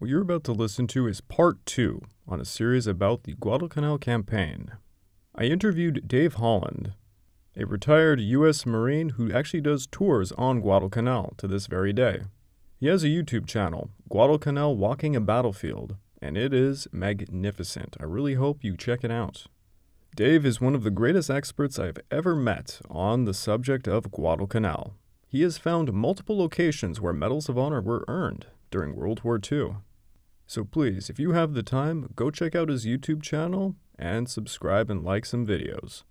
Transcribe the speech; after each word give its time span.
What 0.00 0.08
you're 0.08 0.22
about 0.22 0.44
to 0.44 0.52
listen 0.52 0.86
to 0.86 1.06
is 1.06 1.20
part 1.20 1.58
two 1.66 2.00
on 2.26 2.40
a 2.40 2.46
series 2.46 2.86
about 2.86 3.24
the 3.24 3.34
Guadalcanal 3.34 3.98
campaign. 3.98 4.70
I 5.34 5.42
interviewed 5.42 6.08
Dave 6.08 6.36
Holland, 6.36 6.94
a 7.54 7.66
retired 7.66 8.18
U.S. 8.18 8.64
Marine 8.64 9.10
who 9.10 9.30
actually 9.30 9.60
does 9.60 9.86
tours 9.86 10.32
on 10.38 10.62
Guadalcanal 10.62 11.34
to 11.36 11.46
this 11.46 11.66
very 11.66 11.92
day. 11.92 12.22
He 12.78 12.86
has 12.86 13.04
a 13.04 13.08
YouTube 13.08 13.46
channel, 13.46 13.90
Guadalcanal 14.08 14.74
Walking 14.74 15.14
a 15.14 15.20
Battlefield, 15.20 15.96
and 16.22 16.38
it 16.38 16.54
is 16.54 16.88
magnificent. 16.90 17.98
I 18.00 18.04
really 18.04 18.36
hope 18.36 18.64
you 18.64 18.78
check 18.78 19.04
it 19.04 19.10
out. 19.10 19.48
Dave 20.16 20.46
is 20.46 20.62
one 20.62 20.74
of 20.74 20.82
the 20.82 20.90
greatest 20.90 21.28
experts 21.28 21.78
I've 21.78 21.98
ever 22.10 22.34
met 22.34 22.80
on 22.88 23.26
the 23.26 23.34
subject 23.34 23.86
of 23.86 24.10
Guadalcanal. 24.10 24.94
He 25.28 25.42
has 25.42 25.58
found 25.58 25.92
multiple 25.92 26.38
locations 26.38 27.02
where 27.02 27.12
Medals 27.12 27.50
of 27.50 27.58
Honor 27.58 27.82
were 27.82 28.06
earned 28.08 28.46
during 28.70 28.96
World 28.96 29.20
War 29.24 29.38
II. 29.38 29.74
So 30.50 30.64
please, 30.64 31.08
if 31.08 31.20
you 31.20 31.30
have 31.30 31.54
the 31.54 31.62
time, 31.62 32.10
go 32.16 32.28
check 32.28 32.56
out 32.56 32.70
his 32.70 32.84
YouTube 32.84 33.22
channel 33.22 33.76
and 33.96 34.28
subscribe 34.28 34.90
and 34.90 35.04
like 35.04 35.24
some 35.24 35.46
videos. 35.46 36.02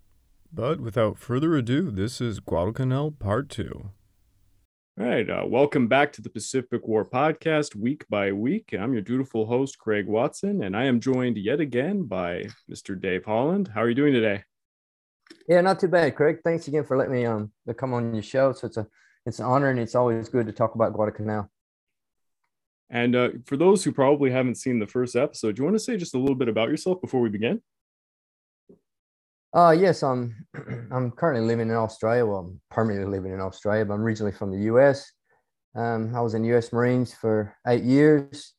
But 0.49 0.79
without 0.79 1.17
further 1.17 1.57
ado, 1.57 1.91
this 1.91 2.21
is 2.21 2.39
Guadalcanal 2.39 3.11
Part 3.11 3.49
2. 3.49 3.89
All 4.97 5.05
right, 5.05 5.29
uh, 5.29 5.43
welcome 5.45 5.89
back 5.89 6.13
to 6.13 6.21
the 6.21 6.29
Pacific 6.29 6.87
War 6.87 7.03
podcast, 7.03 7.75
week 7.75 8.05
by 8.07 8.31
week. 8.31 8.73
I'm 8.79 8.93
your 8.93 9.01
dutiful 9.01 9.45
host, 9.45 9.77
Craig 9.77 10.07
Watson, 10.07 10.63
and 10.63 10.73
I 10.73 10.85
am 10.85 11.01
joined 11.01 11.35
yet 11.35 11.59
again 11.59 12.03
by 12.03 12.45
Mr. 12.71 12.97
Dave 12.97 13.25
Holland. 13.25 13.69
How 13.75 13.81
are 13.81 13.89
you 13.89 13.95
doing 13.95 14.13
today? 14.13 14.45
Yeah, 15.49 15.59
not 15.59 15.81
too 15.81 15.89
bad, 15.89 16.15
Craig. 16.15 16.37
Thanks 16.45 16.69
again 16.69 16.85
for 16.85 16.95
letting 16.95 17.13
me 17.13 17.25
um 17.25 17.51
come 17.75 17.93
on 17.93 18.13
your 18.13 18.23
show. 18.23 18.53
So 18.53 18.67
it's 18.67 18.77
a 18.77 18.87
it's 19.25 19.39
an 19.39 19.45
honor, 19.47 19.69
and 19.69 19.81
it's 19.81 19.95
always 19.95 20.29
good 20.29 20.45
to 20.45 20.53
talk 20.53 20.75
about 20.75 20.93
Guadalcanal. 20.93 21.51
And 22.89 23.15
uh, 23.15 23.29
for 23.45 23.55
those 23.55 23.83
who 23.83 23.91
probably 23.91 24.31
haven't 24.31 24.55
seen 24.55 24.79
the 24.79 24.87
first 24.87 25.15
episode, 25.15 25.55
do 25.55 25.61
you 25.61 25.65
want 25.65 25.75
to 25.75 25.83
say 25.83 25.97
just 25.97 26.15
a 26.15 26.19
little 26.19 26.35
bit 26.35 26.49
about 26.49 26.69
yourself 26.69 27.01
before 27.01 27.21
we 27.21 27.29
begin? 27.29 27.61
Uh, 29.53 29.75
yes, 29.77 30.03
I'm 30.03 30.35
I'm 30.91 31.11
currently 31.11 31.45
living 31.45 31.69
in 31.69 31.75
Australia. 31.75 32.25
Well, 32.25 32.39
I'm 32.39 32.61
permanently 32.69 33.17
living 33.17 33.33
in 33.33 33.41
Australia, 33.41 33.85
but 33.85 33.93
I'm 33.93 34.01
originally 34.01 34.31
from 34.31 34.51
the 34.51 34.65
US. 34.73 35.11
Um, 35.75 36.13
I 36.15 36.21
was 36.21 36.33
in 36.33 36.43
US 36.45 36.73
Marines 36.73 37.13
for 37.13 37.55
eight 37.67 37.83
years. 37.83 38.53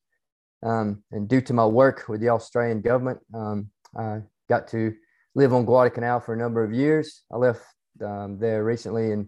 Um, 0.62 1.02
and 1.10 1.28
due 1.28 1.40
to 1.42 1.52
my 1.52 1.66
work 1.66 2.04
with 2.08 2.20
the 2.20 2.28
Australian 2.28 2.82
government, 2.82 3.18
um, 3.34 3.70
I 3.96 4.20
got 4.48 4.68
to 4.68 4.94
live 5.34 5.54
on 5.54 5.64
Guadalcanal 5.64 6.20
for 6.20 6.34
a 6.34 6.38
number 6.38 6.62
of 6.62 6.72
years. 6.72 7.22
I 7.32 7.36
left 7.36 7.62
um, 8.04 8.38
there 8.38 8.62
recently 8.64 9.10
in 9.10 9.24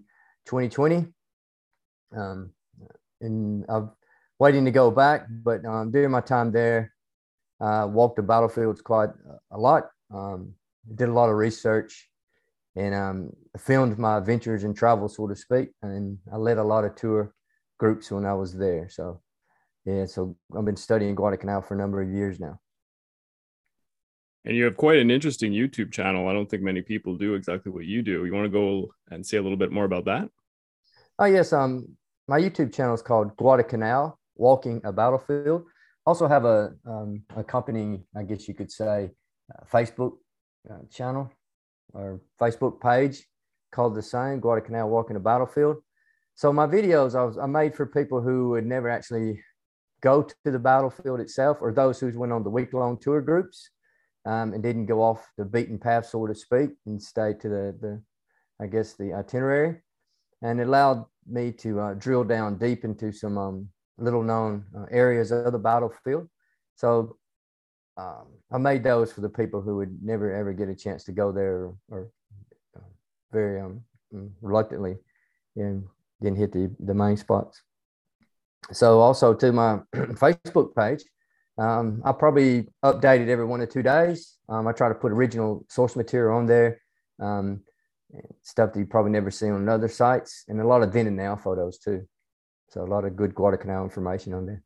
2020. 0.47 1.07
Um, 2.15 2.53
and 3.21 3.65
I've 3.69 3.89
waiting 4.43 4.65
to 4.65 4.73
go 4.73 4.91
back. 4.91 5.27
But 5.31 5.65
um, 5.65 5.93
during 5.93 6.11
my 6.11 6.21
time 6.21 6.51
there, 6.51 6.93
I 7.61 7.83
uh, 7.83 7.87
walked 7.87 8.17
the 8.17 8.23
battlefields 8.23 8.81
quite 8.83 9.11
a 9.53 9.59
lot. 9.59 9.85
Um, 10.13 10.55
did 10.97 11.09
a 11.09 11.13
lot 11.13 11.31
of 11.31 11.37
research 11.37 12.09
and 12.75 12.93
um, 12.93 13.31
filmed 13.57 13.97
my 13.99 14.19
adventures 14.19 14.65
and 14.65 14.75
travel, 14.77 15.09
so 15.09 15.29
to 15.29 15.37
speak. 15.37 15.69
And 15.83 16.19
I 16.33 16.39
led 16.39 16.59
a 16.59 16.65
lot 16.65 16.85
of 16.85 16.97
tour 16.97 17.33
groups 17.79 18.11
when 18.11 18.27
I 18.27 18.35
was 18.35 18.53
there. 18.53 18.89
So, 18.89 19.21
yeah, 19.85 20.07
so 20.07 20.37
I've 20.57 20.65
been 20.65 20.77
studying 20.89 21.15
Guadalcanal 21.15 21.63
for 21.63 21.75
a 21.75 21.79
number 21.79 22.03
of 22.03 22.11
years 22.11 22.41
now. 22.41 22.59
And 24.45 24.57
you 24.57 24.65
have 24.65 24.77
quite 24.77 24.99
an 24.99 25.13
interesting 25.13 25.53
YouTube 25.53 25.93
channel. 25.93 26.27
I 26.27 26.33
don't 26.33 26.51
think 26.51 26.65
many 26.65 26.83
people 26.83 27.17
do 27.17 27.35
exactly 27.35 27.71
what 27.71 27.85
you 27.85 28.03
do. 28.03 28.25
You 28.25 28.35
want 28.35 28.47
to 28.47 28.59
go 28.63 28.89
and 29.09 29.25
say 29.25 29.37
a 29.37 29.43
little 29.43 29.57
bit 29.57 29.71
more 29.71 29.85
about 29.85 30.07
that? 30.07 30.29
Oh 31.21 31.27
yes, 31.27 31.53
um, 31.53 31.97
my 32.27 32.41
YouTube 32.41 32.75
channel 32.75 32.95
is 32.95 33.03
called 33.03 33.37
Guadalcanal 33.37 34.19
walking 34.37 34.81
a 34.85 34.93
battlefield. 34.93 35.65
Also 36.05 36.27
have 36.27 36.45
a 36.45 36.73
um, 36.87 37.23
a 37.37 37.45
company, 37.45 38.03
I 38.17 38.23
guess 38.25 38.49
you 38.49 38.55
could 38.55 38.71
say, 38.71 39.11
uh, 39.53 39.65
Facebook 39.73 40.13
uh, 40.71 40.79
channel 40.91 41.31
or 41.95 42.21
Facebook 42.41 42.81
page 42.81 43.27
called 43.71 43.95
the 43.95 44.03
same 44.03 44.41
Guadalcanal 44.41 44.89
Walking 44.89 45.17
a 45.17 45.21
Battlefield. 45.21 45.77
So 46.35 46.53
my 46.53 46.67
videos 46.67 47.15
I, 47.15 47.25
was, 47.25 47.39
I 47.39 47.47
made 47.47 47.75
for 47.75 47.87
people 47.87 48.21
who 48.21 48.51
would 48.51 48.67
never 48.67 48.89
actually 48.89 49.43
go 50.01 50.23
to 50.23 50.35
the 50.45 50.59
battlefield 50.59 51.21
itself, 51.21 51.59
or 51.61 51.73
those 51.73 52.01
who 52.01 52.11
went 52.19 52.33
on 52.33 52.43
the 52.43 52.51
week 52.51 52.73
long 52.73 52.99
tour 52.99 53.21
groups 53.21 53.71
um, 54.27 54.53
and 54.53 54.63
didn't 54.63 54.87
go 54.87 55.01
off 55.03 55.31
the 55.37 55.45
beaten 55.45 55.79
path, 55.79 56.07
so 56.07 56.27
to 56.27 56.35
speak, 56.35 56.71
and 56.87 57.01
stay 57.01 57.35
to 57.35 57.49
the 57.49 57.77
the 57.81 58.03
I 58.61 58.67
guess 58.67 58.95
the 58.95 59.13
itinerary, 59.13 59.81
and 60.43 60.61
it 60.61 60.67
allowed 60.67 61.05
me 61.27 61.53
to 61.53 61.81
uh, 61.81 61.95
drill 61.95 62.25
down 62.25 62.59
deep 62.59 62.85
into 62.85 63.13
some 63.13 63.39
um, 63.39 63.69
little 63.99 64.23
known 64.23 64.65
uh, 64.77 64.87
areas 64.91 65.31
of 65.31 65.53
the 65.53 65.59
battlefield. 65.59 66.29
So 66.77 67.17
um, 67.97 68.27
I 68.51 68.59
made 68.59 68.83
those 68.83 69.13
for 69.13 69.21
the 69.21 69.29
people 69.29 69.61
who 69.61 69.77
would 69.77 70.03
never 70.03 70.33
ever 70.33 70.53
get 70.53 70.69
a 70.69 70.75
chance 70.75 71.05
to 71.05 71.13
go 71.13 71.33
there 71.33 71.71
or, 71.91 72.11
uh, 72.77 72.81
very 73.31 73.61
um, 73.61 73.83
mm, 74.15 74.31
reluctantly 74.41 74.97
and 75.57 75.85
didn't 76.21 76.39
hit 76.39 76.53
the, 76.53 76.75
the 76.81 76.95
main 76.95 77.17
spots. 77.17 77.63
So 78.73 79.01
also 79.01 79.35
to 79.35 79.53
my 79.53 79.81
Facebook 79.95 80.75
page, 80.75 81.03
um, 81.59 82.01
I 82.05 82.13
probably 82.13 82.69
updated 82.85 83.29
every 83.29 83.45
one 83.45 83.61
or 83.61 83.67
two 83.67 83.83
days. 83.83 84.39
Um, 84.49 84.67
I 84.67 84.73
try 84.73 84.89
to 84.89 84.95
put 84.95 85.13
original 85.13 85.65
source 85.69 85.97
material 85.97 86.37
on 86.39 86.47
there, 86.47 86.81
um, 87.21 87.61
stuff 88.43 88.73
that 88.73 88.79
you 88.79 88.87
probably 88.87 89.13
never 89.13 89.31
see 89.31 89.51
on 89.51 89.69
other 89.69 89.89
sites, 89.89 90.45
and 90.49 90.61
a 90.61 90.67
lot 90.67 90.83
of 90.83 90.93
then 90.93 91.07
and 91.07 91.17
now 91.17 91.37
photos 91.37 91.79
too. 91.79 92.07
So 92.73 92.83
a 92.83 92.87
lot 92.87 93.05
of 93.05 93.17
good 93.17 93.35
Guadalcanal 93.35 93.85
information 93.85 94.33
on 94.33 94.47
there. 94.47 94.63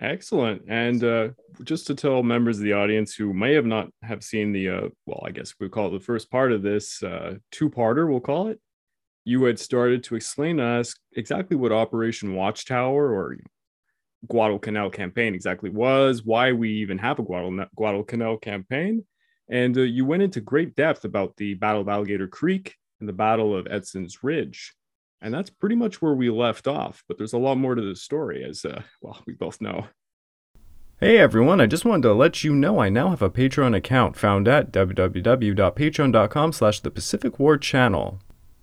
Excellent. 0.00 0.62
And 0.68 1.02
uh, 1.02 1.28
just 1.64 1.88
to 1.88 1.96
tell 1.96 2.22
members 2.22 2.58
of 2.58 2.64
the 2.64 2.74
audience 2.74 3.12
who 3.16 3.34
may 3.34 3.54
have 3.54 3.66
not 3.66 3.88
have 4.04 4.22
seen 4.22 4.52
the, 4.52 4.68
uh, 4.68 4.88
well, 5.04 5.24
I 5.26 5.32
guess 5.32 5.54
we 5.58 5.68
call 5.68 5.88
it 5.88 5.98
the 5.98 6.04
first 6.04 6.30
part 6.30 6.52
of 6.52 6.62
this 6.62 7.02
uh, 7.02 7.34
two-parter, 7.50 8.08
we'll 8.08 8.20
call 8.20 8.48
it. 8.48 8.60
You 9.24 9.42
had 9.42 9.58
started 9.58 10.04
to 10.04 10.14
explain 10.14 10.58
to 10.58 10.64
us 10.64 10.94
exactly 11.16 11.56
what 11.56 11.72
Operation 11.72 12.34
Watchtower 12.34 13.12
or 13.12 13.36
Guadalcanal 14.28 14.90
campaign 14.90 15.34
exactly 15.34 15.70
was, 15.70 16.24
why 16.24 16.52
we 16.52 16.70
even 16.74 16.98
have 16.98 17.18
a 17.18 17.24
Guadal- 17.24 17.66
Guadalcanal 17.74 18.36
campaign. 18.36 19.04
And 19.50 19.76
uh, 19.76 19.80
you 19.82 20.04
went 20.04 20.22
into 20.22 20.40
great 20.40 20.76
depth 20.76 21.04
about 21.04 21.36
the 21.36 21.54
Battle 21.54 21.80
of 21.80 21.88
Alligator 21.88 22.28
Creek 22.28 22.76
and 23.00 23.08
the 23.08 23.12
Battle 23.12 23.56
of 23.56 23.66
Edson's 23.66 24.22
Ridge. 24.22 24.72
And 25.24 25.32
that's 25.32 25.48
pretty 25.48 25.74
much 25.74 26.02
where 26.02 26.12
we 26.12 26.28
left 26.28 26.68
off, 26.68 27.02
but 27.08 27.16
there's 27.16 27.32
a 27.32 27.38
lot 27.38 27.56
more 27.56 27.74
to 27.74 27.80
the 27.80 27.96
story, 27.96 28.44
as 28.44 28.62
uh, 28.62 28.82
well, 29.00 29.22
we 29.26 29.32
both 29.32 29.58
know. 29.58 29.86
Hey 31.00 31.16
everyone, 31.16 31.62
I 31.62 31.66
just 31.66 31.86
wanted 31.86 32.02
to 32.02 32.12
let 32.12 32.44
you 32.44 32.54
know 32.54 32.78
I 32.78 32.90
now 32.90 33.08
have 33.08 33.22
a 33.22 33.30
Patreon 33.30 33.74
account 33.74 34.16
found 34.16 34.46
at 34.46 34.70
www.patreon.com 34.70 36.52
slash 36.52 36.80
the 36.80 36.90
Pacific 36.90 37.38
War 37.38 37.56
Channel. 37.56 38.20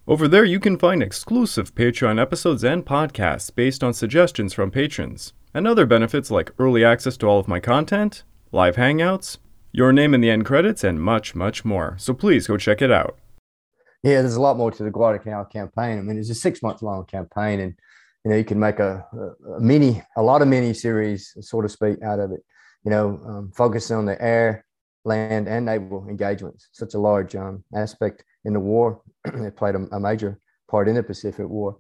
Over 0.07 0.27
there 0.27 0.45
you 0.45 0.59
can 0.59 0.77
find 0.77 1.01
exclusive 1.01 1.73
Patreon 1.73 2.22
episodes 2.22 2.63
and 2.63 2.85
podcasts 2.85 3.53
based 3.53 3.83
on 3.83 3.95
suggestions 3.95 4.53
from 4.53 4.69
patrons, 4.69 5.33
and 5.55 5.67
other 5.67 5.88
benefits 5.88 6.29
like 6.29 6.53
early 6.59 6.85
access 6.85 7.17
to 7.17 7.25
all 7.25 7.39
of 7.39 7.47
my 7.47 7.59
content, 7.59 8.22
live 8.51 8.75
hangouts, 8.75 9.39
your 9.72 9.91
name 9.91 10.13
in 10.13 10.22
the 10.22 10.29
end 10.29 10.45
credits, 10.45 10.83
and 10.83 11.01
much, 11.01 11.33
much 11.33 11.66
more. 11.66 11.95
So 11.97 12.13
please 12.13 12.45
go 12.45 12.57
check 12.57 12.83
it 12.83 12.91
out 12.91 13.17
yeah, 14.03 14.22
there's 14.22 14.35
a 14.35 14.41
lot 14.41 14.57
more 14.57 14.72
to 14.72 14.84
the 14.84 14.89
Guadalcanal 14.89 15.45
campaign. 15.45 16.00
I 16.00 16.01
mean, 16.01 16.17
it's 16.17 16.29
a 16.29 16.35
six 16.35 16.63
month 16.63 16.81
long 16.81 17.06
campaign, 17.06 17.59
and 17.59 17.75
you 18.25 18.31
know 18.31 18.38
you 18.38 18.44
can 18.44 18.59
make 18.59 18.79
a, 18.79 19.06
a, 19.56 19.59
mini, 19.59 20.01
a 20.17 20.23
lot 20.23 20.41
of 20.41 20.47
mini 20.47 20.73
series, 20.73 21.35
so 21.39 21.62
to 21.62 21.69
speak, 21.69 22.01
out 22.01 22.19
of 22.19 22.31
it. 22.31 22.44
You 22.84 22.90
know, 22.90 23.22
um, 23.28 23.51
focusing 23.56 23.97
on 23.97 24.06
the 24.06 24.19
air, 24.19 24.66
land, 25.06 25.47
and 25.47 25.66
naval 25.66 26.07
engagements. 26.09 26.69
Such 26.72 26.95
a 26.95 27.00
large 27.00 27.35
um, 27.35 27.63
aspect 27.75 28.23
in 28.44 28.53
the 28.53 28.59
war. 28.59 29.01
it 29.25 29.56
played 29.56 29.75
a, 29.75 29.88
a, 29.91 30.00
major 30.00 30.40
part 30.67 30.88
in 30.88 30.95
the 30.95 31.03
Pacific 31.03 31.47
War. 31.47 31.78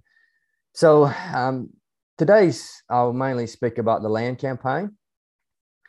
So 0.73 1.11
um, 1.33 1.71
today's 2.19 2.83
I'll 2.87 3.13
mainly 3.13 3.47
speak 3.47 3.79
about 3.79 4.03
the 4.03 4.09
land 4.09 4.37
campaign. 4.37 4.95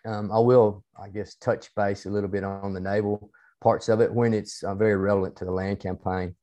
Um, 0.07 0.33
I 0.33 0.39
will, 0.39 0.83
I 1.01 1.11
guess, 1.11 1.35
touch 1.35 1.69
base 1.77 2.07
a 2.07 2.11
little 2.11 2.31
bit 2.31 2.43
on 2.43 2.73
the 2.73 2.81
naval 2.81 3.31
parts 3.63 3.89
of 3.89 4.01
it 4.01 4.13
when 4.13 4.35
it's 4.35 4.63
uh, 4.63 4.75
very 4.75 4.97
relevant 4.97 5.37
to 5.37 5.45
the 5.45 5.53
land 5.53 5.81
campaign. 5.81 6.35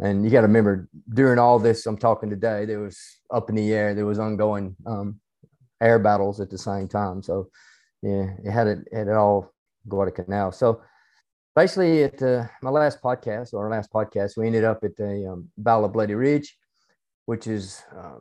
And 0.00 0.24
you 0.24 0.30
got 0.30 0.42
to 0.42 0.46
remember, 0.46 0.88
during 1.12 1.38
all 1.38 1.58
this 1.58 1.86
I'm 1.86 1.96
talking 1.96 2.30
today, 2.30 2.64
there 2.64 2.78
was 2.80 3.00
up 3.32 3.48
in 3.48 3.56
the 3.56 3.72
air, 3.72 3.94
there 3.94 4.06
was 4.06 4.18
ongoing 4.20 4.76
um, 4.86 5.20
air 5.80 5.98
battles 5.98 6.40
at 6.40 6.50
the 6.50 6.58
same 6.58 6.86
time. 6.86 7.22
So, 7.22 7.48
yeah, 8.02 8.30
it 8.44 8.50
had 8.50 8.68
it 8.68 8.88
had 8.92 9.08
it 9.08 9.14
all 9.14 9.52
Guadalcanal. 9.88 10.52
So, 10.52 10.82
basically, 11.56 12.04
at 12.04 12.22
uh, 12.22 12.44
my 12.62 12.70
last 12.70 13.02
podcast 13.02 13.52
or 13.52 13.64
our 13.64 13.70
last 13.70 13.92
podcast, 13.92 14.36
we 14.36 14.46
ended 14.46 14.62
up 14.62 14.84
at 14.84 14.96
the 14.96 15.30
um, 15.32 15.48
Battle 15.56 15.86
of 15.86 15.92
Bloody 15.92 16.14
Ridge, 16.14 16.56
which 17.26 17.48
is, 17.48 17.82
uh, 17.96 18.20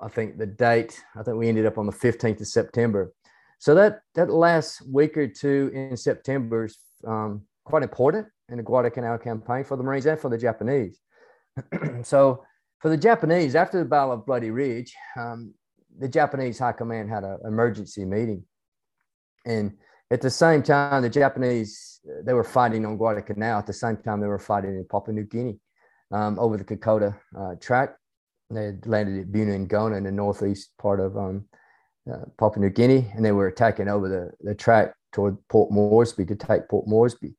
I 0.00 0.08
think, 0.08 0.38
the 0.38 0.46
date. 0.46 1.00
I 1.16 1.22
think 1.22 1.36
we 1.36 1.48
ended 1.48 1.66
up 1.66 1.78
on 1.78 1.86
the 1.86 1.92
15th 1.92 2.40
of 2.40 2.48
September. 2.48 3.12
So 3.60 3.76
that 3.76 4.00
that 4.16 4.28
last 4.28 4.82
week 4.88 5.16
or 5.16 5.28
two 5.28 5.70
in 5.72 5.96
September 5.96 6.64
is 6.64 6.76
um, 7.06 7.42
quite 7.64 7.82
important 7.82 8.26
in 8.48 8.56
the 8.56 8.62
Guadalcanal 8.62 9.18
campaign 9.18 9.64
for 9.64 9.76
the 9.76 9.82
Marines 9.82 10.06
and 10.06 10.18
for 10.18 10.28
the 10.28 10.38
Japanese. 10.38 10.98
so 12.02 12.44
for 12.80 12.88
the 12.88 12.96
Japanese, 12.96 13.54
after 13.54 13.78
the 13.78 13.84
Battle 13.84 14.12
of 14.12 14.26
Bloody 14.26 14.50
Ridge, 14.50 14.94
um, 15.18 15.54
the 15.98 16.08
Japanese 16.08 16.58
high 16.58 16.72
command 16.72 17.10
had 17.10 17.24
an 17.24 17.38
emergency 17.46 18.04
meeting, 18.04 18.44
and 19.44 19.72
at 20.10 20.20
the 20.20 20.30
same 20.30 20.62
time, 20.62 21.02
the 21.02 21.10
Japanese 21.10 22.00
they 22.24 22.32
were 22.32 22.44
fighting 22.44 22.84
on 22.84 22.96
Guadalcanal. 22.96 23.58
At 23.58 23.66
the 23.66 23.72
same 23.72 23.96
time, 23.96 24.20
they 24.20 24.26
were 24.26 24.38
fighting 24.38 24.76
in 24.76 24.86
Papua 24.90 25.14
New 25.14 25.24
Guinea 25.24 25.58
um, 26.10 26.38
over 26.38 26.56
the 26.56 26.64
Kokoda 26.64 27.16
uh, 27.38 27.54
track. 27.60 27.96
They 28.50 28.66
had 28.66 28.86
landed 28.86 29.20
at 29.20 29.32
Buna 29.32 29.66
Gona 29.66 29.96
in 29.96 30.04
the 30.04 30.12
northeast 30.12 30.70
part 30.78 31.00
of 31.00 31.16
um, 31.16 31.46
uh, 32.10 32.26
Papua 32.38 32.66
New 32.66 32.70
Guinea, 32.70 33.10
and 33.14 33.24
they 33.24 33.32
were 33.32 33.46
attacking 33.46 33.88
over 33.88 34.08
the, 34.08 34.30
the 34.40 34.54
track 34.54 34.94
toward 35.12 35.36
Port 35.48 35.70
Moresby 35.70 36.26
to 36.26 36.36
take 36.36 36.68
Port 36.68 36.86
Moresby. 36.86 37.34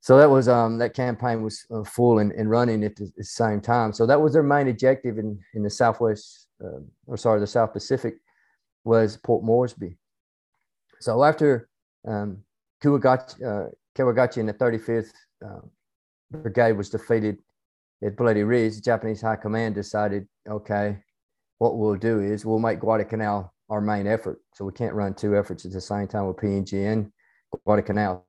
So 0.00 0.16
that 0.16 0.30
was 0.30 0.48
um, 0.48 0.78
that 0.78 0.94
campaign 0.94 1.42
was 1.42 1.66
uh, 1.70 1.82
full 1.84 2.20
and, 2.20 2.32
and 2.32 2.48
running 2.48 2.84
at 2.84 2.96
the, 2.96 3.10
the, 3.16 3.24
same 3.24 3.60
time. 3.60 3.92
So 3.92 4.06
that 4.06 4.20
was 4.20 4.32
their 4.32 4.42
main 4.42 4.68
objective 4.68 5.18
in, 5.18 5.38
in 5.54 5.62
the 5.62 5.70
Southwest, 5.70 6.46
uh, 6.64 6.80
or 7.06 7.16
sorry, 7.16 7.40
the 7.40 7.46
South 7.46 7.72
Pacific, 7.72 8.14
was 8.84 9.16
Port 9.16 9.44
Moresby. 9.44 9.98
So 11.00 11.24
after 11.24 11.68
um, 12.06 12.38
Kawaguchi, 12.82 13.42
uh, 13.44 14.40
in 14.40 14.46
the 14.46 14.54
35th 14.54 15.10
uh, 15.44 15.60
Brigade 16.30 16.72
was 16.72 16.90
defeated 16.90 17.38
at 18.04 18.16
Bloody 18.16 18.44
Ridge, 18.44 18.76
the 18.76 18.80
Japanese 18.80 19.20
High 19.20 19.36
Command 19.36 19.74
decided, 19.74 20.28
okay, 20.48 20.98
what 21.58 21.76
we'll 21.76 21.96
do 21.96 22.20
is 22.20 22.44
we'll 22.44 22.60
make 22.60 22.80
Guadalcanal 22.80 23.52
our 23.68 23.80
main 23.80 24.06
effort. 24.06 24.40
So 24.54 24.64
we 24.64 24.72
can't 24.72 24.94
run 24.94 25.14
two 25.14 25.36
efforts 25.36 25.64
at 25.64 25.72
the 25.72 25.80
same 25.80 26.06
time 26.06 26.26
with 26.26 26.36
PNG 26.36 26.90
and 26.90 27.10
Guadalcanal. 27.64 28.27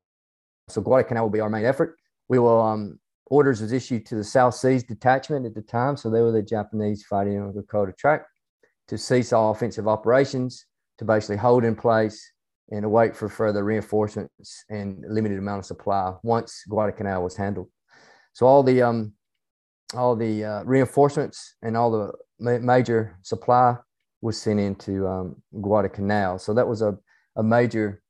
So 0.69 0.81
Guadalcanal 0.81 1.23
will 1.23 1.31
be 1.31 1.39
our 1.39 1.49
main 1.49 1.65
effort. 1.65 1.97
We 2.27 2.39
will 2.39 2.61
um, 2.61 2.99
orders 3.25 3.61
was 3.61 3.71
issued 3.71 4.05
to 4.07 4.15
the 4.15 4.23
South 4.23 4.55
Seas 4.55 4.83
Detachment 4.83 5.45
at 5.45 5.55
the 5.55 5.61
time. 5.61 5.97
So 5.97 6.09
they 6.09 6.21
were 6.21 6.31
the 6.31 6.41
Japanese 6.41 7.03
fighting 7.03 7.39
on 7.39 7.53
the 7.53 7.61
Kokoda 7.61 7.95
track 7.97 8.25
to 8.87 8.97
cease 8.97 9.33
all 9.33 9.51
offensive 9.51 9.87
operations, 9.87 10.65
to 10.97 11.05
basically 11.05 11.37
hold 11.37 11.63
in 11.63 11.75
place 11.75 12.31
and 12.71 12.85
await 12.85 13.15
for 13.15 13.29
further 13.29 13.63
reinforcements 13.63 14.63
and 14.69 15.03
limited 15.07 15.37
amount 15.37 15.59
of 15.59 15.65
supply 15.65 16.13
once 16.23 16.63
Guadalcanal 16.69 17.23
was 17.23 17.35
handled. 17.35 17.69
So 18.33 18.45
all 18.45 18.63
the 18.63 18.81
um, 18.81 19.13
all 19.95 20.15
the 20.15 20.43
uh, 20.43 20.63
reinforcements 20.63 21.55
and 21.63 21.75
all 21.75 21.91
the 21.91 22.11
ma- 22.39 22.59
major 22.59 23.17
supply 23.23 23.75
was 24.21 24.39
sent 24.39 24.59
into 24.59 25.07
um, 25.07 25.35
Guadalcanal. 25.61 26.37
So 26.37 26.53
that 26.53 26.67
was 26.67 26.81
a, 26.81 26.97
a 27.35 27.43
major 27.43 28.01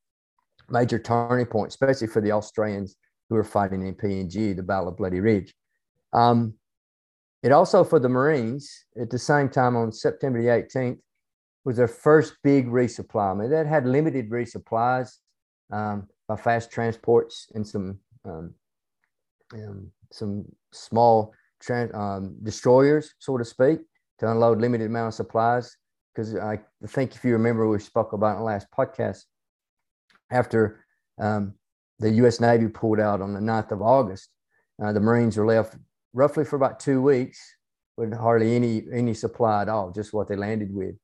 major 0.71 0.99
turning 0.99 1.45
point, 1.45 1.69
especially 1.69 2.07
for 2.07 2.21
the 2.21 2.31
Australians 2.31 2.95
who 3.29 3.35
were 3.35 3.43
fighting 3.43 3.85
in 3.85 3.95
PNG, 3.95 4.55
the 4.55 4.63
Battle 4.63 4.89
of 4.89 4.97
Bloody 4.97 5.19
Ridge. 5.19 5.53
Um, 6.13 6.55
it 7.43 7.51
also 7.51 7.83
for 7.83 7.99
the 7.99 8.09
Marines 8.09 8.85
at 8.99 9.09
the 9.09 9.19
same 9.19 9.49
time 9.49 9.75
on 9.75 9.91
September 9.91 10.41
the 10.41 10.47
18th 10.47 10.99
was 11.63 11.77
their 11.77 11.87
first 11.87 12.35
big 12.43 12.67
resupply. 12.67 13.31
I 13.31 13.33
mean, 13.33 13.49
that 13.51 13.67
had 13.67 13.85
limited 13.85 14.29
resupplies 14.29 15.11
um, 15.71 16.07
by 16.27 16.35
fast 16.35 16.71
transports 16.71 17.47
and 17.53 17.67
some 17.67 17.99
um, 18.25 18.53
um, 19.53 19.91
some 20.11 20.45
small 20.71 21.33
um, 21.93 22.35
destroyers, 22.43 23.13
so 23.19 23.37
to 23.37 23.45
speak, 23.45 23.79
to 24.19 24.29
unload 24.29 24.59
limited 24.59 24.87
amount 24.87 25.09
of 25.09 25.13
supplies. 25.13 25.75
Because 26.13 26.35
I 26.35 26.59
think 26.87 27.15
if 27.15 27.23
you 27.23 27.33
remember, 27.33 27.67
we 27.67 27.79
spoke 27.79 28.13
about 28.13 28.33
in 28.33 28.39
the 28.39 28.43
last 28.43 28.67
podcast, 28.75 29.23
after 30.31 30.85
um, 31.19 31.53
the 31.99 32.09
U.S. 32.11 32.39
Navy 32.39 32.67
pulled 32.67 32.99
out 32.99 33.21
on 33.21 33.33
the 33.33 33.39
9th 33.39 33.71
of 33.71 33.81
August, 33.81 34.29
uh, 34.81 34.93
the 34.93 34.99
Marines 34.99 35.37
were 35.37 35.45
left 35.45 35.75
roughly 36.13 36.45
for 36.45 36.55
about 36.55 36.79
two 36.79 37.01
weeks 37.01 37.39
with 37.97 38.13
hardly 38.13 38.55
any 38.55 38.83
any 38.93 39.13
supply 39.13 39.61
at 39.61 39.69
all, 39.69 39.91
just 39.91 40.13
what 40.13 40.27
they 40.27 40.35
landed 40.35 40.73
with. 40.73 40.95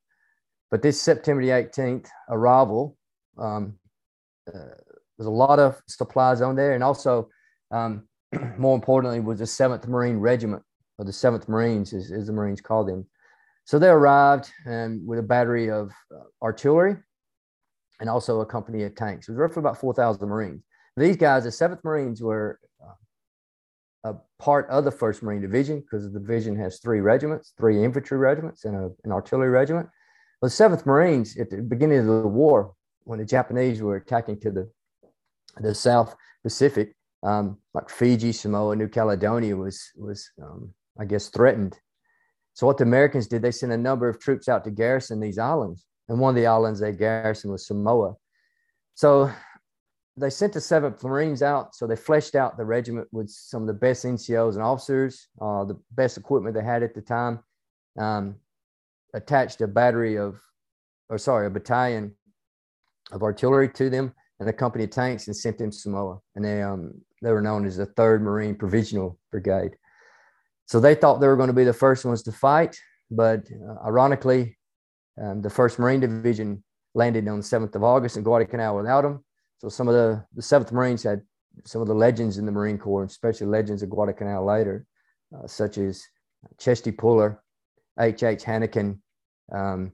But 0.71 0.81
this 0.81 0.99
September 0.99 1.43
the 1.43 1.49
18th 1.49 2.07
arrival, 2.29 2.97
um, 3.37 3.77
uh, 4.47 4.75
there's 5.17 5.27
a 5.27 5.29
lot 5.29 5.59
of 5.59 5.81
supplies 5.87 6.41
on 6.41 6.55
there, 6.55 6.73
and 6.73 6.83
also 6.83 7.29
um, 7.71 8.07
more 8.57 8.75
importantly, 8.75 9.19
was 9.19 9.39
the 9.39 9.45
7th 9.45 9.87
Marine 9.87 10.17
Regiment, 10.17 10.63
or 10.97 11.05
the 11.05 11.11
7th 11.11 11.47
Marines, 11.49 11.93
as, 11.93 12.11
as 12.11 12.27
the 12.27 12.33
Marines 12.33 12.61
called 12.61 12.87
them. 12.87 13.05
So 13.65 13.79
they 13.79 13.89
arrived 13.89 14.51
um, 14.67 15.05
with 15.05 15.19
a 15.19 15.23
battery 15.23 15.69
of 15.69 15.91
uh, 16.13 16.23
artillery 16.41 16.97
and 17.99 18.09
also 18.09 18.41
a 18.41 18.45
company 18.45 18.83
of 18.83 18.95
tanks. 18.95 19.27
It 19.27 19.31
was 19.31 19.39
roughly 19.39 19.61
about 19.61 19.79
4,000 19.79 20.27
Marines. 20.27 20.61
These 20.97 21.17
guys, 21.17 21.43
the 21.43 21.49
7th 21.49 21.83
Marines, 21.83 22.21
were 22.21 22.59
uh, 22.81 24.11
a 24.11 24.15
part 24.39 24.69
of 24.69 24.85
the 24.85 24.91
1st 24.91 25.23
Marine 25.23 25.41
Division 25.41 25.81
because 25.81 26.11
the 26.11 26.19
division 26.19 26.55
has 26.57 26.79
three 26.79 27.01
regiments, 27.01 27.53
three 27.57 27.83
infantry 27.83 28.17
regiments, 28.17 28.65
and 28.65 28.75
a, 28.75 28.91
an 29.03 29.11
artillery 29.11 29.49
regiment. 29.49 29.89
The 30.41 30.47
7th 30.47 30.85
Marines, 30.85 31.37
at 31.37 31.49
the 31.49 31.61
beginning 31.61 31.99
of 31.99 32.05
the 32.05 32.27
war, 32.27 32.73
when 33.03 33.19
the 33.19 33.25
Japanese 33.25 33.81
were 33.81 33.97
attacking 33.97 34.39
to 34.41 34.51
the, 34.51 34.71
the 35.61 35.75
South 35.75 36.15
Pacific, 36.43 36.95
um, 37.23 37.57
like 37.73 37.89
Fiji, 37.89 38.31
Samoa, 38.31 38.75
New 38.75 38.87
Caledonia 38.87 39.55
was 39.55 39.91
was 39.95 40.29
um, 40.41 40.73
I 40.99 41.05
guess 41.05 41.29
threatened. 41.29 41.77
So 42.53 42.67
what 42.67 42.77
the 42.77 42.83
Americans 42.83 43.27
did, 43.27 43.41
they 43.41 43.51
sent 43.51 43.71
a 43.71 43.77
number 43.77 44.07
of 44.07 44.19
troops 44.19 44.47
out 44.47 44.63
to 44.63 44.71
garrison 44.71 45.19
these 45.19 45.37
islands, 45.37 45.85
and 46.09 46.19
one 46.19 46.29
of 46.29 46.35
the 46.35 46.47
islands 46.47 46.79
they 46.79 46.91
garrisoned 46.91 47.51
was 47.51 47.67
Samoa. 47.67 48.15
So 48.93 49.31
they 50.17 50.29
sent 50.29 50.53
the 50.53 50.61
Seventh 50.61 51.03
Marines 51.03 51.41
out. 51.41 51.75
So 51.75 51.87
they 51.87 51.95
fleshed 51.95 52.35
out 52.35 52.57
the 52.57 52.65
regiment 52.65 53.07
with 53.11 53.29
some 53.29 53.63
of 53.63 53.67
the 53.67 53.73
best 53.73 54.05
NCOs 54.05 54.53
and 54.53 54.63
officers, 54.63 55.27
uh, 55.41 55.65
the 55.65 55.79
best 55.91 56.17
equipment 56.17 56.55
they 56.55 56.63
had 56.63 56.83
at 56.83 56.93
the 56.93 57.01
time. 57.01 57.39
Um, 57.99 58.35
attached 59.13 59.61
a 59.61 59.67
battery 59.67 60.17
of, 60.17 60.39
or 61.09 61.17
sorry, 61.17 61.47
a 61.47 61.49
battalion 61.49 62.15
of 63.11 63.23
artillery 63.23 63.69
to 63.69 63.89
them 63.89 64.13
and 64.39 64.49
a 64.49 64.53
company 64.53 64.83
of 64.83 64.89
tanks 64.89 65.27
and 65.27 65.35
sent 65.35 65.57
them 65.57 65.71
to 65.71 65.77
Samoa. 65.77 66.19
And 66.35 66.43
they 66.43 66.61
um, 66.61 66.93
they 67.21 67.31
were 67.31 67.41
known 67.41 67.65
as 67.65 67.77
the 67.77 67.85
Third 67.85 68.21
Marine 68.21 68.55
Provisional 68.55 69.17
Brigade. 69.31 69.75
So 70.67 70.79
they 70.79 70.95
thought 70.95 71.19
they 71.19 71.27
were 71.27 71.37
going 71.37 71.47
to 71.47 71.53
be 71.53 71.63
the 71.63 71.73
first 71.73 72.05
ones 72.05 72.23
to 72.23 72.31
fight, 72.31 72.77
but 73.11 73.47
uh, 73.51 73.85
ironically, 73.85 74.57
um, 75.21 75.41
the 75.41 75.49
First 75.49 75.79
Marine 75.79 75.99
Division 75.99 76.63
landed 76.93 77.27
on 77.27 77.37
the 77.37 77.43
7th 77.43 77.75
of 77.75 77.83
August 77.83 78.17
in 78.17 78.23
Guadalcanal 78.23 78.77
without 78.77 79.01
them. 79.01 79.23
So 79.59 79.69
some 79.69 79.87
of 79.87 79.93
the 79.93 80.23
the 80.33 80.41
Seventh 80.41 80.71
Marines 80.71 81.03
had 81.03 81.21
some 81.65 81.81
of 81.81 81.87
the 81.87 81.95
legends 81.95 82.37
in 82.37 82.45
the 82.45 82.51
Marine 82.51 82.77
Corps, 82.77 83.03
especially 83.03 83.47
legends 83.47 83.81
of 83.81 83.89
Guadalcanal 83.89 84.45
later, 84.45 84.85
uh, 85.35 85.47
such 85.47 85.77
as 85.77 86.03
Chesty 86.59 86.91
Puller, 86.91 87.41
H. 87.99 88.23
H. 88.23 88.43
Hanneken, 88.43 88.99
um, 89.51 89.93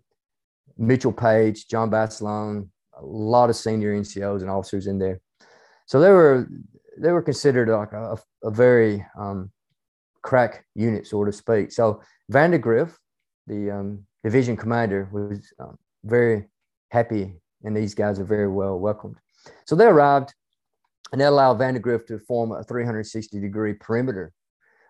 Mitchell 0.77 1.13
Page, 1.13 1.67
John 1.67 1.89
Basilone, 1.89 2.69
a 2.97 3.05
lot 3.05 3.49
of 3.49 3.55
senior 3.55 3.93
NCOs 3.95 4.41
and 4.41 4.49
officers 4.49 4.87
in 4.87 4.97
there. 4.97 5.21
So 5.85 5.99
they 5.99 6.09
were 6.09 6.47
they 6.97 7.11
were 7.11 7.21
considered 7.21 7.69
like 7.69 7.93
a, 7.93 8.17
a 8.43 8.51
very 8.51 9.05
um, 9.17 9.51
crack 10.21 10.65
unit, 10.75 11.07
so 11.07 11.23
to 11.23 11.31
speak. 11.31 11.71
So 11.71 12.01
Vandegrift, 12.29 12.97
the 13.47 13.71
um, 13.71 14.05
division 14.23 14.55
commander, 14.55 15.09
was 15.11 15.53
um, 15.59 15.77
very 16.03 16.45
happy, 16.89 17.41
and 17.63 17.75
these 17.75 17.93
guys 17.93 18.19
are 18.19 18.25
very 18.25 18.47
well 18.47 18.79
welcomed. 18.79 19.15
So 19.65 19.75
they 19.75 19.85
arrived, 19.85 20.33
and 21.11 21.21
that 21.21 21.29
allowed 21.29 21.57
Vandegrift 21.57 22.07
to 22.09 22.19
form 22.19 22.51
a 22.51 22.63
360 22.63 23.39
degree 23.39 23.73
perimeter, 23.73 24.31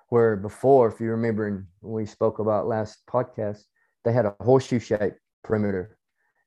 where 0.09 0.35
before, 0.35 0.87
if 0.87 0.99
you 0.99 1.11
remember, 1.11 1.65
when 1.81 1.93
we 1.93 2.05
spoke 2.05 2.39
about 2.39 2.67
last 2.67 3.01
podcast, 3.09 3.63
they 4.03 4.11
had 4.11 4.25
a 4.25 4.35
horseshoe 4.41 4.79
shaped 4.79 5.19
perimeter, 5.43 5.97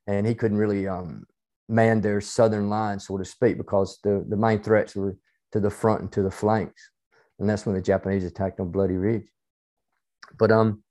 and 0.06 0.26
he 0.26 0.34
couldn't 0.34 0.58
really 0.58 0.86
um, 0.86 1.24
man 1.68 2.00
their 2.00 2.20
southern 2.20 2.68
line, 2.68 2.98
so 2.98 3.16
to 3.16 3.24
speak, 3.24 3.56
because 3.56 3.98
the, 4.02 4.24
the 4.28 4.36
main 4.36 4.62
threats 4.62 4.94
were 4.94 5.16
to 5.52 5.60
the 5.60 5.70
front 5.70 6.02
and 6.02 6.12
to 6.12 6.22
the 6.22 6.30
flanks. 6.30 6.90
And 7.38 7.48
that's 7.48 7.66
when 7.66 7.74
the 7.74 7.82
Japanese 7.82 8.24
attacked 8.24 8.60
on 8.60 8.70
Bloody 8.70 8.96
Ridge. 8.96 9.26
But 10.38 10.52
um, 10.52 10.83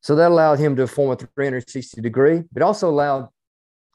so 0.00 0.14
that 0.14 0.30
allowed 0.30 0.58
him 0.58 0.76
to 0.76 0.86
form 0.86 1.10
a 1.10 1.16
360 1.16 2.00
degree, 2.00 2.42
but 2.52 2.62
also 2.62 2.88
allowed 2.88 3.28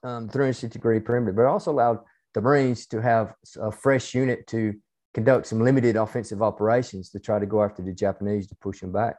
um, 0.03 0.27
360 0.27 0.67
degree 0.67 0.99
perimeter, 0.99 1.33
but 1.33 1.45
also 1.45 1.71
allowed 1.71 1.99
the 2.33 2.41
Marines 2.41 2.87
to 2.87 3.01
have 3.01 3.33
a 3.59 3.71
fresh 3.71 4.13
unit 4.13 4.45
to 4.47 4.73
conduct 5.13 5.47
some 5.47 5.61
limited 5.61 5.95
offensive 5.95 6.41
operations 6.41 7.09
to 7.11 7.19
try 7.19 7.39
to 7.39 7.45
go 7.45 7.63
after 7.63 7.81
the 7.81 7.93
Japanese 7.93 8.47
to 8.47 8.55
push 8.55 8.81
them 8.81 8.91
back. 8.91 9.15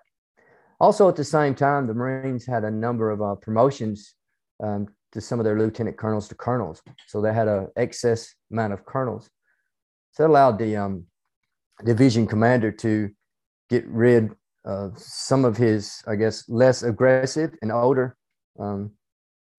Also, 0.81 1.09
at 1.09 1.17
the 1.17 1.25
same 1.25 1.55
time, 1.55 1.87
the 1.87 1.95
Marines 1.95 2.45
had 2.45 2.65
a 2.65 2.71
number 2.71 3.11
of 3.11 3.23
uh, 3.23 3.37
promotions 3.37 4.15
um, 4.63 4.89
to 5.13 5.21
some 5.21 5.39
of 5.39 5.45
their 5.45 5.59
lieutenant 5.59 5.97
colonels 5.97 6.29
to 6.29 6.35
colonels. 6.35 6.83
So 7.07 7.21
they 7.21 7.33
had 7.33 7.47
an 7.49 7.69
excess 7.77 8.35
amount 8.51 8.73
of 8.73 8.85
colonels. 8.85 9.31
So 10.13 10.25
that 10.25 10.31
allowed 10.31 10.59
the 10.59 10.77
um, 10.77 11.07
division 11.85 12.27
commander 12.27 12.73
to 12.73 13.11
get 13.71 13.87
rid 13.87 14.33
some 14.97 15.45
of 15.45 15.57
his, 15.57 16.03
I 16.07 16.17
guess, 16.17 16.49
less 16.49 16.83
aggressive 16.83 17.55
and 17.63 17.71
older 17.71 18.17
um, 18.59 18.93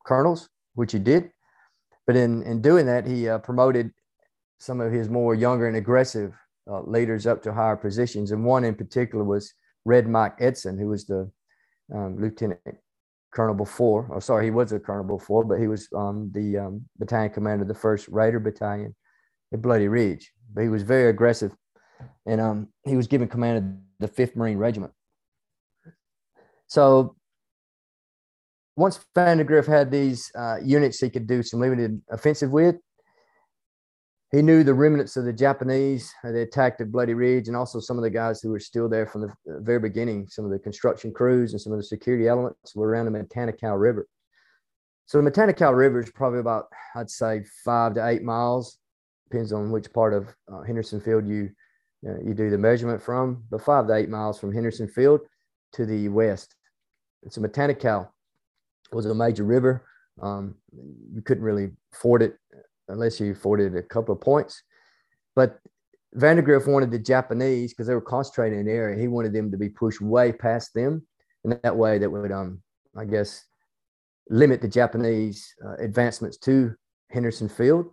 colonels, 0.06 0.50
which 0.74 0.92
he 0.92 1.00
did. 1.00 1.32
But 2.08 2.16
in, 2.16 2.44
in 2.44 2.62
doing 2.62 2.86
that, 2.88 3.06
he 3.06 3.30
uh, 3.30 3.40
promoted 3.40 3.92
some 4.60 4.82
of 4.82 4.92
his 4.92 5.10
more 5.10 5.36
younger 5.36 5.68
and 5.68 5.78
aggressive 5.78 6.34
uh, 6.70 6.82
leaders 6.82 7.28
up 7.28 7.42
to 7.44 7.54
higher 7.54 7.76
positions. 7.76 8.32
And 8.32 8.46
one 8.46 8.64
in 8.64 8.76
particular 8.76 9.24
was 9.24 9.54
Red 9.86 10.08
Mike 10.08 10.36
Edson, 10.40 10.78
who 10.78 10.88
was 10.90 11.06
the 11.06 11.30
um, 11.94 12.18
lieutenant 12.20 12.60
colonel 13.32 13.54
before, 13.54 14.08
or 14.10 14.22
sorry, 14.22 14.46
he 14.46 14.52
was 14.52 14.72
a 14.72 14.80
colonel 14.80 15.04
before, 15.04 15.44
but 15.44 15.60
he 15.60 15.68
was 15.68 15.88
um, 15.96 16.32
the 16.34 16.58
um, 16.58 16.82
battalion 16.98 17.32
commander 17.32 17.64
of 17.64 17.68
the 17.68 17.76
First 17.76 18.08
Raider 18.08 18.40
Battalion 18.40 18.96
at 19.54 19.62
Bloody 19.62 19.88
Ridge. 19.88 20.32
But 20.54 20.62
he 20.64 20.70
was 20.70 20.84
very 20.84 21.10
aggressive, 21.10 21.52
and 22.26 22.40
um, 22.40 22.70
he 22.86 22.96
was 22.96 23.08
given 23.08 23.28
command 23.28 23.58
of 23.58 23.85
the 24.00 24.08
Fifth 24.08 24.36
Marine 24.36 24.58
Regiment. 24.58 24.94
So 26.68 27.16
once 28.76 29.00
Vandegrift 29.14 29.68
had 29.68 29.92
these 29.92 30.32
uh, 30.36 30.58
units 30.64 31.00
he 31.00 31.10
could 31.10 31.28
do 31.28 31.42
some 31.44 31.60
limited 31.60 32.02
offensive 32.10 32.52
with, 32.52 32.76
he 34.32 34.42
knew 34.42 34.64
the 34.64 34.74
remnants 34.74 35.16
of 35.16 35.24
the 35.24 35.32
Japanese 35.32 36.12
that 36.24 36.36
attacked 36.36 36.82
at 36.82 36.92
Bloody 36.92 37.14
Ridge 37.14 37.48
and 37.48 37.56
also 37.56 37.80
some 37.80 37.98
of 37.98 38.04
the 38.04 38.10
guys 38.10 38.42
who 38.42 38.50
were 38.50 38.60
still 38.60 38.90
there 38.90 39.06
from 39.06 39.22
the 39.22 39.34
very 39.46 39.80
beginning. 39.80 40.28
Some 40.28 40.44
of 40.44 40.52
the 40.52 40.60
construction 40.60 41.14
crews 41.14 41.54
and 41.54 41.62
some 41.62 41.72
of 41.72 41.80
the 41.80 41.84
security 41.84 42.28
elements 42.28 42.76
were 42.76 42.90
around 42.90 43.06
the 43.06 43.18
Matanikau 43.18 43.80
River. 43.80 44.08
So 45.06 45.22
the 45.22 45.30
Matanikau 45.30 45.74
River 45.78 46.02
is 46.02 46.12
probably 46.12 46.40
about, 46.40 46.66
I'd 46.96 47.10
say, 47.10 47.44
five 47.64 47.94
to 47.94 48.06
eight 48.08 48.24
miles. 48.24 48.78
Depends 49.30 49.54
on 49.54 49.72
which 49.72 49.94
part 49.94 50.14
of 50.14 50.28
uh, 50.52 50.64
Henderson 50.64 51.00
Field 51.00 51.28
you 51.28 51.52
uh, 52.08 52.20
you 52.24 52.34
do 52.34 52.50
the 52.50 52.58
measurement 52.58 53.02
from, 53.02 53.44
but 53.50 53.62
five 53.62 53.88
to 53.88 53.96
eight 53.96 54.10
miles 54.10 54.40
from 54.40 54.54
Henderson 54.54 54.88
Field 54.88 55.22
to 55.74 55.86
the 55.86 56.10
west. 56.10 56.56
It's 57.24 57.38
a 57.38 57.40
Matanikau 57.40 58.08
was 58.92 59.06
a 59.06 59.14
major 59.14 59.44
river. 59.44 59.86
Um, 60.22 60.56
you 61.14 61.22
couldn't 61.22 61.44
really 61.44 61.72
ford 61.92 62.22
it 62.22 62.38
unless 62.88 63.20
you 63.20 63.36
forded 63.36 63.76
a 63.76 63.84
couple 63.84 64.14
of 64.14 64.22
points. 64.22 64.62
But 65.36 65.60
Vandegrift 66.14 66.68
wanted 66.68 66.92
the 66.92 67.00
Japanese 67.00 67.74
because 67.74 67.88
they 67.88 67.94
were 67.94 68.02
concentrating 68.02 68.60
in 68.60 68.66
the 68.66 68.72
area. 68.72 69.00
He 69.00 69.08
wanted 69.08 69.34
them 69.34 69.52
to 69.52 69.58
be 69.58 69.70
pushed 69.70 70.02
way 70.02 70.32
past 70.32 70.74
them, 70.74 71.06
and 71.44 71.60
that 71.64 71.76
way 71.76 71.98
that 71.98 72.10
would, 72.10 72.32
um, 72.32 72.62
I 72.96 73.06
guess, 73.06 73.44
limit 74.30 74.62
the 74.62 74.68
Japanese 74.68 75.54
uh, 75.66 75.76
advancements 75.76 76.38
to 76.38 76.74
Henderson 77.12 77.50
Field, 77.50 77.88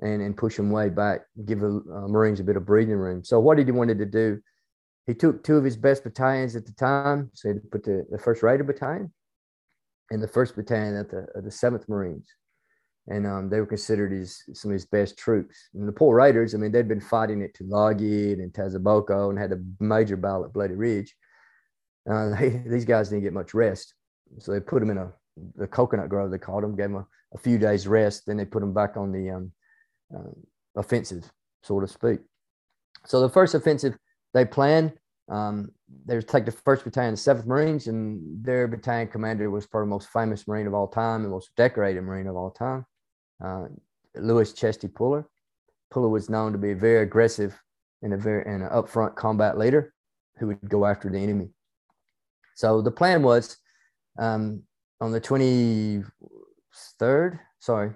and 0.00 0.22
and 0.22 0.36
push 0.36 0.56
them 0.56 0.70
way 0.70 0.88
back, 0.88 1.22
give 1.44 1.60
the 1.60 1.68
uh, 1.68 2.08
Marines 2.08 2.40
a 2.40 2.44
bit 2.44 2.56
of 2.56 2.66
breathing 2.66 2.96
room. 2.96 3.24
So 3.24 3.40
what 3.40 3.56
did 3.56 3.66
he 3.66 3.72
wanted 3.72 3.98
to 3.98 4.06
do? 4.06 4.40
He 5.06 5.14
took 5.14 5.44
two 5.44 5.56
of 5.56 5.64
his 5.64 5.76
best 5.76 6.04
battalions 6.04 6.56
at 6.56 6.66
the 6.66 6.72
time. 6.72 7.30
So 7.34 7.52
he 7.52 7.58
put 7.70 7.84
the, 7.84 8.06
the 8.10 8.18
First 8.18 8.42
Raider 8.42 8.64
Battalion 8.64 9.12
and 10.10 10.22
the 10.22 10.28
First 10.28 10.56
Battalion 10.56 10.96
at 10.96 11.10
the 11.10 11.26
the 11.42 11.50
Seventh 11.50 11.88
Marines 11.88 12.28
and 13.08 13.26
um, 13.26 13.48
they 13.48 13.60
were 13.60 13.66
considered 13.66 14.12
his 14.12 14.42
some 14.52 14.70
of 14.70 14.74
his 14.74 14.86
best 14.86 15.16
troops. 15.16 15.68
And 15.74 15.86
the 15.86 15.92
poor 15.92 16.16
Raiders, 16.16 16.54
I 16.54 16.58
mean, 16.58 16.72
they'd 16.72 16.88
been 16.88 17.00
fighting 17.00 17.42
at 17.42 17.54
Tulagi 17.54 18.32
and 18.32 18.52
Tasimboko 18.52 19.30
and 19.30 19.38
had 19.38 19.52
a 19.52 19.62
major 19.80 20.16
battle 20.16 20.44
at 20.44 20.52
Bloody 20.52 20.74
Ridge. 20.74 21.14
Uh, 22.10 22.30
they, 22.30 22.48
these 22.66 22.84
guys 22.84 23.08
didn't 23.08 23.22
get 23.22 23.32
much 23.32 23.54
rest, 23.54 23.94
so 24.38 24.52
they 24.52 24.60
put 24.60 24.80
them 24.80 24.90
in 24.90 24.98
a 24.98 25.12
the 25.56 25.66
coconut 25.66 26.08
grove 26.08 26.30
they 26.30 26.38
called 26.38 26.64
them, 26.64 26.74
gave 26.74 26.90
them 26.90 26.96
a, 26.96 27.06
a 27.34 27.38
few 27.38 27.58
days 27.58 27.86
rest, 27.86 28.24
then 28.26 28.38
they 28.38 28.44
put 28.44 28.60
them 28.60 28.72
back 28.72 28.96
on 28.96 29.12
the 29.12 29.30
um, 29.30 29.52
uh, 30.14 30.30
offensive, 30.76 31.30
so 31.62 31.80
to 31.80 31.88
speak. 31.88 32.20
So 33.06 33.20
the 33.20 33.28
first 33.28 33.54
offensive 33.54 33.96
they 34.34 34.44
planned. 34.44 34.92
Um, 35.28 35.72
they 36.04 36.20
take 36.20 36.44
the 36.44 36.52
first 36.52 36.84
battalion, 36.84 37.14
the 37.14 37.16
Seventh 37.16 37.46
Marines, 37.46 37.88
and 37.88 38.44
their 38.44 38.68
battalion 38.68 39.08
commander 39.08 39.50
was 39.50 39.66
probably 39.66 39.86
the 39.86 39.90
most 39.90 40.08
famous 40.10 40.46
Marine 40.46 40.68
of 40.68 40.74
all 40.74 40.86
time, 40.86 41.22
the 41.22 41.28
most 41.28 41.50
decorated 41.56 42.02
Marine 42.02 42.28
of 42.28 42.36
all 42.36 42.50
time 42.50 42.86
uh, 43.42 43.66
Lewis 44.14 44.52
Chesty 44.52 44.88
Puller. 44.88 45.26
Puller 45.90 46.08
was 46.08 46.30
known 46.30 46.52
to 46.52 46.58
be 46.58 46.74
very 46.74 47.02
aggressive 47.02 47.60
and 48.02 48.12
a 48.12 48.16
very 48.16 48.44
and 48.46 48.62
an 48.62 48.68
upfront 48.70 49.16
combat 49.16 49.58
leader 49.58 49.92
who 50.38 50.48
would 50.48 50.68
go 50.68 50.84
after 50.84 51.08
the 51.08 51.18
enemy. 51.18 51.48
So 52.54 52.82
the 52.82 52.90
plan 52.90 53.22
was 53.22 53.56
um, 54.18 54.62
on 55.00 55.12
the 55.12 55.20
23rd, 55.20 56.04
sorry, 57.58 57.92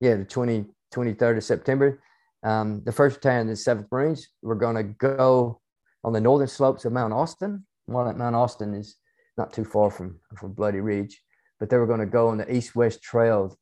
yeah, 0.00 0.16
the 0.16 0.24
20, 0.24 0.66
23rd 0.92 1.38
of 1.38 1.44
September, 1.44 2.02
um, 2.42 2.82
the 2.84 2.92
1st 2.92 3.14
Battalion 3.14 3.46
the 3.46 3.52
7th 3.54 3.86
Marines 3.92 4.28
were 4.42 4.54
going 4.54 4.76
to 4.76 4.82
go 4.82 5.60
on 6.04 6.12
the 6.12 6.20
northern 6.20 6.48
slopes 6.48 6.84
of 6.84 6.92
Mount 6.92 7.12
Austin. 7.12 7.66
Well, 7.86 8.12
Mount 8.14 8.36
Austin 8.36 8.74
is 8.74 8.96
not 9.36 9.52
too 9.52 9.64
far 9.64 9.90
from, 9.90 10.18
from 10.36 10.52
Bloody 10.52 10.80
Ridge, 10.80 11.22
but 11.58 11.68
they 11.68 11.76
were 11.76 11.86
going 11.86 12.00
to 12.00 12.06
go 12.06 12.28
on 12.28 12.38
the 12.38 12.54
east 12.54 12.74
west 12.74 13.02
trail 13.02 13.56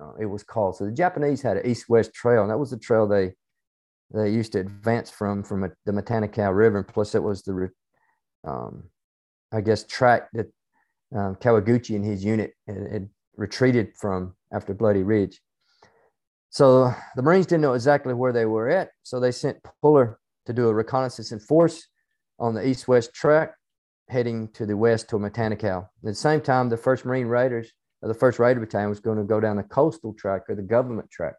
uh, 0.00 0.12
it 0.20 0.26
was 0.26 0.42
called. 0.42 0.76
So 0.76 0.84
the 0.84 0.92
Japanese 0.92 1.42
had 1.42 1.56
an 1.56 1.66
east-west 1.66 2.12
trail, 2.12 2.42
and 2.42 2.50
that 2.50 2.58
was 2.58 2.70
the 2.70 2.78
trail 2.78 3.06
they 3.06 3.34
they 4.12 4.30
used 4.30 4.52
to 4.52 4.60
advance 4.60 5.10
from 5.10 5.42
from 5.42 5.64
a, 5.64 5.70
the 5.86 5.92
Matanikau 5.92 6.54
River. 6.54 6.78
And 6.78 6.88
plus, 6.88 7.14
it 7.14 7.22
was 7.22 7.42
the 7.42 7.70
um, 8.44 8.84
I 9.52 9.60
guess 9.60 9.84
track 9.84 10.28
that 10.32 10.46
um, 11.14 11.36
Kawaguchi 11.36 11.96
and 11.96 12.04
his 12.04 12.24
unit 12.24 12.54
had, 12.66 12.92
had, 12.92 13.08
retreated 13.36 13.92
from 13.96 14.32
after 14.52 14.72
Bloody 14.74 15.02
Ridge. 15.02 15.40
So 16.54 16.94
the 17.16 17.22
Marines 17.22 17.46
didn't 17.46 17.62
know 17.62 17.72
exactly 17.72 18.14
where 18.14 18.32
they 18.32 18.46
were 18.46 18.68
at, 18.70 18.90
so 19.02 19.18
they 19.18 19.32
sent 19.32 19.58
Puller 19.82 20.20
to 20.46 20.52
do 20.52 20.68
a 20.68 20.72
reconnaissance 20.72 21.32
in 21.32 21.40
force 21.40 21.88
on 22.38 22.54
the 22.54 22.64
east-west 22.64 23.12
track, 23.12 23.56
heading 24.08 24.46
to 24.52 24.64
the 24.64 24.76
west 24.76 25.08
to 25.08 25.16
Matanikau. 25.16 25.82
At 25.82 25.88
the 26.04 26.14
same 26.14 26.40
time, 26.40 26.68
the 26.68 26.76
First 26.76 27.04
Marine 27.04 27.26
Raiders 27.26 27.72
or 28.02 28.06
the 28.06 28.14
first 28.14 28.38
Raider 28.38 28.60
Battalion 28.60 28.88
was 28.88 29.00
going 29.00 29.18
to 29.18 29.24
go 29.24 29.40
down 29.40 29.56
the 29.56 29.64
coastal 29.64 30.14
track 30.14 30.42
or 30.48 30.54
the 30.54 30.62
government 30.62 31.10
track. 31.10 31.34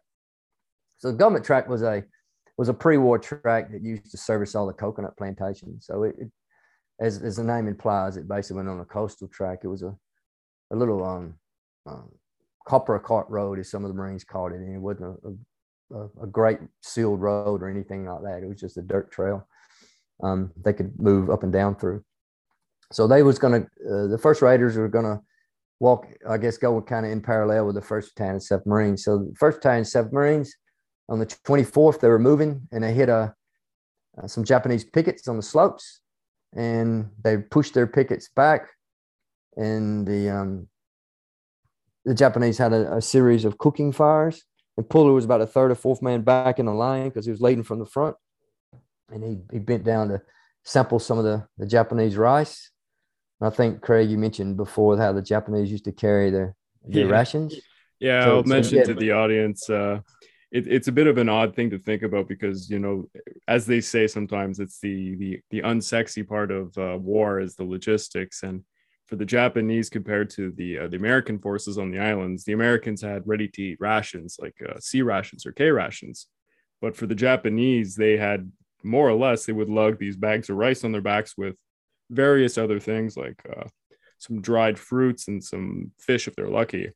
So 0.98 1.12
the 1.12 1.16
government 1.16 1.46
track 1.46 1.66
was 1.66 1.82
a 1.82 2.04
was 2.58 2.68
a 2.68 2.74
pre-war 2.74 3.18
track 3.18 3.70
that 3.72 3.82
used 3.82 4.10
to 4.10 4.18
service 4.18 4.54
all 4.54 4.66
the 4.66 4.74
coconut 4.74 5.16
plantations. 5.16 5.86
So 5.86 6.02
it, 6.02 6.16
it 6.18 6.30
as, 7.00 7.22
as 7.22 7.36
the 7.36 7.44
name 7.44 7.68
implies, 7.68 8.18
it 8.18 8.28
basically 8.28 8.56
went 8.56 8.68
on 8.68 8.80
a 8.80 8.84
coastal 8.84 9.28
track. 9.28 9.60
It 9.64 9.68
was 9.68 9.82
a, 9.82 9.96
a 10.72 10.76
little 10.76 11.02
um, 11.02 11.34
um, 11.86 12.10
copra 12.66 13.00
cart 13.00 13.26
road, 13.28 13.58
as 13.58 13.70
some 13.70 13.84
of 13.84 13.88
the 13.88 13.94
Marines 13.94 14.24
called 14.24 14.52
it. 14.52 14.56
And 14.56 14.74
it 14.74 14.80
wasn't 14.80 15.18
a, 15.24 15.96
a, 15.96 16.08
a, 16.22 16.26
great 16.26 16.58
sealed 16.82 17.20
road 17.20 17.62
or 17.62 17.68
anything 17.68 18.06
like 18.06 18.22
that. 18.22 18.42
It 18.42 18.48
was 18.48 18.60
just 18.60 18.76
a 18.76 18.82
dirt 18.82 19.10
trail 19.12 19.46
um, 20.22 20.52
they 20.62 20.72
could 20.72 20.98
move 20.98 21.30
up 21.30 21.42
and 21.42 21.52
down 21.52 21.76
through. 21.76 22.04
So 22.92 23.06
they 23.06 23.22
was 23.22 23.38
going 23.38 23.62
to, 23.62 23.66
uh, 23.88 24.06
the 24.06 24.18
first 24.18 24.42
Raiders 24.42 24.76
were 24.76 24.88
going 24.88 25.04
to 25.04 25.20
walk, 25.80 26.06
I 26.28 26.38
guess, 26.38 26.56
go 26.56 26.80
kind 26.80 27.04
of 27.04 27.12
in 27.12 27.20
parallel 27.20 27.66
with 27.66 27.74
the 27.74 27.82
first 27.82 28.14
battalion 28.14 28.40
of 28.50 28.66
Marines. 28.66 29.04
So 29.04 29.18
the 29.18 29.34
first 29.38 29.58
battalion 29.58 29.86
of 29.94 30.12
Marines 30.12 30.54
on 31.08 31.18
the 31.18 31.26
24th, 31.26 32.00
they 32.00 32.08
were 32.08 32.18
moving 32.18 32.66
and 32.72 32.82
they 32.82 32.92
hit 32.92 33.08
a, 33.08 33.34
uh, 34.22 34.26
some 34.26 34.44
Japanese 34.44 34.84
pickets 34.84 35.28
on 35.28 35.36
the 35.36 35.42
slopes 35.42 36.00
and 36.54 37.10
they 37.22 37.38
pushed 37.38 37.74
their 37.74 37.86
pickets 37.86 38.30
back 38.34 38.68
and 39.56 40.06
the, 40.06 40.30
um, 40.30 40.68
the 42.06 42.14
Japanese 42.14 42.56
had 42.56 42.72
a, 42.72 42.96
a 42.96 43.02
series 43.02 43.44
of 43.44 43.58
cooking 43.58 43.92
fires 43.92 44.42
and 44.78 44.88
Puller 44.88 45.12
was 45.12 45.26
about 45.26 45.42
a 45.42 45.46
third 45.46 45.70
or 45.70 45.74
fourth 45.74 46.00
man 46.00 46.22
back 46.22 46.58
in 46.58 46.64
the 46.64 46.72
line 46.72 47.08
because 47.08 47.26
he 47.26 47.30
was 47.30 47.42
leading 47.42 47.62
from 47.62 47.78
the 47.78 47.86
front 47.86 48.16
and 49.12 49.22
he, 49.22 49.38
he 49.52 49.58
bent 49.58 49.84
down 49.84 50.08
to 50.08 50.22
sample 50.64 50.98
some 50.98 51.18
of 51.18 51.24
the, 51.24 51.46
the 51.58 51.66
Japanese 51.66 52.16
rice 52.16 52.70
I 53.40 53.50
think 53.50 53.82
Craig, 53.82 54.08
you 54.08 54.18
mentioned 54.18 54.56
before 54.56 54.96
how 54.96 55.12
the 55.12 55.22
Japanese 55.22 55.70
used 55.70 55.84
to 55.84 55.92
carry 55.92 56.30
their 56.30 56.54
their 56.84 57.06
yeah. 57.06 57.12
rations. 57.12 57.54
Yeah, 57.98 58.24
so, 58.24 58.36
I'll 58.36 58.44
mention 58.44 58.84
to 58.84 58.94
the 58.94 59.12
audience. 59.12 59.68
Uh, 59.68 60.00
it, 60.52 60.66
it's 60.66 60.88
a 60.88 60.92
bit 60.92 61.06
of 61.06 61.18
an 61.18 61.28
odd 61.28 61.54
thing 61.54 61.70
to 61.70 61.78
think 61.78 62.02
about 62.02 62.28
because 62.28 62.70
you 62.70 62.78
know, 62.78 63.08
as 63.46 63.66
they 63.66 63.80
say 63.80 64.06
sometimes, 64.06 64.58
it's 64.58 64.80
the 64.80 65.16
the 65.16 65.40
the 65.50 65.62
unsexy 65.62 66.26
part 66.26 66.50
of 66.50 66.76
uh, 66.78 66.96
war 66.98 67.40
is 67.40 67.56
the 67.56 67.64
logistics, 67.64 68.42
and 68.42 68.64
for 69.06 69.16
the 69.16 69.24
Japanese 69.24 69.88
compared 69.88 70.30
to 70.30 70.50
the 70.52 70.78
uh, 70.78 70.88
the 70.88 70.96
American 70.96 71.38
forces 71.38 71.78
on 71.78 71.90
the 71.90 71.98
islands, 71.98 72.44
the 72.44 72.52
Americans 72.52 73.00
had 73.00 73.26
ready 73.26 73.48
to 73.48 73.62
eat 73.62 73.80
rations 73.80 74.36
like 74.40 74.56
uh, 74.68 74.78
C 74.80 75.02
rations 75.02 75.46
or 75.46 75.52
K 75.52 75.70
rations, 75.70 76.26
but 76.80 76.96
for 76.96 77.06
the 77.06 77.14
Japanese, 77.14 77.94
they 77.94 78.16
had 78.16 78.50
more 78.82 79.08
or 79.08 79.14
less 79.14 79.44
they 79.44 79.52
would 79.52 79.68
lug 79.68 79.98
these 79.98 80.16
bags 80.16 80.50
of 80.50 80.56
rice 80.56 80.84
on 80.84 80.92
their 80.92 81.00
backs 81.00 81.36
with 81.36 81.56
various 82.10 82.58
other 82.58 82.78
things 82.78 83.16
like 83.16 83.40
uh, 83.56 83.64
some 84.18 84.40
dried 84.40 84.78
fruits 84.78 85.28
and 85.28 85.42
some 85.42 85.90
fish 85.98 86.28
if 86.28 86.34
they're 86.34 86.48
lucky. 86.48 86.90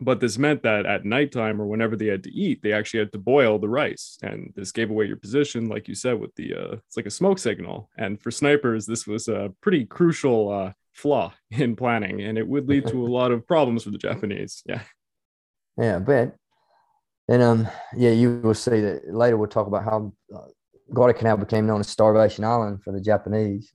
But 0.00 0.20
this 0.20 0.38
meant 0.38 0.62
that 0.62 0.86
at 0.86 1.04
nighttime 1.04 1.60
or 1.60 1.66
whenever 1.66 1.96
they 1.96 2.06
had 2.06 2.22
to 2.22 2.32
eat, 2.32 2.62
they 2.62 2.72
actually 2.72 3.00
had 3.00 3.12
to 3.12 3.18
boil 3.18 3.58
the 3.58 3.68
rice. 3.68 4.16
And 4.22 4.52
this 4.54 4.70
gave 4.70 4.90
away 4.90 5.06
your 5.06 5.16
position, 5.16 5.68
like 5.68 5.88
you 5.88 5.96
said, 5.96 6.20
with 6.20 6.32
the 6.36 6.54
uh, 6.54 6.76
it's 6.86 6.96
like 6.96 7.06
a 7.06 7.10
smoke 7.10 7.38
signal. 7.38 7.90
And 7.98 8.20
for 8.20 8.30
snipers, 8.30 8.86
this 8.86 9.06
was 9.06 9.26
a 9.26 9.52
pretty 9.60 9.84
crucial 9.86 10.52
uh, 10.52 10.72
flaw 10.98 11.32
in 11.50 11.76
planning, 11.76 12.20
and 12.22 12.36
it 12.36 12.46
would 12.46 12.68
lead 12.68 12.86
to 12.88 13.06
a 13.06 13.08
lot 13.18 13.30
of 13.30 13.46
problems 13.46 13.84
for 13.84 13.90
the 13.90 13.98
Japanese. 13.98 14.62
Yeah. 14.66 14.82
Yeah, 15.76 15.98
but. 15.98 16.34
And 17.30 17.42
um, 17.42 17.68
yeah, 17.94 18.10
you 18.10 18.40
will 18.42 18.54
see 18.54 18.80
that 18.80 19.02
later. 19.06 19.36
We'll 19.36 19.48
talk 19.48 19.66
about 19.66 19.84
how 19.84 20.14
uh, 20.34 20.48
Guadalcanal 20.94 21.36
became 21.36 21.66
known 21.66 21.80
as 21.80 21.88
Starvation 21.88 22.42
Island 22.42 22.82
for 22.82 22.92
the 22.92 23.02
Japanese. 23.02 23.70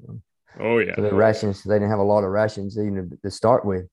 Oh 0.60 0.80
yeah. 0.80 0.96
The 0.96 1.14
rations 1.14 1.64
they 1.64 1.76
didn't 1.76 1.90
have 1.90 2.00
a 2.00 2.04
lot 2.04 2.24
of 2.24 2.32
rations 2.32 2.78
even 2.78 3.18
to, 3.24 3.32
start 3.32 3.66
with, 3.66 3.86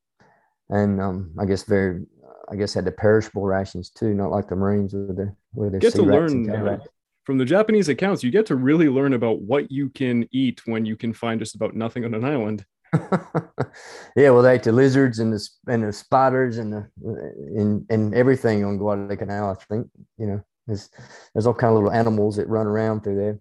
and 0.69 1.01
um, 1.01 1.35
I 1.39 1.45
guess 1.45 1.65
very, 1.65 2.05
I 2.51 2.57
guess 2.57 2.75
had 2.75 2.85
the 2.85 2.93
perishable 2.93 3.45
rations 3.45 3.91
too, 3.91 4.15
not 4.15 4.31
like 4.31 4.49
the 4.49 4.57
Marines 4.57 4.95
with 4.95 5.17
the 5.17 5.35
with 5.55 5.73
their 5.73 5.81
get 5.81 5.95
to 5.95 6.03
learn 6.03 6.51
uh, 6.51 6.79
from 7.25 7.39
the 7.39 7.45
Japanese 7.45 7.89
accounts. 7.89 8.23
You 8.23 8.31
get 8.31 8.47
to 8.47 8.57
really 8.57 8.89
learn 8.89 9.15
about 9.15 9.41
what 9.41 9.71
you 9.71 9.91
can 9.91 10.29
eat 10.33 10.63
when 10.67 10.85
you 10.85 10.97
can 10.97 11.13
find 11.13 11.41
just 11.41 11.55
about 11.55 11.75
nothing 11.75 12.05
on 12.05 12.15
an 12.15 12.25
island. 12.25 12.65
yeah, 14.17 14.31
well, 14.31 14.43
they 14.43 14.55
ate 14.55 14.65
the 14.65 14.73
lizards 14.73 15.19
and 15.19 15.33
the 15.33 15.49
and 15.69 15.85
the 15.85 15.93
spiders 15.93 16.59
and 16.59 16.73
the 16.73 16.89
and 17.57 17.87
and 17.89 18.15
everything 18.15 18.65
on 18.65 18.79
Guadalcanal. 18.79 19.51
I 19.51 19.55
think 19.65 19.89
you 20.19 20.27
know 20.27 20.43
there's 20.67 20.91
there's 21.33 21.47
all 21.47 21.55
kind 21.55 21.71
of 21.71 21.77
little 21.77 21.93
animals 21.93 22.37
that 22.37 22.49
run 22.49 22.67
around 22.67 23.03
through 23.03 23.17
there. 23.17 23.39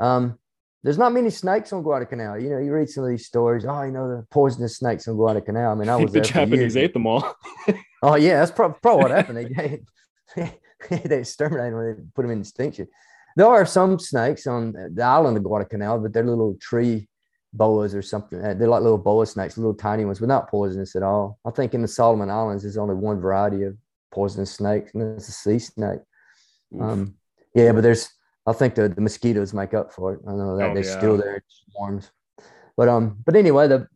Um, 0.00 0.38
there's 0.82 0.98
not 0.98 1.12
many 1.12 1.30
snakes 1.30 1.72
on 1.72 1.82
Guadalcanal. 1.82 2.40
You 2.40 2.50
know, 2.50 2.58
you 2.58 2.72
read 2.72 2.88
some 2.88 3.04
of 3.04 3.10
these 3.10 3.26
stories. 3.26 3.64
Oh, 3.64 3.82
you 3.82 3.92
know 3.92 4.08
the 4.08 4.26
poisonous 4.30 4.78
snakes 4.78 5.06
on 5.06 5.16
Guadalcanal. 5.16 5.72
I 5.72 5.74
mean, 5.74 5.88
I 5.88 5.96
was 6.02 6.12
the 6.12 6.20
Japanese 6.20 6.76
ate 6.76 6.92
them 6.92 7.06
all. 7.06 7.36
oh 8.02 8.16
yeah, 8.16 8.40
that's 8.40 8.52
probably, 8.52 8.78
probably 8.82 9.02
what 9.02 9.10
happened. 9.10 9.38
They 10.36 10.50
they 10.90 11.18
exterminated 11.18 11.72
them. 11.72 11.96
They 11.96 12.02
put 12.14 12.22
them 12.22 12.30
in 12.32 12.40
extinction. 12.40 12.88
There 13.36 13.46
are 13.46 13.66
some 13.66 14.00
snakes 14.00 14.48
on 14.48 14.72
the 14.72 15.02
island 15.02 15.36
of 15.36 15.44
Guadalcanal, 15.44 16.00
but 16.00 16.12
they're 16.12 16.24
little 16.24 16.56
tree 16.60 17.08
boas 17.52 17.94
or 17.94 18.02
something. 18.02 18.44
Uh, 18.44 18.54
they're 18.54 18.68
like 18.68 18.82
little 18.82 18.98
boa 18.98 19.26
snakes, 19.26 19.56
little 19.56 19.74
tiny 19.74 20.04
ones, 20.04 20.20
but 20.20 20.28
not 20.28 20.50
poisonous 20.50 20.96
at 20.96 21.02
all. 21.02 21.38
I 21.46 21.50
think 21.50 21.74
in 21.74 21.82
the 21.82 21.88
Solomon 21.88 22.30
Islands, 22.30 22.62
there's 22.62 22.76
only 22.76 22.94
one 22.94 23.20
variety 23.20 23.64
of 23.64 23.76
poisonous 24.12 24.52
snakes, 24.52 24.92
and 24.94 25.02
it's 25.16 25.28
a 25.28 25.32
sea 25.32 25.58
snake. 25.58 26.00
Um, 26.78 27.14
yeah, 27.54 27.72
but 27.72 27.82
there's, 27.82 28.08
I 28.46 28.52
think 28.52 28.74
the, 28.74 28.88
the 28.88 29.00
mosquitoes 29.00 29.54
make 29.54 29.74
up 29.74 29.92
for 29.92 30.14
it. 30.14 30.20
I 30.28 30.32
know 30.32 30.56
that 30.56 30.70
oh, 30.70 30.74
they're 30.74 30.84
yeah. 30.84 30.98
still 30.98 31.16
there 31.16 31.36
in 31.36 31.42
swarms. 31.72 32.10
But 32.76 32.88
um, 32.88 33.18
but 33.24 33.34
anyway, 33.34 33.68
the 33.68 33.88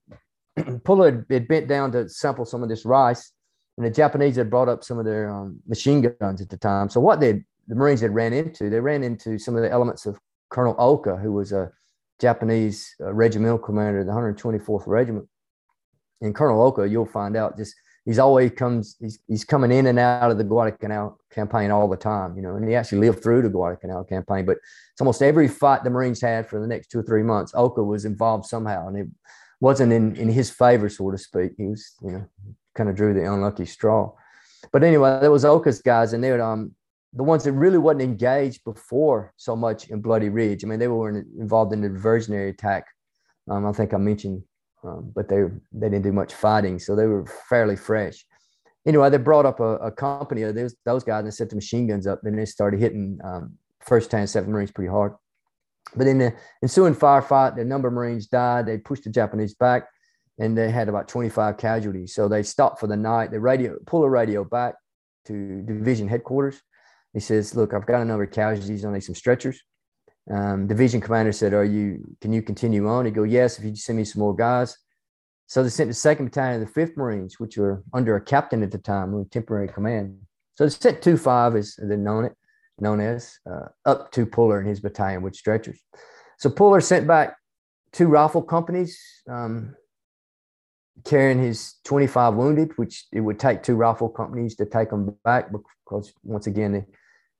puller 0.85 1.11
had, 1.11 1.27
had 1.31 1.49
bent 1.49 1.69
down 1.69 1.93
to 1.93 2.09
sample 2.09 2.45
some 2.45 2.63
of 2.63 2.69
this 2.69 2.85
rice, 2.85 3.33
and 3.77 3.87
the 3.87 3.91
Japanese 3.91 4.37
had 4.37 4.51
brought 4.51 4.69
up 4.69 4.83
some 4.83 4.99
of 4.99 5.05
their 5.05 5.31
um, 5.31 5.61
machine 5.67 6.15
guns 6.21 6.41
at 6.41 6.49
the 6.49 6.57
time. 6.57 6.89
So 6.89 7.01
what 7.01 7.21
they 7.21 7.45
the 7.69 7.75
Marines 7.77 8.01
had 8.01 8.15
ran 8.15 8.33
into, 8.33 8.69
they 8.69 8.81
ran 8.81 9.05
into 9.05 9.39
some 9.39 9.55
of 9.57 9.63
the 9.63 9.71
elements 9.71 10.05
of 10.05 10.19
Colonel 10.51 10.75
Oka, 10.79 11.17
who 11.17 11.33
was 11.33 11.53
a 11.53 11.71
Japanese 12.21 12.95
uh, 13.01 13.13
regimental 13.13 13.59
commander 13.59 14.01
of 14.01 14.07
the 14.07 14.13
124th 14.13 14.87
Regiment. 14.87 15.29
And 16.21 16.35
Colonel 16.35 16.63
Oka, 16.63 16.89
you'll 16.89 17.07
find 17.07 17.37
out, 17.37 17.57
just 17.57 17.75
he's 18.05 18.19
always 18.19 18.53
comes, 18.53 18.97
he's, 19.01 19.19
he's 19.27 19.45
coming 19.45 19.73
in 19.73 19.87
and 19.87 19.99
out 19.99 20.31
of 20.31 20.39
the 20.39 20.45
Guadalcanal 20.45 21.19
campaign 21.33 21.71
all 21.71 21.89
the 21.89 21.97
time, 21.97 22.37
you 22.37 22.43
know, 22.43 22.57
and 22.57 22.69
he 22.69 22.75
actually 22.75 22.99
lived 22.99 23.23
through 23.23 23.43
the 23.43 23.49
Guadalcanal 23.49 24.05
campaign. 24.05 24.45
But 24.45 24.59
it's 24.93 25.01
almost 25.01 25.23
every 25.23 25.49
fight 25.49 25.85
the 25.85 25.91
Marines 25.91 26.21
had 26.21 26.49
for 26.49 26.61
the 26.61 26.67
next 26.67 26.91
two 26.91 27.01
or 27.01 27.03
three 27.03 27.23
months, 27.23 27.53
Oka 27.55 27.83
was 27.83 28.05
involved 28.05 28.47
somehow, 28.47 28.89
and 28.89 28.97
it 28.97 29.09
wasn't 29.61 29.93
in, 29.93 30.17
in 30.17 30.29
his 30.29 30.51
favor, 30.51 30.89
so 30.89 31.11
to 31.11 31.19
speak. 31.19 31.53
He 31.57 31.67
was, 31.67 31.95
you 32.03 32.13
know, 32.13 32.27
kind 32.75 32.89
of 32.89 32.97
drew 32.97 33.15
the 33.15 33.33
unlucky 33.33 33.67
straw. 33.67 34.13
But 34.73 34.85
anyway, 34.85 35.19
there 35.21 35.31
was 35.31 35.45
Oka's 35.45 35.83
guys, 35.83 36.13
and 36.13 36.23
they 36.23 36.31
would 36.31 36.41
um 36.41 36.75
the 37.15 37.23
ones 37.23 37.45
that 37.45 37.53
really 37.53 37.79
wasn't 37.79 38.03
engaged 38.03 38.65
before 38.65 39.33
so 39.37 39.55
much 39.55 39.89
in 39.89 40.01
Bloody 40.01 40.31
Ridge. 40.31 40.65
I 40.65 40.69
mean, 40.69 40.79
they 40.79 40.89
were 40.89 41.11
involved 41.39 41.73
in 41.73 41.83
the 41.83 41.89
diversionary 41.89 42.51
attack. 42.51 42.87
Um, 43.51 43.67
I 43.67 43.73
think 43.73 43.93
I 43.93 43.99
mentioned, 43.99 44.43
um, 44.83 45.13
but 45.15 45.29
they 45.29 45.43
they 45.73 45.89
didn't 45.89 46.03
do 46.03 46.13
much 46.13 46.33
fighting, 46.33 46.79
so 46.79 46.97
they 46.97 47.07
were 47.07 47.27
fairly 47.49 47.77
fresh. 47.77 48.25
Anyway, 48.87 49.11
they 49.11 49.19
brought 49.19 49.47
up 49.47 49.61
a, 49.61 49.77
a 49.77 49.93
company 49.93 50.43
of 50.43 50.55
those, 50.55 50.75
those 50.85 51.05
guys 51.05 51.23
and 51.23 51.33
set 51.33 51.51
the 51.51 51.55
machine 51.55 51.87
guns 51.87 52.07
up. 52.07 52.21
and 52.25 52.37
they 52.37 52.45
started 52.45 52.81
hitting 52.81 53.19
um, 53.23 53.53
first 53.81 54.11
ten 54.11 54.27
seven 54.27 54.51
Marines 54.51 54.71
pretty 54.71 54.91
hard. 54.91 55.13
But 55.95 56.07
in 56.07 56.19
the 56.19 56.35
ensuing 56.63 56.95
firefight, 56.95 57.57
the 57.57 57.65
number 57.65 57.89
of 57.89 57.95
Marines 57.95 58.27
died. 58.27 58.67
They 58.67 58.79
pushed 58.79 59.05
the 59.05 59.11
Japanese 59.11 59.55
back, 59.55 59.89
and 60.39 60.57
they 60.57 60.71
had 60.71 60.89
about 60.89 61.09
25 61.09 61.59
casualties. 61.59 62.15
So 62.15 62.29
they 62.29 62.43
stopped 62.43 62.81
for 62.81 62.87
the 62.87 62.97
night. 62.97 63.31
They 63.31 63.39
radio 63.39 63.77
pull 63.87 64.03
a 64.05 64.09
radio 64.09 64.45
back 64.45 64.77
to 65.27 65.63
division 65.63 66.09
headquarters 66.09 66.63
he 67.13 67.21
says, 67.21 67.55
"Look, 67.55 67.75
I've 67.75 67.87
got 67.87 68.03
a 68.03 68.05
number 68.05 68.25
of 68.25 68.31
casualties. 68.31 68.85
I 68.85 68.93
need 68.93 69.03
some 69.03 69.15
stretchers." 69.15 69.61
Um, 70.31 70.67
division 70.67 71.01
commander 71.01 71.33
said, 71.33 71.53
"Are 71.53 71.65
you? 71.65 72.17
Can 72.21 72.33
you 72.33 72.43
continue 72.43 72.89
on?" 72.89 73.05
He 73.05 73.11
go, 73.11 73.25
"Yes, 73.25 73.59
if 73.59 73.65
you 73.65 73.75
send 73.77 73.99
me 73.99 74.05
some 74.05 74.21
more 74.21 74.35
guys." 74.35 74.77
So 75.47 75.63
they 75.63 75.69
sent 75.69 75.91
the 75.91 75.95
second 75.95 76.27
battalion 76.27 76.63
of 76.63 76.69
the 76.69 76.73
Fifth 76.73 76.97
Marines, 76.97 77.39
which 77.39 77.59
were 77.59 77.83
under 77.93 78.17
a 78.17 78.21
captain 78.21 78.63
at 78.63 78.71
the 78.71 78.79
time, 78.79 79.13
with 79.13 79.31
temporary 79.31 79.69
command. 79.69 80.19
So 80.55 80.65
they 80.65 80.71
sent 80.71 81.03
two 81.03 81.17
five, 81.17 81.57
as 81.57 81.77
they're 81.77 81.97
known 81.97 82.25
it, 82.25 82.37
known 82.79 83.01
as, 83.01 83.39
uh, 83.51 83.69
up 83.85 84.13
to 84.13 84.25
Puller 84.25 84.59
and 84.59 84.69
his 84.69 84.81
battalion 84.81 85.23
with 85.23 85.35
stretchers. 85.35 85.81
So 86.39 86.51
Puller 86.51 86.81
sent 86.81 87.07
back 87.07 87.37
two 87.93 88.09
rifle 88.09 88.43
companies. 88.43 88.99
Um, 89.29 89.77
carrying 91.05 91.39
his 91.39 91.75
25 91.85 92.35
wounded, 92.35 92.73
which 92.77 93.07
it 93.13 93.21
would 93.21 93.39
take 93.39 93.63
two 93.63 93.75
rifle 93.75 94.09
companies 94.09 94.55
to 94.57 94.67
take 94.67 94.91
them 94.91 95.17
back 95.25 95.51
because 95.51 96.13
once 96.23 96.47
again, 96.47 96.73
they, 96.73 96.85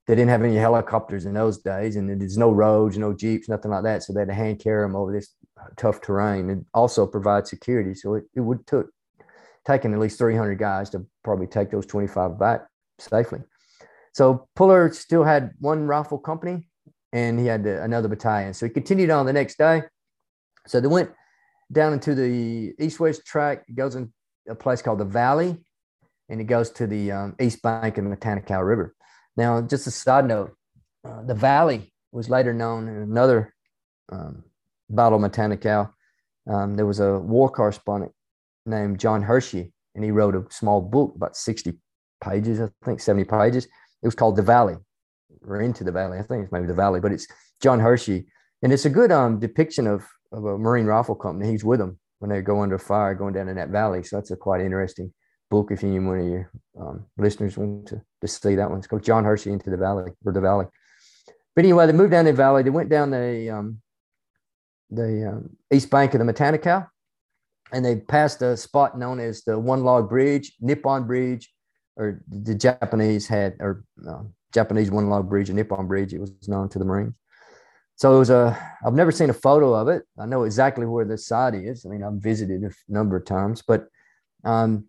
they 0.05 0.15
didn't 0.15 0.29
have 0.29 0.43
any 0.43 0.55
helicopters 0.55 1.25
in 1.25 1.33
those 1.33 1.59
days 1.59 1.95
and 1.95 2.09
there's 2.21 2.37
no 2.37 2.51
roads, 2.51 2.97
no 2.97 3.13
Jeeps, 3.13 3.47
nothing 3.47 3.71
like 3.71 3.83
that. 3.83 4.03
So 4.03 4.11
they 4.11 4.21
had 4.21 4.29
to 4.29 4.33
hand 4.33 4.59
carry 4.59 4.85
them 4.85 4.95
over 4.95 5.13
this 5.13 5.33
tough 5.77 6.01
terrain 6.01 6.49
and 6.49 6.65
also 6.73 7.07
provide 7.07 7.47
security. 7.47 7.93
So 7.93 8.15
it, 8.15 8.25
it 8.35 8.41
would 8.41 8.67
took 8.67 8.89
taking 9.65 9.93
at 9.93 9.99
least 9.99 10.17
300 10.17 10.55
guys 10.59 10.89
to 10.89 11.05
probably 11.23 11.47
take 11.47 11.71
those 11.71 11.85
25 11.85 12.37
back 12.37 12.67
safely. 12.99 13.39
So 14.13 14.47
Puller 14.55 14.91
still 14.91 15.23
had 15.23 15.51
one 15.59 15.87
rifle 15.87 16.17
company 16.17 16.67
and 17.13 17.39
he 17.39 17.45
had 17.45 17.65
another 17.65 18.09
battalion. 18.09 18.53
So 18.53 18.65
he 18.65 18.71
continued 18.71 19.09
on 19.09 19.25
the 19.25 19.33
next 19.33 19.57
day. 19.57 19.83
So 20.67 20.81
they 20.81 20.87
went 20.87 21.11
down 21.71 21.93
into 21.93 22.13
the 22.13 22.73
east-west 22.77 23.25
track. 23.25 23.63
Goes 23.73 23.95
in 23.95 24.11
a 24.49 24.55
place 24.55 24.81
called 24.81 24.99
the 24.99 25.05
Valley 25.05 25.63
and 26.27 26.41
it 26.41 26.45
goes 26.45 26.71
to 26.71 26.87
the 26.87 27.11
um, 27.11 27.35
east 27.39 27.61
bank 27.61 27.97
of 27.97 28.03
the 28.03 28.15
Matanikau 28.15 28.65
River. 28.65 28.93
Now, 29.35 29.61
just 29.61 29.87
a 29.87 29.91
side 29.91 30.25
note, 30.25 30.55
uh, 31.05 31.23
the 31.23 31.33
valley 31.33 31.91
was 32.11 32.29
later 32.29 32.53
known 32.53 32.87
in 32.87 32.95
another 32.95 33.53
um, 34.11 34.43
Battle 34.89 35.23
of 35.23 35.31
Matanikau. 35.31 35.91
Um, 36.49 36.75
there 36.75 36.85
was 36.85 36.99
a 36.99 37.19
war 37.19 37.49
correspondent 37.49 38.11
named 38.65 38.99
John 38.99 39.23
Hersey, 39.23 39.73
and 39.95 40.03
he 40.03 40.11
wrote 40.11 40.35
a 40.35 40.45
small 40.51 40.81
book, 40.81 41.13
about 41.15 41.35
60 41.35 41.73
pages, 42.23 42.61
I 42.61 42.69
think 42.85 42.99
70 42.99 43.25
pages. 43.25 43.65
It 43.65 44.07
was 44.07 44.15
called 44.15 44.35
The 44.35 44.41
Valley, 44.41 44.75
or 45.47 45.61
Into 45.61 45.83
the 45.83 45.91
Valley. 45.91 46.19
I 46.19 46.23
think 46.23 46.43
it's 46.43 46.51
maybe 46.51 46.67
The 46.67 46.73
Valley, 46.73 46.99
but 46.99 47.11
it's 47.11 47.27
John 47.61 47.79
Hersey. 47.79 48.27
And 48.61 48.71
it's 48.71 48.85
a 48.85 48.89
good 48.89 49.11
um, 49.11 49.39
depiction 49.39 49.87
of, 49.87 50.05
of 50.31 50.45
a 50.45 50.57
Marine 50.57 50.85
rifle 50.85 51.15
company. 51.15 51.51
He's 51.51 51.63
with 51.63 51.79
them 51.79 51.99
when 52.19 52.29
they 52.29 52.41
go 52.41 52.61
under 52.61 52.77
fire 52.77 53.13
going 53.13 53.33
down 53.33 53.49
in 53.49 53.55
that 53.57 53.69
valley. 53.69 54.03
So 54.03 54.15
that's 54.15 54.31
a 54.31 54.37
quite 54.37 54.61
interesting 54.61 55.11
book 55.49 55.71
if 55.71 55.83
any 55.83 55.99
one 55.99 56.19
of 56.19 56.25
your 56.25 56.51
um, 56.79 57.05
listeners 57.17 57.57
want 57.57 57.87
to, 57.87 58.01
to 58.21 58.27
see 58.27 58.55
that 58.55 58.69
one. 58.69 58.79
It's 58.79 58.87
called 58.87 59.03
John 59.03 59.23
Hersey 59.23 59.51
into 59.51 59.69
the 59.69 59.77
Valley 59.77 60.11
or 60.25 60.31
the 60.31 60.41
Valley. 60.41 60.65
But 61.55 61.65
anyway, 61.65 61.85
they 61.85 61.93
moved 61.93 62.11
down 62.11 62.25
the 62.25 62.33
valley. 62.33 62.63
They 62.63 62.69
went 62.69 62.89
down 62.89 63.11
the 63.11 63.49
um, 63.49 63.81
the 64.89 65.29
um, 65.29 65.57
east 65.71 65.89
bank 65.89 66.13
of 66.13 66.19
the 66.19 66.31
Matanikau, 66.31 66.87
and 67.71 67.85
they 67.85 67.97
passed 67.97 68.41
a 68.41 68.57
spot 68.57 68.97
known 68.97 69.19
as 69.19 69.43
the 69.43 69.57
One 69.59 69.83
Log 69.83 70.09
Bridge, 70.09 70.53
Nippon 70.59 71.05
Bridge, 71.05 71.53
or 71.95 72.21
the 72.27 72.55
Japanese 72.55 73.27
had, 73.27 73.55
or 73.59 73.83
uh, 74.07 74.23
Japanese 74.53 74.89
One 74.89 75.09
Log 75.09 75.29
Bridge, 75.29 75.49
or 75.49 75.53
Nippon 75.53 75.87
Bridge. 75.87 76.13
It 76.13 76.19
was 76.19 76.33
known 76.47 76.69
to 76.69 76.79
the 76.79 76.85
Marines. 76.85 77.15
So 77.95 78.15
it 78.15 78.19
was 78.19 78.31
a. 78.31 78.57
I've 78.85 78.95
never 78.95 79.11
seen 79.11 79.29
a 79.29 79.33
photo 79.33 79.75
of 79.75 79.87
it. 79.87 80.03
I 80.19 80.25
know 80.25 80.43
exactly 80.43 80.85
where 80.85 81.05
the 81.05 81.17
site 81.17 81.53
is. 81.53 81.85
I 81.85 81.89
mean, 81.89 82.03
I've 82.03 82.13
visited 82.13 82.63
a 82.63 82.71
number 82.87 83.15
of 83.15 83.25
times, 83.25 83.61
but 83.61 83.87
um, 84.43 84.85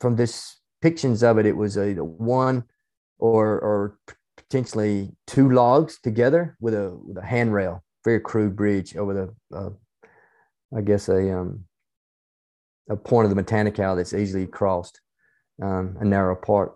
from 0.00 0.16
this 0.16 0.60
depictions 0.82 1.22
of 1.22 1.38
it, 1.38 1.46
it 1.46 1.56
was 1.56 1.76
a 1.76 1.94
one 1.94 2.64
or 3.18 3.58
or 3.60 3.98
potentially 4.36 5.12
two 5.26 5.50
logs 5.50 6.00
together 6.02 6.56
with 6.60 6.74
a 6.74 6.98
with 7.04 7.18
a 7.18 7.24
handrail, 7.24 7.84
very 8.04 8.20
crude 8.20 8.56
bridge 8.56 8.96
over 8.96 9.14
the, 9.14 9.56
uh, 9.56 9.70
I 10.76 10.80
guess 10.80 11.08
a 11.08 11.38
um, 11.38 11.64
a 12.88 12.96
point 12.96 13.30
of 13.30 13.34
the 13.34 13.42
Matanikau 13.42 13.96
that's 13.96 14.14
easily 14.14 14.46
crossed, 14.46 15.00
um, 15.62 15.96
a 16.00 16.04
narrow 16.04 16.34
part. 16.34 16.72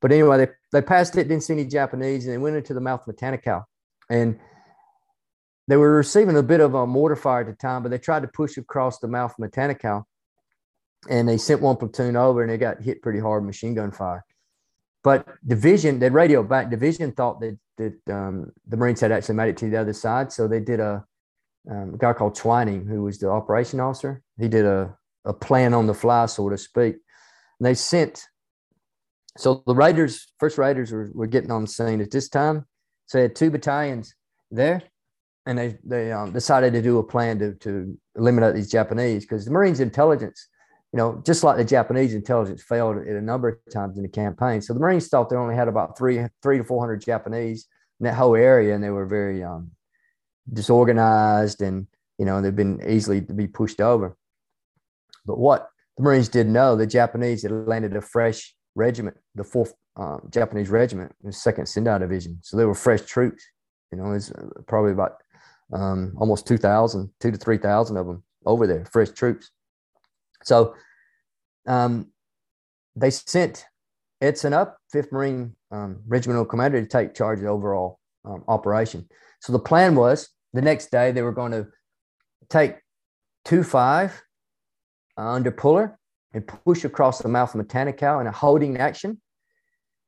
But 0.00 0.12
anyway, 0.12 0.38
they, 0.38 0.48
they 0.72 0.82
passed 0.82 1.16
it, 1.16 1.28
didn't 1.28 1.42
see 1.42 1.54
any 1.54 1.64
Japanese, 1.64 2.24
and 2.24 2.34
they 2.34 2.38
went 2.38 2.56
into 2.56 2.74
the 2.74 2.80
mouth 2.80 3.06
of 3.06 3.14
Matanikau. 3.14 3.64
And 4.10 4.38
they 5.66 5.76
were 5.76 5.96
receiving 5.96 6.36
a 6.36 6.42
bit 6.42 6.60
of 6.60 6.74
a 6.74 6.86
mortar 6.86 7.16
fire 7.16 7.42
at 7.42 7.46
the 7.46 7.52
time, 7.52 7.82
but 7.82 7.90
they 7.90 7.98
tried 7.98 8.22
to 8.22 8.28
push 8.28 8.56
across 8.56 8.98
the 8.98 9.08
mouth 9.08 9.34
of 9.38 9.50
Matanikau 9.50 10.04
and 11.08 11.28
they 11.28 11.36
sent 11.36 11.60
one 11.60 11.76
platoon 11.76 12.16
over 12.16 12.42
and 12.42 12.50
they 12.50 12.58
got 12.58 12.82
hit 12.82 13.02
pretty 13.02 13.20
hard 13.20 13.44
machine 13.44 13.74
gun 13.74 13.90
fire. 13.90 14.24
But 15.04 15.26
division, 15.46 16.00
the 16.00 16.10
radio 16.10 16.42
back 16.42 16.70
division 16.70 17.12
thought 17.12 17.40
that 17.40 17.58
that 17.76 18.12
um, 18.12 18.50
the 18.66 18.76
Marines 18.76 19.00
had 19.00 19.12
actually 19.12 19.36
made 19.36 19.50
it 19.50 19.56
to 19.58 19.70
the 19.70 19.76
other 19.76 19.92
side, 19.92 20.32
so 20.32 20.48
they 20.48 20.58
did 20.58 20.80
a, 20.80 21.04
um, 21.70 21.94
a 21.94 21.96
guy 21.96 22.12
called 22.12 22.34
Twining, 22.34 22.86
who 22.86 23.04
was 23.04 23.18
the 23.18 23.30
operation 23.30 23.78
officer. 23.78 24.22
He 24.38 24.48
did 24.48 24.64
a 24.64 24.96
a 25.24 25.32
plan 25.32 25.74
on 25.74 25.86
the 25.86 25.94
fly, 25.94 26.26
so 26.26 26.48
to 26.48 26.58
speak. 26.58 26.96
And 27.58 27.66
they 27.66 27.74
sent. 27.74 28.26
So 29.36 29.62
the 29.66 29.74
Raiders, 29.74 30.26
first 30.40 30.58
Raiders, 30.58 30.90
were, 30.90 31.10
were 31.14 31.26
getting 31.28 31.52
on 31.52 31.62
the 31.62 31.68
scene 31.68 32.00
at 32.00 32.10
this 32.10 32.28
time. 32.28 32.66
So 33.06 33.18
they 33.18 33.22
had 33.22 33.36
two 33.36 33.50
battalions 33.50 34.14
there, 34.50 34.82
and 35.46 35.56
they 35.56 35.78
they 35.84 36.10
um, 36.10 36.32
decided 36.32 36.72
to 36.72 36.82
do 36.82 36.98
a 36.98 37.04
plan 37.04 37.38
to 37.38 37.54
to 37.54 37.96
eliminate 38.16 38.54
these 38.54 38.70
Japanese 38.70 39.24
because 39.24 39.44
the 39.44 39.52
Marines 39.52 39.80
intelligence 39.80 40.48
you 40.92 40.96
know, 40.96 41.22
just 41.24 41.44
like 41.44 41.56
the 41.56 41.64
Japanese 41.64 42.14
intelligence 42.14 42.62
failed 42.62 42.96
at 42.96 43.06
a 43.06 43.20
number 43.20 43.48
of 43.48 43.72
times 43.72 43.96
in 43.96 44.02
the 44.02 44.08
campaign. 44.08 44.62
So 44.62 44.72
the 44.72 44.80
Marines 44.80 45.08
thought 45.08 45.28
they 45.28 45.36
only 45.36 45.54
had 45.54 45.68
about 45.68 45.98
three, 45.98 46.24
three 46.42 46.58
to 46.58 46.64
400 46.64 47.02
Japanese 47.02 47.66
in 48.00 48.04
that 48.04 48.14
whole 48.14 48.34
area, 48.34 48.74
and 48.74 48.82
they 48.82 48.90
were 48.90 49.06
very 49.06 49.42
um, 49.44 49.72
disorganized 50.50 51.60
and, 51.60 51.86
you 52.18 52.24
know, 52.24 52.40
they've 52.40 52.56
been 52.56 52.80
easily 52.88 53.20
to 53.20 53.34
be 53.34 53.46
pushed 53.46 53.80
over. 53.80 54.16
But 55.26 55.38
what 55.38 55.68
the 55.98 56.04
Marines 56.04 56.28
didn't 56.28 56.54
know, 56.54 56.74
the 56.74 56.86
Japanese 56.86 57.42
had 57.42 57.52
landed 57.52 57.94
a 57.94 58.00
fresh 58.00 58.54
regiment, 58.74 59.16
the 59.34 59.44
fourth 59.44 59.74
um, 59.96 60.28
Japanese 60.30 60.70
regiment, 60.70 61.14
the 61.22 61.32
second 61.32 61.66
Sendai 61.66 61.98
division. 61.98 62.38
So 62.42 62.56
they 62.56 62.64
were 62.64 62.74
fresh 62.74 63.02
troops. 63.02 63.44
You 63.92 63.98
know, 63.98 64.12
it's 64.12 64.32
probably 64.66 64.92
about 64.92 65.16
um, 65.72 66.14
almost 66.16 66.46
2,000, 66.46 67.10
two 67.20 67.30
to 67.30 67.36
3,000 67.36 67.96
of 67.96 68.06
them 68.06 68.22
over 68.46 68.66
there, 68.66 68.86
fresh 68.86 69.10
troops. 69.10 69.50
So 70.48 70.74
um, 71.66 72.06
they 72.96 73.10
sent 73.10 73.66
Edson 74.22 74.54
up, 74.54 74.78
5th 74.94 75.12
Marine 75.12 75.54
um, 75.70 76.00
Regimental 76.06 76.46
Commander, 76.46 76.80
to 76.80 76.88
take 76.88 77.14
charge 77.14 77.38
of 77.38 77.44
the 77.44 77.50
overall 77.50 78.00
um, 78.24 78.42
operation. 78.48 79.06
So 79.40 79.52
the 79.52 79.58
plan 79.58 79.94
was 79.94 80.30
the 80.54 80.62
next 80.62 80.90
day 80.90 81.12
they 81.12 81.22
were 81.22 81.32
going 81.32 81.52
to 81.52 81.68
take 82.48 82.76
2 83.44 83.62
5 83.62 84.22
uh, 85.18 85.20
under 85.20 85.50
Puller 85.50 85.98
and 86.32 86.46
push 86.46 86.84
across 86.84 87.18
the 87.20 87.28
mouth 87.28 87.54
of 87.54 87.64
Matanikau 87.64 88.20
in 88.20 88.26
a 88.26 88.32
holding 88.32 88.78
action 88.78 89.20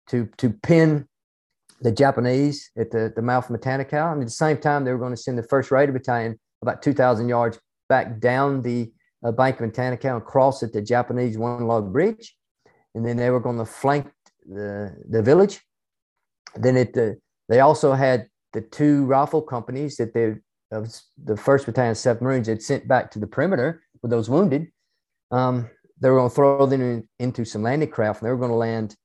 to, 0.09 0.27
to 0.39 0.51
pin 0.51 1.07
the 1.83 1.93
Japanese 1.93 2.71
at 2.79 2.91
the, 2.91 3.13
the 3.15 3.23
mouth 3.23 3.49
of 3.49 3.61
Matanikau. 3.61 4.13
And 4.13 4.23
at 4.23 4.27
the 4.27 4.33
same 4.33 4.57
time, 4.57 4.85
they 4.85 4.93
were 4.93 4.99
going 4.99 5.15
to 5.15 5.23
send 5.23 5.37
the 5.39 5.43
1st 5.43 5.71
Raider 5.71 5.93
Battalion 5.93 6.41
about 6.63 6.83
2,000 6.83 7.29
yards 7.29 7.59
back 7.89 8.21
down 8.21 8.63
the 8.63 8.91
uh, 9.25 9.33
bank 9.33 9.61
of 9.61 9.71
Matanikau 9.71 10.17
and 10.17 10.25
cross 10.25 10.63
at 10.63 10.73
the 10.73 10.83
Japanese 10.83 11.37
one 11.39 11.67
log 11.67 11.93
bridge. 11.93 12.37
And 12.95 13.07
then 13.07 13.17
they 13.17 13.31
were 13.31 13.41
going 13.41 13.59
to 13.59 13.65
flank 13.65 14.11
the, 14.47 14.97
the 15.09 15.23
village. 15.23 15.61
Then 16.57 16.77
it, 16.77 16.97
uh, 16.97 17.13
they 17.49 17.61
also 17.61 17.93
had 17.93 18.27
the 18.53 18.63
two 18.63 19.05
rifle 19.05 19.43
companies 19.43 19.97
that 19.97 20.13
they, 20.15 20.35
of 20.73 20.93
the 21.23 21.35
1st 21.35 21.67
Battalion, 21.67 21.95
7th 21.95 22.21
Marines, 22.21 22.49
had 22.49 22.63
sent 22.63 22.89
back 22.89 23.11
to 23.13 23.19
the 23.19 23.27
perimeter 23.27 23.83
with 24.03 24.11
those 24.11 24.29
wounded. 24.29 24.69
Um, 25.31 25.71
they 26.01 26.11
were 26.11 26.17
going 26.17 26.31
to 26.31 26.35
throw 26.35 26.67
them 26.67 26.81
in, 26.81 27.09
into 27.19 27.45
some 27.45 27.63
landing 27.63 27.91
craft 27.91 28.21
and 28.21 28.27
they 28.27 28.33
were 28.33 28.39
going 28.39 28.51
to 28.51 28.57
land 28.57 28.97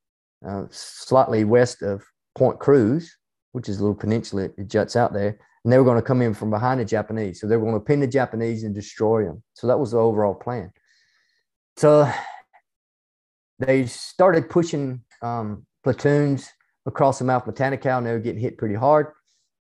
uh, 0.47 0.63
slightly 0.69 1.43
west 1.43 1.81
of 1.81 2.03
Point 2.35 2.59
Cruz, 2.59 3.15
which 3.51 3.69
is 3.69 3.79
a 3.79 3.81
little 3.81 3.95
peninsula 3.95 4.49
that 4.57 4.67
juts 4.67 4.95
out 4.95 5.13
there. 5.13 5.39
And 5.65 5.73
they 5.73 5.79
were 5.79 5.83
going 5.83 5.97
to 5.97 6.03
come 6.03 6.21
in 6.21 6.35
from 6.35 6.51
behind 6.51 6.79
the 6.79 6.85
Japanese. 6.85 7.41
So 7.41 7.47
they 7.47 7.57
were 7.57 7.65
going 7.65 7.73
to 7.73 7.83
pin 7.83 7.99
the 7.99 8.07
Japanese 8.07 8.63
and 8.63 8.75
destroy 8.75 9.25
them. 9.25 9.41
So 9.55 9.65
that 9.65 9.79
was 9.79 9.91
the 9.91 9.97
overall 9.97 10.35
plan. 10.35 10.71
So 11.77 12.07
they 13.57 13.87
started 13.87 14.47
pushing 14.47 15.01
um, 15.23 15.65
platoons 15.83 16.47
across 16.85 17.17
the 17.17 17.25
mouth 17.25 17.47
of 17.47 17.55
Matanikau 17.55 17.97
and 17.97 18.05
they 18.05 18.11
were 18.11 18.19
getting 18.19 18.39
hit 18.41 18.59
pretty 18.59 18.75
hard. 18.75 19.07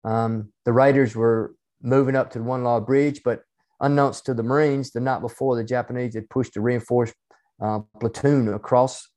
Um, 0.05 0.53
the 0.67 0.75
Raiders 0.75 1.17
were 1.17 1.55
moving 1.81 2.17
up 2.17 2.31
to 2.33 2.39
the 2.39 2.45
One 2.45 2.65
Log 2.65 2.87
Bridge, 2.87 3.23
but 3.25 3.41
unknowns 3.81 4.21
to 4.23 4.35
the 4.35 4.43
Marines, 4.43 4.91
the 4.91 5.01
night 5.01 5.23
before, 5.23 5.57
the 5.57 5.65
Japanese 5.65 6.15
had 6.15 6.29
pushed 6.29 6.59
a 6.59 6.61
reinforced 6.61 7.15
uh, 7.63 7.79
platoon 7.99 8.53
across 8.53 9.09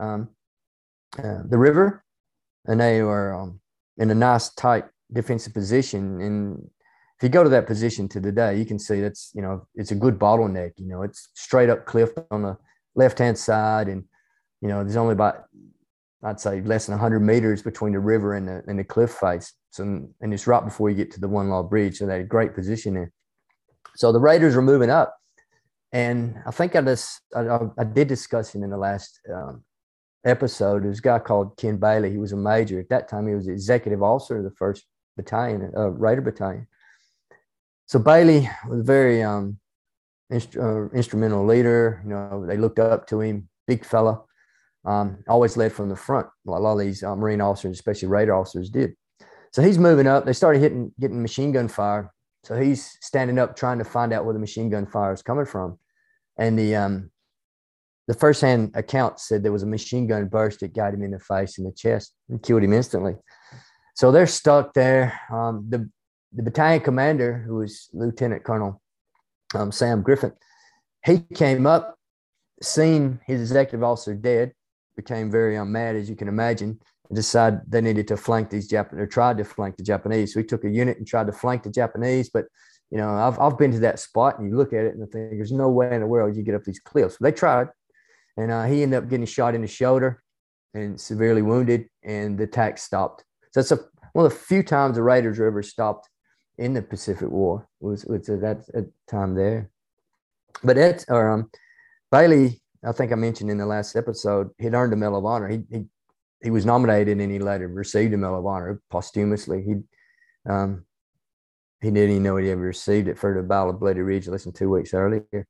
um, 0.00 0.28
uh, 1.16 1.42
the 1.48 1.58
river 1.58 2.02
and 2.66 2.80
they 2.80 3.00
were 3.00 3.32
um, 3.32 3.60
in 3.96 4.10
a 4.10 4.14
nice 4.14 4.52
tight 4.54 4.86
defensive 5.12 5.54
position. 5.54 6.20
And 6.20 6.70
if 7.18 7.22
you 7.22 7.28
go 7.28 7.42
to 7.42 7.50
that 7.50 7.66
position 7.66 8.08
to 8.08 8.20
today, 8.20 8.58
you 8.58 8.64
can 8.64 8.78
see 8.78 9.00
that's 9.00 9.30
you 9.34 9.42
know 9.42 9.66
it's 9.74 9.90
a 9.90 9.96
good 9.96 10.18
bottleneck. 10.18 10.72
You 10.76 10.88
know, 10.88 11.02
it's 11.02 11.28
straight 11.34 11.70
up 11.70 11.86
cliff 11.86 12.10
on 12.30 12.42
the 12.42 12.56
left 12.94 13.18
hand 13.18 13.38
side, 13.38 13.88
and 13.88 14.04
you 14.60 14.68
know 14.68 14.82
there's 14.82 14.96
only 14.96 15.12
about 15.12 15.44
I'd 16.24 16.40
say 16.40 16.60
less 16.62 16.86
than 16.86 16.94
100 16.94 17.20
meters 17.20 17.62
between 17.62 17.92
the 17.92 18.00
river 18.00 18.34
and 18.34 18.46
the 18.48 18.62
and 18.66 18.78
the 18.78 18.84
cliff 18.84 19.10
face. 19.12 19.52
So 19.70 19.84
and 19.84 20.34
it's 20.34 20.46
right 20.46 20.64
before 20.64 20.90
you 20.90 20.96
get 20.96 21.10
to 21.12 21.20
the 21.20 21.28
One 21.28 21.48
Log 21.48 21.70
Bridge, 21.70 21.98
so 21.98 22.06
they 22.06 22.14
had 22.14 22.22
a 22.22 22.24
great 22.24 22.54
position 22.54 22.94
there. 22.94 23.12
So 23.96 24.12
the 24.12 24.20
Raiders 24.20 24.56
were 24.56 24.62
moving 24.62 24.90
up, 24.90 25.16
and 25.92 26.36
I 26.46 26.50
think 26.50 26.76
I 26.76 26.80
just 26.80 27.20
I, 27.34 27.58
I 27.78 27.84
did 27.84 28.08
discuss 28.08 28.54
him 28.54 28.62
in 28.62 28.70
the 28.70 28.76
last 28.76 29.20
um, 29.32 29.64
episode. 30.24 30.84
There's 30.84 30.98
a 30.98 31.02
guy 31.02 31.18
called 31.18 31.56
Ken 31.56 31.76
Bailey. 31.76 32.10
He 32.10 32.18
was 32.18 32.32
a 32.32 32.36
major 32.36 32.78
at 32.80 32.88
that 32.90 33.08
time. 33.08 33.26
He 33.26 33.34
was 33.34 33.48
executive 33.48 34.02
officer 34.02 34.38
of 34.38 34.44
the 34.44 34.50
first 34.52 34.86
battalion, 35.16 35.72
uh, 35.76 35.88
Raider 35.90 36.20
Battalion. 36.20 36.66
So 37.86 37.98
Bailey 37.98 38.48
was 38.68 38.80
a 38.80 38.84
very 38.84 39.22
um, 39.22 39.58
uh, 40.32 40.88
instrumental 40.90 41.44
leader. 41.44 42.00
You 42.04 42.10
know, 42.10 42.46
they 42.46 42.56
looked 42.56 42.78
up 42.78 43.06
to 43.08 43.20
him, 43.20 43.48
big 43.66 43.84
fella. 43.84 44.22
Um, 44.84 45.22
always 45.28 45.56
led 45.56 45.72
from 45.72 45.88
the 45.88 45.96
front. 45.96 46.26
A 46.48 46.50
lot 46.50 46.72
of 46.72 46.78
these 46.78 47.02
uh, 47.02 47.14
Marine 47.14 47.40
officers, 47.40 47.76
especially 47.76 48.08
Raider 48.08 48.34
officers, 48.34 48.70
did. 48.70 48.96
So 49.52 49.62
he's 49.62 49.78
moving 49.78 50.06
up. 50.06 50.24
They 50.24 50.32
started 50.32 50.60
hitting, 50.60 50.92
getting 50.98 51.20
machine 51.20 51.52
gun 51.52 51.68
fire. 51.68 52.12
So 52.44 52.58
he's 52.58 52.98
standing 53.00 53.38
up, 53.38 53.54
trying 53.54 53.78
to 53.78 53.84
find 53.84 54.12
out 54.12 54.24
where 54.24 54.34
the 54.34 54.40
machine 54.40 54.70
gun 54.70 54.86
fire 54.86 55.12
is 55.12 55.22
coming 55.22 55.46
from. 55.46 55.78
And 56.36 56.58
the 56.58 56.74
um, 56.74 57.10
the 58.08 58.14
first-hand 58.14 58.72
account 58.74 59.20
said 59.20 59.42
there 59.42 59.52
was 59.52 59.62
a 59.62 59.66
machine 59.66 60.06
gun 60.06 60.26
burst 60.26 60.60
that 60.60 60.74
got 60.74 60.94
him 60.94 61.02
in 61.02 61.12
the 61.12 61.20
face 61.20 61.58
and 61.58 61.66
the 61.66 61.72
chest 61.72 62.14
and 62.28 62.42
killed 62.42 62.64
him 62.64 62.72
instantly. 62.72 63.14
So 63.94 64.10
they're 64.10 64.26
stuck 64.26 64.74
there. 64.74 65.20
Um, 65.30 65.66
the 65.68 65.88
the 66.34 66.42
battalion 66.42 66.80
commander, 66.80 67.44
who 67.46 67.56
was 67.56 67.90
Lieutenant 67.92 68.42
Colonel 68.42 68.80
um, 69.54 69.70
Sam 69.70 70.02
Griffith, 70.02 70.32
he 71.04 71.20
came 71.34 71.66
up, 71.66 71.96
seen 72.62 73.20
his 73.26 73.40
executive 73.40 73.82
officer 73.82 74.14
dead, 74.14 74.52
became 74.96 75.30
very 75.30 75.58
um, 75.58 75.72
mad, 75.72 75.94
as 75.94 76.08
you 76.08 76.16
can 76.16 76.28
imagine, 76.28 76.80
and 77.08 77.16
decided 77.16 77.60
they 77.68 77.82
needed 77.82 78.08
to 78.08 78.16
flank 78.16 78.48
these 78.48 78.66
Japanese, 78.66 79.02
or 79.02 79.06
tried 79.06 79.36
to 79.38 79.44
flank 79.44 79.76
the 79.76 79.82
Japanese. 79.82 80.32
So 80.32 80.40
he 80.40 80.46
took 80.46 80.64
a 80.64 80.70
unit 80.70 80.96
and 80.96 81.06
tried 81.06 81.26
to 81.26 81.32
flank 81.32 81.64
the 81.64 81.70
Japanese, 81.70 82.30
but 82.30 82.46
you 82.90 82.98
know, 82.98 83.10
I've, 83.10 83.38
I've 83.38 83.58
been 83.58 83.72
to 83.72 83.80
that 83.80 84.00
spot 84.00 84.38
and 84.38 84.48
you 84.48 84.56
look 84.56 84.72
at 84.72 84.84
it 84.84 84.94
and 84.94 85.10
think 85.10 85.32
there's 85.32 85.52
no 85.52 85.70
way 85.70 85.94
in 85.94 86.00
the 86.00 86.06
world 86.06 86.36
you 86.36 86.42
get 86.42 86.54
up 86.54 86.64
these 86.64 86.80
cliffs. 86.80 87.16
They 87.20 87.32
tried, 87.32 87.68
and 88.38 88.50
uh, 88.50 88.64
he 88.64 88.82
ended 88.82 89.02
up 89.02 89.10
getting 89.10 89.26
shot 89.26 89.54
in 89.54 89.62
the 89.62 89.66
shoulder 89.66 90.22
and 90.72 90.98
severely 90.98 91.42
wounded, 91.42 91.88
and 92.02 92.38
the 92.38 92.44
attack 92.44 92.78
stopped. 92.78 93.24
So 93.52 93.60
that's 93.60 93.72
a, 93.72 93.78
one 94.12 94.26
of 94.26 94.32
the 94.32 94.38
few 94.38 94.62
times 94.62 94.96
the 94.96 95.02
Raiders 95.02 95.38
were 95.38 95.46
ever 95.46 95.62
stopped 95.62 96.08
in 96.58 96.74
the 96.74 96.82
Pacific 96.82 97.30
War 97.30 97.66
was, 97.80 98.04
was 98.04 98.28
at 98.28 98.40
that 98.40 98.90
time 99.08 99.34
there. 99.34 99.70
But 100.62 100.78
it, 100.78 101.04
or 101.08 101.30
um, 101.30 101.50
Bailey, 102.10 102.60
I 102.84 102.92
think 102.92 103.12
I 103.12 103.16
mentioned 103.16 103.50
in 103.50 103.58
the 103.58 103.66
last 103.66 103.96
episode, 103.96 104.50
he'd 104.58 104.74
earned 104.74 104.92
a 104.92 104.96
Medal 104.96 105.18
of 105.18 105.24
Honor. 105.24 105.48
He, 105.48 105.62
he, 105.70 105.84
he 106.42 106.50
was 106.50 106.66
nominated 106.66 107.18
and 107.20 107.32
he 107.32 107.38
later 107.38 107.68
received 107.68 108.12
a 108.14 108.16
Medal 108.16 108.40
of 108.40 108.46
Honor 108.46 108.80
posthumously. 108.90 109.62
He, 109.62 110.50
um, 110.50 110.84
he 111.80 111.90
didn't 111.90 112.10
even 112.10 112.22
know 112.22 112.36
he 112.36 112.50
ever 112.50 112.60
received 112.60 113.08
it 113.08 113.18
for 113.18 113.34
the 113.34 113.42
Battle 113.42 113.70
of 113.70 113.80
Bloody 113.80 114.00
Ridge 114.00 114.28
less 114.28 114.44
than 114.44 114.52
two 114.52 114.70
weeks 114.70 114.94
earlier. 114.94 115.46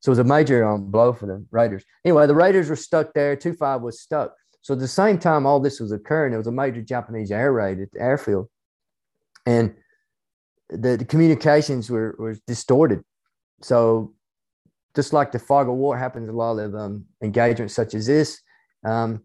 So 0.00 0.10
it 0.10 0.10
was 0.10 0.18
a 0.18 0.24
major 0.24 0.66
um, 0.66 0.90
blow 0.90 1.12
for 1.12 1.26
the 1.26 1.44
Raiders. 1.50 1.84
Anyway, 2.04 2.26
the 2.26 2.34
Raiders 2.34 2.68
were 2.68 2.76
stuck 2.76 3.12
there. 3.14 3.36
2 3.36 3.54
5 3.54 3.82
was 3.82 4.00
stuck. 4.00 4.34
So 4.66 4.74
at 4.74 4.80
the 4.80 4.88
same 4.88 5.20
time 5.20 5.46
all 5.46 5.60
this 5.60 5.78
was 5.78 5.92
occurring, 5.92 6.32
there 6.32 6.40
was 6.40 6.48
a 6.48 6.52
major 6.52 6.82
Japanese 6.82 7.30
air 7.30 7.52
raid 7.52 7.78
at 7.78 7.92
the 7.92 8.00
airfield. 8.00 8.48
And 9.46 9.76
the, 10.70 10.96
the 10.96 11.04
communications 11.04 11.88
were, 11.88 12.16
were 12.18 12.36
distorted. 12.48 13.04
So 13.62 14.12
just 14.96 15.12
like 15.12 15.30
the 15.30 15.38
fog 15.38 15.68
of 15.68 15.76
war 15.76 15.96
happens 15.96 16.28
a 16.28 16.32
lot 16.32 16.58
of 16.58 16.74
um, 16.74 17.04
engagements 17.22 17.74
such 17.74 17.94
as 17.94 18.08
this, 18.08 18.40
um, 18.84 19.22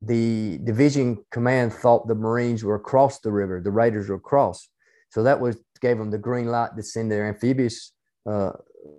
the 0.00 0.60
division 0.62 1.24
command 1.32 1.72
thought 1.72 2.06
the 2.06 2.14
Marines 2.14 2.62
were 2.62 2.76
across 2.76 3.18
the 3.18 3.32
river, 3.32 3.60
the 3.60 3.72
Raiders 3.72 4.08
were 4.08 4.14
across. 4.14 4.68
So 5.08 5.24
that 5.24 5.40
was 5.40 5.56
gave 5.80 5.98
them 5.98 6.12
the 6.12 6.18
green 6.18 6.46
light 6.46 6.76
to 6.76 6.84
send 6.84 7.10
their 7.10 7.26
amphibious 7.26 7.90
uh, 8.30 8.52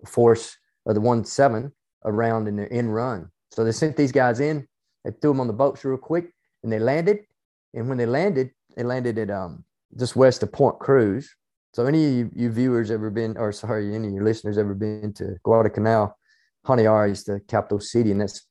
force 0.06 0.58
of 0.86 0.96
the 0.96 1.00
one 1.00 1.24
seven 1.24 1.72
around 2.04 2.50
in 2.50 2.58
the 2.58 2.68
in 2.68 2.90
run. 2.90 3.30
So 3.54 3.64
they 3.64 3.72
sent 3.72 3.96
these 3.96 4.12
guys 4.12 4.42
in. 4.42 4.68
They 5.04 5.12
threw 5.12 5.32
them 5.32 5.40
on 5.40 5.48
the 5.48 5.54
boats 5.54 5.84
real 5.84 5.98
quick, 5.98 6.34
and 6.64 6.72
they 6.72 6.80
landed. 6.80 7.20
And 7.74 7.88
when 7.88 7.98
they 7.98 8.06
landed, 8.06 8.52
they 8.76 8.84
landed 8.84 9.18
at 9.18 9.30
um, 9.30 9.64
just 9.98 10.16
west 10.16 10.44
of 10.44 10.52
Point 10.52 10.80
Cruz. 10.80 11.34
So 11.74 11.86
any 11.86 12.06
of 12.06 12.14
you, 12.14 12.32
you 12.36 12.52
viewers 12.52 12.92
ever 12.92 13.10
been, 13.10 13.38
or 13.38 13.52
sorry, 13.52 13.96
any 13.96 14.08
of 14.08 14.14
your 14.14 14.24
listeners 14.24 14.58
ever 14.58 14.74
been 14.74 15.14
to 15.14 15.38
Guadalcanal? 15.44 16.18
Honiara 16.66 17.12
is 17.12 17.24
the 17.24 17.40
capital 17.48 17.80
city, 17.80 18.12
and 18.12 18.22
that's 18.22 18.46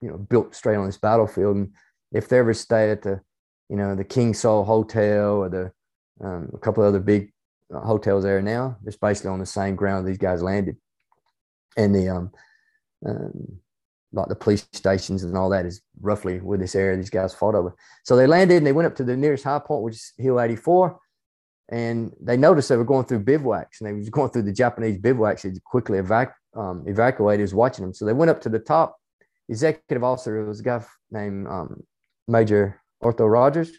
you 0.00 0.08
know 0.10 0.18
built 0.18 0.54
straight 0.54 0.76
on 0.76 0.86
this 0.86 0.98
battlefield. 0.98 1.56
And 1.56 1.72
if 2.12 2.28
they 2.28 2.38
ever 2.38 2.54
stay 2.54 2.90
at 2.90 3.02
the, 3.02 3.20
you 3.68 3.76
know, 3.76 3.94
the 3.94 4.04
King 4.04 4.34
Saul 4.34 4.64
Hotel 4.64 5.36
or 5.36 5.48
the 5.48 5.72
um, 6.22 6.50
a 6.52 6.58
couple 6.58 6.84
other 6.84 7.00
big 7.00 7.32
hotels 7.72 8.24
there 8.24 8.42
now. 8.42 8.76
It's 8.84 8.96
basically 8.96 9.30
on 9.30 9.38
the 9.38 9.46
same 9.46 9.76
ground 9.76 10.06
these 10.06 10.18
guys 10.18 10.42
landed, 10.42 10.76
and 11.76 11.94
the 11.94 12.08
um, 12.08 12.30
um, 13.06 13.60
like 14.12 14.28
the 14.28 14.34
police 14.34 14.66
stations 14.72 15.22
and 15.22 15.36
all 15.36 15.50
that 15.50 15.66
is 15.66 15.82
roughly 16.00 16.38
where 16.38 16.58
this 16.58 16.74
area 16.74 16.96
these 16.96 17.10
guys 17.10 17.34
fought 17.34 17.54
over. 17.54 17.74
So 18.04 18.16
they 18.16 18.26
landed 18.26 18.56
and 18.56 18.66
they 18.66 18.72
went 18.72 18.86
up 18.86 18.96
to 18.96 19.04
the 19.04 19.16
nearest 19.16 19.44
high 19.44 19.60
point, 19.60 19.82
which 19.82 19.94
is 19.94 20.12
Hill 20.18 20.40
84, 20.40 20.98
and 21.70 22.12
they 22.20 22.36
noticed 22.36 22.68
they 22.68 22.76
were 22.76 22.84
going 22.84 23.06
through 23.06 23.24
bivouacs 23.24 23.80
and 23.80 23.88
they 23.88 23.92
was 23.92 24.10
going 24.10 24.30
through 24.30 24.42
the 24.42 24.52
Japanese 24.52 24.98
bivouacs. 24.98 25.42
They 25.42 25.52
quickly 25.64 25.98
evac- 25.98 26.32
um, 26.56 26.84
evacuated, 26.86 27.42
was 27.42 27.54
watching 27.54 27.84
them. 27.84 27.94
So 27.94 28.04
they 28.04 28.12
went 28.12 28.30
up 28.30 28.40
to 28.42 28.48
the 28.48 28.58
top. 28.58 28.96
Executive 29.48 30.02
officer 30.02 30.44
was 30.44 30.60
a 30.60 30.64
guy 30.64 30.84
named 31.10 31.46
um, 31.46 31.82
Major 32.26 32.80
Arthur 33.00 33.28
Rogers. 33.28 33.70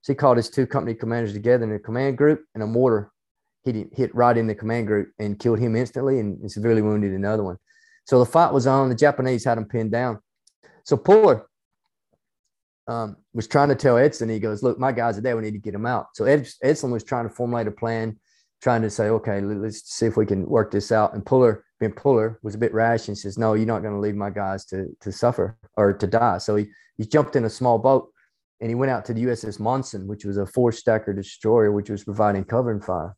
So 0.00 0.12
he 0.12 0.16
called 0.16 0.36
his 0.36 0.50
two 0.50 0.66
company 0.66 0.94
commanders 0.94 1.32
together 1.32 1.64
in 1.64 1.72
a 1.72 1.78
command 1.78 2.18
group, 2.18 2.44
and 2.54 2.62
a 2.62 2.66
mortar 2.66 3.10
hit 3.64 3.88
hit 3.92 4.14
right 4.14 4.36
in 4.36 4.46
the 4.46 4.54
command 4.54 4.86
group 4.86 5.12
and 5.18 5.38
killed 5.38 5.58
him 5.58 5.76
instantly 5.76 6.20
and, 6.20 6.38
and 6.40 6.50
severely 6.50 6.82
wounded 6.82 7.12
another 7.12 7.42
one. 7.42 7.56
So 8.04 8.18
the 8.18 8.26
fight 8.26 8.52
was 8.52 8.66
on. 8.66 8.88
The 8.88 8.94
Japanese 8.94 9.44
had 9.44 9.58
them 9.58 9.66
pinned 9.66 9.92
down. 9.92 10.20
So 10.84 10.96
Puller 10.96 11.46
um, 12.86 13.16
was 13.32 13.46
trying 13.46 13.70
to 13.70 13.74
tell 13.74 13.96
Edson, 13.96 14.28
he 14.28 14.38
goes, 14.38 14.62
Look, 14.62 14.78
my 14.78 14.92
guys 14.92 15.16
are 15.18 15.22
there. 15.22 15.36
We 15.36 15.42
need 15.42 15.52
to 15.52 15.58
get 15.58 15.72
them 15.72 15.86
out. 15.86 16.08
So 16.14 16.24
Ed, 16.24 16.48
Edson 16.62 16.90
was 16.90 17.04
trying 17.04 17.28
to 17.28 17.34
formulate 17.34 17.66
a 17.66 17.70
plan, 17.70 18.18
trying 18.62 18.82
to 18.82 18.90
say, 18.90 19.04
Okay, 19.04 19.40
let's 19.40 19.90
see 19.90 20.06
if 20.06 20.16
we 20.16 20.26
can 20.26 20.46
work 20.46 20.70
this 20.70 20.92
out. 20.92 21.14
And 21.14 21.24
Puller, 21.24 21.64
being 21.80 21.92
Puller, 21.92 22.38
was 22.42 22.54
a 22.54 22.58
bit 22.58 22.74
rash 22.74 23.08
and 23.08 23.16
says, 23.16 23.38
No, 23.38 23.54
you're 23.54 23.66
not 23.66 23.82
going 23.82 23.94
to 23.94 24.00
leave 24.00 24.16
my 24.16 24.30
guys 24.30 24.66
to, 24.66 24.88
to 25.00 25.10
suffer 25.10 25.56
or 25.76 25.94
to 25.94 26.06
die. 26.06 26.38
So 26.38 26.56
he, 26.56 26.66
he 26.98 27.06
jumped 27.06 27.36
in 27.36 27.46
a 27.46 27.50
small 27.50 27.78
boat 27.78 28.10
and 28.60 28.70
he 28.70 28.74
went 28.74 28.90
out 28.90 29.04
to 29.06 29.14
the 29.14 29.24
USS 29.24 29.58
Monssen, 29.58 30.06
which 30.06 30.24
was 30.24 30.36
a 30.36 30.46
four 30.46 30.70
stacker 30.70 31.12
destroyer, 31.12 31.72
which 31.72 31.90
was 31.90 32.04
providing 32.04 32.44
cover 32.44 32.70
and 32.70 32.84
fire 32.84 33.16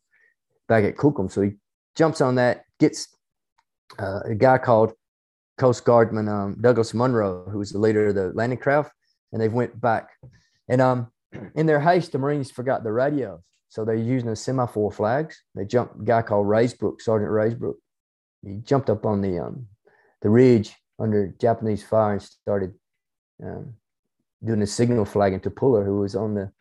back 0.67 0.83
at 0.83 0.95
Kukum. 0.95 1.31
So 1.31 1.41
he 1.41 1.51
jumps 1.95 2.21
on 2.21 2.35
that, 2.35 2.63
gets 2.79 3.07
uh, 3.99 4.19
a 4.25 4.35
guy 4.35 4.57
called 4.57 4.93
Coast 5.57 5.85
Guardman 5.85 6.29
um, 6.29 6.57
Douglas 6.61 6.93
Munro, 6.93 7.49
who 7.49 7.59
was 7.59 7.71
the 7.71 7.79
leader 7.79 8.07
of 8.07 8.15
the 8.15 8.31
landing 8.33 8.59
craft, 8.59 8.91
and 9.31 9.41
they 9.41 9.49
went 9.49 9.79
back. 9.79 10.09
And 10.69 10.81
um, 10.81 11.11
in 11.55 11.65
their 11.65 11.79
haste, 11.79 12.11
the 12.11 12.19
Marines 12.19 12.51
forgot 12.51 12.83
the 12.83 12.91
radios, 12.91 13.41
so 13.69 13.83
they're 13.83 13.95
using 13.95 14.29
the 14.29 14.35
semaphore 14.35 14.91
flags. 14.91 15.41
They 15.55 15.65
jumped. 15.65 15.99
A 15.99 16.03
guy 16.03 16.21
called 16.21 16.47
Raysbrook, 16.47 17.01
Sergeant 17.01 17.31
Raysbrook. 17.31 17.75
He 18.43 18.57
jumped 18.57 18.89
up 18.89 19.05
on 19.05 19.21
the 19.21 19.39
um, 19.39 19.67
the 20.21 20.29
ridge 20.29 20.75
under 20.99 21.33
Japanese 21.39 21.83
fire 21.83 22.13
and 22.13 22.21
started 22.21 22.73
um, 23.43 23.73
doing 24.43 24.61
a 24.61 24.67
signal 24.67 25.05
flagging 25.05 25.39
to 25.41 25.49
Puller, 25.49 25.83
who 25.83 25.99
was 25.99 26.15
on 26.15 26.35
the 26.35 26.51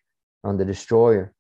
on 0.42 0.56
the 0.56 0.64
destroyer. 0.64 1.32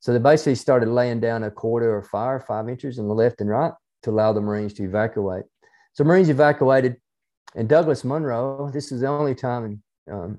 So 0.00 0.12
they 0.12 0.18
basically 0.18 0.54
started 0.54 0.88
laying 0.88 1.20
down 1.20 1.42
a 1.42 1.50
quarter 1.50 1.98
of 1.98 2.06
fire, 2.06 2.40
five 2.40 2.68
inches 2.68 2.98
on 2.98 3.06
the 3.06 3.14
left 3.14 3.40
and 3.40 3.50
right, 3.50 3.72
to 4.02 4.10
allow 4.10 4.32
the 4.32 4.40
Marines 4.40 4.72
to 4.74 4.84
evacuate. 4.84 5.44
So 5.92 6.04
Marines 6.04 6.28
evacuated, 6.28 6.96
and 7.54 7.68
Douglas 7.68 8.04
Munro. 8.04 8.70
This 8.72 8.92
is 8.92 9.00
the 9.00 9.08
only 9.08 9.34
time 9.34 9.82
um, 10.10 10.38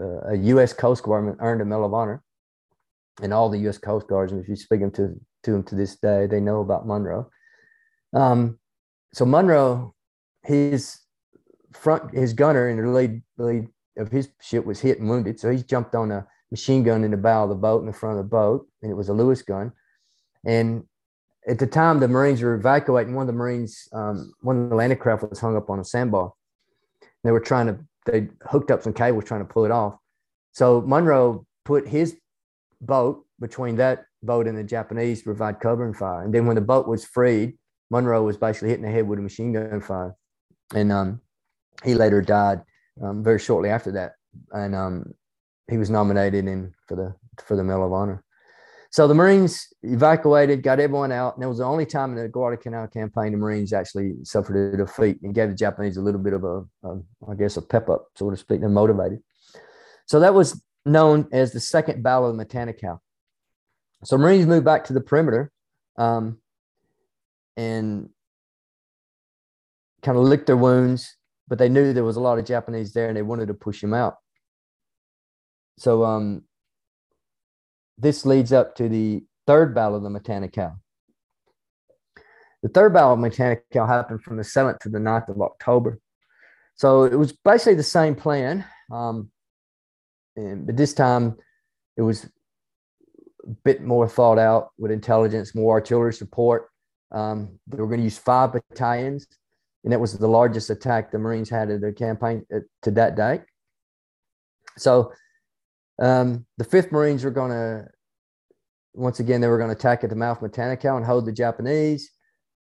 uh, 0.00 0.30
a 0.30 0.36
U.S. 0.36 0.72
Coast 0.72 1.02
Guardman 1.02 1.36
earned 1.40 1.60
a 1.60 1.64
Medal 1.64 1.86
of 1.86 1.94
Honor, 1.94 2.22
and 3.22 3.32
all 3.32 3.48
the 3.48 3.58
U.S. 3.58 3.78
Coast 3.78 4.06
Guardsmen, 4.08 4.40
if 4.40 4.48
you 4.48 4.56
speak 4.56 4.80
them 4.80 4.90
to 4.92 5.14
to 5.44 5.50
them 5.50 5.62
to 5.64 5.74
this 5.74 5.96
day, 5.96 6.26
they 6.26 6.40
know 6.40 6.60
about 6.60 6.86
Munro. 6.86 7.30
Um, 8.12 8.58
so 9.12 9.24
Munro, 9.24 9.94
his 10.44 11.00
front, 11.72 12.14
his 12.14 12.32
gunner 12.32 12.68
in 12.68 12.76
the 12.76 12.88
lead, 12.90 13.22
lead 13.38 13.66
of 13.96 14.10
his 14.10 14.28
ship 14.40 14.64
was 14.64 14.80
hit 14.80 15.00
and 15.00 15.08
wounded. 15.08 15.40
So 15.40 15.50
he 15.50 15.62
jumped 15.62 15.94
on 15.94 16.10
a 16.12 16.26
machine 16.50 16.82
gun 16.82 17.04
in 17.04 17.10
the 17.10 17.16
bow 17.16 17.44
of 17.44 17.48
the 17.48 17.54
boat 17.54 17.80
in 17.80 17.86
the 17.86 17.92
front 17.92 18.18
of 18.18 18.24
the 18.24 18.28
boat, 18.28 18.66
and 18.82 18.90
it 18.90 18.94
was 18.94 19.08
a 19.08 19.14
Lewis 19.14 19.42
gun. 19.42 19.72
And 20.44 20.84
at 21.48 21.58
the 21.58 21.66
time, 21.66 21.98
the 21.98 22.08
Marines 22.08 22.40
were 22.40 22.54
evacuating. 22.54 23.14
One 23.14 23.22
of 23.22 23.26
the 23.26 23.38
Marines, 23.38 23.88
um, 23.92 24.32
one 24.40 24.64
of 24.64 24.70
the 24.70 24.76
landing 24.76 24.98
craft 24.98 25.28
was 25.28 25.40
hung 25.40 25.56
up 25.56 25.70
on 25.70 25.80
a 25.80 25.84
sandbar. 25.84 26.32
They 27.24 27.32
were 27.32 27.40
trying 27.40 27.66
to, 27.66 27.78
they 28.06 28.28
hooked 28.42 28.70
up 28.70 28.82
some 28.82 28.92
cables 28.92 29.24
trying 29.24 29.46
to 29.46 29.52
pull 29.52 29.64
it 29.64 29.70
off. 29.70 29.96
So 30.52 30.80
Munro 30.82 31.46
put 31.64 31.88
his 31.88 32.16
boat 32.80 33.24
between 33.40 33.76
that 33.76 34.04
boat 34.22 34.46
and 34.46 34.56
the 34.56 34.64
Japanese 34.64 35.20
to 35.20 35.24
provide 35.24 35.60
cover 35.60 35.84
and 35.84 35.96
fire. 35.96 36.22
And 36.22 36.32
then 36.32 36.46
when 36.46 36.56
the 36.56 36.62
boat 36.62 36.86
was 36.86 37.04
freed, 37.04 37.58
Munro 37.90 38.22
was 38.22 38.36
basically 38.36 38.70
hitting 38.70 38.84
the 38.84 38.90
head 38.90 39.06
with 39.08 39.18
a 39.18 39.22
machine 39.22 39.52
gun 39.52 39.80
fire. 39.80 40.14
And 40.74 40.92
um, 40.92 41.20
he 41.84 41.94
later 41.94 42.22
died 42.22 42.62
um, 43.02 43.22
very 43.22 43.38
shortly 43.38 43.68
after 43.68 43.92
that. 43.92 44.14
And 44.52 44.74
um, 44.74 45.14
he 45.68 45.76
was 45.76 45.90
nominated 45.90 46.46
in 46.46 46.72
for 46.86 46.96
the 46.96 47.14
for 47.44 47.56
the 47.56 47.64
Medal 47.64 47.86
of 47.86 47.92
Honor. 47.92 48.22
So 48.92 49.08
the 49.08 49.14
Marines 49.14 49.72
evacuated, 49.82 50.62
got 50.62 50.78
everyone 50.78 51.12
out, 51.12 51.34
and 51.34 51.42
it 51.42 51.46
was 51.46 51.58
the 51.58 51.64
only 51.64 51.86
time 51.86 52.10
in 52.10 52.22
the 52.22 52.28
Guadalcanal 52.28 52.88
campaign 52.88 53.32
the 53.32 53.38
Marines 53.38 53.72
actually 53.72 54.16
suffered 54.22 54.74
a 54.74 54.76
defeat 54.76 55.18
and 55.22 55.34
gave 55.34 55.48
the 55.48 55.54
Japanese 55.54 55.96
a 55.96 56.02
little 56.02 56.20
bit 56.20 56.34
of 56.34 56.44
a, 56.44 56.58
a 56.84 57.00
I 57.26 57.34
guess, 57.34 57.56
a 57.56 57.62
pep 57.62 57.88
up, 57.88 58.08
so 58.16 58.28
to 58.28 58.36
speak, 58.36 58.60
and 58.60 58.74
motivated. 58.74 59.20
So 60.04 60.20
that 60.20 60.34
was 60.34 60.62
known 60.84 61.26
as 61.32 61.52
the 61.52 61.60
Second 61.60 62.02
Battle 62.02 62.28
of 62.28 62.36
Matanikau. 62.36 62.98
So 64.04 64.18
Marines 64.18 64.44
moved 64.44 64.66
back 64.66 64.84
to 64.84 64.92
the 64.92 65.00
perimeter, 65.00 65.50
um, 65.96 66.38
and 67.56 68.10
kind 70.02 70.18
of 70.18 70.24
licked 70.24 70.48
their 70.48 70.56
wounds, 70.58 71.16
but 71.48 71.56
they 71.56 71.70
knew 71.70 71.94
there 71.94 72.04
was 72.04 72.16
a 72.16 72.20
lot 72.20 72.38
of 72.38 72.44
Japanese 72.44 72.92
there, 72.92 73.08
and 73.08 73.16
they 73.16 73.22
wanted 73.22 73.48
to 73.48 73.54
push 73.54 73.80
them 73.80 73.94
out. 73.94 74.16
So 75.78 76.04
um, 76.04 76.44
this 77.98 78.24
leads 78.24 78.52
up 78.52 78.74
to 78.76 78.88
the 78.88 79.24
third 79.46 79.74
battle 79.74 79.96
of 79.96 80.02
the 80.02 80.08
Matanikau. 80.08 80.76
The 82.62 82.68
third 82.68 82.92
battle 82.92 83.14
of 83.14 83.18
Matanikau 83.18 83.86
happened 83.86 84.22
from 84.22 84.36
the 84.36 84.42
7th 84.42 84.78
to 84.80 84.88
the 84.88 84.98
9th 84.98 85.28
of 85.28 85.40
October. 85.40 85.98
So 86.76 87.04
it 87.04 87.16
was 87.16 87.32
basically 87.32 87.74
the 87.74 87.82
same 87.82 88.14
plan. 88.14 88.64
Um, 88.90 89.30
and, 90.36 90.66
but 90.66 90.76
this 90.76 90.94
time 90.94 91.36
it 91.96 92.02
was 92.02 92.24
a 93.44 93.50
bit 93.64 93.82
more 93.82 94.08
thought 94.08 94.38
out 94.38 94.70
with 94.78 94.90
intelligence, 94.90 95.54
more 95.54 95.74
artillery 95.74 96.12
support. 96.12 96.68
Um, 97.10 97.58
they 97.66 97.78
were 97.78 97.88
going 97.88 98.00
to 98.00 98.04
use 98.04 98.18
five 98.18 98.52
battalions, 98.52 99.26
and 99.84 99.92
that 99.92 100.00
was 100.00 100.16
the 100.16 100.28
largest 100.28 100.70
attack 100.70 101.10
the 101.10 101.18
Marines 101.18 101.50
had 101.50 101.68
in 101.68 101.80
their 101.80 101.92
campaign 101.92 102.46
uh, 102.54 102.60
to 102.82 102.90
that 102.92 103.16
date. 103.16 103.42
So 104.78 105.12
um, 106.00 106.46
the 106.58 106.64
5th 106.64 106.92
Marines 106.92 107.24
were 107.24 107.30
going 107.30 107.50
to, 107.50 107.86
once 108.94 109.20
again, 109.20 109.40
they 109.40 109.48
were 109.48 109.58
going 109.58 109.70
to 109.70 109.76
attack 109.76 110.04
at 110.04 110.10
the 110.10 110.16
mouth 110.16 110.42
of 110.42 110.50
Matanikau 110.50 110.96
and 110.96 111.04
hold 111.04 111.26
the 111.26 111.32
Japanese. 111.32 112.10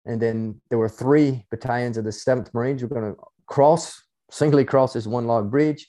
And 0.05 0.21
then 0.21 0.61
there 0.71 0.79
were 0.79 0.89
three 0.89 1.45
battalions 1.51 1.97
of 1.97 2.05
the 2.05 2.11
7th 2.11 2.55
Marines 2.55 2.83
were 2.83 2.89
going 2.89 3.15
to 3.15 3.21
cross, 3.47 4.03
singly 4.31 4.65
cross 4.65 4.93
this 4.93 5.07
one 5.07 5.27
log 5.27 5.51
bridge. 5.51 5.89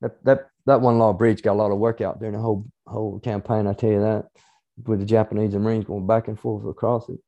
That, 0.00 0.22
that, 0.24 0.48
that 0.66 0.80
one 0.80 0.98
log 0.98 1.18
bridge 1.18 1.42
got 1.42 1.52
a 1.52 1.60
lot 1.60 1.70
of 1.70 1.78
work 1.78 2.00
out 2.00 2.18
during 2.18 2.34
the 2.34 2.40
whole, 2.40 2.66
whole 2.86 3.20
campaign, 3.20 3.66
I 3.66 3.72
tell 3.72 3.90
you 3.90 4.00
that, 4.00 4.26
with 4.84 5.00
the 5.00 5.06
Japanese 5.06 5.54
and 5.54 5.64
Marines 5.64 5.84
going 5.84 6.06
back 6.06 6.28
and 6.28 6.38
forth 6.38 6.66
across 6.66 7.08
it. 7.08 7.18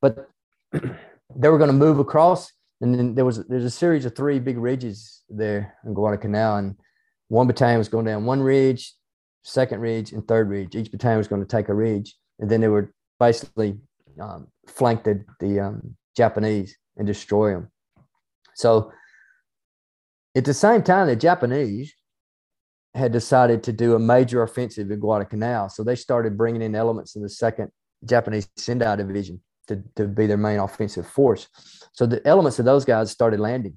But 0.00 0.28
they 0.72 1.48
were 1.48 1.58
going 1.58 1.68
to 1.68 1.74
move 1.74 1.98
across. 1.98 2.52
And 2.80 2.94
then 2.94 3.14
there 3.14 3.24
was 3.24 3.44
there's 3.46 3.64
a 3.64 3.70
series 3.70 4.04
of 4.04 4.14
three 4.14 4.38
big 4.38 4.56
ridges 4.56 5.22
there 5.28 5.74
in 5.84 5.94
Guadalcanal. 5.94 6.56
And 6.56 6.76
one 7.28 7.46
battalion 7.46 7.78
was 7.78 7.88
going 7.88 8.06
down 8.06 8.24
one 8.24 8.40
ridge, 8.40 8.94
second 9.42 9.80
ridge, 9.80 10.12
and 10.12 10.26
third 10.26 10.48
ridge. 10.48 10.74
Each 10.74 10.90
battalion 10.90 11.18
was 11.18 11.28
going 11.28 11.42
to 11.42 11.48
take 11.48 11.68
a 11.68 11.74
ridge, 11.74 12.14
and 12.38 12.50
then 12.50 12.60
they 12.60 12.68
would 12.68 12.88
basically 13.20 13.78
um, 14.20 14.48
flank 14.66 15.04
the, 15.04 15.24
the 15.40 15.60
um, 15.60 15.96
Japanese 16.16 16.76
and 16.96 17.06
destroy 17.06 17.52
them. 17.52 17.70
So 18.54 18.92
at 20.34 20.44
the 20.44 20.54
same 20.54 20.82
time, 20.82 21.06
the 21.06 21.16
Japanese 21.16 21.92
had 22.94 23.12
decided 23.12 23.62
to 23.62 23.72
do 23.72 23.94
a 23.94 23.98
major 23.98 24.42
offensive 24.42 24.90
in 24.90 24.98
Guadalcanal. 24.98 25.68
So 25.68 25.84
they 25.84 25.94
started 25.94 26.36
bringing 26.36 26.62
in 26.62 26.74
elements 26.74 27.14
of 27.16 27.22
the 27.22 27.28
second 27.28 27.70
Japanese 28.04 28.48
Sendai 28.56 28.96
division 28.96 29.40
to, 29.68 29.82
to 29.96 30.08
be 30.08 30.26
their 30.26 30.36
main 30.36 30.58
offensive 30.58 31.06
force. 31.06 31.48
So 31.92 32.06
the 32.06 32.26
elements 32.26 32.58
of 32.58 32.64
those 32.64 32.84
guys 32.84 33.10
started 33.10 33.40
landing. 33.40 33.76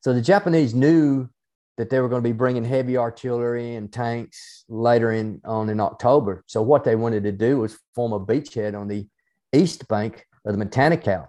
So 0.00 0.12
the 0.12 0.22
Japanese 0.22 0.74
knew 0.74 1.28
that 1.76 1.90
they 1.90 2.00
were 2.00 2.08
going 2.08 2.22
to 2.22 2.28
be 2.28 2.32
bringing 2.32 2.64
heavy 2.64 2.96
artillery 2.96 3.74
and 3.74 3.92
tanks 3.92 4.64
later 4.68 5.12
in 5.12 5.40
on 5.44 5.68
in 5.68 5.80
October. 5.80 6.44
So 6.46 6.62
what 6.62 6.84
they 6.84 6.96
wanted 6.96 7.24
to 7.24 7.32
do 7.32 7.58
was 7.58 7.78
form 7.94 8.12
a 8.12 8.20
beachhead 8.20 8.78
on 8.78 8.88
the 8.88 9.06
east 9.52 9.88
bank 9.88 10.26
of 10.44 10.56
the 10.56 10.64
Matanikau. 10.64 11.26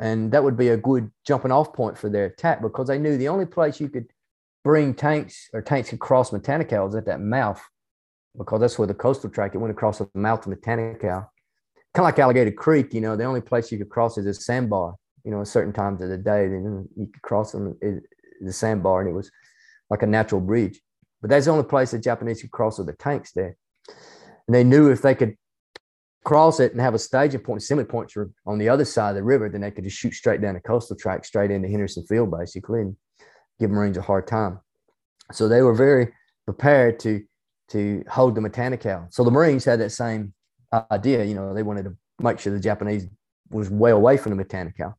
And 0.00 0.32
that 0.32 0.42
would 0.42 0.56
be 0.56 0.68
a 0.68 0.76
good 0.76 1.10
jumping 1.26 1.52
off 1.52 1.72
point 1.72 1.96
for 1.96 2.08
their 2.08 2.26
attack 2.26 2.60
because 2.60 2.88
they 2.88 2.98
knew 2.98 3.16
the 3.16 3.28
only 3.28 3.46
place 3.46 3.80
you 3.80 3.88
could 3.88 4.06
bring 4.64 4.94
tanks 4.94 5.48
or 5.52 5.62
tanks 5.62 5.90
could 5.90 6.00
cross 6.00 6.30
Matanikau 6.30 6.86
was 6.86 6.94
at 6.94 7.06
that 7.06 7.20
mouth 7.20 7.62
because 8.36 8.60
that's 8.60 8.78
where 8.78 8.88
the 8.88 8.94
coastal 8.94 9.30
track, 9.30 9.54
it 9.54 9.58
went 9.58 9.72
across 9.72 9.98
the 9.98 10.08
mouth 10.14 10.46
of 10.46 10.52
Matanikau. 10.52 11.26
Kind 11.94 12.04
of 12.04 12.04
like 12.04 12.18
Alligator 12.18 12.52
Creek, 12.52 12.94
you 12.94 13.02
know, 13.02 13.16
the 13.16 13.24
only 13.24 13.42
place 13.42 13.70
you 13.70 13.76
could 13.76 13.90
cross 13.90 14.16
is 14.16 14.26
a 14.26 14.32
sandbar, 14.32 14.94
you 15.24 15.30
know, 15.30 15.42
at 15.42 15.48
certain 15.48 15.74
times 15.74 16.00
of 16.00 16.08
the 16.08 16.16
day. 16.16 16.48
Then 16.48 16.88
you 16.96 17.06
could 17.06 17.20
cross 17.20 17.52
them, 17.52 17.78
the 18.40 18.52
sandbar, 18.52 19.00
and 19.00 19.10
it 19.10 19.12
was 19.12 19.30
like 19.92 20.02
a 20.02 20.06
natural 20.06 20.40
bridge. 20.40 20.80
But 21.20 21.28
that's 21.28 21.44
the 21.44 21.52
only 21.52 21.64
place 21.64 21.90
the 21.90 21.98
Japanese 21.98 22.40
could 22.40 22.50
cross 22.50 22.78
with 22.78 22.86
the 22.86 22.94
tanks 22.94 23.32
there. 23.32 23.56
And 24.48 24.54
they 24.54 24.64
knew 24.64 24.90
if 24.90 25.02
they 25.02 25.14
could 25.14 25.36
cross 26.24 26.60
it 26.60 26.72
and 26.72 26.80
have 26.80 26.94
a 26.94 26.98
staging 26.98 27.40
point, 27.40 27.60
assembly 27.60 27.84
points 27.84 28.16
on 28.46 28.58
the 28.58 28.70
other 28.70 28.86
side 28.86 29.10
of 29.10 29.16
the 29.16 29.22
river, 29.22 29.50
then 29.50 29.60
they 29.60 29.70
could 29.70 29.84
just 29.84 29.98
shoot 29.98 30.14
straight 30.14 30.40
down 30.40 30.54
the 30.54 30.60
coastal 30.60 30.96
track, 30.96 31.26
straight 31.26 31.50
into 31.50 31.68
Henderson 31.68 32.06
Field, 32.06 32.30
basically, 32.30 32.80
and 32.80 32.96
give 33.60 33.70
Marines 33.70 33.98
a 33.98 34.02
hard 34.02 34.26
time. 34.26 34.60
So 35.30 35.46
they 35.46 35.60
were 35.60 35.74
very 35.74 36.12
prepared 36.46 36.98
to 37.00 37.22
to 37.68 38.04
hold 38.08 38.34
the 38.34 38.40
Matanikau. 38.40 39.12
So 39.12 39.24
the 39.24 39.30
Marines 39.30 39.64
had 39.64 39.80
that 39.80 39.92
same 39.92 40.32
idea. 40.90 41.24
You 41.24 41.34
know, 41.34 41.54
they 41.54 41.62
wanted 41.62 41.84
to 41.84 41.96
make 42.18 42.38
sure 42.38 42.52
the 42.52 42.60
Japanese 42.60 43.06
was 43.50 43.70
way 43.70 43.90
away 43.90 44.16
from 44.16 44.36
the 44.36 44.42
Matanikau. 44.42 44.94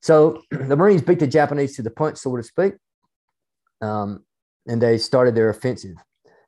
So 0.00 0.42
the 0.50 0.76
Marines 0.76 1.02
beat 1.02 1.18
the 1.18 1.26
Japanese 1.26 1.76
to 1.76 1.82
the 1.82 1.90
punch, 1.90 2.16
so 2.18 2.34
to 2.36 2.42
speak 2.42 2.74
um, 3.82 4.24
and 4.66 4.80
they 4.80 4.96
started 4.96 5.34
their 5.34 5.50
offensive. 5.50 5.96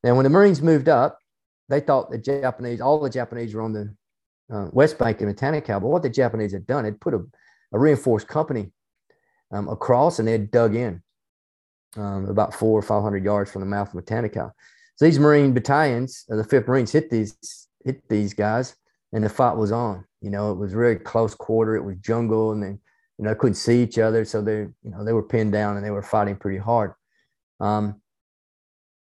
Now, 0.02 0.14
when 0.14 0.24
the 0.24 0.30
Marines 0.30 0.62
moved 0.62 0.88
up, 0.88 1.18
they 1.68 1.80
thought 1.80 2.10
the 2.10 2.18
Japanese, 2.18 2.80
all 2.80 3.00
the 3.00 3.10
Japanese 3.10 3.54
were 3.54 3.62
on 3.62 3.72
the 3.72 3.94
uh, 4.52 4.68
west 4.72 4.98
bank 4.98 5.20
of 5.20 5.28
Matanikau. 5.28 5.80
But 5.80 5.88
what 5.88 6.02
the 6.02 6.10
Japanese 6.10 6.52
had 6.52 6.66
done, 6.66 6.84
had 6.84 7.00
put 7.00 7.14
a, 7.14 7.24
a 7.72 7.78
reinforced 7.78 8.28
company 8.28 8.70
um, 9.50 9.68
across, 9.68 10.18
and 10.18 10.28
they 10.28 10.32
had 10.32 10.50
dug 10.50 10.74
in 10.74 11.02
um, 11.96 12.26
about 12.28 12.54
four 12.54 12.78
or 12.78 12.82
five 12.82 13.02
hundred 13.02 13.24
yards 13.24 13.50
from 13.50 13.60
the 13.60 13.66
mouth 13.66 13.94
of 13.94 14.04
Matanikau. 14.04 14.52
So 14.96 15.04
these 15.04 15.18
Marine 15.18 15.52
battalions, 15.52 16.24
the 16.28 16.44
Fifth 16.44 16.68
Marines, 16.68 16.92
hit 16.92 17.10
these 17.10 17.68
hit 17.84 18.08
these 18.08 18.34
guys, 18.34 18.76
and 19.12 19.24
the 19.24 19.28
fight 19.28 19.56
was 19.56 19.72
on. 19.72 20.04
You 20.20 20.30
know, 20.30 20.52
it 20.52 20.58
was 20.58 20.72
very 20.72 20.96
close 20.96 21.34
quarter. 21.34 21.76
It 21.76 21.84
was 21.84 21.96
jungle, 21.96 22.52
and 22.52 22.62
then 22.62 22.78
you 23.18 23.24
know 23.24 23.34
couldn't 23.34 23.54
see 23.54 23.82
each 23.82 23.98
other, 23.98 24.24
so 24.24 24.42
they 24.42 24.58
you 24.58 24.90
know 24.90 25.04
they 25.04 25.12
were 25.12 25.22
pinned 25.22 25.52
down 25.52 25.76
and 25.76 25.84
they 25.84 25.90
were 25.90 26.02
fighting 26.02 26.36
pretty 26.36 26.58
hard. 26.58 26.92
Um, 27.60 28.00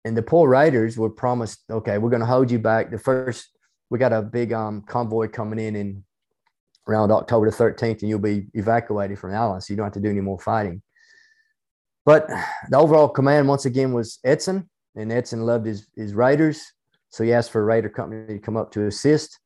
and 0.04 0.16
the 0.16 0.22
poor 0.22 0.48
raiders 0.48 0.96
were 0.96 1.10
promised, 1.10 1.62
okay, 1.70 1.98
we're 1.98 2.10
going 2.10 2.20
to 2.20 2.26
hold 2.26 2.50
you 2.50 2.58
back. 2.58 2.90
The 2.90 2.98
first, 2.98 3.50
we 3.90 3.98
got 3.98 4.12
a 4.12 4.22
big 4.22 4.52
um, 4.52 4.82
convoy 4.82 5.28
coming 5.28 5.58
in 5.58 5.76
in 5.76 6.04
around 6.88 7.10
October 7.10 7.50
the 7.50 7.56
13th, 7.56 8.00
and 8.00 8.08
you'll 8.08 8.18
be 8.18 8.46
evacuated 8.54 9.18
from 9.18 9.34
Allen, 9.34 9.60
so 9.60 9.72
you 9.72 9.76
don't 9.76 9.84
have 9.84 9.92
to 9.94 10.00
do 10.00 10.08
any 10.08 10.20
more 10.20 10.38
fighting. 10.38 10.82
But 12.06 12.28
the 12.70 12.78
overall 12.78 13.08
command, 13.08 13.48
once 13.48 13.66
again, 13.66 13.92
was 13.92 14.18
Edson, 14.24 14.70
and 14.96 15.12
Edson 15.12 15.44
loved 15.44 15.66
his, 15.66 15.86
his 15.94 16.14
raiders. 16.14 16.64
So 17.10 17.24
he 17.24 17.32
asked 17.32 17.50
for 17.50 17.60
a 17.60 17.64
raider 17.64 17.88
company 17.88 18.26
to 18.26 18.38
come 18.38 18.56
up 18.56 18.70
to 18.72 18.86
assist. 18.86 19.38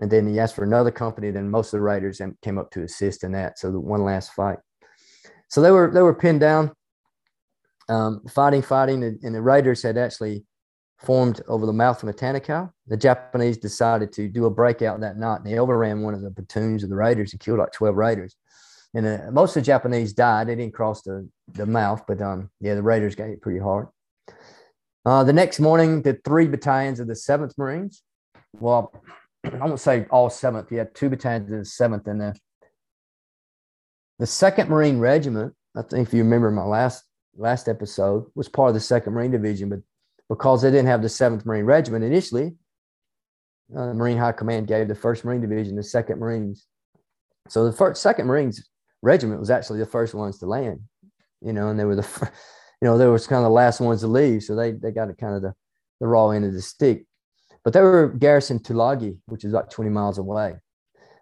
And 0.00 0.10
then 0.10 0.26
he 0.26 0.40
asked 0.40 0.54
for 0.54 0.64
another 0.64 0.90
company. 0.90 1.30
Then 1.30 1.50
most 1.50 1.68
of 1.68 1.78
the 1.78 1.82
raiders 1.82 2.20
came 2.42 2.58
up 2.58 2.70
to 2.72 2.82
assist 2.82 3.24
in 3.24 3.32
that. 3.32 3.58
So 3.58 3.70
the 3.70 3.80
one 3.80 4.04
last 4.04 4.32
fight. 4.32 4.58
So 5.48 5.60
they 5.60 5.70
were 5.70 5.90
they 5.92 6.02
were 6.02 6.14
pinned 6.14 6.40
down 6.40 6.72
um, 7.88 8.22
fighting, 8.28 8.62
fighting, 8.62 9.02
and 9.02 9.34
the 9.34 9.42
raiders 9.42 9.82
had 9.82 9.96
actually 9.96 10.44
formed 10.98 11.40
over 11.48 11.66
the 11.66 11.72
mouth 11.72 12.02
of 12.02 12.14
Matanikau. 12.14 12.70
The 12.86 12.96
Japanese 12.96 13.58
decided 13.58 14.12
to 14.12 14.28
do 14.28 14.46
a 14.46 14.50
breakout 14.50 15.00
that 15.00 15.18
night, 15.18 15.38
and 15.38 15.46
they 15.46 15.58
overran 15.58 16.02
one 16.02 16.14
of 16.14 16.22
the 16.22 16.30
platoons 16.30 16.82
of 16.82 16.90
the 16.90 16.96
raiders 16.96 17.32
and 17.32 17.40
killed 17.40 17.58
like 17.58 17.72
12 17.72 17.96
raiders. 17.96 18.36
And 18.94 19.06
uh, 19.06 19.30
most 19.32 19.56
of 19.56 19.62
the 19.62 19.66
Japanese 19.66 20.12
died. 20.12 20.48
They 20.48 20.54
didn't 20.54 20.74
cross 20.74 21.02
the, 21.02 21.28
the 21.52 21.66
mouth, 21.66 22.04
but 22.06 22.22
um, 22.22 22.50
yeah, 22.60 22.74
the 22.74 22.82
raiders 22.82 23.14
got 23.14 23.26
hit 23.26 23.42
pretty 23.42 23.58
hard. 23.58 23.88
Uh, 25.04 25.24
the 25.24 25.32
next 25.32 25.60
morning, 25.60 26.00
the 26.02 26.18
three 26.24 26.46
battalions 26.46 27.00
of 27.00 27.06
the 27.06 27.14
7th 27.14 27.58
Marines, 27.58 28.02
well, 28.54 28.92
I 29.44 29.66
won't 29.66 29.80
say 29.80 30.06
all 30.10 30.30
7th, 30.30 30.70
you 30.70 30.78
had 30.78 30.94
two 30.94 31.10
battalions 31.10 31.50
of 31.52 31.58
the 31.58 31.64
7th, 31.64 32.06
and 32.06 32.20
the, 32.20 32.34
the 34.20 34.24
2nd 34.24 34.68
Marine 34.68 34.98
Regiment, 34.98 35.54
I 35.76 35.82
think 35.82 36.08
if 36.08 36.14
you 36.14 36.22
remember 36.22 36.50
my 36.50 36.64
last 36.64 37.04
last 37.36 37.68
episode 37.68 38.26
was 38.34 38.48
part 38.48 38.68
of 38.68 38.74
the 38.74 38.80
Second 38.80 39.12
Marine 39.12 39.30
Division, 39.30 39.68
but 39.68 39.80
because 40.28 40.62
they 40.62 40.70
didn't 40.70 40.86
have 40.86 41.02
the 41.02 41.08
Seventh 41.08 41.44
Marine 41.44 41.64
Regiment 41.64 42.04
initially, 42.04 42.52
uh, 43.76 43.88
the 43.88 43.94
Marine 43.94 44.18
High 44.18 44.32
Command 44.32 44.66
gave 44.66 44.88
the 44.88 44.94
First 44.94 45.24
Marine 45.24 45.40
Division 45.40 45.76
the 45.76 45.82
Second 45.82 46.18
Marines. 46.18 46.66
So 47.48 47.64
the 47.64 47.72
first, 47.72 48.02
Second 48.02 48.26
Marines 48.26 48.68
Regiment 49.02 49.40
was 49.40 49.50
actually 49.50 49.80
the 49.80 49.86
first 49.86 50.14
ones 50.14 50.38
to 50.38 50.46
land, 50.46 50.80
you 51.40 51.52
know, 51.52 51.68
and 51.68 51.78
they 51.78 51.84
were 51.84 51.96
the, 51.96 52.02
first, 52.02 52.32
you 52.82 52.88
know, 52.88 52.96
they 52.96 53.06
were 53.06 53.18
kind 53.18 53.40
of 53.40 53.44
the 53.44 53.50
last 53.50 53.80
ones 53.80 54.00
to 54.00 54.06
leave, 54.06 54.42
so 54.42 54.54
they 54.54 54.72
they 54.72 54.90
got 54.90 55.16
kind 55.18 55.34
of 55.34 55.42
the 55.42 55.54
the 56.00 56.06
raw 56.06 56.30
end 56.30 56.44
of 56.44 56.52
the 56.52 56.62
stick. 56.62 57.06
But 57.62 57.72
they 57.72 57.80
were 57.80 58.08
garrisoned 58.08 58.62
Tulagi, 58.62 59.16
which 59.26 59.44
is 59.44 59.52
about 59.52 59.70
20 59.70 59.90
miles 59.90 60.18
away. 60.18 60.56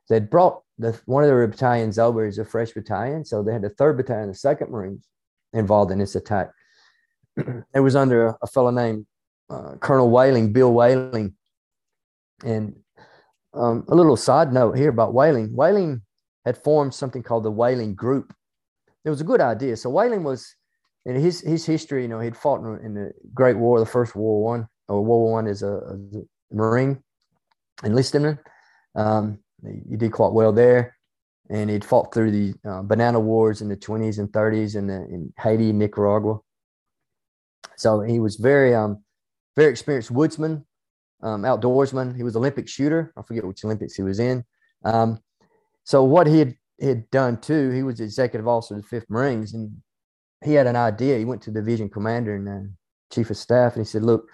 They'd 0.09 0.31
brought 0.31 0.63
the 0.79 1.01
one 1.07 1.23
of 1.23 1.29
their 1.29 1.47
battalions 1.47 1.99
over 1.99 2.27
as 2.27 2.39
a 2.39 2.45
fresh 2.45 2.73
battalion, 2.73 3.25
so 3.25 3.43
they 3.43 3.53
had 3.53 3.63
the 3.63 3.71
third 3.71 3.97
battalion, 3.97 4.29
the 4.29 4.35
Second 4.35 4.71
Marines, 4.71 5.07
involved 5.53 5.91
in 5.91 5.99
this 5.99 6.15
attack. 6.15 6.51
it 7.75 7.81
was 7.81 7.97
under 7.97 8.27
a, 8.29 8.39
a 8.43 8.47
fellow 8.47 8.71
named 8.71 9.07
uh, 9.51 9.75
Colonel 9.81 10.11
Whaling, 10.11 10.53
Bill 10.53 10.73
Whaling. 10.73 11.35
And 12.45 12.77
um, 13.55 13.85
a 13.89 13.95
little 13.95 14.17
side 14.17 14.53
note 14.53 14.77
here 14.77 14.89
about 14.89 15.15
Whaling. 15.15 15.55
Whaling 15.55 16.03
had 16.45 16.63
formed 16.63 16.95
something 16.95 17.23
called 17.23 17.45
the 17.45 17.51
Whaling 17.51 17.95
Group. 17.95 18.35
It 19.05 19.11
was 19.11 19.21
a 19.21 19.25
good 19.25 19.41
idea. 19.41 19.77
So 19.77 19.91
Whaling 19.91 20.25
was, 20.25 20.55
in 21.05 21.17
his 21.17 21.41
his 21.41 21.67
history, 21.67 22.03
you 22.03 22.09
know, 22.09 22.21
he'd 22.21 22.37
fought 22.37 22.61
in 22.83 22.95
the 22.95 23.13
Great 23.35 23.57
War, 23.57 23.81
the 23.81 23.87
First 23.87 24.15
World 24.15 24.25
War 24.25 24.45
One, 24.45 24.69
or 24.89 25.05
World 25.05 25.23
War 25.23 25.33
One 25.33 25.47
as 25.49 25.63
a, 25.63 25.73
a 25.73 25.99
Marine 26.53 27.03
enlisted. 27.83 28.39
Um, 28.95 29.39
he 29.89 29.97
did 29.97 30.13
quite 30.13 30.33
well 30.33 30.53
there 30.53 30.97
and 31.53 31.69
he'd 31.69 31.85
fought 31.85 32.13
through 32.15 32.31
the 32.31 32.55
uh, 32.67 32.81
banana 32.83 33.21
wars 33.21 33.61
in 33.61 33.69
the 33.69 33.77
20s 33.77 34.19
and 34.19 34.31
30s 34.31 34.75
in, 34.75 34.87
the, 34.87 34.95
in 34.95 35.33
Haiti, 35.39 35.71
Nicaragua. 35.71 36.39
So 37.77 38.01
he 38.01 38.21
was 38.21 38.37
very, 38.37 38.75
um, 38.75 39.05
very 39.55 39.71
experienced 39.71 40.11
woodsman, 40.11 40.65
um, 41.23 41.43
outdoorsman. 41.43 42.17
He 42.17 42.23
was 42.23 42.37
Olympic 42.37 42.69
shooter. 42.69 43.13
I 43.19 43.23
forget 43.23 43.47
which 43.47 43.65
Olympics 43.67 43.95
he 43.95 44.03
was 44.03 44.19
in. 44.19 44.45
Um, 44.85 45.21
so 45.85 46.03
what 46.03 46.27
he 46.27 46.39
had, 46.39 46.55
had 46.81 47.11
done 47.11 47.39
too, 47.39 47.71
he 47.71 47.83
was 47.83 48.01
executive 48.01 48.49
officer 48.49 48.77
of 48.77 48.83
the 48.83 48.89
Fifth 48.89 49.11
Marines, 49.11 49.53
and 49.53 49.77
he 50.43 50.55
had 50.55 50.67
an 50.67 50.77
idea. 50.77 51.19
He 51.19 51.27
went 51.27 51.43
to 51.43 51.51
division 51.51 51.91
commander 51.91 52.35
and 52.35 52.49
uh, 52.49 52.71
chief 53.13 53.29
of 53.29 53.37
staff, 53.37 53.77
and 53.77 53.85
he 53.85 53.89
said, 53.89 54.03
"Look, 54.03 54.29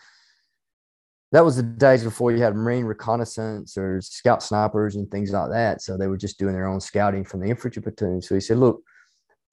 that 1.32 1.44
was 1.44 1.56
the 1.56 1.62
days 1.62 2.02
before 2.02 2.32
you 2.32 2.42
had 2.42 2.56
marine 2.56 2.84
reconnaissance 2.84 3.76
or 3.76 4.00
scout 4.00 4.42
snipers 4.42 4.96
and 4.96 5.10
things 5.10 5.30
like 5.30 5.50
that. 5.50 5.82
So 5.82 5.96
they 5.96 6.06
were 6.06 6.16
just 6.16 6.38
doing 6.38 6.54
their 6.54 6.66
own 6.66 6.80
scouting 6.80 7.24
from 7.24 7.40
the 7.40 7.48
infantry 7.48 7.82
platoon. 7.82 8.22
So 8.22 8.34
he 8.34 8.40
said, 8.40 8.58
"Look, 8.58 8.82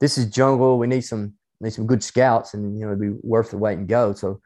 this 0.00 0.16
is 0.18 0.26
jungle. 0.26 0.78
We 0.78 0.86
need 0.86 1.02
some 1.02 1.34
need 1.60 1.72
some 1.72 1.86
good 1.86 2.02
scouts, 2.02 2.54
and 2.54 2.78
you 2.78 2.84
know 2.84 2.92
it'd 2.92 3.00
be 3.00 3.18
worth 3.22 3.50
the 3.50 3.58
wait 3.58 3.78
and 3.78 3.88
go. 3.88 4.14
So 4.14 4.40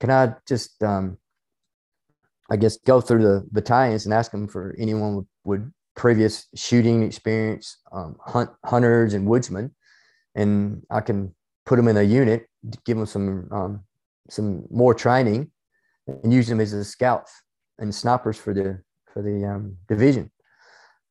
can 0.00 0.10
I 0.10 0.34
just, 0.46 0.82
um, 0.82 1.18
I 2.50 2.56
guess, 2.56 2.76
go 2.78 3.00
through 3.00 3.22
the 3.22 3.46
battalions 3.52 4.04
and 4.04 4.14
ask 4.14 4.30
them 4.30 4.48
for 4.48 4.74
anyone 4.78 5.16
with, 5.16 5.26
with 5.44 5.72
previous 5.96 6.46
shooting 6.54 7.02
experience, 7.04 7.78
um, 7.92 8.16
hunt 8.20 8.50
hunters 8.64 9.14
and 9.14 9.26
woodsmen, 9.26 9.74
and 10.34 10.82
I 10.90 11.00
can 11.00 11.34
put 11.66 11.76
them 11.76 11.88
in 11.88 11.96
a 11.96 12.02
unit, 12.02 12.48
give 12.84 12.96
them 12.96 13.06
some 13.06 13.48
um, 13.52 13.84
some 14.28 14.64
more 14.70 14.94
training." 14.94 15.52
And 16.06 16.32
use 16.32 16.48
them 16.48 16.60
as 16.60 16.72
the 16.72 16.84
scouts 16.84 17.32
and 17.78 17.94
snipers 17.94 18.36
for 18.36 18.54
the 18.54 18.80
for 19.12 19.22
the 19.22 19.44
um, 19.44 19.76
division. 19.88 20.30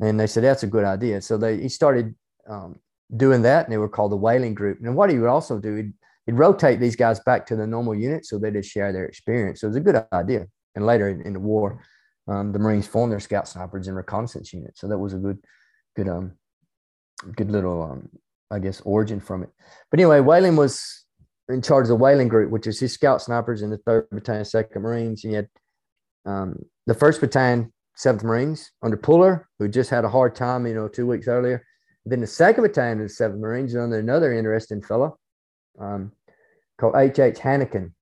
And 0.02 0.20
they 0.20 0.28
said 0.28 0.44
that's 0.44 0.64
a 0.64 0.68
good 0.68 0.84
idea. 0.84 1.22
So 1.22 1.38
they 1.38 1.62
he 1.62 1.70
started 1.70 2.16
um, 2.48 2.80
doing 3.16 3.42
that, 3.44 3.66
and 3.66 3.74
they 3.74 3.78
were 3.78 3.90
called 3.90 4.12
the 4.12 4.18
Whaling 4.18 4.54
Group. 4.54 4.80
And 4.82 4.96
what 4.96 5.10
he 5.10 5.20
would 5.20 5.30
also 5.30 5.60
do, 5.60 5.76
he'd, 5.76 5.94
he'd 6.26 6.34
rotate 6.34 6.80
these 6.80 6.96
guys 6.96 7.20
back 7.22 7.46
to 7.48 7.56
the 7.56 7.68
normal 7.68 7.96
unit 7.96 8.26
so 8.26 8.38
they 8.38 8.52
just 8.52 8.70
share 8.70 8.92
their 8.92 9.06
experience. 9.06 9.62
So 9.62 9.68
it 9.68 9.70
was 9.70 9.78
a 9.78 9.82
good 9.82 10.06
idea. 10.12 10.48
And 10.76 10.86
later 10.86 11.10
in, 11.10 11.22
in 11.22 11.34
the 11.34 11.40
war, 11.40 11.82
um, 12.28 12.52
the 12.52 12.60
Marines 12.60 12.88
formed 12.88 13.12
their 13.12 13.20
scout 13.20 13.48
snipers 13.48 13.88
and 13.88 13.96
reconnaissance 13.96 14.54
units. 14.54 14.80
So 14.80 14.88
that 14.88 14.98
was 14.98 15.14
a 15.14 15.18
good, 15.18 15.40
good, 15.96 16.08
um, 16.08 16.34
good 17.36 17.52
little, 17.52 17.84
um, 17.84 18.10
I 18.50 18.60
guess, 18.60 18.82
origin 18.82 19.20
from 19.20 19.44
it. 19.44 19.50
But 19.92 20.00
anyway, 20.00 20.20
Whaling 20.22 20.56
was 20.56 21.03
in 21.54 21.62
charge 21.62 21.84
of 21.84 21.90
the 21.90 21.96
Whaling 21.96 22.28
Group, 22.28 22.52
which 22.52 22.68
is 22.68 22.80
his 22.80 22.94
scout 22.94 23.22
snipers 23.22 23.62
in 23.62 23.70
the 23.70 23.78
third 23.78 24.10
battalion, 24.12 24.44
second 24.44 24.82
Marines. 24.82 25.22
He 25.22 25.34
had 25.34 25.48
um, 26.26 26.66
the 26.88 26.94
first 26.94 27.22
battalion, 27.22 27.72
seventh 27.96 28.24
Marines 28.24 28.72
under 28.82 28.98
Puller, 28.98 29.48
who 29.60 29.68
just 29.68 29.90
had 29.90 30.04
a 30.04 30.10
hard 30.10 30.36
time, 30.36 30.66
you 30.66 30.74
know, 30.74 30.88
two 30.88 31.08
weeks 31.08 31.28
earlier. 31.28 31.66
Then 32.06 32.22
the 32.22 32.28
second 32.28 32.64
battalion 32.64 33.00
of 33.00 33.08
the 33.08 33.14
seventh 33.14 33.40
Marines 33.40 33.76
under 33.76 34.00
another 34.00 34.34
interesting 34.34 34.82
fellow 34.82 35.18
um, 35.80 36.12
called 36.78 36.96
H. 36.96 37.20
H. 37.20 37.38
Hanneken. 37.38 37.94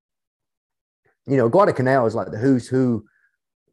You 1.28 1.38
know, 1.38 1.50
Guadalcanal 1.50 2.08
is 2.08 2.16
like 2.16 2.32
the 2.32 2.38
who's 2.38 2.68
who, 2.68 3.06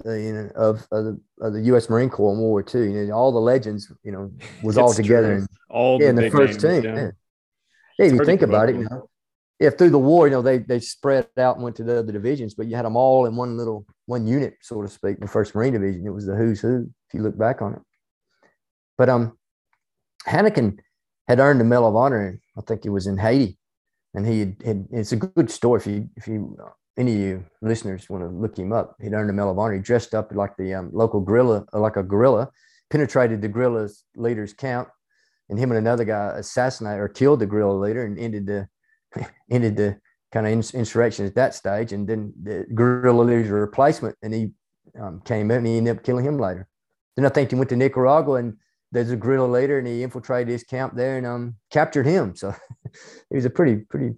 uh, 0.04 0.12
you 0.12 0.32
know, 0.34 0.50
of, 0.54 0.86
of, 0.92 1.04
the, 1.04 1.20
of 1.40 1.52
the 1.54 1.62
U.S. 1.62 1.88
Marine 1.88 2.10
Corps 2.10 2.32
in 2.34 2.38
World 2.38 2.50
War 2.50 2.82
II. 2.82 2.92
You 2.92 3.06
know, 3.06 3.14
all 3.14 3.32
the 3.32 3.38
legends, 3.38 3.90
you 4.02 4.12
know, 4.12 4.30
was 4.62 4.76
all 4.76 4.92
together. 4.92 5.32
In, 5.32 5.46
all 5.70 5.98
yeah, 6.00 6.10
in 6.10 6.16
the 6.16 6.30
first 6.30 6.62
names, 6.62 6.82
team. 6.82 6.84
Yeah. 6.84 7.00
Yeah. 7.00 7.10
yeah 7.98 8.06
if 8.06 8.12
you 8.12 8.24
think 8.24 8.42
about 8.42 8.68
it, 8.68 8.76
you 8.76 8.84
know, 8.84 9.08
if 9.60 9.76
through 9.76 9.90
the 9.90 9.98
war, 9.98 10.26
you 10.26 10.32
know, 10.32 10.42
they 10.42 10.58
they 10.58 10.78
spread 10.78 11.28
out 11.36 11.56
and 11.56 11.64
went 11.64 11.76
to 11.76 11.84
the 11.84 11.98
other 11.98 12.12
divisions, 12.12 12.54
but 12.54 12.66
you 12.66 12.76
had 12.76 12.84
them 12.84 12.96
all 12.96 13.26
in 13.26 13.36
one 13.36 13.56
little 13.56 13.86
one 14.06 14.26
unit, 14.26 14.54
so 14.62 14.80
to 14.82 14.88
speak, 14.88 15.18
the 15.18 15.26
First 15.26 15.54
Marine 15.54 15.72
Division. 15.72 16.06
It 16.06 16.10
was 16.10 16.26
the 16.26 16.36
who's 16.36 16.60
who, 16.60 16.88
if 17.09 17.14
you 17.14 17.22
look 17.22 17.36
back 17.36 17.61
on 17.61 17.74
it. 17.74 17.80
But 18.96 19.09
um, 19.09 19.36
Hanneken 20.26 20.78
had 21.26 21.40
earned 21.40 21.61
the 21.61 21.64
Medal 21.64 21.88
of 21.88 21.96
Honor. 21.96 22.40
I 22.56 22.61
think 22.62 22.84
it 22.84 22.90
was 22.90 23.06
in 23.06 23.18
Haiti, 23.18 23.59
and 24.14 24.26
he 24.26 24.40
had, 24.40 24.56
had 24.64 24.86
it's 24.92 25.12
a 25.12 25.16
good 25.16 25.50
story. 25.50 25.80
If 25.80 25.86
you 25.86 26.09
if 26.16 26.28
you 26.28 26.56
uh, 26.62 26.70
any 26.96 27.14
of 27.14 27.18
you 27.18 27.44
listeners 27.61 28.09
want 28.09 28.22
to 28.22 28.28
look 28.28 28.56
him 28.56 28.72
up, 28.72 28.96
he'd 29.00 29.12
earned 29.12 29.28
the 29.28 29.32
Medal 29.32 29.52
of 29.52 29.59
Honor. 29.59 29.74
He 29.74 29.80
dressed 29.80 30.14
up 30.14 30.32
like 30.32 30.56
the 30.56 30.74
um, 30.74 30.90
local 30.92 31.20
guerrilla, 31.20 31.64
like 31.72 31.96
a 31.96 32.02
guerrilla, 32.04 32.48
penetrated 32.90 33.42
the 33.42 33.48
guerrilla's 33.48 34.04
leader's 34.16 34.52
camp, 34.52 34.88
and 35.48 35.59
him 35.59 35.72
and 35.72 35.78
another 35.78 36.04
guy 36.04 36.32
assassinated 36.36 37.00
or 37.00 37.09
killed 37.09 37.40
the 37.40 37.46
guerrilla 37.46 37.76
leader 37.76 38.04
and 38.04 38.18
ended 38.18 38.46
the 38.46 38.68
ended 39.50 39.76
the 39.76 39.98
kind 40.32 40.46
of 40.46 40.74
insurrection 40.74 41.26
at 41.26 41.34
that 41.34 41.54
stage. 41.54 41.92
And 41.92 42.06
then 42.06 42.32
the 42.42 42.66
guerrilla 42.74 43.22
leader's 43.22 43.48
replacement, 43.48 44.16
and 44.22 44.34
he 44.34 44.50
um, 45.00 45.20
came 45.24 45.50
in 45.50 45.59
and 45.59 45.66
he 45.66 45.76
ended 45.78 45.96
up 45.96 46.04
killing 46.04 46.24
him 46.24 46.38
later. 46.38 46.68
Then 47.16 47.26
I 47.26 47.30
think 47.30 47.50
he 47.50 47.56
went 47.56 47.70
to 47.70 47.76
Nicaragua 47.76 48.34
and 48.34 48.56
there's 48.92 49.11
a 49.11 49.16
guerrilla 49.16 49.46
leader 49.46 49.78
and 49.78 49.86
he 49.86 50.02
infiltrated 50.02 50.50
his 50.50 50.64
camp 50.64 50.94
there 50.94 51.18
and 51.18 51.26
um, 51.26 51.56
captured 51.70 52.06
him. 52.06 52.34
So 52.36 52.54
he 53.30 53.36
was 53.36 53.44
a 53.44 53.50
pretty, 53.50 53.76
pretty, 53.76 54.14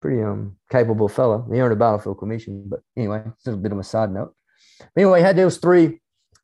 pretty 0.00 0.22
um, 0.22 0.56
capable 0.70 1.08
fellow. 1.08 1.46
He 1.52 1.60
earned 1.60 1.72
a 1.72 1.76
battlefield 1.76 2.18
commission. 2.18 2.64
But 2.66 2.80
anyway, 2.96 3.22
it's 3.26 3.46
a 3.46 3.56
bit 3.56 3.72
of 3.72 3.78
a 3.78 3.84
side 3.84 4.12
note. 4.12 4.34
But 4.78 5.02
anyway, 5.02 5.20
he 5.20 5.24
had 5.24 5.36
those 5.36 5.58
three, 5.58 6.00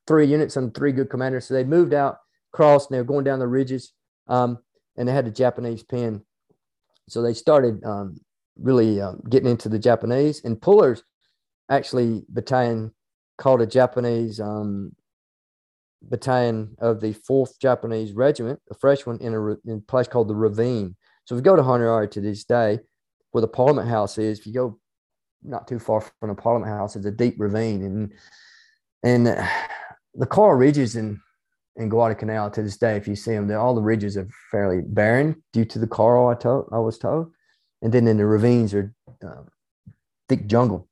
three 0.06 0.26
units 0.26 0.56
and 0.56 0.74
three 0.74 0.92
good 0.92 1.08
commanders. 1.08 1.46
So 1.46 1.54
they 1.54 1.64
moved 1.64 1.94
out, 1.94 2.18
crossed, 2.52 2.90
and 2.90 2.96
they 2.96 3.00
were 3.00 3.06
going 3.06 3.24
down 3.24 3.38
the 3.38 3.46
ridges 3.46 3.92
Um, 4.28 4.58
and 4.96 5.08
they 5.08 5.12
had 5.12 5.26
the 5.26 5.30
Japanese 5.30 5.82
pen. 5.82 6.22
So 7.08 7.22
they 7.22 7.34
started 7.34 7.82
um, 7.84 8.20
really 8.58 9.00
um, 9.00 9.22
getting 9.28 9.50
into 9.50 9.68
the 9.68 9.78
Japanese. 9.78 10.42
And 10.44 10.60
Puller's 10.60 11.02
actually 11.70 12.24
battalion 12.28 12.92
called 13.38 13.62
a 13.62 13.66
Japanese 13.66 14.40
um, 14.40 14.94
battalion 16.02 16.74
of 16.78 17.00
the 17.00 17.14
4th 17.14 17.58
Japanese 17.60 18.12
Regiment, 18.12 18.60
a 18.70 18.74
fresh 18.74 19.06
one 19.06 19.18
in 19.20 19.34
a, 19.34 19.50
in 19.70 19.78
a 19.78 19.80
place 19.80 20.08
called 20.08 20.28
the 20.28 20.34
Ravine. 20.34 20.96
So 21.24 21.34
if 21.34 21.40
you 21.40 21.42
go 21.42 21.56
to 21.56 21.62
Honiara 21.62 22.10
to 22.10 22.20
this 22.20 22.44
day, 22.44 22.80
where 23.30 23.40
the 23.40 23.48
Parliament 23.48 23.88
House 23.88 24.18
is, 24.18 24.38
if 24.38 24.46
you 24.46 24.52
go 24.52 24.78
not 25.42 25.66
too 25.66 25.78
far 25.78 26.00
from 26.00 26.28
the 26.28 26.34
Parliament 26.34 26.70
House, 26.70 26.96
it's 26.96 27.06
a 27.06 27.10
deep 27.10 27.36
ravine. 27.38 27.82
And 27.82 28.12
and 29.02 29.26
the 30.14 30.26
coral 30.26 30.56
ridges 30.56 30.96
in 30.96 31.20
in 31.76 31.88
Guadalcanal 31.88 32.50
to 32.50 32.62
this 32.62 32.76
day, 32.76 32.96
if 32.96 33.08
you 33.08 33.16
see 33.16 33.32
them, 33.32 33.50
all 33.52 33.74
the 33.74 33.80
ridges 33.80 34.16
are 34.16 34.28
fairly 34.50 34.82
barren 34.84 35.42
due 35.52 35.64
to 35.64 35.78
the 35.78 35.86
coral. 35.86 36.28
I 36.28 36.34
told 36.34 36.68
I 36.72 36.78
was 36.78 36.98
told, 36.98 37.32
and 37.80 37.92
then 37.92 38.06
in 38.06 38.16
the 38.16 38.26
ravines 38.26 38.74
are 38.74 38.94
uh, 39.26 39.42
thick 40.28 40.46
jungle. 40.46 40.88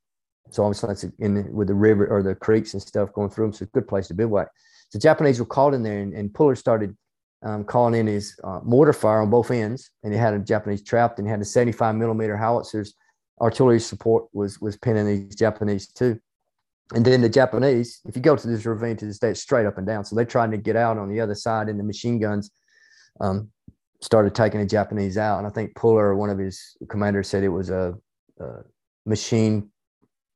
So 0.49 0.63
obviously 0.63 0.91
it's 0.91 1.05
in 1.19 1.53
with 1.53 1.67
the 1.67 1.73
river 1.73 2.07
or 2.07 2.21
the 2.21 2.35
creeks 2.35 2.73
and 2.73 2.81
stuff 2.81 3.13
going 3.13 3.29
through 3.29 3.45
them. 3.45 3.53
So 3.53 3.63
it's 3.63 3.71
a 3.71 3.79
good 3.79 3.87
place 3.87 4.07
to 4.07 4.13
bivouac. 4.13 4.49
The 4.91 4.99
Japanese 4.99 5.39
were 5.39 5.45
called 5.45 5.73
in 5.73 5.83
there, 5.83 5.99
and, 5.99 6.13
and 6.13 6.33
Puller 6.33 6.55
started 6.55 6.97
um, 7.43 7.63
calling 7.63 7.95
in 7.99 8.07
his 8.07 8.37
uh, 8.43 8.59
mortar 8.63 8.93
fire 8.93 9.21
on 9.21 9.29
both 9.29 9.49
ends, 9.51 9.91
and 10.03 10.13
he 10.13 10.19
had 10.19 10.33
a 10.33 10.39
Japanese 10.39 10.83
trapped, 10.83 11.17
and 11.17 11.27
he 11.27 11.31
had 11.31 11.41
a 11.41 11.45
75 11.45 11.95
millimeter 11.95 12.35
howitzers. 12.35 12.93
Artillery 13.39 13.79
support 13.79 14.25
was 14.33 14.59
was 14.59 14.77
pinning 14.77 15.05
these 15.05 15.35
Japanese 15.35 15.87
too. 15.87 16.19
And 16.93 17.05
then 17.05 17.21
the 17.21 17.29
Japanese, 17.29 18.01
if 18.05 18.15
you 18.15 18.21
go 18.21 18.35
to 18.35 18.47
this 18.47 18.65
ravine 18.65 18.97
to 18.97 19.05
this 19.05 19.19
day, 19.19 19.29
it's 19.29 19.41
straight 19.41 19.65
up 19.65 19.77
and 19.77 19.87
down. 19.87 20.03
So 20.03 20.15
they're 20.15 20.25
trying 20.25 20.51
to 20.51 20.57
get 20.57 20.75
out 20.75 20.97
on 20.97 21.09
the 21.09 21.21
other 21.21 21.35
side, 21.35 21.69
and 21.69 21.79
the 21.79 21.83
machine 21.83 22.19
guns 22.19 22.51
um, 23.21 23.49
started 24.01 24.35
taking 24.35 24.59
the 24.59 24.65
Japanese 24.65 25.17
out. 25.17 25.37
And 25.37 25.47
I 25.47 25.51
think 25.51 25.75
Puller, 25.75 26.15
one 26.15 26.29
of 26.29 26.37
his 26.37 26.75
commanders, 26.89 27.29
said 27.29 27.43
it 27.43 27.49
was 27.49 27.69
a, 27.69 27.93
a 28.39 28.45
machine 29.05 29.69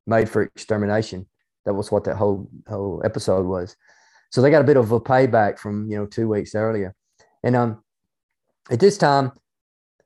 made 0.06 0.30
for 0.30 0.42
extermination. 0.42 1.26
That 1.66 1.74
was 1.74 1.92
what 1.92 2.04
that 2.04 2.16
whole 2.16 2.48
whole 2.68 3.02
episode 3.04 3.44
was. 3.44 3.76
So 4.30 4.40
they 4.40 4.50
got 4.50 4.62
a 4.62 4.66
bit 4.66 4.76
of 4.76 4.92
a 4.92 5.00
payback 5.00 5.58
from 5.58 5.90
you 5.90 5.98
know 5.98 6.06
two 6.06 6.28
weeks 6.28 6.54
earlier. 6.54 6.94
And 7.42 7.54
um, 7.54 7.82
at 8.70 8.80
this 8.80 8.96
time, 8.96 9.32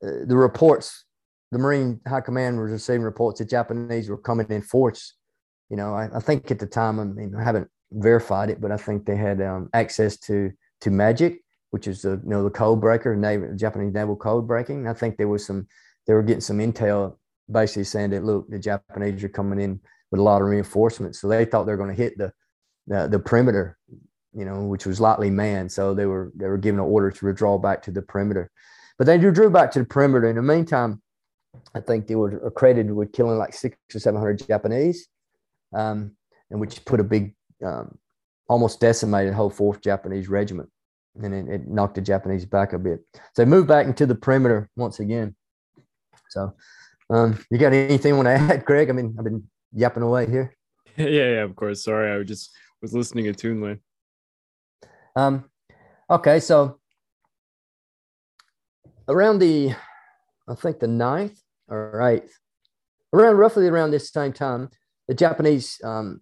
uh, 0.03 0.25
the 0.27 0.37
reports, 0.37 1.05
the 1.53 1.59
Marine 1.59 2.01
High 2.09 2.23
Command 2.23 2.61
was 2.61 2.73
receiving 2.73 3.03
reports 3.03 3.39
that 3.39 3.49
Japanese 3.49 4.09
were 4.09 4.19
coming 4.19 4.47
in 4.49 4.63
force 4.63 5.15
you 5.71 5.77
know, 5.77 5.95
I, 5.95 6.11
I, 6.17 6.21
think 6.21 6.51
at 6.51 6.59
the 6.59 6.67
time, 6.67 6.99
I 6.99 7.05
mean, 7.05 7.35
I 7.37 7.45
haven't 7.45 7.69
verified 7.93 8.51
it, 8.51 8.61
but 8.61 8.73
I 8.73 8.77
think 8.77 9.07
they 9.07 9.17
had 9.17 9.41
um, 9.41 9.71
access 9.73 10.17
to 10.19 10.51
to 10.81 10.91
magic, 10.91 11.43
which 11.71 11.87
is 11.87 12.03
the 12.03 12.21
you 12.23 12.31
know 12.31 12.43
the 12.43 12.51
code 12.51 12.81
breaker, 12.81 13.15
naval, 13.17 13.55
Japanese 13.55 13.95
naval 13.95 14.17
code 14.17 14.47
breaking. 14.47 14.89
I 14.89 14.95
think 14.95 15.17
there 15.17 15.29
was 15.29 15.47
some 15.47 15.69
they 16.07 16.15
were 16.15 16.23
getting 16.23 16.41
some 16.41 16.59
intel, 16.59 17.17
basically 17.51 17.85
saying 17.85 18.11
that 18.11 18.25
look, 18.25 18.51
the 18.51 18.59
Japanese 18.59 19.23
are 19.23 19.29
coming 19.29 19.61
in 19.61 19.81
with 20.11 20.19
a 20.21 20.23
lot 20.23 20.43
of 20.43 20.49
reinforcements, 20.49 21.21
so 21.21 21.29
they 21.29 21.45
thought 21.45 21.67
they're 21.67 21.77
going 21.77 21.95
to 21.95 22.03
hit 22.03 22.19
the, 22.19 22.33
the 22.89 23.07
the 23.07 23.19
perimeter, 23.21 23.79
you 24.35 24.45
know, 24.45 24.65
which 24.65 24.87
was 24.87 25.01
lightly 25.01 25.31
manned. 25.31 25.71
So 25.71 25.95
they 25.95 26.07
were 26.07 26.33
they 26.35 26.49
were 26.49 26.59
given 26.59 26.81
an 26.81 26.87
order 26.87 27.13
to 27.13 27.27
withdraw 27.27 27.59
back 27.59 27.83
to 27.83 27.93
the 27.93 28.03
perimeter, 28.03 28.51
but 28.99 29.07
they 29.07 29.19
drew 29.19 29.51
back 29.51 29.71
to 29.73 29.79
the 29.79 29.85
perimeter. 29.85 30.29
In 30.29 30.35
the 30.37 30.43
meantime, 30.43 31.01
I 31.77 31.81
think 31.81 32.09
they 32.09 32.17
were 32.17 32.45
accredited 32.45 32.91
with 32.91 33.13
killing 33.13 33.39
like 33.39 33.55
six 33.55 33.77
or 33.95 34.01
seven 34.01 34.19
hundred 34.19 34.45
Japanese 34.45 35.07
um, 35.75 36.13
and 36.51 36.61
which 36.61 36.85
put 36.85 37.01
a 37.01 37.05
big, 37.05 37.35
um, 37.65 37.97
almost 38.49 38.81
decimated 38.81 39.35
whole 39.35 39.51
fourth 39.51 39.81
Japanese 39.81 40.29
regiment, 40.29 40.69
and 41.23 41.35
it, 41.35 41.49
it, 41.49 41.69
knocked 41.69 41.95
the 41.95 42.01
Japanese 42.01 42.45
back 42.45 42.73
a 42.73 42.79
bit. 42.79 43.01
So 43.35 43.45
moved 43.45 43.69
back 43.69 43.87
into 43.87 44.07
the 44.07 44.15
perimeter 44.15 44.69
once 44.77 45.01
again. 45.01 45.35
So, 46.31 46.55
um, 47.11 47.39
you 47.51 47.59
got 47.59 47.73
anything 47.73 48.11
you 48.11 48.17
want 48.17 48.27
to 48.27 48.33
add, 48.33 48.65
Greg? 48.65 48.89
I 48.89 48.93
mean, 48.93 49.15
I've 49.19 49.25
been 49.25 49.45
yapping 49.73 50.03
away 50.03 50.29
here. 50.29 50.57
yeah, 50.97 51.07
yeah, 51.07 51.43
of 51.43 51.57
course. 51.57 51.85
Sorry, 51.85 52.13
I 52.13 52.23
just 52.23 52.51
was 52.83 52.95
listening 52.95 53.33
to 53.33 53.33
Toonland. 53.33 53.81
Um, 55.17 55.45
okay, 56.09 56.41
so 56.41 56.79
around 59.09 59.41
the, 59.41 59.75
I 60.49 60.55
think 60.55 60.79
the 60.79 60.87
ninth 60.87 61.41
or 61.69 62.01
eighth, 62.03 62.39
around 63.13 63.37
roughly 63.37 63.67
around 63.67 63.91
this 63.91 64.11
same 64.11 64.33
time, 64.33 64.71
the 65.11 65.15
Japanese 65.15 65.81
um, 65.83 66.21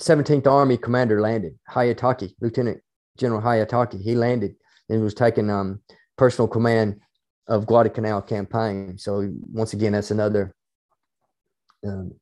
17th 0.00 0.46
Army 0.46 0.78
commander 0.78 1.20
landed, 1.20 1.58
Hyakutake, 1.70 2.32
Lieutenant 2.40 2.80
General 3.18 3.42
Hyakutake. 3.42 4.00
He 4.00 4.14
landed 4.14 4.54
and 4.88 5.02
was 5.02 5.12
taking 5.12 5.50
um, 5.50 5.82
personal 6.16 6.48
command 6.48 7.00
of 7.48 7.66
Guadalcanal 7.66 8.22
campaign. 8.22 8.96
So 8.96 9.30
once 9.52 9.74
again, 9.74 9.92
that's 9.92 10.10
another, 10.10 10.54
um, 11.86 12.12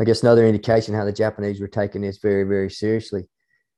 I 0.00 0.04
guess, 0.04 0.22
another 0.22 0.46
indication 0.46 0.94
how 0.94 1.04
the 1.04 1.12
Japanese 1.12 1.60
were 1.60 1.66
taking 1.66 2.02
this 2.02 2.18
very, 2.18 2.44
very 2.44 2.70
seriously. 2.70 3.24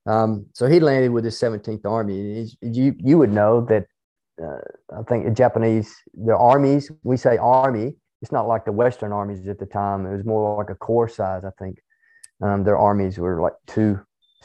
Um, 0.04 0.44
so 0.52 0.66
he 0.66 0.78
landed 0.78 1.10
with 1.10 1.24
the 1.24 1.30
17th 1.30 1.86
Army. 1.86 2.50
You 2.60 2.94
you 2.98 3.16
would 3.16 3.32
know 3.32 3.64
that 3.70 3.86
uh, 4.42 4.60
I 4.94 5.02
think 5.08 5.24
the 5.24 5.30
Japanese, 5.30 5.90
the 6.12 6.36
armies, 6.36 6.90
we 7.02 7.16
say 7.16 7.38
army, 7.38 7.96
it's 8.24 8.32
not 8.32 8.48
like 8.48 8.64
the 8.64 8.72
Western 8.72 9.12
armies 9.12 9.46
at 9.48 9.58
the 9.58 9.66
time. 9.66 10.06
It 10.06 10.16
was 10.16 10.24
more 10.24 10.56
like 10.56 10.70
a 10.70 10.74
corps 10.74 11.10
size, 11.10 11.44
I 11.44 11.50
think. 11.58 11.82
Um, 12.42 12.64
their 12.64 12.78
armies 12.78 13.18
were 13.18 13.38
like 13.38 13.52
two, 13.66 14.00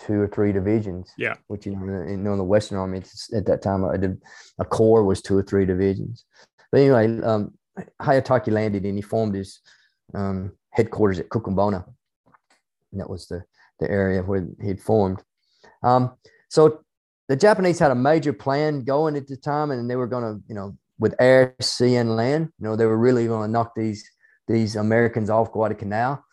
two 0.06 0.20
or 0.20 0.28
three 0.28 0.52
divisions. 0.52 1.14
Yeah. 1.18 1.36
Which 1.48 1.66
you 1.66 1.78
know, 1.78 2.02
in, 2.02 2.28
in 2.28 2.38
the 2.38 2.44
Western 2.44 2.78
army 2.78 3.02
at 3.34 3.46
that 3.46 3.62
time, 3.62 3.86
a, 3.86 4.62
a 4.62 4.66
corps 4.66 5.06
was 5.06 5.22
two 5.22 5.38
or 5.38 5.44
three 5.44 5.66
divisions. 5.66 6.26
But 6.74 6.82
anyway, 6.82 7.22
um, 7.22 7.54
Hyakutake 8.02 8.52
landed 8.52 8.84
and 8.84 8.98
he 8.98 9.02
formed 9.02 9.34
his 9.34 9.62
um, 10.14 10.52
headquarters 10.72 11.20
at 11.20 11.30
Kokumbona. 11.30 11.86
And 12.92 13.00
that 13.00 13.10
was 13.10 13.28
the 13.28 13.46
the 13.80 13.90
area 13.90 14.22
where 14.22 14.46
he'd 14.62 14.82
formed. 14.82 15.24
Um, 15.84 16.18
so 16.50 16.82
the 17.30 17.38
Japanese 17.38 17.80
had 17.80 17.92
a 17.92 17.96
major 17.96 18.34
plan 18.34 18.84
going 18.84 19.16
at 19.16 19.28
the 19.28 19.38
time, 19.38 19.72
and 19.72 19.90
they 19.90 19.96
were 19.96 20.08
going 20.08 20.26
to, 20.26 20.44
you 20.50 20.56
know, 20.56 20.78
with 21.00 21.16
air, 21.20 21.56
sea, 21.62 21.96
and 21.96 22.16
land. 22.16 22.50
You 22.60 22.68
know, 22.68 22.76
they 22.76 22.86
were 22.86 22.98
really 22.98 23.26
going 23.26 23.48
to 23.48 23.52
knock 23.52 23.74
these 23.76 24.08
these 24.48 24.76
Americans 24.76 25.30
off 25.30 25.52
Guadalcanal. 25.52 26.24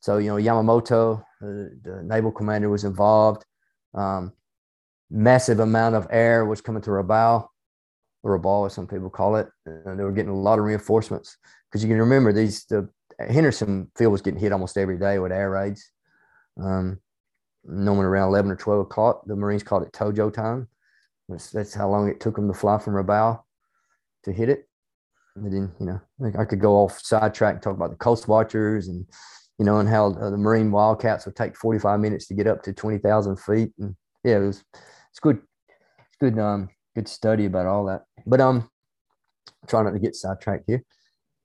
So 0.00 0.18
you 0.18 0.28
know, 0.28 0.42
Yamamoto, 0.42 1.20
uh, 1.20 1.70
the 1.82 2.02
naval 2.04 2.32
commander, 2.32 2.70
was 2.70 2.84
involved. 2.84 3.44
Um, 3.94 4.32
massive 5.10 5.60
amount 5.60 5.94
of 5.94 6.06
air 6.10 6.44
was 6.44 6.60
coming 6.60 6.82
to 6.82 6.90
Rabaul, 6.90 7.46
or 8.22 8.38
Rabaul, 8.38 8.66
as 8.66 8.72
some 8.72 8.86
people 8.86 9.10
call 9.10 9.36
it, 9.36 9.48
and 9.66 9.98
they 9.98 10.04
were 10.04 10.12
getting 10.12 10.32
a 10.32 10.40
lot 10.40 10.58
of 10.58 10.64
reinforcements 10.64 11.36
because 11.70 11.84
you 11.84 11.88
can 11.88 11.98
remember 11.98 12.32
these 12.32 12.64
the 12.64 12.88
Henderson 13.18 13.90
Field 13.96 14.12
was 14.12 14.22
getting 14.22 14.40
hit 14.40 14.52
almost 14.52 14.76
every 14.76 14.98
day 14.98 15.18
with 15.18 15.32
air 15.32 15.50
raids. 15.50 15.90
Um, 16.60 17.00
normally 17.64 18.06
around 18.06 18.28
11 18.28 18.50
or 18.50 18.56
12 18.56 18.80
o'clock, 18.80 19.22
the 19.26 19.36
Marines 19.36 19.62
called 19.62 19.84
it 19.84 19.92
Tojo 19.92 20.32
time. 20.32 20.68
That's, 21.28 21.50
that's 21.50 21.74
how 21.74 21.88
long 21.88 22.08
it 22.08 22.20
took 22.20 22.36
them 22.36 22.48
to 22.48 22.54
fly 22.54 22.78
from 22.78 22.94
Rabaul 22.94 23.43
to 24.24 24.32
hit 24.32 24.48
it. 24.48 24.68
And 25.36 25.52
then, 25.52 25.72
you 25.80 25.86
know, 25.86 26.00
like 26.18 26.36
I 26.36 26.44
could 26.44 26.60
go 26.60 26.76
off 26.76 27.00
sidetrack 27.00 27.54
and 27.54 27.62
talk 27.62 27.74
about 27.74 27.90
the 27.90 27.96
coast 27.96 28.28
watchers 28.28 28.88
and, 28.88 29.04
you 29.58 29.64
know, 29.64 29.78
and 29.78 29.88
how 29.88 30.12
uh, 30.12 30.30
the 30.30 30.36
Marine 30.36 30.70
Wildcats 30.70 31.26
would 31.26 31.36
take 31.36 31.56
45 31.56 31.98
minutes 32.00 32.26
to 32.28 32.34
get 32.34 32.46
up 32.46 32.62
to 32.62 32.72
20,000 32.72 33.36
feet. 33.36 33.72
And 33.78 33.96
yeah, 34.22 34.36
it 34.36 34.46
was, 34.46 34.64
it's 35.10 35.20
good. 35.20 35.40
It's 35.98 36.16
good, 36.20 36.38
um, 36.38 36.68
good 36.94 37.08
study 37.08 37.46
about 37.46 37.66
all 37.66 37.84
that. 37.86 38.02
But, 38.26 38.40
um, 38.40 38.70
try 39.66 39.82
not 39.82 39.92
to 39.92 39.98
get 39.98 40.14
sidetracked 40.14 40.64
here. 40.66 40.84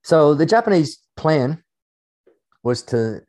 So 0.03 0.33
the 0.33 0.45
Japanese 0.45 0.99
plan 1.17 1.63
was 2.63 2.83
to, 2.83 3.21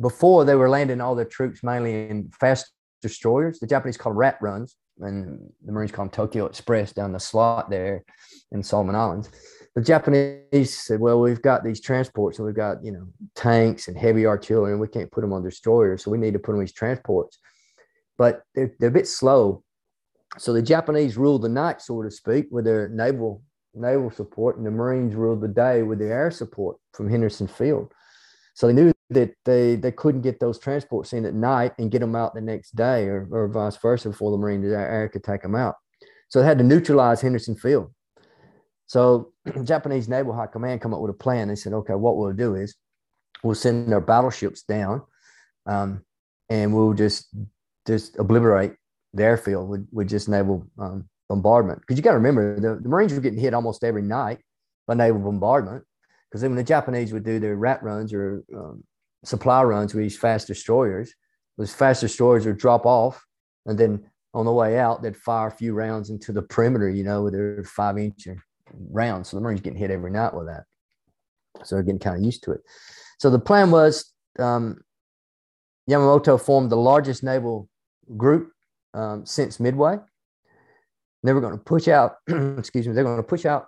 before 0.00 0.44
they 0.44 0.54
were 0.54 0.68
landing 0.68 1.00
all 1.00 1.14
their 1.14 1.24
troops 1.24 1.62
mainly 1.62 2.08
in 2.08 2.30
fast 2.38 2.72
destroyers, 3.02 3.58
the 3.58 3.66
Japanese 3.66 3.96
called 3.96 4.16
rat 4.16 4.38
runs 4.40 4.76
and 5.00 5.50
the 5.64 5.72
Marines 5.72 5.92
call 5.92 6.06
them 6.06 6.10
Tokyo 6.10 6.46
Express 6.46 6.92
down 6.92 7.12
the 7.12 7.20
slot 7.20 7.70
there 7.70 8.04
in 8.52 8.62
Solomon 8.62 8.94
Islands. 8.94 9.30
The 9.74 9.82
Japanese 9.82 10.76
said, 10.76 11.00
"Well, 11.00 11.20
we've 11.20 11.42
got 11.42 11.64
these 11.64 11.80
transports, 11.80 12.38
and 12.38 12.46
we've 12.46 12.54
got 12.54 12.84
you 12.84 12.92
know 12.92 13.06
tanks 13.34 13.88
and 13.88 13.96
heavy 13.96 14.26
artillery, 14.26 14.72
and 14.72 14.80
we 14.80 14.88
can't 14.88 15.10
put 15.10 15.20
them 15.20 15.32
on 15.32 15.42
destroyers, 15.42 16.04
so 16.04 16.10
we 16.10 16.18
need 16.18 16.32
to 16.32 16.38
put 16.38 16.52
them 16.52 16.56
on 16.56 16.64
these 16.64 16.72
transports." 16.72 17.38
But 18.16 18.42
they're, 18.54 18.74
they're 18.80 18.88
a 18.88 18.92
bit 18.92 19.06
slow, 19.06 19.62
so 20.36 20.52
the 20.52 20.62
Japanese 20.62 21.16
ruled 21.16 21.42
the 21.42 21.48
night, 21.48 21.80
so 21.80 22.02
to 22.02 22.10
speak, 22.10 22.48
with 22.50 22.64
their 22.64 22.88
naval 22.88 23.42
naval 23.74 24.10
support, 24.10 24.56
and 24.56 24.66
the 24.66 24.70
Marines 24.70 25.14
ruled 25.14 25.40
the 25.40 25.48
day 25.48 25.82
with 25.82 25.98
their 25.98 26.12
air 26.12 26.30
support 26.30 26.76
from 26.92 27.08
Henderson 27.08 27.46
Field. 27.46 27.92
So 28.58 28.66
they 28.66 28.72
knew 28.72 28.92
that 29.10 29.34
they 29.44 29.76
they 29.76 29.92
couldn't 29.92 30.22
get 30.22 30.40
those 30.40 30.58
transports 30.58 31.12
in 31.12 31.24
at 31.24 31.32
night 31.32 31.74
and 31.78 31.92
get 31.92 32.00
them 32.00 32.16
out 32.16 32.34
the 32.34 32.40
next 32.40 32.74
day, 32.74 33.04
or, 33.04 33.28
or 33.30 33.46
vice 33.46 33.76
versa, 33.76 34.08
before 34.08 34.32
the 34.32 34.36
Marine 34.36 34.64
air 34.64 35.08
could 35.08 35.22
take 35.22 35.42
them 35.42 35.54
out. 35.54 35.76
So 36.28 36.40
they 36.40 36.44
had 36.44 36.58
to 36.58 36.64
neutralize 36.64 37.20
Henderson 37.20 37.54
Field. 37.54 37.94
So 38.88 39.32
Japanese 39.62 40.08
Naval 40.08 40.34
High 40.34 40.48
Command 40.48 40.80
come 40.80 40.92
up 40.92 41.00
with 41.00 41.12
a 41.12 41.14
plan. 41.14 41.46
They 41.46 41.54
said, 41.54 41.72
okay, 41.72 41.94
what 41.94 42.16
we'll 42.16 42.32
do 42.32 42.56
is 42.56 42.74
we'll 43.44 43.54
send 43.54 43.94
our 43.94 44.00
battleships 44.00 44.62
down, 44.62 45.02
um, 45.66 46.02
and 46.48 46.74
we'll 46.74 46.94
just 46.94 47.32
just 47.86 48.18
obliterate 48.18 48.72
the 49.14 49.22
airfield 49.22 49.68
with, 49.68 49.86
with 49.92 50.08
just 50.08 50.28
naval 50.28 50.66
um, 50.80 51.08
bombardment. 51.28 51.80
Because 51.82 51.96
you 51.96 52.02
got 52.02 52.10
to 52.10 52.18
remember, 52.18 52.58
the, 52.58 52.82
the 52.82 52.88
Marines 52.88 53.12
were 53.12 53.20
getting 53.20 53.38
hit 53.38 53.54
almost 53.54 53.84
every 53.84 54.02
night 54.02 54.40
by 54.88 54.94
naval 54.94 55.20
bombardment. 55.20 55.84
Because 56.30 56.42
when 56.42 56.56
the 56.56 56.64
Japanese 56.64 57.12
would 57.12 57.24
do 57.24 57.38
their 57.38 57.56
rat 57.56 57.82
runs 57.82 58.12
or 58.12 58.42
um, 58.54 58.84
supply 59.24 59.62
runs 59.62 59.94
with 59.94 60.02
these 60.02 60.18
fast 60.18 60.46
destroyers, 60.46 61.12
those 61.56 61.74
fast 61.74 62.00
destroyers 62.00 62.46
would 62.46 62.58
drop 62.58 62.86
off, 62.86 63.24
and 63.66 63.78
then 63.78 64.04
on 64.34 64.44
the 64.44 64.52
way 64.52 64.78
out, 64.78 65.02
they'd 65.02 65.16
fire 65.16 65.48
a 65.48 65.52
few 65.52 65.72
rounds 65.74 66.10
into 66.10 66.32
the 66.32 66.42
perimeter, 66.42 66.88
you 66.88 67.02
know, 67.02 67.22
with 67.22 67.32
their 67.32 67.64
five 67.64 67.98
inch 67.98 68.28
rounds. 68.90 69.30
So 69.30 69.36
the 69.36 69.40
Marines 69.40 69.60
getting 69.60 69.78
hit 69.78 69.90
every 69.90 70.10
night 70.10 70.34
with 70.34 70.46
that. 70.46 70.64
So 71.64 71.74
they're 71.74 71.82
getting 71.82 71.98
kind 71.98 72.16
of 72.16 72.22
used 72.22 72.44
to 72.44 72.52
it. 72.52 72.60
So 73.18 73.30
the 73.30 73.38
plan 73.38 73.70
was 73.70 74.12
um, 74.38 74.80
Yamamoto 75.90 76.40
formed 76.40 76.70
the 76.70 76.76
largest 76.76 77.24
naval 77.24 77.68
group 78.16 78.52
um, 78.94 79.26
since 79.26 79.58
Midway. 79.58 79.96
They 81.24 81.32
were 81.32 81.40
going 81.40 81.56
to 81.56 81.64
push 81.64 81.88
out, 81.88 82.16
excuse 82.28 82.86
me, 82.86 82.94
they're 82.94 83.04
going 83.04 83.16
to 83.16 83.22
push 83.22 83.44
out, 83.44 83.66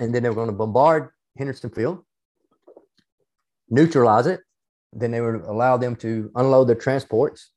and 0.00 0.14
then 0.14 0.22
they 0.22 0.28
were 0.30 0.34
going 0.34 0.48
to 0.48 0.54
bombard 0.54 1.10
Henderson 1.36 1.70
Field, 1.70 2.04
neutralize 3.68 4.26
it. 4.26 4.40
Then 4.92 5.10
they 5.10 5.20
would 5.20 5.42
allow 5.42 5.76
them 5.76 5.96
to 5.96 6.30
unload 6.34 6.68
their 6.68 6.76
transports 6.76 7.50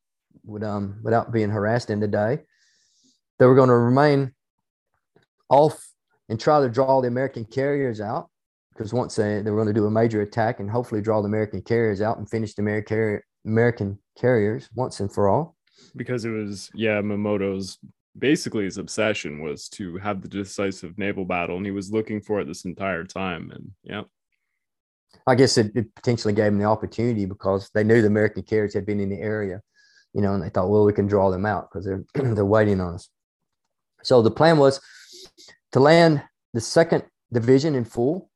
with, 0.44 0.64
um, 0.64 1.00
without 1.04 1.32
being 1.32 1.50
harassed 1.50 1.90
in 1.90 2.00
the 2.00 2.08
day. 2.08 2.40
They 3.38 3.46
were 3.46 3.56
going 3.56 3.70
to 3.70 3.76
remain 3.76 4.34
off 5.50 5.88
and 6.28 6.40
try 6.40 6.62
to 6.62 6.70
draw 6.70 7.02
the 7.02 7.08
American 7.08 7.46
carriers 7.46 8.02
out 8.02 8.30
because 8.74 8.94
once 8.94 9.16
they, 9.16 9.42
they 9.42 9.52
were 9.52 9.58
going 9.58 9.74
to 9.74 9.80
do 9.80 9.86
a 9.86 9.92
major 9.92 10.22
attack 10.22 10.60
and 10.60 10.70
hopefully 10.70 11.02
draw 11.02 11.22
the 11.22 11.28
American 11.28 11.62
carriers 11.62 12.02
out 12.02 12.18
and 12.18 12.30
finish 12.30 12.54
the 12.54 12.62
American 12.62 13.22
American 13.46 14.00
carriers 14.18 14.70
once 14.76 15.00
and 15.00 15.12
for 15.12 15.28
all. 15.28 15.56
Because 15.96 16.26
it 16.26 16.30
was 16.30 16.70
yeah, 16.74 17.02
Yamamoto's 17.02 17.78
basically 18.18 18.66
his 18.66 18.78
obsession 18.78 19.42
was 19.42 19.70
to 19.70 19.98
have 19.98 20.22
the 20.22 20.28
decisive 20.28 20.98
naval 20.98 21.26
battle, 21.26 21.58
and 21.58 21.66
he 21.66 21.72
was 21.72 21.92
looking 21.92 22.22
for 22.22 22.40
it 22.40 22.46
this 22.46 22.66
entire 22.66 23.04
time. 23.04 23.52
And 23.54 23.72
yeah, 23.84 24.04
I 25.28 25.36
guess 25.36 25.58
it, 25.58 25.72
it 25.76 25.94
potentially 25.96 26.34
gave 26.34 26.48
him 26.48 26.60
the 26.60 26.66
opportunity 26.66 27.26
because 27.26 27.70
they 27.74 27.84
knew 27.84 28.02
the 28.02 28.08
American 28.08 28.44
carriers 28.44 28.74
had 28.74 28.86
been 28.86 29.00
in 29.00 29.10
the 29.10 29.20
area, 29.20 29.62
you 30.14 30.22
know, 30.22 30.34
and 30.34 30.44
they 30.44 30.50
thought, 30.50 30.70
well, 30.70 30.86
we 30.86 30.94
can 30.94 31.08
draw 31.08 31.30
them 31.30 31.46
out 31.46 31.70
because 31.70 31.86
they're 31.86 32.04
they're 32.34 32.46
waiting 32.46 32.82
on 32.82 32.96
us. 32.96 33.10
So 34.04 34.22
the 34.22 34.32
plan 34.32 34.58
was 34.58 34.80
to 35.74 35.80
land 35.80 36.24
the 36.54 36.62
second 36.62 37.04
division 37.32 37.76
in 37.76 37.86
full, 37.86 38.30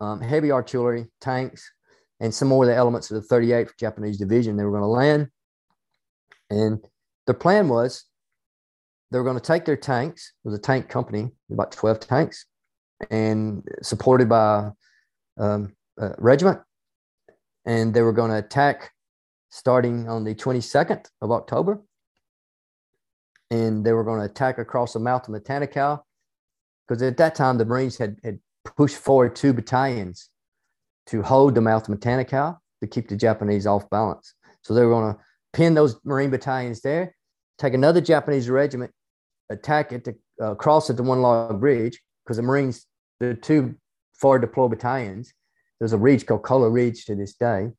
um, 0.00 0.20
heavy 0.20 0.50
artillery, 0.50 1.06
tanks, 1.20 1.70
and 2.20 2.34
some 2.34 2.48
more 2.48 2.64
of 2.64 2.68
the 2.68 2.76
elements 2.76 3.10
of 3.10 3.20
the 3.20 3.34
38th 3.34 3.76
Japanese 3.78 4.18
Division. 4.18 4.56
They 4.56 4.64
were 4.64 4.70
going 4.70 4.82
to 4.82 4.86
land, 4.86 5.28
and 6.48 6.78
the 7.26 7.34
plan 7.34 7.68
was 7.68 8.04
they 9.10 9.18
were 9.18 9.24
going 9.24 9.36
to 9.36 9.42
take 9.42 9.64
their 9.64 9.76
tanks. 9.76 10.32
It 10.44 10.48
was 10.48 10.58
a 10.58 10.62
tank 10.62 10.88
company, 10.88 11.30
about 11.50 11.72
12 11.72 12.00
tanks, 12.00 12.46
and 13.10 13.66
supported 13.82 14.28
by 14.28 14.70
um, 15.38 15.74
a 15.98 16.14
regiment, 16.18 16.60
and 17.64 17.92
they 17.92 18.02
were 18.02 18.12
going 18.12 18.30
to 18.30 18.38
attack 18.38 18.92
starting 19.50 20.08
on 20.08 20.24
the 20.24 20.34
22nd 20.34 21.06
of 21.20 21.30
October. 21.32 21.82
And 23.50 23.84
they 23.84 23.92
were 23.92 24.04
going 24.04 24.20
to 24.20 24.26
attack 24.26 24.58
across 24.58 24.92
the 24.92 25.00
mouth 25.00 25.28
of 25.28 25.34
Matanikau 25.34 26.00
because 26.86 27.02
at 27.02 27.16
that 27.16 27.34
time 27.34 27.58
the 27.58 27.64
Marines 27.64 27.98
had, 27.98 28.16
had 28.22 28.38
pushed 28.76 28.96
forward 28.96 29.34
two 29.34 29.52
battalions 29.52 30.28
to 31.06 31.22
hold 31.22 31.56
the 31.56 31.60
mouth 31.60 31.88
of 31.88 31.98
Matanikau 31.98 32.56
to 32.80 32.86
keep 32.86 33.08
the 33.08 33.16
Japanese 33.16 33.66
off 33.66 33.90
balance. 33.90 34.34
So 34.62 34.74
they 34.74 34.84
were 34.84 34.92
going 34.92 35.14
to 35.14 35.20
pin 35.52 35.74
those 35.74 35.98
Marine 36.04 36.30
battalions 36.30 36.80
there, 36.80 37.16
take 37.58 37.74
another 37.74 38.00
Japanese 38.00 38.48
regiment, 38.48 38.92
attack 39.50 39.92
it 39.92 40.04
to 40.04 40.14
uh, 40.42 40.54
cross 40.54 40.88
at 40.90 40.96
the 40.96 41.02
one 41.02 41.20
log 41.20 41.60
bridge 41.60 42.00
because 42.24 42.36
the 42.36 42.42
Marines, 42.42 42.86
the 43.18 43.34
two 43.34 43.74
forward 44.14 44.40
deployed 44.40 44.70
battalions, 44.70 45.32
there's 45.78 45.92
a 45.92 45.98
ridge 45.98 46.26
called 46.26 46.42
Kola 46.42 46.70
Ridge 46.70 47.04
to 47.06 47.14
this 47.14 47.34
day. 47.34 47.70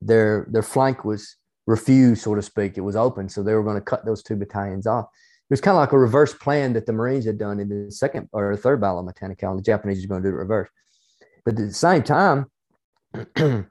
Their 0.00 0.46
their 0.50 0.62
flank 0.62 1.04
was 1.04 1.36
refused, 1.66 2.22
so 2.22 2.34
to 2.34 2.42
speak. 2.42 2.76
It 2.76 2.82
was 2.82 2.96
open, 2.96 3.28
so 3.28 3.42
they 3.42 3.54
were 3.54 3.62
going 3.62 3.76
to 3.76 3.82
cut 3.82 4.04
those 4.04 4.22
two 4.22 4.36
battalions 4.36 4.86
off 4.86 5.06
it 5.50 5.54
was 5.54 5.60
kind 5.60 5.74
of 5.74 5.80
like 5.80 5.90
a 5.90 5.98
reverse 5.98 6.32
plan 6.32 6.74
that 6.74 6.86
the 6.86 6.92
Marines 6.92 7.24
had 7.24 7.36
done 7.36 7.58
in 7.58 7.68
the 7.68 7.90
second 7.90 8.28
or 8.30 8.56
third 8.56 8.80
battle 8.80 9.00
of 9.00 9.06
Matanikau. 9.06 9.56
The 9.56 9.62
Japanese 9.62 10.06
were 10.06 10.08
going 10.08 10.22
to 10.22 10.28
do 10.28 10.30
the 10.30 10.38
reverse. 10.38 10.68
But 11.44 11.58
at 11.58 11.66
the 11.66 11.74
same 11.74 12.04
time, 12.04 12.46
uh, 13.14 13.64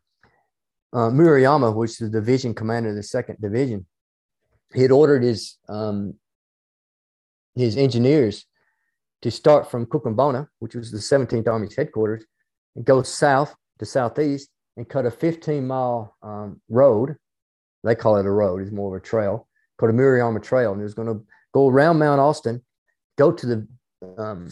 Maruyama, 0.94 1.74
which 1.74 1.92
is 1.92 1.98
the 2.00 2.10
division 2.10 2.54
commander 2.54 2.90
of 2.90 2.98
the 2.98 3.04
second 3.04 3.38
division, 3.40 3.86
he 4.74 4.82
had 4.82 4.92
ordered 4.92 5.24
his 5.24 5.56
um, 5.70 6.16
his 7.60 7.78
engineers 7.78 8.46
to 9.22 9.30
start 9.30 9.70
from 9.70 9.86
Kokumbona, 9.86 10.48
which 10.60 10.76
was 10.76 10.92
the 10.92 10.98
17th 10.98 11.48
Army's 11.48 11.76
headquarters, 11.76 12.26
and 12.76 12.86
go 12.86 13.04
south 13.04 13.56
to 13.80 13.86
southeast 13.86 14.50
and 14.78 14.88
cut 14.88 15.06
a 15.06 15.12
15 15.12 15.68
mile 15.68 16.16
um, 16.24 16.62
road. 16.70 17.16
They 17.84 17.96
call 17.96 18.18
it 18.18 18.26
a 18.26 18.32
road; 18.32 18.62
it's 18.62 18.72
more 18.72 18.96
of 18.96 19.02
a 19.02 19.06
trail 19.06 19.48
called 19.80 19.92
a 19.92 19.98
Maruyama 19.98 20.44
Trail, 20.44 20.74
and 20.74 20.82
it 20.82 20.84
was 20.84 20.94
going 20.94 21.08
to 21.08 21.24
go 21.54 21.70
around 21.70 22.00
Mount 22.00 22.20
Austin, 22.20 22.62
go 23.18 23.32
to 23.32 23.46
the 23.46 23.68
um, 24.18 24.50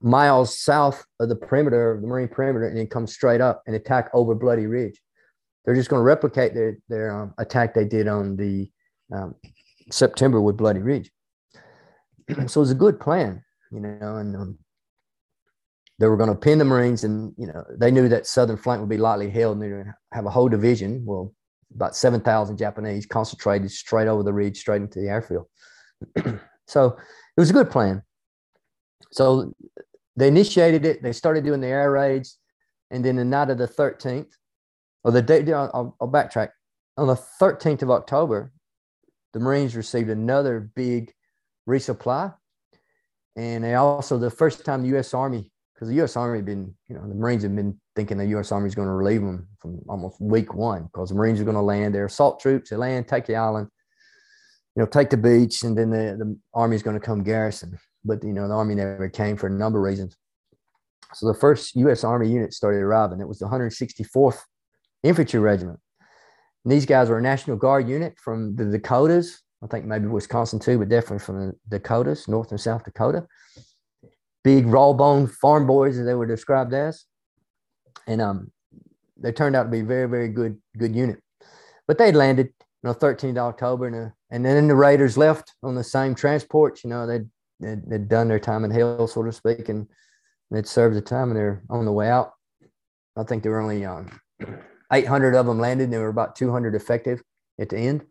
miles 0.00 0.58
south 0.58 1.04
of 1.18 1.28
the 1.28 1.36
perimeter, 1.36 1.92
of 1.92 2.02
the 2.02 2.06
Marine 2.06 2.28
perimeter, 2.28 2.66
and 2.66 2.76
then 2.76 2.86
come 2.86 3.06
straight 3.06 3.40
up 3.40 3.62
and 3.66 3.74
attack 3.74 4.10
over 4.12 4.34
Bloody 4.34 4.66
Ridge. 4.66 5.00
They're 5.64 5.74
just 5.74 5.88
going 5.88 6.00
to 6.00 6.04
replicate 6.04 6.54
their 6.54 6.78
their 6.88 7.10
um, 7.14 7.34
attack 7.38 7.74
they 7.74 7.84
did 7.84 8.06
on 8.06 8.36
the 8.36 8.70
um, 9.12 9.34
September 9.90 10.40
with 10.40 10.56
Bloody 10.56 10.80
Ridge. 10.80 11.10
so 12.46 12.60
it 12.60 12.62
was 12.62 12.70
a 12.70 12.76
good 12.76 13.00
plan, 13.00 13.42
you 13.70 13.80
know, 13.80 14.16
and 14.16 14.36
um, 14.36 14.58
they 15.98 16.06
were 16.06 16.16
going 16.16 16.30
to 16.30 16.34
pin 16.34 16.58
the 16.58 16.64
Marines, 16.64 17.04
and 17.04 17.32
you 17.36 17.46
know 17.46 17.64
they 17.78 17.90
knew 17.90 18.08
that 18.08 18.26
southern 18.26 18.56
flank 18.56 18.80
would 18.80 18.88
be 18.88 18.96
lightly 18.96 19.30
held, 19.30 19.58
and 19.58 19.62
they 19.62 19.76
would 19.76 19.92
have 20.12 20.26
a 20.26 20.30
whole 20.30 20.48
division, 20.48 21.04
well, 21.04 21.34
about 21.74 21.94
seven 21.94 22.20
thousand 22.20 22.56
Japanese 22.56 23.06
concentrated 23.06 23.70
straight 23.70 24.08
over 24.08 24.22
the 24.22 24.32
ridge, 24.32 24.58
straight 24.58 24.82
into 24.82 25.00
the 25.00 25.08
airfield. 25.08 25.46
so 26.66 26.96
it 27.36 27.40
was 27.40 27.50
a 27.50 27.54
good 27.54 27.70
plan. 27.70 28.02
So 29.12 29.52
they 30.16 30.28
initiated 30.28 30.84
it. 30.84 31.02
They 31.02 31.12
started 31.12 31.44
doing 31.44 31.60
the 31.60 31.68
air 31.68 31.90
raids, 31.90 32.38
and 32.90 33.04
then 33.04 33.16
the 33.16 33.24
night 33.24 33.50
of 33.50 33.58
the 33.58 33.68
13th, 33.68 34.30
or 35.04 35.12
the 35.12 35.22
day, 35.22 35.50
I'll, 35.52 35.96
I'll 36.00 36.10
backtrack. 36.10 36.50
On 36.96 37.06
the 37.06 37.20
13th 37.40 37.82
of 37.82 37.90
October, 37.90 38.52
the 39.32 39.40
Marines 39.40 39.76
received 39.76 40.10
another 40.10 40.60
big 40.74 41.12
resupply, 41.70 42.34
and 43.36 43.64
they 43.64 43.74
also 43.74 44.18
the 44.18 44.30
first 44.30 44.64
time 44.64 44.82
the 44.82 44.88
U.S. 44.88 45.14
Army, 45.14 45.50
because 45.74 45.88
the 45.88 45.94
U.S. 45.96 46.16
Army 46.16 46.42
been, 46.42 46.74
you 46.88 46.94
know, 46.94 47.06
the 47.08 47.14
Marines 47.14 47.42
have 47.42 47.54
been 47.54 47.80
thinking 47.96 48.18
the 48.18 48.26
U.S. 48.26 48.52
Army 48.52 48.68
is 48.68 48.74
going 48.74 48.88
to 48.88 48.94
relieve 48.94 49.22
them 49.22 49.48
from 49.58 49.80
almost 49.88 50.20
week 50.20 50.54
one 50.54 50.84
because 50.84 51.10
the 51.10 51.14
Marines 51.14 51.40
are 51.40 51.44
going 51.44 51.56
to 51.56 51.62
land. 51.62 51.94
They're 51.94 52.06
assault 52.06 52.40
troops. 52.40 52.70
They 52.70 52.76
land, 52.76 53.08
take 53.08 53.26
the 53.26 53.36
island, 53.36 53.68
you 54.76 54.82
know, 54.82 54.86
take 54.86 55.10
the 55.10 55.16
beach, 55.16 55.62
and 55.62 55.76
then 55.76 55.90
the, 55.90 56.16
the 56.18 56.38
army 56.54 56.76
is 56.76 56.82
going 56.82 56.98
to 56.98 57.04
come 57.04 57.22
garrison. 57.22 57.78
But 58.04 58.22
you 58.24 58.32
know, 58.32 58.48
the 58.48 58.54
army 58.54 58.74
never 58.74 59.08
came 59.08 59.36
for 59.36 59.46
a 59.46 59.50
number 59.50 59.78
of 59.78 59.84
reasons. 59.84 60.16
So 61.14 61.26
the 61.26 61.34
first 61.34 61.74
U.S. 61.76 62.04
Army 62.04 62.28
unit 62.28 62.52
started 62.52 62.78
arriving. 62.78 63.20
It 63.20 63.28
was 63.28 63.38
the 63.38 63.46
164th 63.46 64.38
Infantry 65.02 65.40
Regiment. 65.40 65.80
And 66.64 66.72
these 66.72 66.86
guys 66.86 67.08
were 67.08 67.18
a 67.18 67.22
National 67.22 67.56
Guard 67.56 67.88
unit 67.88 68.18
from 68.18 68.54
the 68.54 68.66
Dakotas. 68.66 69.42
I 69.62 69.66
think 69.66 69.84
maybe 69.84 70.06
Wisconsin 70.06 70.58
too, 70.58 70.78
but 70.78 70.88
definitely 70.88 71.18
from 71.18 71.46
the 71.46 71.54
Dakotas, 71.68 72.28
North 72.28 72.50
and 72.50 72.60
South 72.60 72.84
Dakota. 72.84 73.26
Big 74.42 74.66
raw 74.66 74.92
bone 74.92 75.26
farm 75.26 75.66
boys, 75.66 75.98
as 75.98 76.06
they 76.06 76.14
were 76.14 76.26
described 76.26 76.72
as, 76.72 77.04
and 78.06 78.22
um, 78.22 78.50
they 79.18 79.32
turned 79.32 79.54
out 79.54 79.64
to 79.64 79.68
be 79.68 79.82
very, 79.82 80.08
very 80.08 80.28
good, 80.28 80.58
good 80.78 80.96
unit. 80.96 81.22
But 81.86 81.98
they 81.98 82.10
landed 82.10 82.46
you 82.46 82.88
know, 82.88 82.94
13th 82.94 83.36
October, 83.36 83.86
and, 83.86 83.96
uh, 83.96 84.10
and 84.30 84.44
then 84.44 84.66
the 84.68 84.74
Raiders 84.74 85.18
left 85.18 85.54
on 85.62 85.74
the 85.74 85.84
same 85.84 86.14
transport. 86.14 86.82
You 86.82 86.90
know, 86.90 87.06
they'd, 87.06 87.28
they'd, 87.60 87.82
they'd 87.86 88.08
done 88.08 88.28
their 88.28 88.40
time 88.40 88.64
in 88.64 88.70
hell, 88.70 89.06
so 89.06 89.22
to 89.22 89.32
speak, 89.32 89.68
and 89.68 89.86
they'd 90.50 90.66
served 90.66 90.96
the 90.96 91.02
time, 91.02 91.28
and 91.28 91.36
they're 91.36 91.62
on 91.68 91.84
the 91.84 91.92
way 91.92 92.08
out. 92.08 92.32
I 93.16 93.24
think 93.24 93.42
there 93.42 93.52
were 93.52 93.60
only 93.60 93.84
um, 93.84 94.08
800 94.90 95.34
of 95.34 95.44
them 95.44 95.58
landed, 95.58 95.84
and 95.84 95.92
there 95.92 96.00
were 96.00 96.08
about 96.08 96.36
200 96.36 96.74
effective 96.74 97.22
at 97.58 97.68
the 97.68 97.76
end. 97.76 98.06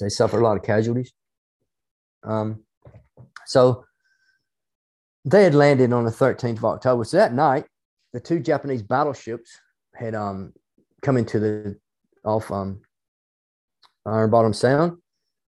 They 0.00 0.08
suffered 0.08 0.40
a 0.40 0.44
lot 0.44 0.56
of 0.56 0.62
casualties. 0.62 1.12
Um, 2.24 2.64
so 3.46 3.84
they 5.24 5.44
had 5.44 5.54
landed 5.54 5.92
on 5.92 6.04
the 6.04 6.10
13th 6.10 6.58
of 6.58 6.64
October. 6.64 7.04
So 7.04 7.16
that 7.16 7.34
night, 7.34 7.66
the 8.12 8.20
two 8.20 8.40
Japanese 8.40 8.82
battleships 8.82 9.50
had 9.94 10.14
um, 10.14 10.52
come 11.02 11.16
into 11.16 11.38
the 11.38 11.78
off 12.24 12.50
um, 12.50 12.80
Iron 14.06 14.30
Bottom 14.30 14.52
Sound. 14.52 14.98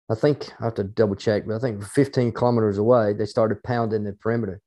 I 0.09 0.15
think 0.15 0.51
I 0.59 0.65
have 0.65 0.75
to 0.75 0.83
double 0.83 1.15
check, 1.15 1.45
but 1.47 1.55
I 1.55 1.59
think 1.59 1.83
15 1.83 2.31
kilometers 2.31 2.77
away, 2.77 3.13
they 3.13 3.25
started 3.25 3.63
pounding 3.63 4.03
the 4.03 4.13
perimeter 4.13 4.61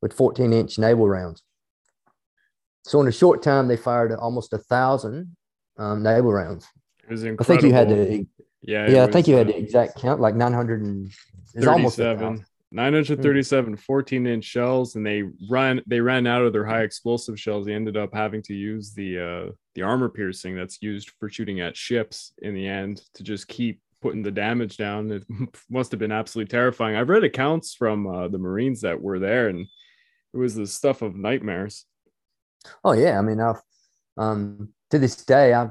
with 0.00 0.14
14 0.14 0.52
inch 0.52 0.78
naval 0.78 1.06
rounds. 1.06 1.42
So 2.84 3.00
in 3.00 3.08
a 3.08 3.12
short 3.12 3.42
time, 3.42 3.68
they 3.68 3.76
fired 3.76 4.12
almost 4.12 4.54
a 4.54 4.58
thousand 4.58 5.36
um, 5.78 6.02
naval 6.02 6.32
rounds. 6.32 6.66
It 7.04 7.10
was 7.10 7.24
incredible. 7.24 7.44
I 7.44 7.46
think 7.46 7.62
you 7.62 7.74
had 7.74 7.88
the 7.90 8.26
yeah 8.62 8.88
yeah. 8.88 9.04
I 9.04 9.10
think 9.10 9.26
you 9.26 9.36
had 9.36 9.48
the 9.48 9.56
exact 9.56 9.96
count, 10.00 10.20
like 10.20 10.34
900 10.34 10.82
and 10.82 11.10
It's 11.54 11.66
almost 11.66 11.98
a 11.98 12.14
37 12.14 12.18
thousand. 12.18 12.46
937 12.72 13.76
14 13.76 14.26
inch 14.28 14.44
shells 14.44 14.94
and 14.94 15.04
they 15.04 15.24
ran 15.48 15.82
they 15.88 16.00
ran 16.00 16.26
out 16.26 16.42
of 16.42 16.52
their 16.52 16.64
high 16.64 16.82
explosive 16.82 17.38
shells 17.38 17.66
they 17.66 17.74
ended 17.74 17.96
up 17.96 18.10
having 18.14 18.40
to 18.42 18.54
use 18.54 18.94
the 18.94 19.18
uh 19.18 19.52
the 19.74 19.82
armor 19.82 20.08
piercing 20.08 20.54
that's 20.54 20.80
used 20.80 21.10
for 21.18 21.28
shooting 21.28 21.60
at 21.60 21.76
ships 21.76 22.32
in 22.42 22.54
the 22.54 22.68
end 22.68 23.02
to 23.14 23.24
just 23.24 23.48
keep 23.48 23.80
putting 24.00 24.22
the 24.22 24.30
damage 24.30 24.76
down 24.76 25.10
it 25.10 25.24
must 25.68 25.90
have 25.90 25.98
been 25.98 26.12
absolutely 26.12 26.48
terrifying 26.48 26.94
i've 26.94 27.08
read 27.08 27.24
accounts 27.24 27.74
from 27.74 28.06
uh, 28.06 28.28
the 28.28 28.38
marines 28.38 28.82
that 28.82 29.00
were 29.02 29.18
there 29.18 29.48
and 29.48 29.66
it 30.32 30.36
was 30.36 30.54
the 30.54 30.66
stuff 30.66 31.02
of 31.02 31.16
nightmares 31.16 31.86
Oh 32.84 32.92
yeah, 32.92 33.18
I 33.18 33.22
mean, 33.22 33.40
I've 33.40 33.62
um, 34.16 34.70
to 34.90 34.98
this 34.98 35.16
day, 35.16 35.52
I 35.52 35.62
uh, 35.62 35.70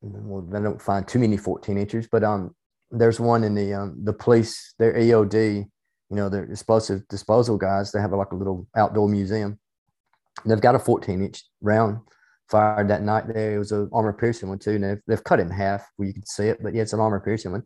well, 0.00 0.46
I 0.54 0.62
don't 0.62 0.80
find 0.80 1.06
too 1.06 1.18
many 1.18 1.36
14 1.36 1.76
inches, 1.76 2.08
but 2.10 2.24
um, 2.24 2.54
there's 2.90 3.20
one 3.20 3.44
in 3.44 3.54
the 3.54 3.74
um, 3.74 3.96
the 4.04 4.12
police, 4.12 4.74
their 4.78 4.94
EOD, 4.94 5.56
you 5.56 6.16
know, 6.16 6.28
their 6.28 6.44
explosive 6.44 7.06
disposal 7.08 7.56
guys. 7.56 7.92
They 7.92 8.00
have 8.00 8.12
like 8.12 8.32
a 8.32 8.36
little 8.36 8.66
outdoor 8.76 9.08
museum. 9.08 9.58
They've 10.44 10.60
got 10.60 10.74
a 10.74 10.78
14 10.78 11.22
inch 11.22 11.42
round 11.60 11.98
fired 12.48 12.88
that 12.88 13.02
night. 13.02 13.24
There 13.28 13.56
it 13.56 13.58
was 13.58 13.72
an 13.72 13.90
armor 13.92 14.12
piercing 14.12 14.48
one 14.48 14.58
too, 14.58 14.72
and 14.72 14.84
they've, 14.84 15.00
they've 15.06 15.24
cut 15.24 15.40
it 15.40 15.42
in 15.42 15.50
half 15.50 15.86
where 15.96 16.08
you 16.08 16.14
can 16.14 16.26
see 16.26 16.48
it. 16.48 16.62
But 16.62 16.74
yeah, 16.74 16.82
it's 16.82 16.92
an 16.92 17.00
armor 17.00 17.20
piercing 17.20 17.52
one. 17.52 17.62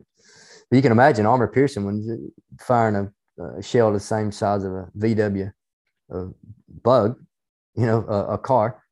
But 0.69 0.75
you 0.75 0.81
can 0.81 0.91
imagine 0.91 1.25
armor 1.25 1.47
piercing 1.47 1.85
one 1.85 2.31
firing 2.59 2.95
a, 2.95 3.43
a 3.59 3.63
shell 3.63 3.93
the 3.93 3.99
same 3.99 4.31
size 4.31 4.63
of 4.63 4.73
a 4.73 4.89
VW 4.97 5.51
a 6.09 6.27
bug 6.83 7.17
you 7.75 7.85
know, 7.85 8.05
a, 8.07 8.33
a, 8.33 8.37
car. 8.37 8.82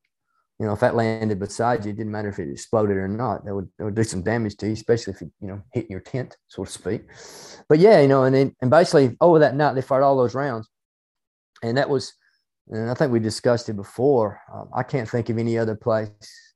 You 0.58 0.66
know, 0.66 0.74
if 0.74 0.80
that 0.80 0.94
landed 0.94 1.40
beside 1.40 1.84
you, 1.84 1.90
it 1.90 1.96
didn't 1.96 2.12
matter 2.12 2.28
if 2.28 2.38
it 2.38 2.50
exploded 2.50 2.96
or 2.96 3.08
not. 3.08 3.44
That 3.44 3.54
would, 3.54 3.68
that 3.78 3.84
would 3.84 3.94
do 3.94 4.04
some 4.04 4.22
damage 4.22 4.56
to 4.58 4.66
you, 4.66 4.74
especially 4.74 5.14
if 5.14 5.22
it, 5.22 5.30
you 5.40 5.48
know, 5.48 5.62
hit 5.72 5.90
your 5.90 6.00
tent, 6.00 6.36
so 6.46 6.64
to 6.64 6.70
speak. 6.70 7.02
But 7.68 7.78
yeah, 7.78 8.00
you 8.00 8.08
know, 8.08 8.24
and 8.24 8.34
then, 8.34 8.54
and 8.60 8.70
basically 8.70 9.16
over 9.20 9.40
that 9.40 9.56
night, 9.56 9.74
they 9.74 9.82
fired 9.82 10.02
all 10.02 10.16
those 10.16 10.34
rounds. 10.34 10.68
And 11.62 11.76
that 11.76 11.88
was, 11.88 12.12
and 12.68 12.90
I 12.90 12.94
think 12.94 13.12
we 13.12 13.18
discussed 13.18 13.68
it 13.68 13.76
before. 13.76 14.40
Um, 14.54 14.68
I 14.74 14.82
can't 14.82 15.08
think 15.08 15.28
of 15.30 15.38
any 15.38 15.58
other 15.58 15.74
place, 15.74 16.54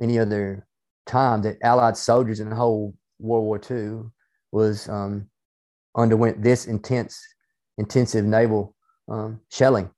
any 0.00 0.18
other 0.18 0.66
time 1.06 1.42
that 1.42 1.58
Allied 1.62 1.96
soldiers 1.96 2.38
in 2.38 2.50
the 2.50 2.56
whole 2.56 2.94
World 3.18 3.44
War 3.44 3.60
II 3.70 4.10
was 4.52 4.88
um, 4.88 5.28
underwent 5.96 6.42
this 6.42 6.66
intense, 6.66 7.20
intensive 7.78 8.24
naval 8.24 8.74
um, 9.08 9.40
shelling 9.50 9.90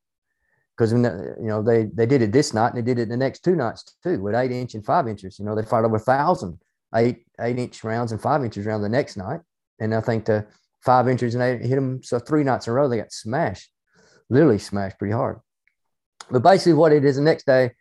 because 0.76 0.92
you 0.92 0.98
know 1.38 1.62
they 1.62 1.84
they 1.94 2.06
did 2.06 2.22
it 2.22 2.32
this 2.32 2.52
night 2.52 2.74
and 2.74 2.78
they 2.78 2.82
did 2.82 3.00
it 3.00 3.08
the 3.08 3.16
next 3.16 3.44
two 3.44 3.54
nights 3.54 3.96
too 4.02 4.20
with 4.20 4.34
eight 4.34 4.50
inch 4.50 4.74
and 4.74 4.84
five 4.84 5.06
inches. 5.06 5.38
You 5.38 5.44
know 5.44 5.54
they 5.54 5.62
fired 5.62 5.84
over 5.84 5.96
a 5.96 6.00
thousand 6.00 6.58
eight 6.94 7.24
eight 7.40 7.58
inch 7.58 7.84
rounds 7.84 8.12
and 8.12 8.20
five 8.20 8.44
inches 8.44 8.66
round 8.66 8.82
the 8.82 8.88
next 8.88 9.16
night, 9.16 9.40
and 9.80 9.94
I 9.94 10.00
think 10.00 10.24
the 10.24 10.46
five 10.80 11.08
inches 11.08 11.34
and 11.34 11.42
eight 11.42 11.62
hit 11.62 11.76
them 11.76 12.02
so 12.02 12.18
three 12.18 12.44
nights 12.44 12.66
in 12.66 12.72
a 12.72 12.74
row 12.74 12.88
they 12.88 12.96
got 12.96 13.12
smashed, 13.12 13.70
literally 14.28 14.58
smashed 14.58 14.98
pretty 14.98 15.14
hard. 15.14 15.40
But 16.30 16.42
basically, 16.42 16.74
what 16.74 16.92
it 16.92 17.04
is 17.04 17.16
the 17.16 17.22
next 17.22 17.46
day, 17.46 17.72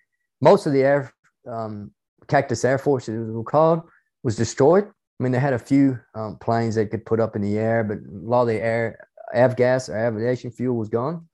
most 0.41 0.65
of 0.65 0.73
the 0.73 0.83
air 0.83 1.11
um, 1.49 1.91
Cactus 2.27 2.63
Air 2.63 2.77
Force, 2.77 3.09
as 3.09 3.15
it 3.15 3.31
was 3.31 3.45
called, 3.47 3.81
was 4.23 4.35
destroyed. 4.35 4.85
I 4.85 5.23
mean, 5.23 5.31
they 5.31 5.39
had 5.39 5.53
a 5.53 5.59
few 5.59 5.99
um, 6.15 6.37
planes 6.37 6.75
they 6.75 6.85
could 6.85 7.05
put 7.05 7.19
up 7.19 7.35
in 7.35 7.41
the 7.41 7.57
air, 7.57 7.83
but 7.83 7.97
a 7.97 8.01
lot 8.07 8.41
of 8.43 8.47
the 8.47 8.61
air 8.61 9.07
avgas 9.35 9.89
or 9.89 9.97
aviation 9.97 10.51
fuel 10.51 10.75
was 10.75 10.89
gone 10.89 11.27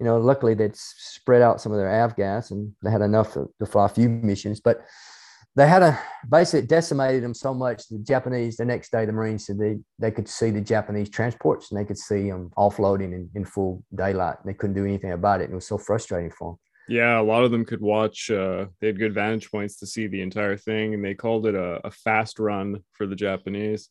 you 0.00 0.06
know, 0.06 0.18
luckily 0.18 0.54
they'd 0.54 0.76
spread 0.76 1.42
out 1.42 1.60
some 1.60 1.72
of 1.72 1.78
their 1.78 1.88
avgas 1.88 2.50
and 2.50 2.72
they 2.82 2.90
had 2.90 3.02
enough 3.02 3.32
to, 3.34 3.48
to 3.58 3.66
fly 3.66 3.86
a 3.86 3.88
few 3.88 4.08
missions, 4.08 4.60
but 4.60 4.84
they 5.56 5.68
had 5.68 5.82
a 5.82 5.98
basically 6.28 6.66
decimated 6.66 7.22
them 7.22 7.34
so 7.34 7.54
much. 7.54 7.86
The 7.88 7.98
Japanese, 7.98 8.56
the 8.56 8.64
next 8.64 8.90
day, 8.90 9.04
the 9.04 9.12
Marines 9.12 9.46
said 9.46 9.58
they, 9.58 9.78
they 10.00 10.10
could 10.10 10.28
see 10.28 10.50
the 10.50 10.60
Japanese 10.60 11.08
transports 11.08 11.70
and 11.70 11.78
they 11.78 11.84
could 11.84 11.98
see 11.98 12.28
them 12.28 12.50
offloading 12.56 13.12
in, 13.12 13.30
in 13.36 13.44
full 13.44 13.84
daylight. 13.94 14.36
They 14.44 14.54
couldn't 14.54 14.74
do 14.74 14.84
anything 14.84 15.12
about 15.12 15.40
it. 15.40 15.44
And 15.44 15.52
it 15.52 15.56
was 15.56 15.68
so 15.68 15.78
frustrating 15.78 16.32
for 16.32 16.52
them. 16.52 16.58
Yeah, 16.88 17.20
a 17.20 17.22
lot 17.22 17.44
of 17.44 17.50
them 17.50 17.64
could 17.64 17.80
watch. 17.80 18.30
Uh, 18.30 18.66
they 18.80 18.88
had 18.88 18.98
good 18.98 19.14
vantage 19.14 19.50
points 19.50 19.78
to 19.78 19.86
see 19.86 20.06
the 20.06 20.20
entire 20.20 20.56
thing, 20.56 20.92
and 20.92 21.02
they 21.02 21.14
called 21.14 21.46
it 21.46 21.54
a, 21.54 21.80
a 21.86 21.90
fast 21.90 22.38
run 22.38 22.82
for 22.92 23.06
the 23.06 23.16
Japanese. 23.16 23.88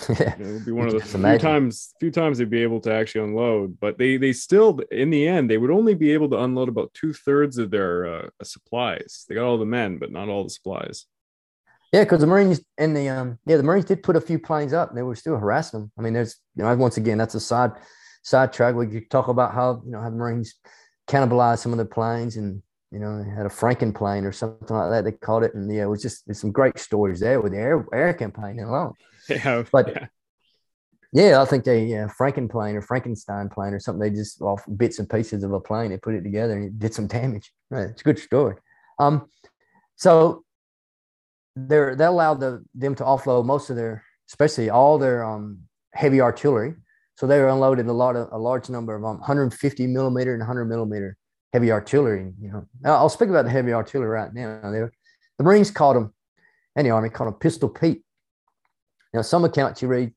yeah. 0.08 0.34
it 0.38 0.52
would 0.52 0.64
be 0.64 0.72
one 0.72 0.88
of 0.88 0.94
the 0.94 1.00
few 1.00 1.18
imagine. 1.18 1.40
times 1.40 1.94
few 2.00 2.10
times 2.10 2.38
they'd 2.38 2.50
be 2.50 2.62
able 2.62 2.80
to 2.80 2.92
actually 2.92 3.24
unload 3.24 3.78
but 3.78 3.98
they 3.98 4.16
they 4.16 4.32
still 4.32 4.80
in 4.90 5.10
the 5.10 5.26
end 5.26 5.50
they 5.50 5.58
would 5.58 5.70
only 5.70 5.94
be 5.94 6.12
able 6.12 6.28
to 6.28 6.38
unload 6.42 6.68
about 6.68 6.92
two-thirds 6.94 7.58
of 7.58 7.70
their 7.70 8.06
uh, 8.06 8.28
supplies 8.42 9.24
they 9.28 9.34
got 9.34 9.44
all 9.44 9.58
the 9.58 9.66
men 9.66 9.98
but 9.98 10.10
not 10.10 10.28
all 10.28 10.44
the 10.44 10.50
supplies 10.50 11.06
yeah 11.92 12.02
because 12.02 12.20
the 12.20 12.26
marines 12.26 12.60
and 12.78 12.96
the 12.96 13.08
um 13.08 13.38
yeah 13.46 13.56
the 13.56 13.62
marines 13.62 13.84
did 13.84 14.02
put 14.02 14.16
a 14.16 14.20
few 14.20 14.38
planes 14.38 14.72
up 14.72 14.94
they 14.94 15.02
were 15.02 15.14
still 15.14 15.36
harassing 15.36 15.80
them 15.80 15.92
i 15.98 16.02
mean 16.02 16.12
there's 16.12 16.36
you 16.56 16.64
know 16.64 16.74
once 16.76 16.96
again 16.96 17.18
that's 17.18 17.34
a 17.34 17.40
side 17.40 17.72
side 18.22 18.52
track 18.52 18.74
we 18.74 18.86
could 18.86 19.10
talk 19.10 19.28
about 19.28 19.52
how 19.52 19.82
you 19.84 19.92
know 19.92 20.00
how 20.00 20.10
the 20.10 20.16
marines 20.16 20.54
cannibalized 21.08 21.58
some 21.58 21.72
of 21.72 21.78
the 21.78 21.84
planes 21.84 22.36
and 22.36 22.62
you 22.92 22.98
know, 22.98 23.24
had 23.24 23.46
a 23.46 23.48
Franken 23.48 23.94
plane 23.94 24.26
or 24.26 24.32
something 24.32 24.76
like 24.76 24.90
that. 24.90 25.04
They 25.04 25.12
called 25.12 25.44
it, 25.44 25.54
and 25.54 25.72
yeah, 25.74 25.84
it 25.84 25.86
was 25.86 26.02
just 26.02 26.26
there's 26.26 26.40
some 26.40 26.52
great 26.52 26.78
stories 26.78 27.20
there 27.20 27.40
with 27.40 27.52
the 27.52 27.58
air 27.58 27.86
air 27.92 28.12
campaign 28.12 28.60
alone. 28.60 28.92
Yeah, 29.44 29.64
but 29.70 29.88
yeah. 29.88 30.06
yeah, 31.12 31.42
I 31.42 31.44
think 31.44 31.64
they 31.64 31.84
yeah 31.84 32.08
Franken 32.08 32.50
plane 32.50 32.76
or 32.76 32.82
Frankenstein 32.82 33.48
plane 33.48 33.74
or 33.74 33.80
something. 33.80 34.00
They 34.00 34.16
just 34.16 34.40
off 34.40 34.64
bits 34.76 34.98
and 34.98 35.08
pieces 35.08 35.42
of 35.44 35.52
a 35.52 35.60
plane, 35.60 35.90
they 35.90 35.98
put 35.98 36.14
it 36.14 36.22
together 36.22 36.54
and 36.54 36.64
it 36.64 36.78
did 36.78 36.94
some 36.94 37.06
damage. 37.06 37.52
Right, 37.70 37.90
it's 37.90 38.00
a 38.00 38.04
good 38.04 38.18
story. 38.18 38.56
Um, 38.98 39.28
so 39.96 40.44
they 41.56 41.94
they 41.94 42.04
allowed 42.04 42.40
the, 42.40 42.64
them 42.74 42.94
to 42.96 43.04
offload 43.04 43.44
most 43.44 43.70
of 43.70 43.76
their, 43.76 44.04
especially 44.28 44.70
all 44.70 44.98
their 44.98 45.24
um 45.24 45.60
heavy 45.94 46.20
artillery. 46.20 46.74
So 47.16 47.26
they 47.26 47.38
were 47.38 47.48
unloaded 47.48 47.86
a 47.86 47.92
lot 47.92 48.16
of 48.16 48.28
a 48.32 48.38
large 48.38 48.68
number 48.68 48.94
of 48.94 49.04
um, 49.04 49.18
150 49.18 49.86
millimeter 49.86 50.32
and 50.32 50.40
100 50.40 50.64
millimeter 50.64 51.16
heavy 51.52 51.70
artillery. 51.70 52.32
You 52.40 52.50
know, 52.50 52.66
I'll 52.84 53.08
speak 53.08 53.28
about 53.28 53.44
the 53.44 53.50
heavy 53.50 53.72
artillery 53.72 54.08
right 54.08 54.32
now. 54.32 54.60
They 54.70 54.80
the 55.38 55.44
Marines 55.44 55.70
called 55.70 55.96
them, 55.96 56.14
and 56.76 56.86
the 56.86 56.90
Army 56.90 57.08
called 57.08 57.28
them 57.28 57.38
Pistol 57.38 57.68
Pete. 57.68 58.02
Now, 59.12 59.22
some 59.22 59.44
accounts 59.44 59.82
you 59.82 59.88
read, 59.88 60.12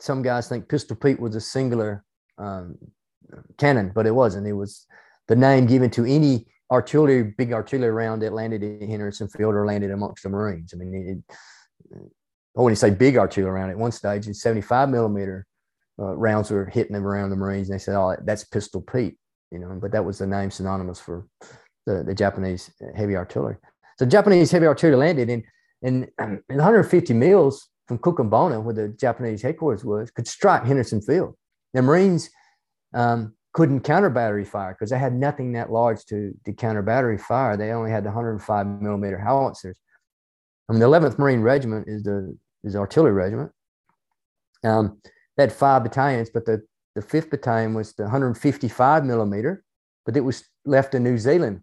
some 0.00 0.22
guys 0.22 0.48
think 0.48 0.68
Pistol 0.68 0.96
Pete 0.96 1.20
was 1.20 1.36
a 1.36 1.40
singular 1.40 2.04
um, 2.38 2.76
cannon, 3.58 3.92
but 3.94 4.06
it 4.06 4.14
wasn't. 4.14 4.46
It 4.46 4.54
was 4.54 4.86
the 5.28 5.36
name 5.36 5.66
given 5.66 5.90
to 5.90 6.04
any 6.04 6.46
artillery, 6.70 7.34
big 7.36 7.52
artillery 7.52 7.92
round 7.92 8.22
that 8.22 8.32
landed 8.32 8.62
in 8.62 8.88
Henderson 8.88 9.28
Field 9.28 9.54
or 9.54 9.66
landed 9.66 9.90
amongst 9.90 10.22
the 10.22 10.28
Marines. 10.28 10.72
I 10.74 10.78
mean, 10.78 11.24
it, 11.28 11.98
when 12.54 12.72
you 12.72 12.76
say 12.76 12.90
big 12.90 13.16
artillery 13.16 13.52
round, 13.52 13.70
at 13.70 13.78
one 13.78 13.92
stage, 13.92 14.26
in 14.26 14.34
75 14.34 14.88
millimeter 14.88 15.46
uh, 15.98 16.14
rounds 16.16 16.50
were 16.50 16.66
hitting 16.66 16.94
them 16.94 17.06
around 17.06 17.30
the 17.30 17.36
Marines. 17.36 17.68
And 17.68 17.78
they 17.78 17.82
said, 17.82 17.96
oh, 17.96 18.16
that's 18.24 18.44
Pistol 18.44 18.80
Pete 18.80 19.16
you 19.52 19.58
know, 19.58 19.78
but 19.80 19.92
that 19.92 20.04
was 20.04 20.18
the 20.18 20.26
name 20.26 20.50
synonymous 20.50 20.98
for 20.98 21.26
the, 21.84 22.02
the 22.02 22.14
Japanese 22.14 22.70
heavy 22.96 23.14
artillery. 23.14 23.56
So 23.98 24.06
Japanese 24.06 24.50
heavy 24.50 24.66
artillery 24.66 24.96
landed 24.96 25.28
in, 25.28 25.44
in, 25.82 26.08
in 26.18 26.56
150 26.56 27.12
miles 27.12 27.68
from 27.86 27.98
Kokumbona, 27.98 28.62
where 28.62 28.74
the 28.74 28.88
Japanese 28.88 29.42
headquarters 29.42 29.84
was, 29.84 30.10
could 30.10 30.28
strike 30.28 30.64
Henderson 30.64 31.00
Field. 31.00 31.34
The 31.74 31.82
Marines 31.82 32.30
um, 32.94 33.34
couldn't 33.52 33.80
counter 33.80 34.10
battery 34.10 34.44
fire 34.44 34.72
because 34.72 34.90
they 34.90 34.98
had 34.98 35.14
nothing 35.14 35.52
that 35.52 35.70
large 35.70 36.04
to, 36.06 36.32
to 36.44 36.52
counter 36.52 36.82
battery 36.82 37.18
fire. 37.18 37.56
They 37.56 37.70
only 37.70 37.90
had 37.90 38.04
the 38.04 38.08
105 38.08 38.66
millimeter 38.66 39.18
howitzers. 39.18 39.78
I 40.68 40.72
mean, 40.72 40.80
the 40.80 40.86
11th 40.86 41.18
Marine 41.18 41.42
Regiment 41.42 41.88
is 41.88 42.02
the 42.02 42.36
is 42.64 42.74
the 42.74 42.78
artillery 42.78 43.12
regiment. 43.12 43.50
Um, 44.64 45.00
they 45.36 45.42
had 45.42 45.52
five 45.52 45.82
battalions, 45.82 46.30
but 46.32 46.46
the 46.46 46.62
the 46.94 47.02
fifth 47.02 47.30
battalion 47.30 47.74
was 47.74 47.94
the 47.94 48.04
155 48.04 49.04
millimeter, 49.04 49.64
but 50.04 50.16
it 50.16 50.20
was 50.20 50.44
left 50.64 50.94
in 50.94 51.02
New 51.02 51.18
Zealand 51.18 51.62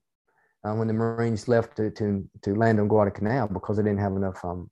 uh, 0.63 0.73
when 0.73 0.87
the 0.87 0.93
Marines 0.93 1.47
left 1.47 1.77
to, 1.77 1.91
to, 1.91 2.27
to 2.41 2.55
land 2.55 2.79
on 2.79 2.87
Guadalcanal 2.87 3.47
because 3.47 3.77
they 3.77 3.83
didn't 3.83 3.99
have 3.99 4.13
enough 4.15 4.43
um, 4.43 4.69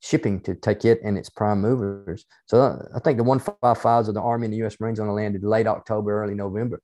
shipping 0.00 0.40
to 0.40 0.54
take 0.54 0.84
it 0.84 1.00
and 1.04 1.18
its 1.18 1.28
prime 1.28 1.60
movers. 1.60 2.24
So 2.46 2.60
uh, 2.60 2.82
I 2.94 3.00
think 3.00 3.18
the 3.18 3.24
155s 3.24 4.08
of 4.08 4.14
the 4.14 4.20
Army 4.20 4.46
and 4.46 4.52
the 4.52 4.58
U.S. 4.58 4.78
Marines 4.80 5.00
only 5.00 5.22
landed 5.22 5.42
late 5.42 5.66
October, 5.66 6.22
early 6.22 6.34
November. 6.34 6.80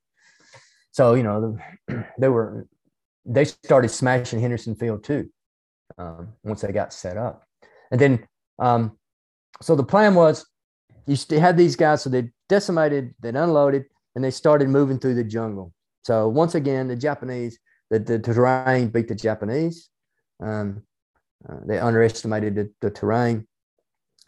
So, 0.91 1.13
you 1.13 1.23
know, 1.23 1.57
they 2.19 2.29
were, 2.29 2.67
they 3.25 3.45
started 3.45 3.89
smashing 3.89 4.39
Henderson 4.39 4.75
Field 4.75 5.03
too 5.03 5.29
um, 5.97 6.33
once 6.43 6.61
they 6.61 6.71
got 6.71 6.93
set 6.93 7.17
up. 7.17 7.43
And 7.91 7.99
then, 7.99 8.27
um, 8.59 8.97
so 9.61 9.75
the 9.75 9.83
plan 9.83 10.15
was 10.15 10.45
you 11.05 11.17
had 11.39 11.57
these 11.57 11.75
guys, 11.75 12.01
so 12.01 12.09
they 12.09 12.31
decimated, 12.49 13.13
then 13.19 13.35
unloaded, 13.35 13.85
and 14.15 14.23
they 14.23 14.31
started 14.31 14.69
moving 14.69 14.99
through 14.99 15.15
the 15.15 15.23
jungle. 15.23 15.73
So 16.03 16.27
once 16.27 16.55
again, 16.55 16.87
the 16.87 16.95
Japanese, 16.95 17.59
the, 17.89 17.99
the 17.99 18.19
terrain 18.19 18.89
beat 18.89 19.07
the 19.07 19.15
Japanese. 19.15 19.89
Um, 20.41 20.83
uh, 21.47 21.57
they 21.65 21.79
underestimated 21.79 22.55
the, 22.55 22.71
the 22.81 22.89
terrain. 22.89 23.47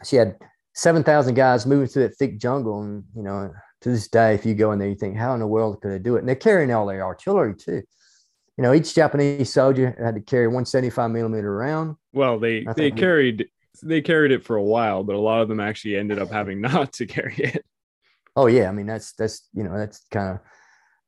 She 0.04 0.16
had 0.16 0.36
7,000 0.74 1.34
guys 1.34 1.66
moving 1.66 1.88
through 1.88 2.04
that 2.04 2.16
thick 2.16 2.38
jungle. 2.38 2.82
And, 2.82 3.04
you 3.14 3.22
know, 3.22 3.52
to 3.80 3.88
this 3.88 4.08
day, 4.08 4.34
if 4.34 4.46
you 4.46 4.54
go 4.54 4.72
in 4.72 4.78
there, 4.78 4.88
you 4.88 4.94
think, 4.94 5.16
how 5.16 5.34
in 5.34 5.40
the 5.40 5.46
world 5.46 5.80
could 5.80 5.90
they 5.90 5.98
do 5.98 6.16
it? 6.16 6.20
And 6.20 6.28
they're 6.28 6.36
carrying 6.36 6.72
all 6.72 6.86
their 6.86 7.04
artillery 7.04 7.54
too. 7.54 7.82
You 8.56 8.62
know, 8.62 8.74
each 8.74 8.94
Japanese 8.94 9.52
soldier 9.52 9.96
had 10.02 10.16
to 10.16 10.20
carry 10.20 10.48
175 10.48 11.10
millimeter 11.12 11.54
round. 11.54 11.96
Well, 12.12 12.40
they 12.40 12.66
they 12.74 12.90
carried 12.90 13.48
they 13.84 14.00
carried 14.00 14.32
it 14.32 14.44
for 14.44 14.56
a 14.56 14.62
while, 14.62 15.04
but 15.04 15.14
a 15.14 15.20
lot 15.20 15.42
of 15.42 15.48
them 15.48 15.60
actually 15.60 15.96
ended 15.96 16.18
up 16.18 16.30
having 16.30 16.60
not 16.62 16.92
to 16.94 17.06
carry 17.06 17.36
it. 17.36 17.64
Oh 18.34 18.46
yeah, 18.46 18.68
I 18.68 18.72
mean 18.72 18.86
that's 18.86 19.12
that's 19.12 19.48
you 19.52 19.62
know 19.62 19.76
that's 19.76 20.04
kind 20.10 20.38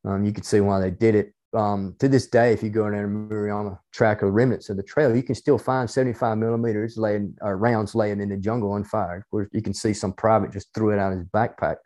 of 0.03 0.09
um, 0.11 0.23
you 0.23 0.31
could 0.31 0.45
see 0.45 0.61
why 0.61 0.79
they 0.79 0.91
did 0.91 1.15
it. 1.15 1.33
Um, 1.53 1.95
to 1.99 2.07
this 2.07 2.27
day, 2.27 2.53
if 2.53 2.63
you 2.63 2.69
go 2.69 2.89
down 2.89 3.29
the 3.29 3.35
Maruyama 3.35 3.77
track 3.91 4.23
or 4.23 4.31
remnants 4.31 4.69
of 4.69 4.77
the 4.77 4.83
trail, 4.83 5.13
you 5.15 5.23
can 5.23 5.35
still 5.35 5.57
find 5.57 5.89
75 5.89 6.37
millimeters 6.37 6.97
laying 6.97 7.35
or 7.41 7.57
rounds 7.57 7.93
laying 7.93 8.21
in 8.21 8.29
the 8.29 8.37
jungle 8.37 8.75
unfired. 8.75 9.23
Where 9.31 9.49
you 9.51 9.61
can 9.61 9.73
see 9.73 9.93
some 9.93 10.13
private 10.13 10.51
just 10.51 10.73
threw 10.73 10.91
it 10.91 10.99
out 10.99 11.11
of 11.11 11.19
his 11.19 11.27
backpack. 11.27 11.77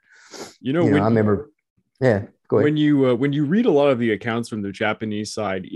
You 0.61 0.73
know, 0.73 0.85
you 0.85 0.91
know 0.91 1.01
I 1.01 1.05
remember. 1.05 1.51
Yeah, 1.99 2.25
go 2.47 2.57
ahead. 2.57 2.65
When 2.65 2.77
you 2.77 3.09
uh, 3.09 3.15
when 3.15 3.33
you 3.33 3.45
read 3.45 3.65
a 3.65 3.71
lot 3.71 3.89
of 3.89 3.97
the 3.97 4.11
accounts 4.11 4.49
from 4.49 4.61
the 4.61 4.71
Japanese 4.71 5.33
side, 5.33 5.67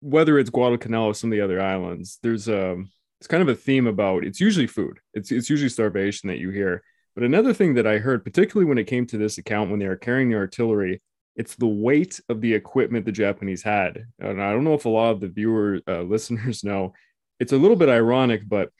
whether 0.00 0.38
it's 0.38 0.50
Guadalcanal 0.50 1.06
or 1.06 1.14
some 1.14 1.32
of 1.32 1.36
the 1.36 1.40
other 1.40 1.62
islands, 1.62 2.18
there's 2.22 2.48
um 2.48 2.90
it's 3.20 3.28
kind 3.28 3.42
of 3.42 3.48
a 3.48 3.54
theme 3.54 3.86
about 3.86 4.24
it's 4.24 4.40
usually 4.40 4.66
food. 4.66 4.98
It's 5.14 5.32
it's 5.32 5.48
usually 5.48 5.70
starvation 5.70 6.28
that 6.28 6.38
you 6.38 6.50
hear. 6.50 6.82
But 7.14 7.24
another 7.24 7.54
thing 7.54 7.74
that 7.74 7.86
I 7.86 7.98
heard, 7.98 8.24
particularly 8.24 8.68
when 8.68 8.76
it 8.76 8.84
came 8.84 9.06
to 9.06 9.16
this 9.16 9.38
account 9.38 9.70
when 9.70 9.78
they 9.78 9.88
were 9.88 9.96
carrying 9.96 10.28
the 10.28 10.36
artillery, 10.36 11.00
it's 11.36 11.56
the 11.56 11.66
weight 11.66 12.20
of 12.28 12.40
the 12.40 12.54
equipment 12.54 13.04
the 13.04 13.12
Japanese 13.12 13.62
had. 13.62 14.06
And 14.18 14.42
I 14.42 14.52
don't 14.52 14.64
know 14.64 14.74
if 14.74 14.84
a 14.84 14.90
lot 14.90 15.10
of 15.10 15.20
the 15.20 15.28
viewer 15.28 15.80
uh, 15.88 16.02
listeners 16.14 16.64
know. 16.64 16.94
It's 17.40 17.52
a 17.52 17.58
little 17.58 17.76
bit 17.76 17.88
ironic, 17.88 18.48
but 18.48 18.70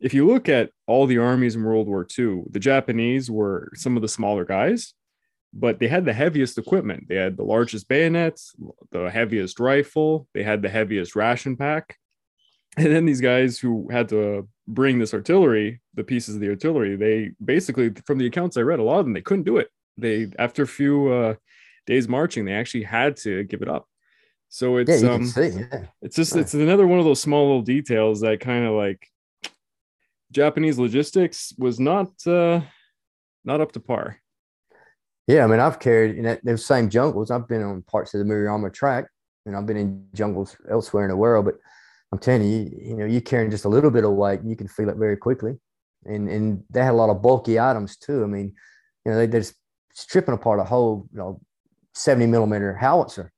if 0.00 0.12
you 0.12 0.26
look 0.26 0.48
at 0.48 0.70
all 0.88 1.06
the 1.06 1.18
armies 1.18 1.54
in 1.54 1.62
World 1.62 1.86
War 1.86 2.06
II, 2.18 2.42
the 2.50 2.58
Japanese 2.58 3.30
were 3.30 3.70
some 3.74 3.94
of 3.96 4.02
the 4.02 4.08
smaller 4.08 4.44
guys, 4.44 4.94
but 5.54 5.78
they 5.78 5.86
had 5.86 6.04
the 6.04 6.12
heaviest 6.12 6.58
equipment. 6.58 7.06
They 7.08 7.14
had 7.14 7.36
the 7.36 7.44
largest 7.44 7.86
bayonets, 7.86 8.52
the 8.90 9.08
heaviest 9.08 9.60
rifle, 9.60 10.26
they 10.34 10.42
had 10.42 10.60
the 10.60 10.68
heaviest 10.68 11.14
ration 11.16 11.56
pack. 11.56 11.96
And 12.78 12.86
then 12.86 13.04
these 13.04 13.20
guys 13.20 13.58
who 13.58 13.86
had 13.90 14.08
to 14.08 14.48
bring 14.66 14.98
this 14.98 15.12
artillery, 15.12 15.82
the 15.92 16.04
pieces 16.04 16.36
of 16.36 16.40
the 16.40 16.48
artillery, 16.48 16.96
they 16.96 17.32
basically, 17.44 17.92
from 18.06 18.16
the 18.16 18.24
accounts 18.24 18.56
I 18.56 18.62
read, 18.62 18.78
a 18.78 18.82
lot 18.82 19.00
of 19.00 19.04
them, 19.04 19.12
they 19.12 19.20
couldn't 19.20 19.44
do 19.44 19.58
it. 19.58 19.68
They, 19.98 20.32
after 20.38 20.62
a 20.62 20.66
few 20.66 21.12
uh, 21.12 21.34
days 21.86 22.08
marching, 22.08 22.44
they 22.44 22.54
actually 22.54 22.84
had 22.84 23.16
to 23.18 23.44
give 23.44 23.62
it 23.62 23.68
up. 23.68 23.86
So 24.48 24.76
it's, 24.76 25.02
yeah, 25.02 25.10
um, 25.10 25.26
see, 25.26 25.48
yeah. 25.48 25.86
it's 26.02 26.16
just, 26.16 26.36
it's 26.36 26.54
another 26.54 26.86
one 26.86 26.98
of 26.98 27.04
those 27.04 27.20
small 27.20 27.46
little 27.46 27.62
details 27.62 28.20
that 28.20 28.40
kind 28.40 28.66
of 28.66 28.74
like 28.74 29.06
Japanese 30.30 30.78
logistics 30.78 31.54
was 31.58 31.80
not, 31.80 32.10
uh, 32.26 32.60
not 33.44 33.60
up 33.60 33.72
to 33.72 33.80
par. 33.80 34.18
Yeah, 35.26 35.44
I 35.44 35.46
mean, 35.46 35.60
I've 35.60 35.78
carried 35.78 36.16
in 36.16 36.24
that, 36.24 36.44
those 36.44 36.66
same 36.66 36.90
jungles. 36.90 37.30
I've 37.30 37.48
been 37.48 37.62
on 37.62 37.82
parts 37.82 38.12
of 38.12 38.18
the 38.18 38.26
Maruyama 38.26 38.72
track, 38.72 39.06
and 39.46 39.56
I've 39.56 39.66
been 39.66 39.76
in 39.76 40.06
jungles 40.14 40.56
elsewhere 40.68 41.04
in 41.04 41.10
the 41.10 41.16
world. 41.16 41.44
But 41.44 41.54
I'm 42.10 42.18
telling 42.18 42.42
you, 42.42 42.70
you 42.76 42.96
know, 42.96 43.06
you're 43.06 43.20
carrying 43.20 43.50
just 43.50 43.64
a 43.64 43.68
little 43.68 43.90
bit 43.90 44.04
of 44.04 44.12
weight, 44.12 44.40
and 44.40 44.50
you 44.50 44.56
can 44.56 44.68
feel 44.68 44.88
it 44.88 44.96
very 44.96 45.16
quickly. 45.16 45.58
And 46.04 46.28
and 46.28 46.64
they 46.70 46.82
had 46.82 46.90
a 46.90 46.96
lot 46.96 47.08
of 47.08 47.22
bulky 47.22 47.60
items 47.60 47.96
too. 47.96 48.24
I 48.24 48.26
mean, 48.26 48.52
you 49.06 49.12
know, 49.12 49.16
they, 49.16 49.26
they're 49.26 49.40
just 49.40 49.54
stripping 49.94 50.34
apart 50.34 50.58
a 50.58 50.64
whole, 50.64 51.06
you 51.12 51.18
know, 51.18 51.40
70 51.94 52.26
millimeter 52.26 52.74
howitzer, 52.74 53.32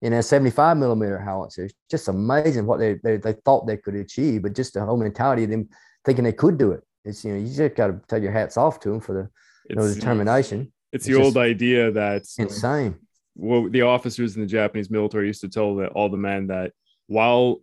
you 0.00 0.10
know, 0.10 0.20
75 0.20 0.76
millimeter 0.76 1.18
howitzer. 1.18 1.64
It's 1.64 1.74
just 1.90 2.08
amazing 2.08 2.66
what 2.66 2.78
they, 2.78 2.94
they 3.02 3.16
they 3.16 3.34
thought 3.44 3.66
they 3.66 3.76
could 3.76 3.94
achieve, 3.94 4.42
but 4.42 4.54
just 4.54 4.74
the 4.74 4.84
whole 4.84 4.96
mentality 4.96 5.44
of 5.44 5.50
them 5.50 5.68
thinking 6.04 6.24
they 6.24 6.32
could 6.32 6.58
do 6.58 6.72
it. 6.72 6.82
It's 7.04 7.24
you 7.24 7.32
know, 7.32 7.38
you 7.38 7.54
just 7.54 7.76
got 7.76 7.88
to 7.88 8.00
take 8.08 8.22
your 8.22 8.32
hats 8.32 8.56
off 8.56 8.80
to 8.80 8.90
them 8.90 9.00
for 9.00 9.12
the 9.14 9.30
you 9.68 9.76
know, 9.76 9.92
determination. 9.92 10.72
It's, 10.92 11.04
the 11.04 11.14
old 11.14 11.36
idea 11.36 11.90
that 11.90 12.22
insane. 12.38 12.96
Well, 13.34 13.68
the 13.68 13.82
officers 13.82 14.34
in 14.34 14.42
the 14.42 14.48
Japanese 14.48 14.90
military 14.90 15.26
used 15.26 15.42
to 15.42 15.48
tell 15.48 15.76
the, 15.76 15.88
all 15.88 16.08
the 16.08 16.16
men 16.16 16.48
that 16.48 16.72
while 17.06 17.60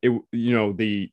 it, 0.00 0.10
you 0.32 0.54
know, 0.54 0.72
the 0.72 1.10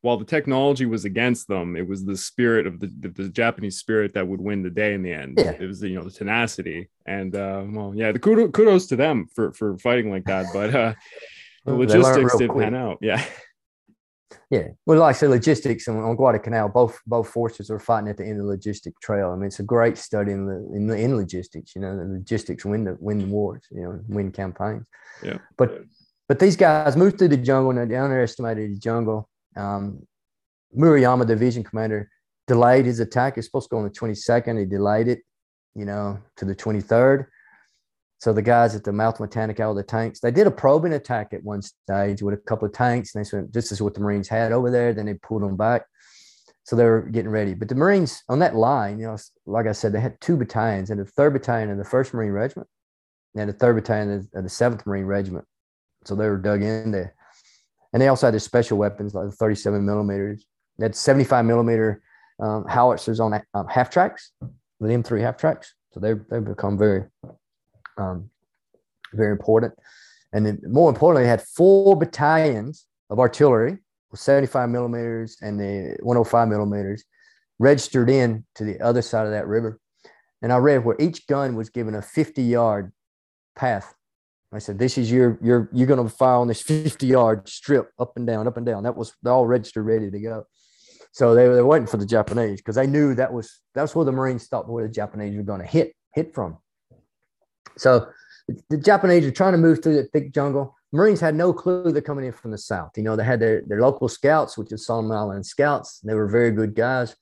while 0.00 0.16
the 0.16 0.24
technology 0.24 0.86
was 0.86 1.04
against 1.04 1.48
them, 1.48 1.76
it 1.76 1.86
was 1.86 2.04
the 2.04 2.16
spirit 2.16 2.66
of 2.66 2.80
the, 2.80 2.90
the, 3.00 3.08
the, 3.08 3.28
Japanese 3.28 3.78
spirit 3.78 4.14
that 4.14 4.26
would 4.26 4.40
win 4.40 4.62
the 4.62 4.70
day 4.70 4.94
in 4.94 5.02
the 5.02 5.12
end. 5.12 5.38
Yeah. 5.38 5.52
It 5.58 5.66
was 5.66 5.80
the, 5.80 5.88
you 5.88 5.96
know 5.96 6.04
the 6.04 6.10
tenacity 6.10 6.88
and 7.06 7.34
uh, 7.34 7.64
well, 7.66 7.92
yeah, 7.94 8.12
the 8.12 8.18
kudos, 8.18 8.50
kudos 8.52 8.86
to 8.88 8.96
them 8.96 9.26
for 9.34 9.52
for 9.52 9.78
fighting 9.78 10.10
like 10.10 10.24
that. 10.24 10.46
But 10.52 10.74
uh, 10.74 10.94
the 11.64 11.74
logistics 11.74 12.36
didn't 12.36 12.58
pan 12.58 12.74
out. 12.74 12.98
Yeah. 13.00 13.24
Yeah, 14.50 14.68
well, 14.86 15.00
like 15.00 15.16
I 15.16 15.18
said, 15.18 15.30
logistics 15.30 15.88
on, 15.88 15.98
on 15.98 16.14
Guadalcanal, 16.14 16.68
both 16.68 17.00
both 17.04 17.28
forces 17.28 17.68
are 17.68 17.80
fighting 17.80 18.08
at 18.08 18.16
the 18.16 18.24
end 18.24 18.40
of 18.40 18.46
the 18.46 18.56
logistic 18.56 18.92
trail. 19.02 19.30
I 19.30 19.34
mean, 19.34 19.46
it's 19.46 19.58
a 19.58 19.64
great 19.64 19.98
study 19.98 20.30
in 20.30 20.46
the 20.46 20.70
in 20.72 20.86
the 20.86 20.96
in 20.96 21.16
logistics. 21.16 21.74
You 21.74 21.80
know, 21.80 21.96
the 21.96 22.04
logistics 22.04 22.64
win 22.64 22.84
the 22.84 22.96
win 23.00 23.18
the 23.18 23.26
wars. 23.26 23.64
You 23.72 23.82
know, 23.82 24.00
win 24.06 24.30
campaigns. 24.30 24.86
Yeah, 25.22 25.38
but 25.56 25.82
but 26.28 26.38
these 26.38 26.56
guys 26.56 26.96
moved 26.96 27.18
through 27.18 27.28
the 27.28 27.36
jungle 27.36 27.76
and 27.76 27.90
they 27.90 27.96
underestimated 27.96 28.70
the 28.72 28.78
jungle. 28.78 29.28
Um, 29.56 30.06
Maruyama, 30.76 31.26
division 31.26 31.64
commander, 31.64 32.10
delayed 32.46 32.86
his 32.86 33.00
attack. 33.00 33.38
It's 33.38 33.46
supposed 33.46 33.68
to 33.70 33.74
go 33.74 33.78
on 33.78 33.84
the 33.84 33.90
22nd. 33.90 34.58
He 34.58 34.64
delayed 34.64 35.08
it, 35.08 35.20
you 35.74 35.84
know, 35.84 36.18
to 36.36 36.44
the 36.44 36.54
23rd. 36.54 37.26
So 38.18 38.32
the 38.32 38.42
guys 38.42 38.74
at 38.74 38.84
the 38.84 38.92
Mouth 38.92 39.20
Mechanic 39.20 39.60
out 39.60 39.70
of 39.70 39.76
the 39.76 39.82
tanks, 39.82 40.20
they 40.20 40.30
did 40.30 40.46
a 40.46 40.50
probing 40.50 40.94
attack 40.94 41.34
at 41.34 41.44
one 41.44 41.60
stage 41.62 42.22
with 42.22 42.34
a 42.34 42.38
couple 42.38 42.66
of 42.66 42.72
tanks. 42.72 43.14
And 43.14 43.24
they 43.24 43.28
said, 43.28 43.52
this 43.52 43.72
is 43.72 43.82
what 43.82 43.94
the 43.94 44.00
Marines 44.00 44.28
had 44.28 44.52
over 44.52 44.70
there. 44.70 44.94
Then 44.94 45.06
they 45.06 45.14
pulled 45.14 45.42
them 45.42 45.56
back. 45.56 45.82
So 46.64 46.74
they 46.74 46.84
were 46.84 47.02
getting 47.02 47.30
ready. 47.30 47.54
But 47.54 47.68
the 47.68 47.74
Marines 47.74 48.22
on 48.28 48.38
that 48.40 48.56
line, 48.56 48.98
you 48.98 49.06
know, 49.06 49.16
like 49.44 49.66
I 49.66 49.72
said, 49.72 49.92
they 49.92 50.00
had 50.00 50.20
two 50.20 50.36
battalions 50.36 50.90
and 50.90 50.98
the 50.98 51.04
third 51.04 51.32
battalion 51.34 51.70
of 51.70 51.78
the 51.78 51.84
first 51.84 52.12
Marine 52.12 52.32
Regiment 52.32 52.68
and 53.36 53.48
the 53.48 53.52
third 53.52 53.76
battalion 53.76 54.28
of 54.34 54.42
the 54.42 54.48
seventh 54.48 54.84
Marine 54.86 55.04
Regiment. 55.04 55.44
So 56.04 56.14
they 56.14 56.28
were 56.28 56.38
dug 56.38 56.62
in 56.62 56.90
there. 56.90 57.14
And 57.92 58.02
they 58.02 58.08
also 58.08 58.26
had 58.26 58.34
their 58.34 58.40
special 58.40 58.78
weapons 58.78 59.14
like 59.14 59.26
the 59.26 59.32
37 59.32 59.84
millimeters. 59.84 60.46
They 60.78 60.84
had 60.84 60.94
75 60.94 61.44
millimeter 61.44 62.02
um, 62.40 62.66
howitzers 62.68 63.20
on 63.20 63.40
um, 63.54 63.66
half 63.68 63.90
tracks, 63.90 64.32
the 64.40 64.88
M3 64.88 65.20
half 65.20 65.36
tracks. 65.36 65.74
So 65.92 66.00
they, 66.00 66.14
they've 66.30 66.44
become 66.44 66.76
very 66.76 67.04
um, 67.96 68.30
very 69.12 69.32
important. 69.32 69.74
And 70.32 70.44
then 70.44 70.60
more 70.68 70.88
importantly, 70.88 71.24
they 71.24 71.30
had 71.30 71.42
four 71.42 71.96
battalions 71.96 72.86
of 73.10 73.18
artillery 73.18 73.78
with 74.10 74.20
75 74.20 74.68
millimeters 74.68 75.38
and 75.40 75.58
the 75.58 75.96
105 76.00 76.48
millimeters 76.48 77.04
registered 77.58 78.10
in 78.10 78.44
to 78.54 78.64
the 78.64 78.80
other 78.80 79.02
side 79.02 79.26
of 79.26 79.32
that 79.32 79.46
river. 79.46 79.80
And 80.42 80.52
I 80.52 80.56
read 80.56 80.84
where 80.84 80.96
each 81.00 81.26
gun 81.26 81.56
was 81.56 81.70
given 81.70 81.94
a 81.94 82.02
50 82.02 82.42
yard 82.42 82.92
path. 83.56 83.94
I 84.52 84.58
said, 84.58 84.78
this 84.78 84.96
is 84.96 85.10
your, 85.10 85.38
your, 85.42 85.68
you're 85.72 85.86
going 85.86 86.02
to 86.02 86.08
fire 86.08 86.36
on 86.36 86.48
this 86.48 86.62
50 86.62 87.06
yard 87.06 87.48
strip 87.48 87.90
up 87.98 88.16
and 88.16 88.26
down, 88.26 88.46
up 88.46 88.56
and 88.56 88.64
down. 88.64 88.84
That 88.84 88.96
was 88.96 89.12
they're 89.22 89.32
all 89.32 89.46
registered, 89.46 89.84
ready 89.84 90.10
to 90.10 90.20
go. 90.20 90.46
So 91.12 91.34
they, 91.34 91.44
they 91.44 91.48
were 91.48 91.66
waiting 91.66 91.86
for 91.86 91.96
the 91.96 92.06
Japanese 92.06 92.60
because 92.60 92.76
they 92.76 92.86
knew 92.86 93.14
that 93.14 93.32
was, 93.32 93.60
that's 93.74 93.94
where 93.94 94.04
the 94.04 94.12
Marines 94.12 94.46
thought 94.46 94.68
where 94.68 94.86
the 94.86 94.92
Japanese 94.92 95.36
were 95.36 95.42
going 95.42 95.60
to 95.60 95.66
hit, 95.66 95.94
hit 96.14 96.34
from. 96.34 96.58
So 97.76 98.08
the 98.70 98.78
Japanese 98.78 99.24
are 99.26 99.32
trying 99.32 99.52
to 99.52 99.58
move 99.58 99.82
through 99.82 99.96
the 99.96 100.04
thick 100.04 100.32
jungle. 100.32 100.76
Marines 100.92 101.20
had 101.20 101.34
no 101.34 101.52
clue 101.52 101.90
they're 101.90 102.00
coming 102.00 102.24
in 102.24 102.32
from 102.32 102.52
the 102.52 102.58
south. 102.58 102.90
You 102.96 103.02
know, 103.02 103.16
they 103.16 103.24
had 103.24 103.40
their, 103.40 103.62
their 103.66 103.80
local 103.80 104.08
scouts, 104.08 104.56
which 104.56 104.72
is 104.72 104.86
Solomon 104.86 105.16
Island 105.16 105.44
Scouts. 105.44 106.00
They 106.00 106.14
were 106.14 106.28
very 106.28 106.52
good 106.52 106.74
guys. 106.74 107.16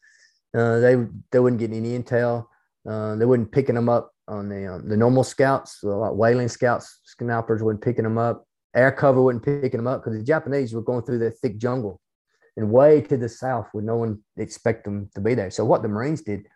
Uh, 0.56 0.78
they 0.78 0.96
they 1.32 1.40
wouldn't 1.40 1.58
get 1.58 1.72
any 1.72 1.98
intel. 1.98 2.46
Uh, 2.88 3.16
they 3.16 3.24
wouldn't 3.24 3.50
picking 3.50 3.74
them 3.74 3.88
up 3.88 4.13
on 4.28 4.48
the 4.48 4.74
um, 4.74 4.88
the 4.88 4.96
normal 4.96 5.24
scouts, 5.24 5.82
like 5.82 6.12
whaling 6.12 6.48
scouts, 6.48 7.00
snipers 7.04 7.62
wouldn't 7.62 7.84
picking 7.84 8.04
them 8.04 8.18
up. 8.18 8.46
Air 8.74 8.90
cover 8.90 9.22
wasn't 9.22 9.44
picking 9.44 9.78
them 9.78 9.86
up 9.86 10.02
because 10.02 10.18
the 10.18 10.24
Japanese 10.24 10.74
were 10.74 10.82
going 10.82 11.02
through 11.02 11.18
the 11.18 11.30
thick 11.30 11.58
jungle 11.58 12.00
and 12.56 12.70
way 12.70 13.00
to 13.02 13.16
the 13.16 13.28
south 13.28 13.68
where 13.72 13.84
no 13.84 13.96
one 13.96 14.20
expect 14.36 14.84
them 14.84 15.08
to 15.14 15.20
be 15.20 15.34
there. 15.34 15.50
So 15.50 15.64
what 15.64 15.82
the 15.82 15.88
Marines 15.88 16.22
did, 16.22 16.46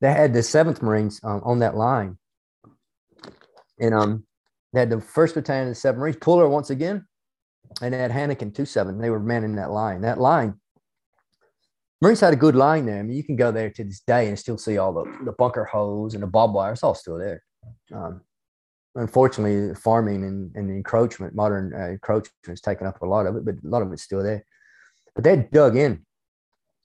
they 0.00 0.12
had 0.12 0.32
the 0.32 0.42
Seventh 0.42 0.82
Marines 0.82 1.20
um, 1.22 1.42
on 1.44 1.58
that 1.58 1.76
line 1.76 2.18
and 3.82 3.94
um, 3.94 4.24
they 4.72 4.80
had 4.80 4.90
the 4.90 5.00
first 5.00 5.34
battalion 5.34 5.68
of 5.68 5.74
the 5.74 5.80
seven 5.80 6.00
Marines, 6.00 6.16
Puller 6.16 6.48
once 6.48 6.70
again, 6.70 7.06
and 7.82 7.92
they 7.92 7.98
had 7.98 8.10
Hanneken 8.10 8.54
two 8.54 8.64
seven. 8.64 8.98
They 8.98 9.10
were 9.10 9.20
manning 9.20 9.56
that 9.56 9.70
line. 9.70 10.02
That 10.02 10.20
line, 10.20 10.60
Marines 12.02 12.18
had 12.18 12.32
a 12.32 12.36
good 12.36 12.56
line 12.56 12.84
there. 12.84 12.98
I 12.98 13.02
mean, 13.02 13.16
you 13.16 13.22
can 13.22 13.36
go 13.36 13.52
there 13.52 13.70
to 13.70 13.84
this 13.84 14.00
day 14.00 14.26
and 14.26 14.36
still 14.36 14.58
see 14.58 14.76
all 14.76 14.92
the, 14.92 15.04
the 15.24 15.30
bunker 15.30 15.64
holes 15.64 16.14
and 16.14 16.22
the 16.24 16.26
barbed 16.26 16.52
wire. 16.52 16.72
It's 16.72 16.82
all 16.82 16.96
still 16.96 17.16
there. 17.16 17.44
Um, 17.94 18.22
unfortunately, 18.96 19.72
farming 19.76 20.24
and, 20.24 20.50
and 20.56 20.68
encroachment, 20.68 21.36
modern 21.36 21.72
uh, 21.72 21.90
encroachment 21.90 22.34
has 22.48 22.60
taken 22.60 22.88
up 22.88 23.00
a 23.02 23.06
lot 23.06 23.26
of 23.26 23.36
it, 23.36 23.44
but 23.44 23.54
a 23.54 23.68
lot 23.68 23.82
of 23.82 23.92
it's 23.92 24.02
still 24.02 24.20
there. 24.20 24.44
But 25.14 25.22
they 25.22 25.48
dug 25.52 25.76
in 25.76 26.04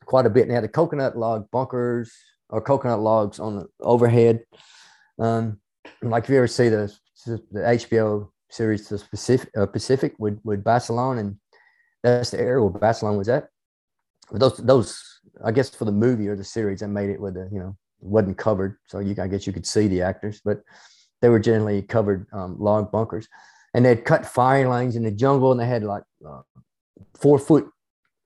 quite 0.05 0.27
a 0.27 0.29
bit 0.29 0.43
and 0.43 0.51
they 0.51 0.55
had 0.55 0.63
the 0.63 0.69
coconut 0.69 1.17
log 1.17 1.49
bunkers 1.49 2.13
or 2.49 2.61
coconut 2.61 2.99
logs 2.99 3.39
on 3.39 3.55
the 3.55 3.67
overhead. 3.79 4.43
Um, 5.17 5.59
like 6.03 6.25
if 6.25 6.29
you 6.29 6.37
ever 6.37 6.47
see 6.47 6.69
the 6.69 6.93
the 7.25 7.59
HBO 7.59 8.29
series 8.51 8.87
the 8.87 9.03
Pacific 9.09 9.49
uh, 9.57 9.65
Pacific 9.65 10.13
with 10.19 10.39
with 10.43 10.63
Basilone 10.63 11.17
and 11.17 11.37
that's 12.03 12.29
the 12.29 12.39
area 12.39 12.61
where 12.63 12.79
Basilone 12.79 13.17
was 13.17 13.29
at. 13.29 13.49
Those 14.31 14.57
those 14.57 15.19
I 15.43 15.51
guess 15.51 15.69
for 15.69 15.85
the 15.85 15.91
movie 15.91 16.27
or 16.27 16.35
the 16.35 16.43
series 16.43 16.79
that 16.81 16.89
made 16.89 17.09
it 17.09 17.21
with 17.21 17.35
the 17.35 17.49
you 17.51 17.59
know 17.59 17.75
wasn't 17.99 18.37
covered, 18.37 18.77
so 18.87 18.99
you 18.99 19.15
I 19.19 19.27
guess 19.27 19.47
you 19.47 19.53
could 19.53 19.65
see 19.65 19.87
the 19.87 20.01
actors, 20.01 20.41
but 20.43 20.61
they 21.21 21.29
were 21.29 21.39
generally 21.39 21.81
covered 21.81 22.27
um, 22.33 22.57
log 22.59 22.91
bunkers, 22.91 23.27
and 23.73 23.85
they'd 23.85 24.05
cut 24.05 24.25
firing 24.25 24.69
lines 24.69 24.95
in 24.95 25.03
the 25.03 25.11
jungle, 25.11 25.51
and 25.51 25.59
they 25.59 25.65
had 25.65 25.83
like 25.83 26.03
uh, 26.27 26.41
four 27.15 27.39
foot 27.39 27.69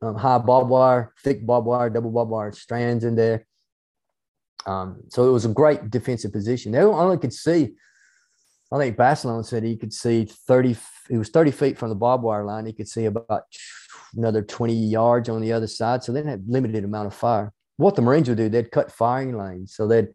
um, 0.01 0.15
high 0.15 0.39
barbed 0.39 0.69
wire, 0.69 1.13
thick 1.23 1.45
barbed 1.45 1.67
wire, 1.67 1.89
double 1.89 2.11
barbed 2.11 2.31
wire 2.31 2.51
strands 2.51 3.03
in 3.03 3.15
there. 3.15 3.45
Um, 4.65 5.01
so 5.09 5.27
it 5.27 5.31
was 5.31 5.45
a 5.45 5.49
great 5.49 5.89
defensive 5.89 6.31
position. 6.31 6.71
They 6.71 6.79
only 6.79 7.17
could 7.17 7.33
see, 7.33 7.73
I 8.71 8.77
think 8.77 8.97
Basilone 8.97 9.45
said 9.45 9.63
he 9.63 9.77
could 9.77 9.93
see 9.93 10.25
30, 10.25 10.77
it 11.11 11.17
was 11.17 11.29
30 11.29 11.51
feet 11.51 11.77
from 11.77 11.89
the 11.89 11.95
barbed 11.95 12.23
wire 12.23 12.45
line. 12.45 12.65
He 12.65 12.73
could 12.73 12.87
see 12.87 13.05
about 13.05 13.43
another 14.15 14.41
20 14.41 14.73
yards 14.73 15.27
on 15.27 15.41
the 15.41 15.51
other 15.51 15.67
side. 15.67 16.03
So 16.03 16.13
they 16.13 16.23
had 16.23 16.47
limited 16.47 16.85
amount 16.85 17.07
of 17.07 17.13
fire. 17.13 17.51
What 17.75 17.95
the 17.95 18.01
Marines 18.01 18.29
would 18.29 18.37
do, 18.37 18.47
they'd 18.47 18.71
cut 18.71 18.91
firing 18.91 19.37
lines. 19.37 19.75
So 19.75 19.87
they'd 19.87 20.09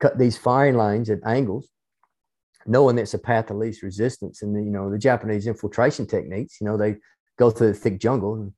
cut 0.00 0.18
these 0.18 0.38
firing 0.38 0.76
lines 0.76 1.10
at 1.10 1.18
angles, 1.26 1.68
knowing 2.64 2.96
that's 2.96 3.14
a 3.14 3.18
path 3.18 3.50
of 3.50 3.58
least 3.58 3.82
resistance. 3.82 4.40
And, 4.40 4.54
you 4.64 4.70
know, 4.70 4.90
the 4.90 4.98
Japanese 4.98 5.46
infiltration 5.46 6.06
techniques, 6.06 6.58
you 6.58 6.66
know, 6.66 6.78
they 6.78 6.96
go 7.38 7.50
through 7.50 7.68
the 7.68 7.78
thick 7.78 8.00
jungle 8.00 8.34
and 8.34 8.52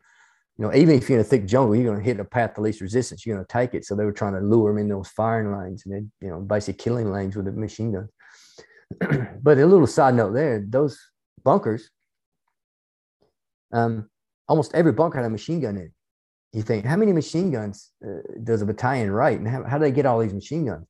you 0.56 0.66
know, 0.66 0.74
even 0.74 0.94
if 0.94 1.08
you're 1.08 1.18
in 1.18 1.24
a 1.24 1.28
thick 1.28 1.46
jungle, 1.46 1.74
you're 1.74 1.86
going 1.86 1.98
to 1.98 2.04
hit 2.04 2.20
a 2.20 2.24
path 2.24 2.58
of 2.58 2.64
least 2.64 2.82
resistance. 2.82 3.24
You're 3.24 3.36
going 3.36 3.46
to 3.46 3.52
take 3.52 3.72
it. 3.72 3.86
So 3.86 3.94
they 3.94 4.04
were 4.04 4.12
trying 4.12 4.34
to 4.34 4.40
lure 4.40 4.70
them 4.70 4.78
in 4.78 4.88
those 4.90 5.08
firing 5.08 5.50
lines 5.50 5.86
and 5.86 5.94
then, 5.94 6.12
you 6.20 6.28
know, 6.28 6.38
basically 6.38 6.84
killing 6.84 7.10
lanes 7.10 7.34
with 7.34 7.48
a 7.48 7.52
machine 7.52 7.92
gun. 7.92 8.08
but 9.42 9.56
a 9.56 9.64
little 9.64 9.86
side 9.86 10.14
note 10.14 10.34
there, 10.34 10.62
those 10.68 10.98
bunkers, 11.44 11.90
um, 13.72 14.08
almost 14.48 14.74
every 14.74 14.92
bunker 14.92 15.18
had 15.18 15.26
a 15.26 15.30
machine 15.30 15.60
gun 15.60 15.76
in 15.76 15.82
it. 15.84 15.92
You 16.52 16.62
think, 16.62 16.84
how 16.84 16.96
many 16.96 17.12
machine 17.12 17.52
guns 17.52 17.90
uh, 18.04 18.22
does 18.42 18.62
a 18.62 18.66
battalion 18.66 19.10
write? 19.10 19.38
And 19.38 19.46
how, 19.46 19.62
how 19.62 19.78
do 19.78 19.84
they 19.84 19.92
get 19.92 20.06
all 20.06 20.18
these 20.18 20.34
machine 20.34 20.66
guns? 20.66 20.86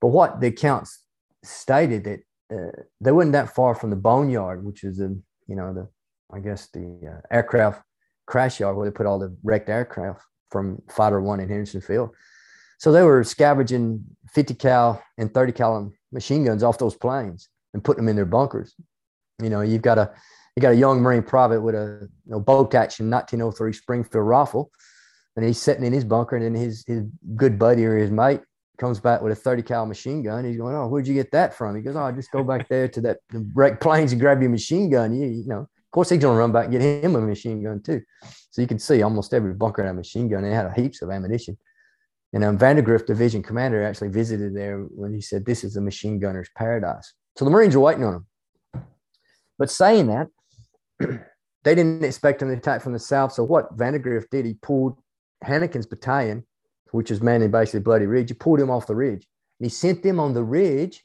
But 0.00 0.08
what 0.08 0.40
the 0.40 0.48
accounts 0.48 1.04
stated 1.44 2.04
that 2.04 2.20
uh, 2.52 2.82
they 3.00 3.12
weren't 3.12 3.32
that 3.32 3.54
far 3.54 3.74
from 3.74 3.90
the 3.90 3.96
boneyard, 3.96 4.64
which 4.64 4.82
is 4.82 4.98
the, 4.98 5.20
you 5.46 5.54
know, 5.54 5.72
the, 5.72 5.88
I 6.34 6.40
guess 6.40 6.68
the 6.72 6.98
uh, 7.06 7.34
aircraft 7.34 7.82
crash 8.26 8.58
yard 8.58 8.76
where 8.76 8.88
they 8.88 8.94
put 8.94 9.06
all 9.06 9.20
the 9.20 9.36
wrecked 9.44 9.68
aircraft 9.68 10.20
from 10.50 10.82
Fighter 10.90 11.20
One 11.20 11.40
in 11.40 11.48
Henderson 11.48 11.80
Field. 11.80 12.10
So 12.78 12.90
they 12.90 13.02
were 13.02 13.22
scavenging 13.22 14.04
50 14.32 14.54
cal 14.54 15.02
and 15.16 15.32
30 15.32 15.52
cal 15.52 15.92
machine 16.10 16.44
guns 16.44 16.64
off 16.64 16.78
those 16.78 16.96
planes 16.96 17.48
and 17.72 17.84
putting 17.84 18.04
them 18.04 18.08
in 18.08 18.16
their 18.16 18.26
bunkers. 18.26 18.74
You 19.42 19.50
know, 19.50 19.60
you've 19.60 19.82
got 19.82 19.98
a 19.98 20.12
you 20.56 20.60
got 20.60 20.72
a 20.72 20.76
young 20.76 21.00
Marine 21.00 21.22
private 21.22 21.60
with 21.62 21.74
a 21.74 22.08
you 22.26 22.32
know, 22.32 22.40
bolt 22.40 22.74
action 22.74 23.10
1903 23.10 23.72
Springfield 23.72 24.26
rifle, 24.26 24.70
and 25.36 25.44
he's 25.44 25.60
sitting 25.60 25.84
in 25.84 25.92
his 25.92 26.04
bunker, 26.04 26.36
and 26.36 26.44
then 26.44 26.54
his 26.54 26.84
his 26.86 27.02
good 27.36 27.58
buddy 27.58 27.84
or 27.84 27.96
his 27.96 28.10
mate 28.10 28.40
comes 28.78 28.98
back 28.98 29.22
with 29.22 29.32
a 29.32 29.36
30 29.36 29.62
cal 29.62 29.86
machine 29.86 30.22
gun. 30.22 30.44
He's 30.44 30.56
going, 30.56 30.74
Oh, 30.74 30.88
where'd 30.88 31.06
you 31.06 31.14
get 31.14 31.30
that 31.32 31.54
from? 31.54 31.76
He 31.76 31.82
goes, 31.82 31.96
Oh, 31.96 32.02
I 32.02 32.12
just 32.12 32.30
go 32.30 32.42
back 32.42 32.68
there 32.68 32.88
to 32.88 33.00
that 33.02 33.18
wrecked 33.54 33.80
planes 33.80 34.12
and 34.12 34.20
grab 34.20 34.40
your 34.40 34.50
machine 34.50 34.90
gun. 34.90 35.14
You, 35.14 35.26
you 35.26 35.46
know, 35.46 35.60
of 35.60 35.90
course, 35.92 36.10
he's 36.10 36.20
going 36.20 36.34
to 36.34 36.38
run 36.38 36.52
back 36.52 36.64
and 36.64 36.72
get 36.72 36.82
him 36.82 37.14
a 37.14 37.20
machine 37.20 37.62
gun 37.62 37.80
too. 37.80 38.00
So 38.50 38.60
you 38.60 38.68
can 38.68 38.78
see 38.78 39.02
almost 39.02 39.32
every 39.34 39.54
bunker 39.54 39.82
had 39.82 39.90
a 39.90 39.94
machine 39.94 40.28
gun. 40.28 40.42
They 40.42 40.50
had 40.50 40.72
heaps 40.74 41.02
of 41.02 41.10
ammunition. 41.10 41.56
And 42.32 42.42
um, 42.44 42.58
Vandegrift 42.58 43.06
division 43.06 43.42
commander 43.42 43.82
actually 43.82 44.08
visited 44.08 44.56
there 44.56 44.80
when 44.80 45.12
he 45.12 45.20
said, 45.20 45.44
This 45.44 45.64
is 45.64 45.76
a 45.76 45.80
machine 45.80 46.18
gunner's 46.18 46.48
paradise. 46.56 47.12
So 47.36 47.44
the 47.44 47.50
Marines 47.50 47.74
are 47.76 47.80
waiting 47.80 48.04
on 48.04 48.14
him. 48.14 48.26
But 49.58 49.70
saying 49.70 50.08
that, 50.08 50.28
they 51.64 51.74
didn't 51.74 52.04
expect 52.04 52.42
an 52.42 52.50
attack 52.50 52.82
from 52.82 52.92
the 52.92 52.98
south. 52.98 53.32
So 53.32 53.44
what 53.44 53.74
Vandegrift 53.74 54.30
did, 54.30 54.44
he 54.44 54.54
pulled 54.54 54.98
Hanneken's 55.44 55.86
battalion, 55.86 56.44
which 56.90 57.10
is 57.10 57.22
manning 57.22 57.50
basically 57.50 57.80
Bloody 57.80 58.06
Ridge, 58.06 58.30
he 58.30 58.34
pulled 58.34 58.60
him 58.60 58.70
off 58.70 58.86
the 58.86 58.94
ridge. 58.94 59.26
And 59.60 59.66
he 59.66 59.68
sent 59.68 60.02
them 60.02 60.18
on 60.18 60.34
the 60.34 60.42
ridge 60.42 61.02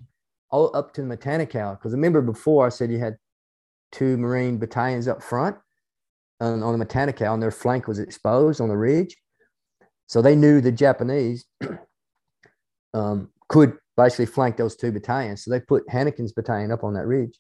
all 0.50 0.76
up 0.76 0.94
to 0.94 1.02
the 1.02 1.16
Matanikau. 1.16 1.78
Because 1.78 1.92
remember 1.92 2.22
before 2.22 2.66
I 2.66 2.70
said 2.70 2.92
you 2.92 3.00
had 3.00 3.18
two 3.92 4.18
Marine 4.18 4.58
battalions 4.58 5.08
up 5.08 5.22
front 5.22 5.58
on, 6.40 6.64
on 6.64 6.78
the 6.78 6.86
Matanikau, 6.86 7.34
and 7.34 7.42
their 7.42 7.52
flank 7.52 7.88
was 7.88 8.00
exposed 8.00 8.62
on 8.62 8.70
the 8.70 8.78
ridge. 8.78 9.16
So 10.08 10.22
they 10.22 10.36
knew 10.36 10.62
the 10.62 10.72
Japanese 10.72 11.46
um, 12.94 13.30
could 13.50 13.78
basically 13.96 14.26
flank 14.26 14.58
those 14.58 14.76
two 14.76 14.92
battalions. 14.92 15.44
So 15.44 15.52
they 15.52 15.60
put 15.60 15.88
Hanneken's 15.88 16.34
battalion 16.34 16.72
up 16.72 16.84
on 16.84 16.94
that 16.94 17.06
ridge 17.06 17.38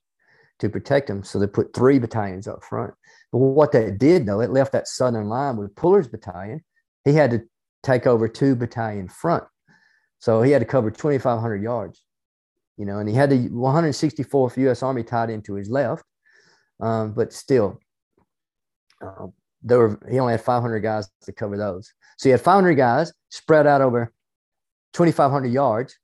to 0.60 0.70
protect 0.70 1.08
them. 1.08 1.24
So 1.24 1.40
they 1.40 1.48
put 1.48 1.74
three 1.74 2.00
battalions 2.00 2.48
up 2.48 2.64
front. 2.64 2.94
But 3.32 3.40
what 3.40 3.72
that 3.74 3.98
did, 3.98 4.26
though, 4.26 4.42
it 4.42 4.52
left 4.52 4.72
that 4.72 4.88
southern 4.88 5.28
line 5.28 5.58
with 5.58 5.76
Puller's 5.76 6.08
battalion. 6.08 6.64
He 7.06 7.14
had 7.14 7.32
to 7.32 7.42
take 7.84 8.08
over 8.08 8.28
two 8.28 8.56
battalion 8.56 9.08
front. 9.08 9.44
So 10.20 10.42
he 10.42 10.52
had 10.52 10.60
to 10.60 10.66
cover 10.66 10.90
2,500 10.90 11.62
yards, 11.62 12.04
you 12.78 12.86
know, 12.86 13.00
and 13.00 13.08
he 13.08 13.16
had 13.16 13.30
the 13.30 13.50
164th 13.50 14.58
U.S. 14.58 14.82
Army 14.82 15.04
tied 15.04 15.30
into 15.30 15.54
his 15.54 15.70
left. 15.70 16.04
Um, 16.80 17.14
but 17.14 17.34
still, 17.34 17.80
uh, 19.06 19.28
there 19.64 19.80
were 19.80 20.00
he 20.10 20.20
only 20.20 20.34
had 20.34 20.42
500 20.42 20.80
guys 20.80 21.10
to 21.24 21.32
cover 21.32 21.58
those. 21.58 21.92
So 22.18 22.30
he 22.30 22.32
had 22.32 22.42
500 22.42 22.76
guys 22.76 23.14
spread 23.30 23.68
out 23.68 23.82
over 23.82 24.12
2,500 24.94 25.48
yards, 25.48 25.98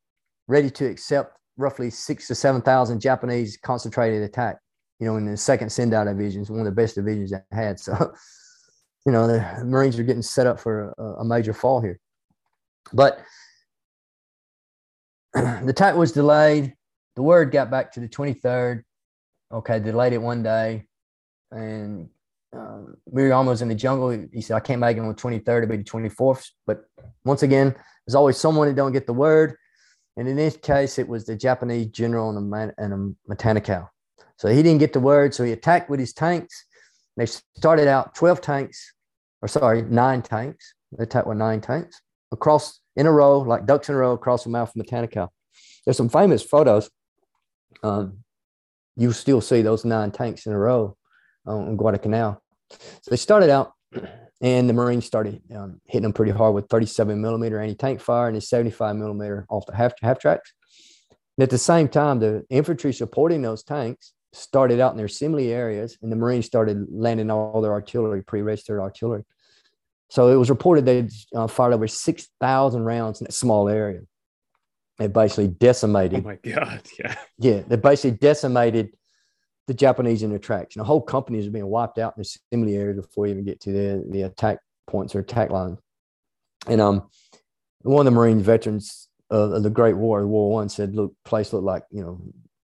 ready 0.48 0.70
to 0.72 0.86
accept 0.86 1.38
roughly 1.58 1.90
six 1.90 2.28
to 2.28 2.36
7,000 2.36 3.00
Japanese 3.00 3.58
concentrated 3.58 4.24
attack. 4.24 4.58
You 5.00 5.08
know, 5.08 5.18
in 5.18 5.26
the 5.26 5.38
second 5.38 5.72
Sendai 5.72 6.06
division, 6.06 6.46
one 6.46 6.60
of 6.60 6.66
the 6.66 6.72
best 6.72 6.96
divisions 6.96 7.34
I 7.34 7.42
had. 7.56 7.80
So, 7.86 8.14
you 9.06 9.12
know, 9.12 9.28
the 9.28 9.66
Marines 9.66 10.00
are 10.00 10.04
getting 10.04 10.22
set 10.22 10.48
up 10.48 10.62
for 10.62 10.94
a, 10.98 11.04
a 11.04 11.26
major 11.26 11.54
fall 11.54 11.82
here. 11.82 12.00
But 12.94 13.20
the 15.34 15.68
attack 15.68 15.96
was 15.96 16.14
delayed. 16.14 16.74
The 17.18 17.22
word 17.22 17.52
got 17.52 17.70
back 17.70 17.92
to 17.94 18.00
the 18.00 18.08
23rd 18.08 18.84
okay, 19.54 19.80
delayed 19.80 20.14
it 20.14 20.22
one 20.22 20.44
day. 20.44 20.86
And 21.52 22.10
um, 22.54 22.98
we 23.06 23.24
were 23.24 23.34
almost 23.34 23.62
in 23.62 23.70
the 23.70 23.76
jungle. 23.76 24.10
He 24.34 24.42
said, 24.42 24.56
I 24.56 24.60
can't 24.60 24.82
make 24.82 24.98
it 24.98 25.02
on 25.02 25.08
the 25.08 25.14
23rd, 25.14 25.64
it'll 25.64 25.70
be 25.70 25.78
the 25.78 25.84
24th. 25.84 26.50
But 26.66 26.84
once 27.24 27.44
again, 27.44 27.76
there's 28.06 28.16
always 28.16 28.38
someone 28.38 28.68
that 28.68 28.76
don't 28.76 28.92
get 28.92 29.06
the 29.06 29.14
word. 29.14 29.56
And 30.18 30.28
in 30.28 30.36
this 30.36 30.58
case, 30.58 31.00
it 31.00 31.08
was 31.08 31.26
the 31.26 31.36
Japanese 31.36 31.88
general 31.88 32.30
and 32.30 32.54
a, 32.54 32.74
in 32.84 33.16
a 33.28 33.34
Matanikau. 33.34 33.88
So 34.38 34.48
he 34.48 34.62
didn't 34.62 34.80
get 34.80 34.94
the 34.94 35.00
word. 35.00 35.34
So 35.34 35.44
he 35.44 35.52
attacked 35.52 35.90
with 35.90 36.00
his 36.00 36.14
tanks. 36.14 36.66
They 37.18 37.26
started 37.26 37.88
out 37.88 38.16
12 38.16 38.42
tanks, 38.42 38.94
or 39.42 39.48
sorry, 39.48 39.84
nine 39.84 40.22
tanks. 40.22 40.74
They 40.98 41.04
attacked 41.04 41.28
with 41.28 41.38
nine 41.38 41.62
tanks 41.62 42.02
across 42.32 42.80
in 42.96 43.06
a 43.06 43.12
row, 43.12 43.40
like 43.40 43.66
ducks 43.66 43.90
in 43.90 43.96
a 43.96 43.98
row 43.98 44.14
across 44.14 44.44
the 44.44 44.50
mouth 44.50 44.76
of 44.76 44.86
Matanikau. 44.86 45.30
There's 45.86 45.98
some 45.98 46.10
famous 46.10 46.44
photos. 46.44 46.90
Um, 47.84 48.20
you 48.96 49.12
still 49.12 49.42
see 49.42 49.62
those 49.62 49.86
nine 49.86 50.12
tanks 50.12 50.46
in 50.46 50.54
a 50.54 50.58
row 50.58 50.96
on 51.46 51.76
Guadalcanal. 51.78 52.42
So 52.70 53.10
they 53.10 53.18
started 53.18 53.50
out, 53.50 53.74
and 54.44 54.70
the 54.70 54.74
Marines 54.74 55.06
started 55.06 55.42
um, 55.56 55.80
hitting 55.86 56.04
them 56.04 56.12
pretty 56.12 56.34
hard 56.34 56.54
with 56.54 56.68
37 56.68 57.20
millimeter 57.20 57.62
anti 57.62 57.76
tank 57.76 58.02
fire 58.02 58.28
and 58.28 58.36
a 58.36 58.42
75 58.42 58.98
millimeter 58.98 59.46
off 59.50 59.66
the 59.66 59.76
half, 59.76 59.94
half 60.02 60.20
tracks. 60.20 60.54
And 61.38 61.44
at 61.44 61.50
the 61.50 61.58
same 61.58 61.88
time, 61.88 62.20
the 62.20 62.46
infantry 62.50 62.92
supporting 62.92 63.42
those 63.42 63.64
tanks 63.64 64.12
started 64.34 64.82
out 64.82 64.92
in 64.92 64.98
their 64.98 65.06
assembly 65.06 65.54
areas, 65.54 65.98
and 66.02 66.12
the 66.12 66.18
Marines 66.18 66.46
started 66.46 66.86
landing 66.92 67.32
all 67.32 67.62
their 67.62 67.72
artillery, 67.72 68.22
pre 68.22 68.42
registered 68.42 68.82
artillery. 68.82 69.24
So 70.10 70.28
it 70.28 70.36
was 70.36 70.50
reported 70.50 70.86
they 70.86 71.08
uh, 71.34 71.48
fired 71.48 71.74
over 71.74 71.88
6,000 71.88 72.84
rounds 72.84 73.22
in 73.22 73.28
a 73.28 73.32
small 73.32 73.70
area. 73.70 74.02
It 75.00 75.14
basically 75.14 75.48
decimated. 75.48 76.20
Oh 76.20 76.28
my 76.28 76.36
god! 76.36 76.82
Yeah. 77.00 77.16
Yeah, 77.40 77.62
they 77.66 77.78
basically 77.78 78.18
decimated 78.18 78.90
the 79.68 79.74
Japanese 79.74 80.24
in 80.24 80.32
know, 80.32 80.84
whole 80.84 81.02
companies 81.02 81.48
are 81.48 81.52
being 81.52 81.68
wiped 81.68 81.98
out 81.98 82.14
in 82.18 82.24
the 82.24 82.40
assembly 82.52 82.76
area 82.76 82.94
before 82.94 83.28
you 83.28 83.34
even 83.34 83.46
get 83.46 83.62
to 83.62 83.72
the 83.72 84.06
the 84.10 84.24
attack 84.24 84.60
points 84.88 85.16
or 85.16 85.20
attack 85.20 85.50
line. 85.50 85.78
And 86.68 86.82
um, 86.82 87.10
one 87.82 88.06
of 88.06 88.14
the 88.14 88.18
Marine 88.18 88.42
veterans 88.42 89.10
of 89.30 89.64
the 89.64 89.70
Great 89.70 89.96
War, 89.96 90.20
World 90.20 90.30
War 90.30 90.52
One, 90.52 90.70
said, 90.70 90.96
"Look, 90.96 91.14
place 91.26 91.54
looked 91.54 91.66
like 91.66 91.84
you 91.92 92.02
know 92.02 92.22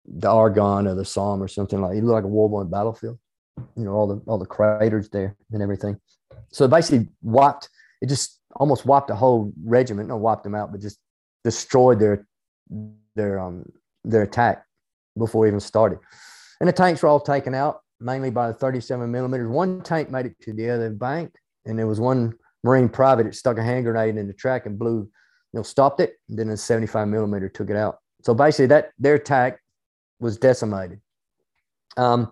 the 0.05 0.29
Argonne 0.29 0.87
or 0.87 0.95
the 0.95 1.05
Somme 1.05 1.41
or 1.41 1.47
something 1.47 1.81
like. 1.81 1.97
It 1.97 2.03
looked 2.03 2.13
like 2.13 2.23
a 2.23 2.27
World 2.27 2.51
war 2.51 2.61
one 2.61 2.69
battlefield. 2.69 3.19
You 3.75 3.85
know, 3.85 3.91
all 3.91 4.07
the 4.07 4.21
all 4.27 4.37
the 4.37 4.45
craters 4.45 5.09
there 5.09 5.35
and 5.51 5.61
everything. 5.61 5.99
So 6.51 6.67
basically 6.67 7.07
wiped. 7.21 7.69
It 8.01 8.09
just 8.09 8.39
almost 8.55 8.85
wiped 8.85 9.09
a 9.09 9.15
whole 9.15 9.53
regiment. 9.63 10.09
Not 10.09 10.19
wiped 10.19 10.43
them 10.43 10.55
out, 10.55 10.71
but 10.71 10.81
just 10.81 10.99
destroyed 11.43 11.99
their 11.99 12.27
their 13.15 13.39
um 13.39 13.65
their 14.03 14.23
attack 14.23 14.65
before 15.17 15.47
even 15.47 15.59
started. 15.59 15.99
And 16.61 16.67
the 16.67 16.73
tanks 16.73 17.01
were 17.01 17.09
all 17.09 17.19
taken 17.19 17.55
out 17.55 17.81
mainly 17.99 18.29
by 18.29 18.47
the 18.47 18.53
37 18.53 19.11
millimeters. 19.11 19.49
One 19.49 19.81
tank 19.81 20.11
made 20.11 20.27
it 20.27 20.39
to 20.41 20.53
the 20.53 20.69
other 20.69 20.91
bank, 20.91 21.33
and 21.65 21.77
there 21.77 21.87
was 21.87 21.99
one 21.99 22.35
Marine 22.63 22.87
private 22.87 23.23
that 23.23 23.33
stuck 23.33 23.57
a 23.57 23.63
hand 23.63 23.83
grenade 23.83 24.15
in 24.15 24.27
the 24.27 24.33
track 24.33 24.67
and 24.67 24.77
blew, 24.77 24.99
you 24.99 25.09
know, 25.53 25.63
stopped 25.63 25.99
it. 25.99 26.17
And 26.29 26.37
then 26.37 26.49
a 26.49 26.57
75 26.57 27.07
millimeter 27.07 27.49
took 27.49 27.71
it 27.71 27.75
out. 27.75 27.97
So 28.21 28.35
basically, 28.35 28.67
that 28.67 28.91
their 28.99 29.15
attack 29.15 29.59
was 30.19 30.37
decimated. 30.37 31.01
Um, 31.97 32.31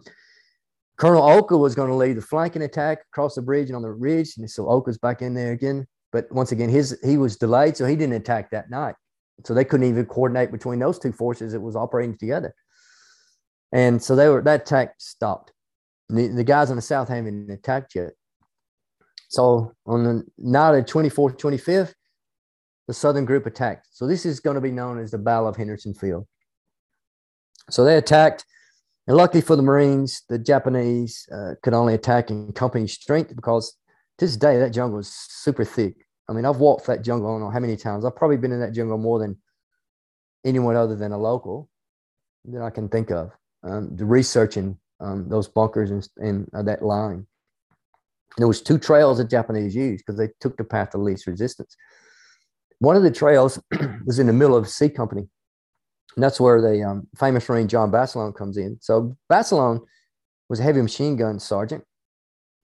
Colonel 0.98 1.28
Oka 1.28 1.58
was 1.58 1.74
going 1.74 1.90
to 1.90 1.96
lead 1.96 2.18
the 2.18 2.22
flanking 2.22 2.62
attack 2.62 3.00
across 3.12 3.34
the 3.34 3.42
bridge 3.42 3.70
and 3.70 3.76
on 3.76 3.82
the 3.82 3.92
ridge, 3.92 4.38
and 4.38 4.48
so 4.48 4.70
Oka's 4.70 5.00
back 5.00 5.24
in 5.24 5.34
there 5.34 5.54
again. 5.54 5.88
But 6.12 6.32
once 6.32 6.52
again, 6.52 6.70
his 6.70 6.96
he 7.04 7.18
was 7.18 7.36
delayed, 7.36 7.78
so 7.78 7.86
he 7.88 7.96
didn't 7.96 8.14
attack 8.14 8.52
that 8.52 8.70
night. 8.70 8.94
So 9.44 9.56
they 9.56 9.66
couldn't 9.66 9.88
even 9.88 10.06
coordinate 10.06 10.52
between 10.52 10.78
those 10.78 11.00
two 11.00 11.14
forces 11.14 11.54
that 11.54 11.62
was 11.62 11.76
operating 11.76 12.16
together. 12.16 12.54
And 13.72 14.02
so 14.02 14.16
they 14.16 14.28
were 14.28 14.42
that 14.42 14.62
attack 14.62 14.96
stopped. 14.98 15.52
The, 16.10 16.28
the 16.28 16.44
guys 16.44 16.70
on 16.70 16.76
the 16.76 16.82
south 16.82 17.10
haven't 17.10 17.52
attacked 17.52 17.96
yet. 17.96 18.12
So 19.30 19.74
on 19.86 20.04
the 20.04 20.24
night 20.38 20.76
of 20.76 20.86
24th, 20.86 21.40
25th, 21.40 21.94
the 22.88 22.94
Southern 22.94 23.26
group 23.26 23.46
attacked. 23.46 23.88
So 23.92 24.08
this 24.08 24.26
is 24.26 24.40
going 24.40 24.56
to 24.56 24.62
be 24.62 24.72
known 24.72 24.98
as 24.98 25.12
the 25.12 25.20
Battle 25.20 25.48
of 25.48 25.56
Henderson 25.56 25.94
Field. 25.94 26.26
So 27.70 27.84
they 27.84 27.98
attacked, 27.98 28.46
and 29.08 29.16
luckily 29.16 29.42
for 29.42 29.56
the 29.56 29.62
Marines, 29.62 30.24
the 30.28 30.40
Japanese 30.40 31.30
uh, 31.32 31.54
could 31.62 31.76
only 31.76 31.94
attack 31.94 32.32
in 32.32 32.52
company 32.54 32.88
strength 32.88 33.36
because 33.36 33.78
to 34.18 34.26
this 34.26 34.36
day 34.36 34.58
that 34.58 34.72
jungle 34.72 34.98
is 34.98 35.14
super 35.14 35.64
thick. 35.64 35.94
I 36.28 36.34
mean, 36.34 36.46
I've 36.46 36.58
walked 36.58 36.88
that 36.88 37.04
jungle 37.04 37.30
I 37.30 37.34
don't 37.34 37.42
know 37.42 37.52
how 37.52 37.60
many 37.60 37.78
times. 37.78 38.06
I've 38.06 38.16
probably 38.16 38.38
been 38.38 38.52
in 38.52 38.62
that 38.62 38.74
jungle 38.74 38.98
more 38.98 39.20
than 39.20 39.38
anyone 40.44 40.76
other 40.76 40.96
than 40.96 41.12
a 41.12 41.18
local 41.18 41.70
that 42.46 42.64
I 42.64 42.72
can 42.72 42.90
think 42.90 43.12
of. 43.12 43.32
Um, 43.64 43.96
researching 43.98 44.78
um, 45.02 45.28
those 45.28 45.48
bunkers 45.48 46.10
and, 46.18 46.50
uh, 46.54 46.64
that 46.64 46.82
line. 46.82 47.28
There 48.38 48.48
was 48.48 48.62
two 48.62 48.78
trails 48.78 49.18
that 49.18 49.30
Japanese 49.30 49.76
used 49.76 50.06
because 50.06 50.18
they 50.18 50.30
took 50.40 50.56
the 50.58 50.64
path 50.64 50.96
of 50.96 51.02
least 51.02 51.28
resistance. 51.28 51.76
One 52.80 52.96
of 52.96 53.04
the 53.04 53.12
trails 53.12 53.60
was 54.06 54.20
in 54.20 54.28
the 54.28 54.34
middle 54.34 54.56
of 54.56 54.70
C 54.70 54.88
Company. 54.88 55.28
And 56.16 56.24
that's 56.24 56.40
where 56.40 56.62
the 56.62 56.84
um, 56.84 57.08
famous 57.18 57.48
Marine 57.48 57.68
John 57.68 57.92
Basilone 57.92 58.34
comes 58.34 58.58
in. 58.58 58.78
So 58.82 59.16
Basilone 59.30 59.82
was 60.48 60.60
a 60.60 60.64
heavy 60.64 60.82
machine 60.82 61.16
gun 61.16 61.40
sergeant, 61.40 61.84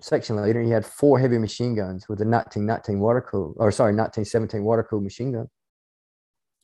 section 0.01 0.41
leader. 0.41 0.61
He 0.61 0.71
had 0.71 0.85
four 0.85 1.19
heavy 1.19 1.37
machine 1.37 1.75
guns 1.75 2.07
with 2.09 2.21
a 2.21 2.25
1919 2.25 2.99
water 2.99 3.21
cool, 3.21 3.53
or 3.57 3.71
sorry, 3.71 3.93
1917 3.93 4.63
water 4.63 4.83
cooled 4.83 5.03
machine 5.03 5.33
gun. 5.33 5.47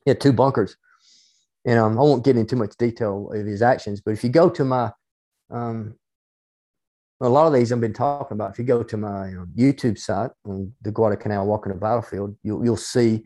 He 0.06 0.12
had 0.12 0.20
two 0.20 0.34
bunkers. 0.34 0.76
And 1.66 1.80
um, 1.80 1.98
I 2.00 2.02
won't 2.02 2.26
get 2.26 2.38
into 2.38 2.56
too 2.56 2.60
much 2.60 2.76
detail 2.78 3.32
of 3.32 3.46
his 3.46 3.62
actions, 3.62 4.02
but 4.02 4.12
if 4.12 4.24
you 4.24 4.30
go 4.30 4.50
to 4.50 4.66
my 4.66 4.92
um, 5.52 5.96
a 7.22 7.30
lot 7.30 7.46
of 7.46 7.54
these 7.54 7.72
I've 7.72 7.80
been 7.80 7.94
talking 7.94 8.36
about. 8.36 8.52
If 8.52 8.60
you 8.60 8.66
go 8.66 8.84
to 8.84 8.98
my 8.98 9.28
um, 9.28 9.52
YouTube 9.56 9.98
site 9.98 10.32
on 10.46 10.74
the 10.82 10.92
Guadalcanal 10.92 11.46
Walking 11.46 11.72
the 11.72 11.78
Battlefield, 11.78 12.36
you'll, 12.44 12.64
you'll 12.66 12.78
see 12.78 13.24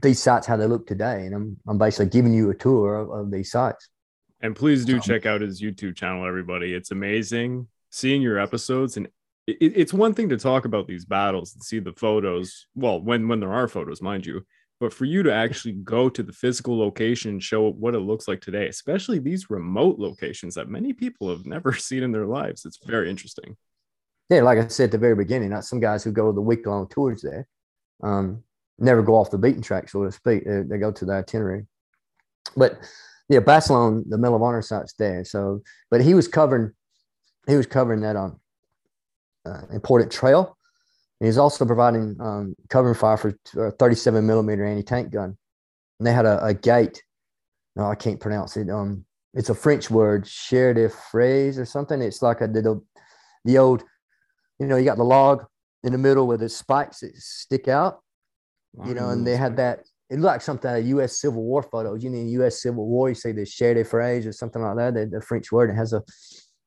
these 0.00 0.22
sites 0.22 0.46
how 0.46 0.56
they 0.56 0.66
look 0.66 0.86
today. 0.86 1.26
And 1.26 1.34
I'm, 1.34 1.56
I'm 1.66 1.78
basically 1.78 2.06
giving 2.06 2.32
you 2.32 2.50
a 2.50 2.54
tour 2.54 2.94
of, 2.94 3.10
of 3.10 3.30
these 3.30 3.50
sites. 3.50 3.88
And 4.40 4.54
please 4.54 4.84
do 4.84 5.00
so, 5.00 5.08
check 5.12 5.26
out 5.26 5.40
his 5.40 5.60
YouTube 5.60 5.96
channel, 5.96 6.26
everybody. 6.26 6.72
It's 6.72 6.92
amazing 6.92 7.66
seeing 7.90 8.22
your 8.22 8.38
episodes. 8.38 8.96
And 8.96 9.08
it, 9.46 9.56
it's 9.60 9.92
one 9.92 10.14
thing 10.14 10.28
to 10.28 10.38
talk 10.38 10.64
about 10.64 10.86
these 10.86 11.04
battles 11.04 11.54
and 11.54 11.62
see 11.62 11.80
the 11.80 11.92
photos. 11.92 12.66
Well, 12.76 13.00
when 13.02 13.26
when 13.26 13.40
there 13.40 13.52
are 13.52 13.66
photos, 13.66 14.00
mind 14.00 14.24
you, 14.24 14.46
but 14.80 14.94
for 14.94 15.04
you 15.04 15.22
to 15.22 15.32
actually 15.32 15.72
go 15.72 16.08
to 16.08 16.22
the 16.22 16.32
physical 16.32 16.78
location 16.78 17.30
and 17.32 17.42
show 17.42 17.70
what 17.70 17.94
it 17.94 18.00
looks 18.00 18.26
like 18.26 18.40
today 18.40 18.66
especially 18.68 19.18
these 19.18 19.50
remote 19.50 19.98
locations 19.98 20.54
that 20.54 20.68
many 20.68 20.92
people 20.92 21.28
have 21.28 21.46
never 21.46 21.72
seen 21.88 22.02
in 22.02 22.12
their 22.12 22.26
lives 22.26 22.64
it's 22.64 22.78
very 22.84 23.08
interesting. 23.10 23.56
Yeah 24.30 24.42
like 24.42 24.58
i 24.58 24.66
said 24.68 24.84
at 24.84 24.92
the 24.92 24.98
very 24.98 25.14
beginning 25.14 25.50
not 25.50 25.64
some 25.64 25.80
guys 25.80 26.02
who 26.02 26.12
go 26.12 26.32
the 26.32 26.40
week 26.40 26.66
long 26.66 26.88
tours 26.88 27.22
there 27.22 27.46
um, 28.02 28.42
never 28.78 29.02
go 29.02 29.14
off 29.14 29.30
the 29.30 29.38
beaten 29.38 29.62
track 29.62 29.88
so 29.90 30.04
to 30.04 30.10
speak. 30.10 30.44
They, 30.44 30.62
they 30.62 30.78
go 30.78 30.90
to 30.90 31.04
the 31.04 31.12
itinerary. 31.12 31.66
But 32.56 32.80
yeah 33.30 33.40
basilone 33.40 34.04
the 34.08 34.18
medal 34.18 34.36
of 34.36 34.42
honor 34.42 34.60
site's 34.60 34.92
there 34.94 35.24
so 35.24 35.62
but 35.90 36.02
he 36.02 36.12
was 36.12 36.28
covering 36.28 36.72
he 37.46 37.56
was 37.56 37.66
covering 37.66 38.00
that 38.00 38.16
on 38.16 38.38
um, 39.46 39.54
uh, 39.54 39.74
important 39.74 40.12
trail 40.12 40.58
and 41.20 41.26
he's 41.26 41.38
also 41.38 41.66
providing 41.66 42.16
um, 42.20 42.54
covering 42.70 42.94
fire 42.94 43.16
for 43.16 43.38
a 43.58 43.70
37 43.72 44.26
millimeter 44.26 44.64
anti 44.64 44.82
tank 44.82 45.12
gun. 45.12 45.36
And 45.98 46.06
they 46.06 46.12
had 46.12 46.24
a, 46.24 46.42
a 46.42 46.54
gate. 46.54 47.02
No, 47.76 47.84
I 47.84 47.94
can't 47.94 48.18
pronounce 48.18 48.56
it. 48.56 48.70
Um, 48.70 49.04
it's 49.34 49.50
a 49.50 49.54
French 49.54 49.90
word, 49.90 50.24
chair 50.24 50.72
de 50.72 50.88
phrase 50.88 51.58
or 51.58 51.66
something. 51.66 52.00
It's 52.00 52.22
like 52.22 52.40
a 52.40 52.48
the, 52.48 52.80
the 53.44 53.58
old, 53.58 53.84
you 54.58 54.66
know, 54.66 54.76
you 54.76 54.84
got 54.84 54.96
the 54.96 55.04
log 55.04 55.44
in 55.84 55.92
the 55.92 55.98
middle 55.98 56.26
with 56.26 56.40
the 56.40 56.48
spikes 56.48 57.00
that 57.00 57.14
stick 57.16 57.68
out, 57.68 58.00
you 58.84 58.94
know, 58.94 59.10
and 59.10 59.26
they 59.26 59.36
had 59.36 59.56
that. 59.58 59.80
It 60.08 60.16
looked 60.16 60.32
like 60.32 60.42
something 60.42 60.74
of 60.74 60.84
U.S. 60.86 61.20
Civil 61.20 61.42
War 61.42 61.62
photos. 61.62 62.02
You 62.02 62.10
know, 62.10 62.18
in 62.18 62.28
U.S. 62.30 62.62
Civil 62.62 62.88
War, 62.88 63.10
you 63.10 63.14
say 63.14 63.30
the 63.30 63.46
chair 63.46 63.74
de 63.74 63.84
phrase 63.84 64.26
or 64.26 64.32
something 64.32 64.60
like 64.60 64.76
that. 64.76 64.94
The, 64.94 65.06
the 65.06 65.20
French 65.20 65.52
word. 65.52 65.70
It 65.70 65.76
has 65.76 65.92
a 65.92 66.02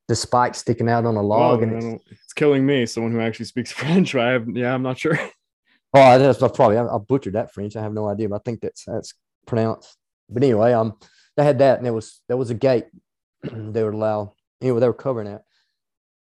the 0.07 0.15
spike 0.15 0.55
sticking 0.55 0.89
out 0.89 1.05
on 1.05 1.15
a 1.15 1.21
log, 1.21 1.61
well, 1.61 1.69
and 1.69 1.95
it's, 1.95 2.11
it's, 2.11 2.33
killing 2.33 2.65
me. 2.65 2.85
Someone 2.85 3.13
who 3.13 3.21
actually 3.21 3.45
speaks 3.45 3.71
French. 3.73 4.15
I 4.15 4.31
have, 4.31 4.47
yeah, 4.49 4.73
I'm 4.73 4.83
not 4.83 4.97
sure. 4.97 5.19
Oh, 5.95 6.17
that's 6.17 6.39
probably 6.39 6.77
I, 6.77 6.87
I 6.87 6.97
butchered 6.97 7.33
that 7.33 7.53
French. 7.53 7.75
I 7.75 7.83
have 7.83 7.93
no 7.93 8.09
idea, 8.09 8.27
but 8.27 8.37
I 8.37 8.41
think 8.43 8.61
that's 8.61 8.83
that's 8.83 9.13
pronounced. 9.45 9.95
But 10.27 10.41
anyway, 10.41 10.73
um, 10.73 10.93
they 11.37 11.43
had 11.43 11.59
that, 11.59 11.77
and 11.77 11.85
there 11.85 11.93
was 11.93 12.19
there 12.27 12.35
was 12.35 12.49
a 12.49 12.55
gate 12.55 12.85
they 13.43 13.83
would 13.83 13.93
allow. 13.93 14.33
Anyway, 14.59 14.79
they 14.79 14.87
were 14.87 14.93
covering 14.95 15.27
that, 15.27 15.43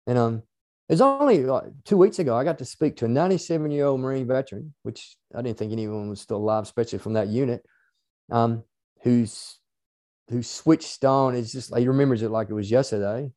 and 0.08 0.18
um, 0.18 0.44
it 0.90 0.96
was 0.96 1.02
only 1.02 1.46
like 1.46 1.64
two 1.86 1.96
weeks 1.96 2.20
ago 2.20 2.36
I 2.36 2.44
got 2.44 2.58
to 2.58 2.66
speak 2.66 2.98
to 2.98 3.06
a 3.06 3.08
97 3.08 3.72
year 3.72 3.86
old 3.86 4.02
Marine 4.02 4.28
veteran, 4.28 4.74
which 4.84 5.16
I 5.34 5.42
didn't 5.42 5.58
think 5.58 5.72
anyone 5.72 6.10
was 6.10 6.20
still 6.20 6.36
alive, 6.36 6.64
especially 6.64 7.00
from 7.00 7.14
that 7.14 7.30
unit, 7.30 7.66
um, 8.30 8.64
who's 9.04 9.58
who 10.30 10.44
switched 10.44 11.06
on. 11.06 11.36
It's 11.36 11.54
just 11.54 11.72
like 11.72 11.80
he 11.80 11.88
remembers 11.88 12.24
it 12.24 12.30
like 12.30 12.50
it 12.50 12.54
was 12.54 12.70
yesterday. 12.70 13.32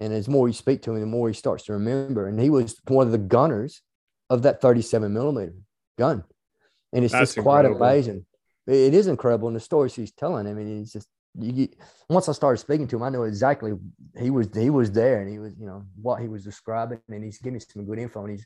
And 0.00 0.12
as 0.12 0.28
more 0.28 0.48
you 0.48 0.54
speak 0.54 0.82
to 0.82 0.92
him, 0.92 1.00
the 1.00 1.06
more 1.06 1.28
he 1.28 1.34
starts 1.34 1.64
to 1.64 1.74
remember. 1.74 2.26
And 2.26 2.40
he 2.40 2.50
was 2.50 2.80
one 2.88 3.06
of 3.06 3.12
the 3.12 3.18
gunners 3.18 3.82
of 4.30 4.42
that 4.42 4.60
37 4.60 5.12
millimeter 5.12 5.54
gun. 5.98 6.24
And 6.92 7.04
it's 7.04 7.12
That's 7.12 7.34
just 7.34 7.44
quite 7.44 7.66
incredible. 7.66 7.86
amazing. 7.86 8.26
It 8.66 8.94
is 8.94 9.06
incredible. 9.06 9.48
And 9.48 9.56
the 9.56 9.60
stories 9.60 9.94
he's 9.94 10.12
telling, 10.12 10.46
I 10.46 10.54
mean, 10.54 10.78
he's 10.78 10.92
just, 10.92 11.08
you, 11.38 11.52
get 11.52 11.76
once 12.08 12.28
I 12.28 12.32
started 12.32 12.58
speaking 12.58 12.88
to 12.88 12.96
him, 12.96 13.02
I 13.02 13.08
know 13.08 13.22
exactly 13.22 13.72
he 14.18 14.30
was 14.30 14.48
he 14.52 14.68
was 14.70 14.90
there 14.90 15.20
and 15.20 15.30
he 15.30 15.38
was 15.38 15.54
you 15.56 15.64
know 15.64 15.84
what 16.02 16.20
he 16.20 16.26
was 16.26 16.42
describing 16.42 17.00
and 17.08 17.22
he's 17.22 17.38
giving 17.38 17.54
me 17.54 17.60
some 17.60 17.86
good 17.86 18.00
info 18.00 18.22
and 18.24 18.32
he's 18.32 18.44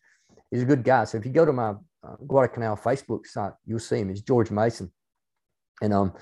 he's 0.51 0.63
a 0.63 0.67
good 0.67 0.85
guy. 0.85 1.05
So 1.05 1.17
if 1.17 1.25
you 1.25 1.33
go 1.33 1.47
to 1.47 1.53
my 1.53 1.71
uh, 1.71 2.17
Guadalcanal 2.29 2.77
Facebook 2.77 3.27
site, 3.27 3.53
you'll 3.65 3.79
see 3.79 4.01
him. 4.01 4.11
It's 4.11 4.21
George 4.21 4.51
Mason, 4.51 4.93
and 5.81 5.95
um 5.95 6.13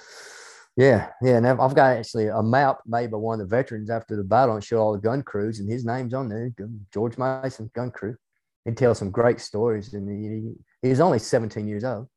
yeah, 0.77 1.11
yeah, 1.21 1.37
and 1.37 1.47
I've 1.47 1.75
got 1.75 1.97
actually 1.97 2.29
a 2.29 2.43
map 2.43 2.79
made 2.87 3.11
by 3.11 3.19
one 3.19 3.41
of 3.41 3.49
the 3.49 3.57
veterans 3.57 3.91
after 3.91 4.17
the 4.17 4.25
battle 4.25 4.55
and 4.55 4.65
show 4.65 4.79
all 4.79 4.93
the 4.93 4.99
gun 4.99 5.23
crews, 5.23 5.61
and 5.61 5.71
his 5.71 5.85
name's 5.85 6.15
on 6.15 6.29
there, 6.29 6.51
George 6.93 7.19
Mason 7.19 7.71
Gun 7.75 7.91
Crew. 7.91 8.17
He 8.65 8.73
tells 8.73 8.99
some 8.99 9.11
great 9.11 9.41
stories, 9.41 9.93
and 9.93 10.09
he, 10.09 10.89
he's 10.89 11.01
only 11.01 11.19
17 11.19 11.69
years 11.69 11.85
old. 11.85 12.09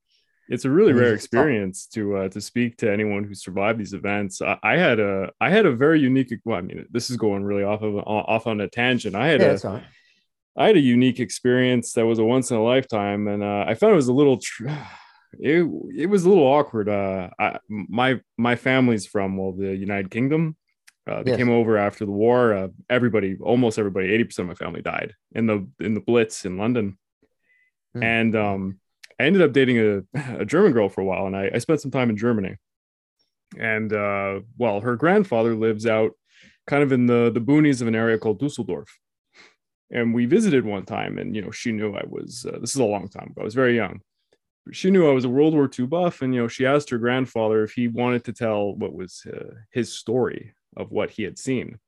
It's 0.47 0.63
a 0.63 0.69
really 0.69 0.93
rare 0.93 1.15
experience 1.15 1.87
to 1.87 2.17
uh, 2.17 2.29
to 2.29 2.39
speak 2.39 2.77
to 2.77 2.91
anyone 2.91 3.23
who 3.23 3.33
survived 3.33 3.79
these 3.79 3.93
events. 3.93 4.43
I, 4.43 4.57
I, 4.61 4.77
had 4.77 4.99
a 4.99 5.31
I 5.41 5.49
had 5.49 5.65
a 5.65 5.71
very 5.71 5.99
unique. 5.99 6.31
Well, 6.45 6.59
I 6.59 6.61
mean, 6.61 6.85
this 6.91 7.09
is 7.09 7.17
going 7.17 7.43
really 7.43 7.63
off 7.63 7.81
of 7.81 7.95
off 7.97 8.45
on 8.45 8.61
a 8.61 8.67
tangent. 8.67 9.15
I 9.15 9.27
had 9.27 9.41
yeah, 9.41 9.57
a 9.63 9.81
I 10.55 10.67
had 10.67 10.77
a 10.77 10.81
unique 10.81 11.19
experience 11.19 11.93
that 11.93 12.05
was 12.05 12.19
a 12.19 12.23
once 12.23 12.51
in 12.51 12.57
a 12.57 12.63
lifetime, 12.63 13.27
and 13.27 13.41
uh, 13.43 13.65
I 13.67 13.73
found 13.73 13.93
it 13.93 13.95
was 13.95 14.07
a 14.07 14.13
little. 14.13 14.37
Tr- 14.37 14.67
it 15.39 15.65
it 15.95 16.05
was 16.07 16.25
a 16.25 16.29
little 16.29 16.45
awkward. 16.45 16.89
Uh, 16.89 17.29
I, 17.37 17.59
my 17.69 18.19
my 18.37 18.55
family's 18.55 19.05
from 19.05 19.37
well 19.37 19.51
the 19.51 19.75
United 19.75 20.11
Kingdom. 20.11 20.55
Uh, 21.09 21.21
they 21.21 21.31
yes. 21.31 21.37
came 21.37 21.49
over 21.49 21.77
after 21.77 22.05
the 22.05 22.11
war. 22.11 22.53
Uh, 22.53 22.67
everybody, 22.89 23.37
almost 23.39 23.77
everybody, 23.77 24.11
eighty 24.11 24.23
percent 24.23 24.49
of 24.49 24.59
my 24.59 24.65
family 24.65 24.81
died 24.81 25.13
in 25.33 25.45
the 25.45 25.67
in 25.79 25.93
the 25.93 25.99
Blitz 25.99 26.45
in 26.45 26.57
London, 26.57 26.97
mm. 27.95 28.03
and 28.03 28.35
um, 28.35 28.79
I 29.19 29.23
ended 29.23 29.41
up 29.41 29.53
dating 29.53 29.79
a, 29.79 30.01
a 30.39 30.45
German 30.45 30.71
girl 30.73 30.89
for 30.89 31.01
a 31.01 31.05
while, 31.05 31.27
and 31.27 31.35
I, 31.35 31.51
I 31.53 31.57
spent 31.59 31.81
some 31.81 31.91
time 31.91 32.09
in 32.09 32.17
Germany. 32.17 32.55
And 33.57 33.93
uh, 33.93 34.41
well, 34.57 34.81
her 34.81 34.95
grandfather 34.95 35.55
lives 35.55 35.85
out 35.85 36.11
kind 36.67 36.83
of 36.83 36.91
in 36.91 37.05
the 37.05 37.31
the 37.31 37.41
boonies 37.41 37.81
of 37.81 37.87
an 37.87 37.95
area 37.95 38.17
called 38.17 38.39
Dusseldorf, 38.39 38.89
and 39.91 40.13
we 40.13 40.25
visited 40.25 40.65
one 40.65 40.85
time, 40.85 41.19
and 41.19 41.35
you 41.35 41.41
know 41.41 41.51
she 41.51 41.71
knew 41.71 41.93
I 41.93 42.03
was. 42.07 42.45
Uh, 42.47 42.57
this 42.59 42.71
is 42.71 42.81
a 42.81 42.85
long 42.85 43.07
time 43.07 43.27
ago. 43.31 43.41
I 43.41 43.43
was 43.43 43.53
very 43.53 43.75
young 43.75 44.01
she 44.71 44.89
knew 44.89 45.07
I 45.07 45.13
was 45.13 45.25
a 45.25 45.29
World 45.29 45.53
War 45.53 45.69
II 45.77 45.85
buff, 45.85 46.21
and 46.21 46.33
you 46.33 46.41
know, 46.41 46.47
she 46.47 46.65
asked 46.65 46.89
her 46.89 46.97
grandfather 46.97 47.63
if 47.63 47.73
he 47.73 47.87
wanted 47.87 48.23
to 48.25 48.33
tell 48.33 48.73
what 48.73 48.93
was 48.93 49.25
uh, 49.31 49.53
his 49.71 49.93
story 49.93 50.53
of 50.75 50.91
what 50.91 51.11
he 51.11 51.23
had 51.23 51.37
seen. 51.37 51.79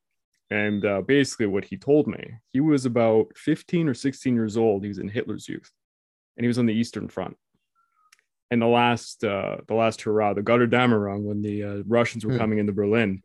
And 0.49 0.85
uh, 0.85 1.01
basically, 1.01 1.47
what 1.47 1.65
he 1.65 1.77
told 1.77 2.07
me, 2.07 2.35
he 2.49 2.61
was 2.61 2.85
about 2.85 3.35
15 3.35 3.89
or 3.89 3.93
16 3.93 4.33
years 4.33 4.57
old. 4.57 4.83
He 4.83 4.87
was 4.87 4.99
in 4.99 5.09
Hitler's 5.09 5.49
youth, 5.49 5.71
and 6.37 6.43
he 6.43 6.47
was 6.47 6.59
on 6.59 6.67
the 6.67 6.73
Eastern 6.73 7.09
Front. 7.09 7.35
And 8.49 8.61
the 8.61 8.67
last, 8.67 9.23
uh, 9.25 9.57
the 9.67 9.73
last 9.73 10.01
hurrah, 10.03 10.33
the 10.33 10.41
Götterdämmerung, 10.41 11.23
when 11.23 11.41
the 11.41 11.63
uh, 11.63 11.83
Russians 11.85 12.25
were 12.25 12.33
mm. 12.33 12.37
coming 12.37 12.59
into 12.59 12.71
Berlin, 12.71 13.23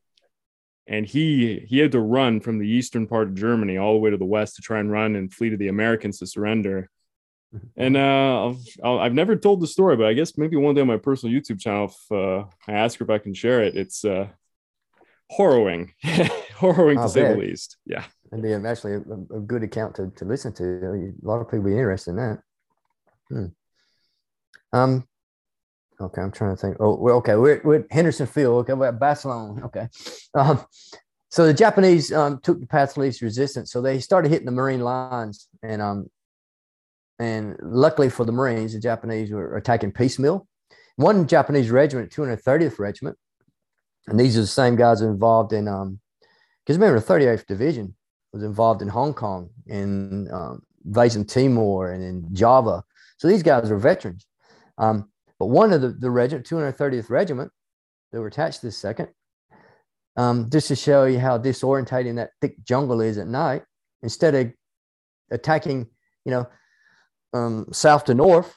and 0.89 1.07
he 1.07 1.65
he 1.69 1.79
had 1.79 1.93
to 1.93 2.01
run 2.01 2.41
from 2.41 2.59
the 2.59 2.69
eastern 2.69 3.07
part 3.07 3.29
of 3.29 3.37
Germany 3.37 3.79
all 3.79 3.93
the 3.93 4.01
way 4.01 4.11
to 4.11 4.17
the 4.17 4.25
west 4.25 4.57
to 4.57 4.63
try 4.63 4.81
and 4.81 4.91
run 4.91 5.15
and 5.15 5.33
flee 5.33 5.51
to 5.51 5.57
the 5.57 5.69
Americans 5.69 6.19
to 6.19 6.27
surrender 6.27 6.91
and 7.77 7.97
uh, 7.97 8.55
i 8.85 9.05
have 9.05 9.15
never 9.15 9.37
told 9.37 9.61
the 9.61 9.67
story, 9.67 9.97
but 9.97 10.07
I 10.07 10.13
guess 10.13 10.39
maybe 10.39 10.57
one 10.57 10.75
day 10.75 10.81
on 10.81 10.87
my 10.87 10.97
personal 10.97 11.35
YouTube 11.35 11.61
channel, 11.61 11.87
if 11.87 12.13
uh, 12.13 12.45
I 12.67 12.73
ask 12.73 12.99
her 12.99 13.05
if 13.05 13.11
I 13.11 13.19
can 13.19 13.35
share 13.35 13.63
it, 13.63 13.77
it's 13.77 14.05
uh, 14.05 14.29
harrowing, 15.31 15.93
harrowing 16.03 16.99
to 16.99 17.09
say 17.09 17.29
the 17.29 17.37
least. 17.37 17.77
Yeah, 17.87 18.05
and 18.31 18.43
be 18.43 18.53
actually 18.55 18.95
a, 18.95 19.37
a, 19.37 19.41
good 19.41 19.63
account 19.63 19.97
to, 19.97 20.11
to 20.17 20.25
listen 20.25 20.53
to. 20.55 21.13
A 21.23 21.27
lot 21.27 21.41
of 21.41 21.51
people 21.51 21.65
be 21.65 21.73
interested 21.73 22.13
in 22.13 22.17
that. 22.17 22.43
Hmm. 23.29 23.47
Um. 24.73 25.09
Okay, 26.01 26.21
I'm 26.21 26.33
trying 26.33 26.57
to 26.57 26.61
think. 26.61 26.79
Oh, 26.81 26.97
well, 26.97 27.17
okay, 27.17 27.37
we're, 27.37 27.61
we're 27.63 27.81
at 27.81 27.93
Henderson 27.93 28.27
Field. 28.27 28.63
Okay, 28.63 28.73
we're 28.73 28.89
at 28.89 28.99
Basilone. 28.99 29.63
Okay. 29.65 29.89
Um, 30.35 30.65
so 31.29 31.47
the 31.47 31.55
Japanese 31.55 32.13
um, 32.13 32.41
took 32.43 32.61
the 32.61 32.67
path 32.67 32.91
of 32.91 32.97
least 32.99 33.23
resistance. 33.23 33.71
So 33.71 33.81
they 33.81 34.01
started 34.01 34.31
hitting 34.31 34.47
the 34.47 34.53
Marine 34.53 34.81
lines, 34.81 35.49
and 35.63 35.81
um, 35.81 36.11
And 37.23 37.57
luckily 37.62 38.11
for 38.11 38.25
the 38.25 38.33
Marines, 38.33 38.73
the 38.73 38.81
Japanese 38.81 39.31
were 39.31 39.57
attacking 39.57 39.93
piecemeal. 39.93 40.49
One 40.97 41.29
Japanese 41.29 41.70
regiment, 41.70 42.11
230th 42.11 42.81
Regiment, 42.81 43.16
and 44.09 44.18
these 44.18 44.37
are 44.37 44.41
the 44.41 44.47
same 44.49 44.75
guys 44.75 45.03
involved 45.03 45.53
in, 45.53 45.68
um, 45.68 46.01
because 46.66 46.79
remember, 46.79 46.99
the 46.99 47.07
38th 47.07 47.47
Division 47.47 47.95
was 48.33 48.43
involved 48.43 48.83
in 48.83 48.89
Hong 48.89 49.14
Kong, 49.14 49.51
in 49.66 50.29
um, 50.33 50.64
invasion 50.85 51.25
Timor, 51.25 51.93
and 51.93 52.03
in 52.03 52.35
Java. 52.35 52.83
So 53.18 53.29
these 53.29 53.45
guys 53.45 53.70
were 53.70 53.79
veterans. 53.79 54.27
Um, 54.77 55.09
but 55.39 55.47
one 55.47 55.73
of 55.73 55.81
the, 55.81 55.91
the 55.91 56.11
regiment, 56.11 56.45
230th 56.45 57.09
Regiment, 57.09 57.53
they 58.11 58.18
were 58.18 58.27
attached 58.27 58.62
to 58.62 58.66
the 58.66 58.73
second, 58.73 59.11
um, 60.16 60.51
just 60.51 60.66
to 60.68 60.75
show 60.75 61.05
you 61.05 61.20
how 61.20 61.39
disorientating 61.39 62.16
that 62.16 62.31
thick 62.41 62.64
jungle 62.64 63.01
is 63.01 63.16
at 63.16 63.29
night. 63.29 63.62
Instead 64.03 64.35
of 64.35 64.53
attacking, 65.31 65.87
you 66.25 66.33
know, 66.33 66.49
um, 67.33 67.66
south 67.72 68.05
to 68.05 68.14
north, 68.14 68.57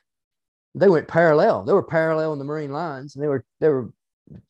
they 0.73 0.89
went 0.89 1.07
parallel. 1.07 1.63
They 1.63 1.73
were 1.73 1.83
parallel 1.83 2.33
in 2.33 2.39
the 2.39 2.45
Marine 2.45 2.71
lines, 2.71 3.15
and 3.15 3.23
they 3.23 3.27
were 3.27 3.45
they 3.59 3.69
were 3.69 3.91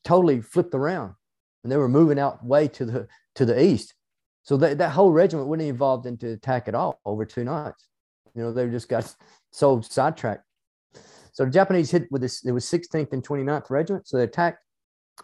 totally 0.04 0.40
flipped 0.40 0.74
around, 0.74 1.14
and 1.62 1.72
they 1.72 1.76
were 1.76 1.88
moving 1.88 2.18
out 2.18 2.44
way 2.44 2.68
to 2.68 2.84
the 2.84 3.08
to 3.36 3.44
the 3.44 3.62
east. 3.62 3.94
So 4.42 4.56
that, 4.58 4.78
that 4.78 4.90
whole 4.90 5.10
regiment 5.10 5.48
wouldn't 5.48 5.68
evolved 5.68 6.06
into 6.06 6.32
attack 6.32 6.68
at 6.68 6.74
all 6.74 7.00
over 7.04 7.24
two 7.24 7.42
nights. 7.42 7.88
You 8.34 8.42
know, 8.42 8.52
they 8.52 8.68
just 8.68 8.88
got 8.88 9.12
so 9.50 9.80
sidetracked. 9.80 10.44
So 11.32 11.44
the 11.44 11.50
Japanese 11.50 11.90
hit 11.90 12.10
with 12.10 12.22
this, 12.22 12.44
it 12.46 12.52
was 12.52 12.64
16th 12.64 13.12
and 13.12 13.26
29th 13.26 13.68
Regiment. 13.70 14.08
So 14.08 14.16
they 14.16 14.22
attacked, 14.22 14.60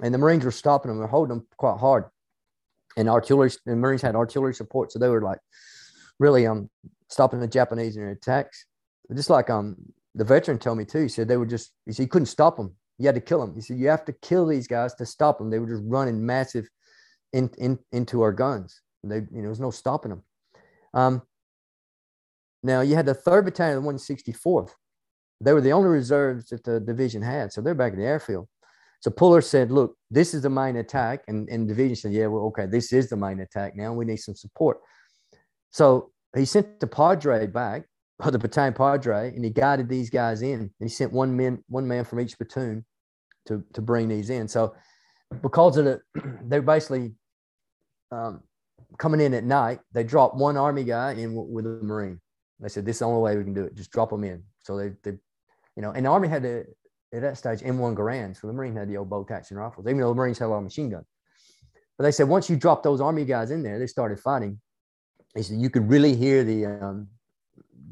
and 0.02 0.12
the 0.12 0.18
Marines 0.18 0.44
were 0.44 0.50
stopping 0.50 0.90
them. 0.90 0.98
They're 0.98 1.06
holding 1.06 1.36
them 1.36 1.46
quite 1.56 1.78
hard. 1.78 2.04
And 2.96 3.08
artillery, 3.08 3.50
the 3.64 3.76
Marines 3.76 4.02
had 4.02 4.16
artillery 4.16 4.54
support. 4.54 4.92
So 4.92 4.98
they 4.98 5.08
were 5.08 5.22
like 5.22 5.38
really 6.18 6.46
um 6.46 6.68
stopping 7.08 7.40
the 7.40 7.48
Japanese 7.48 7.96
in 7.96 8.02
their 8.02 8.10
attacks. 8.10 8.66
Just 9.14 9.30
like 9.30 9.50
um 9.50 9.76
the 10.14 10.24
veteran 10.24 10.58
told 10.58 10.78
me 10.78 10.84
too, 10.84 11.02
he 11.02 11.08
said 11.08 11.28
they 11.28 11.36
were 11.36 11.46
just, 11.46 11.72
he 11.86 11.92
said, 11.92 12.02
you 12.02 12.08
couldn't 12.08 12.26
stop 12.26 12.56
them. 12.56 12.74
You 12.98 13.06
had 13.06 13.14
to 13.14 13.20
kill 13.20 13.40
them. 13.40 13.54
He 13.54 13.60
said, 13.60 13.78
you 13.78 13.88
have 13.88 14.04
to 14.04 14.12
kill 14.12 14.46
these 14.46 14.66
guys 14.66 14.94
to 14.96 15.06
stop 15.06 15.38
them. 15.38 15.50
They 15.50 15.58
were 15.58 15.68
just 15.68 15.82
running 15.86 16.24
massive 16.24 16.68
in, 17.32 17.50
in, 17.58 17.78
into 17.92 18.20
our 18.20 18.32
guns. 18.32 18.80
They, 19.02 19.16
you 19.16 19.28
know, 19.32 19.40
there 19.42 19.48
was 19.48 19.60
no 19.60 19.70
stopping 19.70 20.10
them. 20.10 20.22
Um, 20.94 21.22
now 22.62 22.82
you 22.82 22.94
had 22.94 23.06
the 23.06 23.14
third 23.14 23.44
battalion 23.44 23.78
of 23.78 23.84
the 23.84 23.90
164th. 23.90 24.70
They 25.40 25.52
were 25.52 25.60
the 25.60 25.72
only 25.72 25.88
reserves 25.88 26.50
that 26.50 26.62
the 26.62 26.78
division 26.78 27.22
had. 27.22 27.52
So 27.52 27.60
they're 27.60 27.74
back 27.74 27.94
in 27.94 27.98
the 27.98 28.04
airfield. 28.04 28.48
So 29.00 29.10
Puller 29.10 29.40
said, 29.40 29.72
look, 29.72 29.96
this 30.10 30.32
is 30.32 30.42
the 30.42 30.50
main 30.50 30.76
attack. 30.76 31.24
And, 31.26 31.48
and 31.48 31.64
the 31.64 31.74
division 31.74 31.96
said, 31.96 32.12
yeah, 32.12 32.26
well, 32.26 32.44
okay, 32.44 32.66
this 32.66 32.92
is 32.92 33.08
the 33.08 33.16
main 33.16 33.40
attack 33.40 33.74
now. 33.74 33.92
We 33.92 34.04
need 34.04 34.18
some 34.18 34.36
support. 34.36 34.78
So 35.70 36.12
he 36.36 36.44
sent 36.44 36.78
the 36.78 36.86
Padre 36.86 37.46
back, 37.48 37.86
the 38.18 38.38
battalion 38.38 38.74
Padre, 38.74 39.32
and 39.34 39.44
he 39.44 39.50
guided 39.50 39.88
these 39.88 40.10
guys 40.10 40.42
in. 40.42 40.60
And 40.60 40.70
he 40.80 40.88
sent 40.88 41.12
one 41.12 41.36
man, 41.36 41.62
one 41.68 41.86
man 41.86 42.04
from 42.04 42.20
each 42.20 42.36
platoon 42.36 42.84
to, 43.46 43.64
to 43.72 43.82
bring 43.82 44.08
these 44.08 44.30
in. 44.30 44.48
So 44.48 44.74
because 45.42 45.76
of 45.76 45.84
the, 45.84 46.00
they're 46.44 46.62
basically 46.62 47.12
um, 48.10 48.42
coming 48.98 49.20
in 49.20 49.34
at 49.34 49.44
night, 49.44 49.80
they 49.92 50.04
dropped 50.04 50.36
one 50.36 50.56
Army 50.56 50.84
guy 50.84 51.12
in 51.12 51.34
with 51.34 51.66
a 51.66 51.80
Marine. 51.82 52.20
They 52.60 52.68
said, 52.68 52.84
this 52.84 52.96
is 52.96 53.00
the 53.00 53.06
only 53.06 53.20
way 53.20 53.36
we 53.36 53.44
can 53.44 53.54
do 53.54 53.64
it. 53.64 53.74
Just 53.74 53.90
drop 53.90 54.10
them 54.10 54.22
in. 54.22 54.44
So 54.60 54.76
they, 54.76 54.92
they 55.02 55.18
you 55.76 55.82
know, 55.82 55.90
and 55.90 56.06
the 56.06 56.10
Army 56.10 56.28
had 56.28 56.42
to, 56.42 56.64
at 57.12 57.22
that 57.22 57.36
stage, 57.36 57.60
M1 57.60 57.96
Garand. 57.96 58.40
So 58.40 58.46
the 58.46 58.52
Marine 58.52 58.76
had 58.76 58.88
the 58.88 58.96
old 58.96 59.10
bolt 59.10 59.30
action 59.30 59.56
rifles, 59.56 59.86
even 59.86 59.98
though 59.98 60.10
the 60.10 60.14
Marines 60.14 60.38
had 60.38 60.46
a 60.46 60.48
lot 60.48 60.58
of 60.58 60.64
machine 60.64 60.90
guns. 60.90 61.06
But 61.98 62.04
they 62.04 62.12
said 62.12 62.28
once 62.28 62.48
you 62.48 62.56
drop 62.56 62.82
those 62.82 63.00
Army 63.00 63.24
guys 63.24 63.50
in 63.50 63.62
there, 63.62 63.78
they 63.78 63.86
started 63.86 64.20
fighting. 64.20 64.60
They 65.34 65.42
said 65.42 65.58
you 65.58 65.70
could 65.70 65.88
really 65.88 66.14
hear 66.14 66.44
the 66.44 66.66
um, 66.66 67.08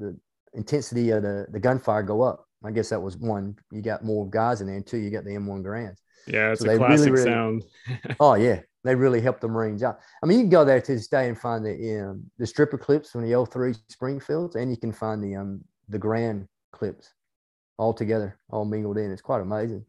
the 0.00 0.18
intensity 0.54 1.10
of 1.10 1.22
the, 1.22 1.46
the 1.50 1.60
gunfire 1.60 2.02
go 2.02 2.22
up. 2.22 2.46
I 2.64 2.70
guess 2.70 2.90
that 2.90 3.00
was 3.00 3.16
one. 3.16 3.56
You 3.70 3.80
got 3.80 4.04
more 4.04 4.28
guys 4.28 4.60
in 4.60 4.66
there, 4.66 4.76
and 4.76 4.86
two, 4.86 4.98
you 4.98 5.10
got 5.10 5.24
the 5.24 5.30
M1 5.30 5.62
Garands. 5.62 6.02
Yeah, 6.26 6.52
it's 6.52 6.60
so 6.60 6.70
a 6.70 6.76
classic 6.76 7.06
really, 7.06 7.10
really, 7.12 7.24
sound. 7.24 7.64
oh 8.20 8.34
yeah, 8.34 8.60
they 8.84 8.94
really 8.94 9.20
helped 9.20 9.40
the 9.40 9.48
Marines 9.48 9.82
out. 9.82 9.98
I 10.22 10.26
mean, 10.26 10.38
you 10.38 10.44
can 10.44 10.50
go 10.50 10.64
there 10.64 10.80
to 10.80 10.92
this 10.92 11.08
day 11.08 11.28
and 11.28 11.38
find 11.38 11.64
the 11.64 12.00
um, 12.00 12.24
the 12.38 12.46
stripper 12.46 12.76
clips 12.76 13.10
from 13.10 13.22
the 13.22 13.32
L3 13.32 13.78
Springfields, 13.88 14.56
and 14.56 14.70
you 14.70 14.76
can 14.76 14.92
find 14.92 15.22
the 15.24 15.36
um 15.36 15.62
the 15.88 15.98
Garand 15.98 16.46
clips 16.72 17.14
all 17.78 17.94
together, 17.94 18.38
all 18.50 18.66
mingled 18.66 18.98
in. 18.98 19.10
It's 19.10 19.22
quite 19.22 19.40
amazing 19.40 19.84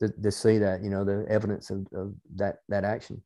to, 0.00 0.08
to 0.08 0.32
see 0.32 0.58
that, 0.58 0.82
you 0.82 0.90
know, 0.90 1.04
the 1.04 1.24
evidence 1.28 1.70
of, 1.70 1.86
of 1.94 2.14
that, 2.34 2.56
that 2.68 2.84
action. 2.84 3.22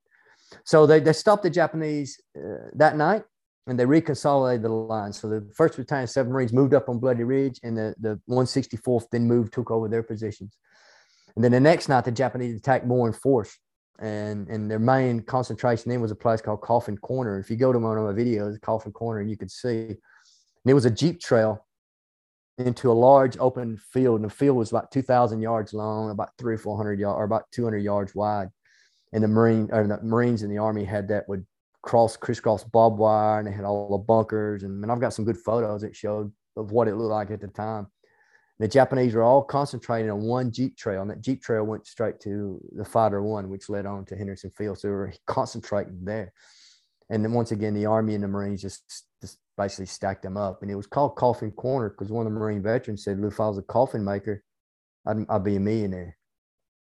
So 0.64 0.86
they, 0.86 1.00
they 1.00 1.12
stopped 1.12 1.42
the 1.42 1.50
Japanese 1.50 2.20
uh, 2.36 2.68
that 2.74 2.96
night 2.96 3.24
and 3.70 3.78
they 3.78 3.84
reconsolidated 3.84 4.62
the 4.62 4.68
lines. 4.68 5.20
So 5.20 5.28
the 5.28 5.48
first 5.54 5.76
battalion, 5.76 6.08
seven 6.08 6.32
Marines 6.32 6.52
moved 6.52 6.74
up 6.74 6.88
on 6.88 6.98
Bloody 6.98 7.22
Ridge 7.22 7.60
and 7.62 7.76
the, 7.76 7.94
the 8.00 8.20
164th 8.28 9.04
then 9.12 9.28
moved, 9.28 9.52
took 9.52 9.70
over 9.70 9.86
their 9.86 10.02
positions. 10.02 10.58
And 11.36 11.44
then 11.44 11.52
the 11.52 11.60
next 11.60 11.88
night, 11.88 12.04
the 12.04 12.10
Japanese 12.10 12.56
attacked 12.56 12.84
more 12.84 13.06
in 13.06 13.12
force. 13.12 13.56
And, 14.00 14.48
and 14.48 14.68
their 14.68 14.80
main 14.80 15.20
concentration 15.20 15.88
then 15.88 16.00
was 16.00 16.10
a 16.10 16.16
place 16.16 16.40
called 16.40 16.62
Coffin 16.62 16.98
Corner. 16.98 17.38
If 17.38 17.48
you 17.48 17.56
go 17.56 17.72
to 17.72 17.78
one 17.78 17.96
of 17.96 18.04
my 18.04 18.12
videos, 18.12 18.60
Coffin 18.60 18.90
Corner, 18.90 19.22
you 19.22 19.36
could 19.36 19.52
see. 19.52 19.86
And 19.86 19.96
it 20.66 20.74
was 20.74 20.84
a 20.84 20.90
Jeep 20.90 21.20
trail 21.20 21.64
into 22.58 22.90
a 22.90 22.92
large 22.92 23.38
open 23.38 23.76
field, 23.76 24.16
and 24.20 24.28
the 24.28 24.34
field 24.34 24.56
was 24.56 24.72
about 24.72 24.90
2,000 24.90 25.40
yards 25.40 25.72
long, 25.72 26.10
about 26.10 26.30
three 26.38 26.54
or 26.54 26.58
400 26.58 26.98
yards, 26.98 27.16
or 27.16 27.24
about 27.24 27.44
200 27.52 27.78
yards 27.78 28.16
wide. 28.16 28.48
And 29.12 29.22
the 29.22 29.28
Marine 29.28 29.68
or 29.70 29.86
the 29.86 30.02
Marines 30.02 30.42
in 30.42 30.50
the 30.50 30.58
Army 30.58 30.84
had 30.84 31.06
that 31.08 31.28
would 31.28 31.46
cross, 31.82 32.16
crisscross 32.16 32.64
barbed 32.64 32.98
wire, 32.98 33.38
and 33.38 33.48
they 33.48 33.52
had 33.52 33.64
all 33.64 33.90
the 33.90 33.98
bunkers. 33.98 34.62
And, 34.62 34.82
and 34.82 34.92
I've 34.92 35.00
got 35.00 35.14
some 35.14 35.24
good 35.24 35.38
photos 35.38 35.82
that 35.82 35.96
showed 35.96 36.32
of 36.56 36.72
what 36.72 36.88
it 36.88 36.96
looked 36.96 37.10
like 37.10 37.30
at 37.30 37.40
the 37.40 37.48
time. 37.48 37.86
The 38.58 38.68
Japanese 38.68 39.14
were 39.14 39.22
all 39.22 39.42
concentrating 39.42 40.10
on 40.10 40.20
one 40.20 40.52
Jeep 40.52 40.76
trail, 40.76 41.00
and 41.00 41.10
that 41.10 41.22
Jeep 41.22 41.42
trail 41.42 41.64
went 41.64 41.86
straight 41.86 42.20
to 42.20 42.60
the 42.72 42.84
Fighter 42.84 43.22
One, 43.22 43.48
which 43.48 43.70
led 43.70 43.86
on 43.86 44.04
to 44.06 44.16
Henderson 44.16 44.50
Field. 44.50 44.78
So 44.78 44.88
they 44.88 44.92
were 44.92 45.14
concentrating 45.26 46.04
there. 46.04 46.32
And 47.08 47.24
then 47.24 47.32
once 47.32 47.52
again, 47.52 47.74
the 47.74 47.86
Army 47.86 48.14
and 48.14 48.22
the 48.22 48.28
Marines 48.28 48.60
just 48.60 49.06
basically 49.56 49.86
stacked 49.86 50.22
them 50.22 50.36
up. 50.36 50.62
And 50.62 50.70
it 50.70 50.74
was 50.74 50.86
called 50.86 51.16
Coffin 51.16 51.50
Corner 51.50 51.90
because 51.90 52.10
one 52.10 52.26
of 52.26 52.32
the 52.32 52.38
Marine 52.38 52.62
veterans 52.62 53.04
said, 53.04 53.18
if 53.22 53.40
I 53.40 53.48
was 53.48 53.58
a 53.58 53.62
coffin 53.62 54.04
maker, 54.04 54.42
I'd, 55.06 55.24
I'd 55.28 55.44
be 55.44 55.56
a 55.56 55.60
millionaire. 55.60 56.16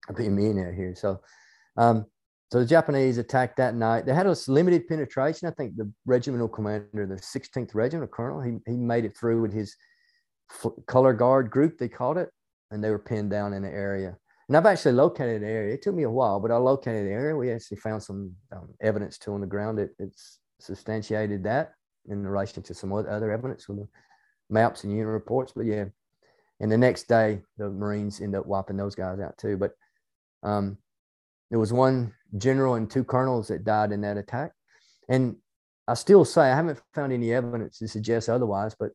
I'd 0.09 0.17
be 0.17 0.27
a 0.27 0.31
millionaire 0.31 0.73
here. 0.73 0.95
So, 0.95 1.21
um, 1.77 2.07
so 2.55 2.61
the 2.61 2.67
Japanese 2.67 3.19
attacked 3.19 3.57
that 3.57 3.75
night. 3.75 4.07
They 4.07 4.15
had 4.15 4.29
a 4.29 4.37
limited 4.47 4.87
penetration. 4.87 5.49
I 5.49 5.51
think 5.51 5.75
the 5.75 5.91
regimental 6.07 6.47
commander, 6.47 7.05
the 7.05 7.17
16th 7.17 7.75
Regiment 7.75 8.05
a 8.05 8.07
Colonel, 8.07 8.41
he, 8.41 8.59
he 8.65 8.77
made 8.77 9.05
it 9.05 9.17
through 9.17 9.43
with 9.43 9.53
his 9.53 9.75
color 10.87 11.13
guard 11.15 11.51
group, 11.51 11.79
they 11.79 11.89
called 11.89 12.17
it, 12.17 12.31
and 12.71 12.85
they 12.85 12.91
were 12.91 12.99
pinned 13.01 13.33
down 13.33 13.55
in 13.55 13.65
the 13.65 13.71
area. 13.71 14.17
And 14.47 14.57
I've 14.57 14.67
actually 14.67 14.93
located 14.93 15.43
the 15.43 15.49
area. 15.49 15.75
It 15.75 15.83
took 15.83 15.97
me 15.97 16.05
a 16.05 16.09
while, 16.09 16.39
but 16.39 16.53
I 16.53 16.57
located 16.59 17.09
the 17.09 17.11
area. 17.11 17.35
We 17.35 17.51
actually 17.51 17.79
found 17.79 18.05
some 18.05 18.33
um, 18.53 18.69
evidence 18.81 19.19
too 19.19 19.35
on 19.35 19.41
the 19.41 19.49
ground 19.49 19.79
that 19.79 19.91
it's 19.99 20.39
substantiated 20.61 21.43
that 21.43 21.73
in 22.07 22.25
relation 22.25 22.63
to 22.63 22.73
some 22.73 22.93
other 22.93 23.33
evidence 23.33 23.69
with 23.69 23.79
the 23.79 23.89
maps 24.49 24.85
and 24.85 24.93
unit 24.93 25.09
reports. 25.09 25.51
But 25.57 25.67
yeah, 25.67 25.87
and 26.61 26.71
the 26.71 26.79
next 26.79 27.09
day 27.09 27.41
the 27.59 27.69
Marines 27.69 28.21
end 28.21 28.37
up 28.37 28.47
wiping 28.47 28.77
those 28.77 28.95
guys 28.95 29.19
out 29.19 29.37
too. 29.39 29.57
But 29.57 29.73
um, 30.45 30.79
there 31.55 31.61
was 31.61 31.73
one 31.73 32.13
general 32.37 32.75
and 32.75 32.91
two 32.91 33.05
colonels 33.05 33.47
that 33.47 33.63
died 33.63 33.93
in 33.93 34.01
that 34.01 34.17
attack, 34.17 34.51
and 35.09 35.37
I 35.87 35.95
still 35.95 36.25
say 36.25 36.51
I 36.51 36.57
haven't 36.57 36.83
found 36.93 37.13
any 37.13 37.33
evidence 37.33 37.79
to 37.79 37.87
suggest 37.87 38.29
otherwise. 38.29 38.75
But 38.77 38.91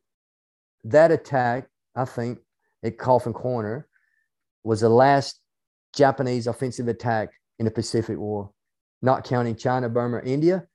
that 0.84 1.10
attack, 1.10 1.70
I 1.96 2.04
think, 2.04 2.38
at 2.84 2.98
Coffin 2.98 3.32
Corner 3.32 3.88
was 4.62 4.82
the 4.82 4.90
last 4.90 5.40
Japanese 5.96 6.46
offensive 6.46 6.86
attack 6.86 7.30
in 7.58 7.64
the 7.64 7.70
Pacific 7.70 8.18
War, 8.18 8.50
not 9.00 9.24
counting 9.24 9.56
China, 9.56 9.88
Burma, 9.88 10.20
India, 10.22 10.66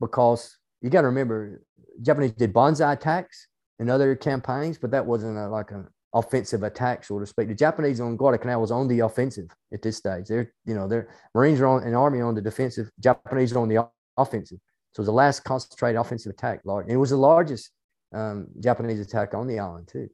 because 0.00 0.58
you 0.82 0.90
got 0.90 1.02
to 1.02 1.06
remember 1.06 1.62
Japanese 2.02 2.32
did 2.32 2.52
banzai 2.52 2.94
attacks 2.94 3.46
in 3.78 3.88
other 3.88 4.16
campaigns, 4.16 4.76
but 4.76 4.90
that 4.90 5.06
wasn't 5.06 5.38
a, 5.38 5.46
like 5.46 5.70
an 5.70 5.86
offensive 6.18 6.62
attack, 6.62 7.04
so 7.04 7.18
to 7.18 7.26
speak. 7.26 7.48
The 7.48 7.54
Japanese 7.54 8.00
on 8.00 8.16
Guadalcanal 8.16 8.60
was 8.60 8.70
on 8.70 8.88
the 8.88 9.00
offensive 9.00 9.48
at 9.72 9.82
this 9.82 9.96
stage. 9.96 10.26
They're, 10.26 10.52
you 10.64 10.74
know, 10.74 10.88
their 10.88 11.08
Marines 11.34 11.60
are 11.60 11.66
on 11.66 11.84
an 11.84 11.94
army 11.94 12.20
on 12.20 12.34
the 12.34 12.42
defensive, 12.42 12.90
Japanese 13.00 13.52
are 13.52 13.60
on 13.60 13.68
the 13.68 13.88
offensive. 14.16 14.58
So 14.92 15.00
it 15.00 15.02
was 15.02 15.06
the 15.06 15.12
last 15.12 15.44
concentrated 15.44 16.00
offensive 16.00 16.32
attack. 16.32 16.60
And 16.64 16.90
it 16.90 16.96
was 16.96 17.10
the 17.10 17.16
largest 17.16 17.70
um, 18.12 18.48
Japanese 18.60 19.00
attack 19.00 19.34
on 19.34 19.46
the 19.46 19.58
island, 19.58 19.88
too. 19.88 20.08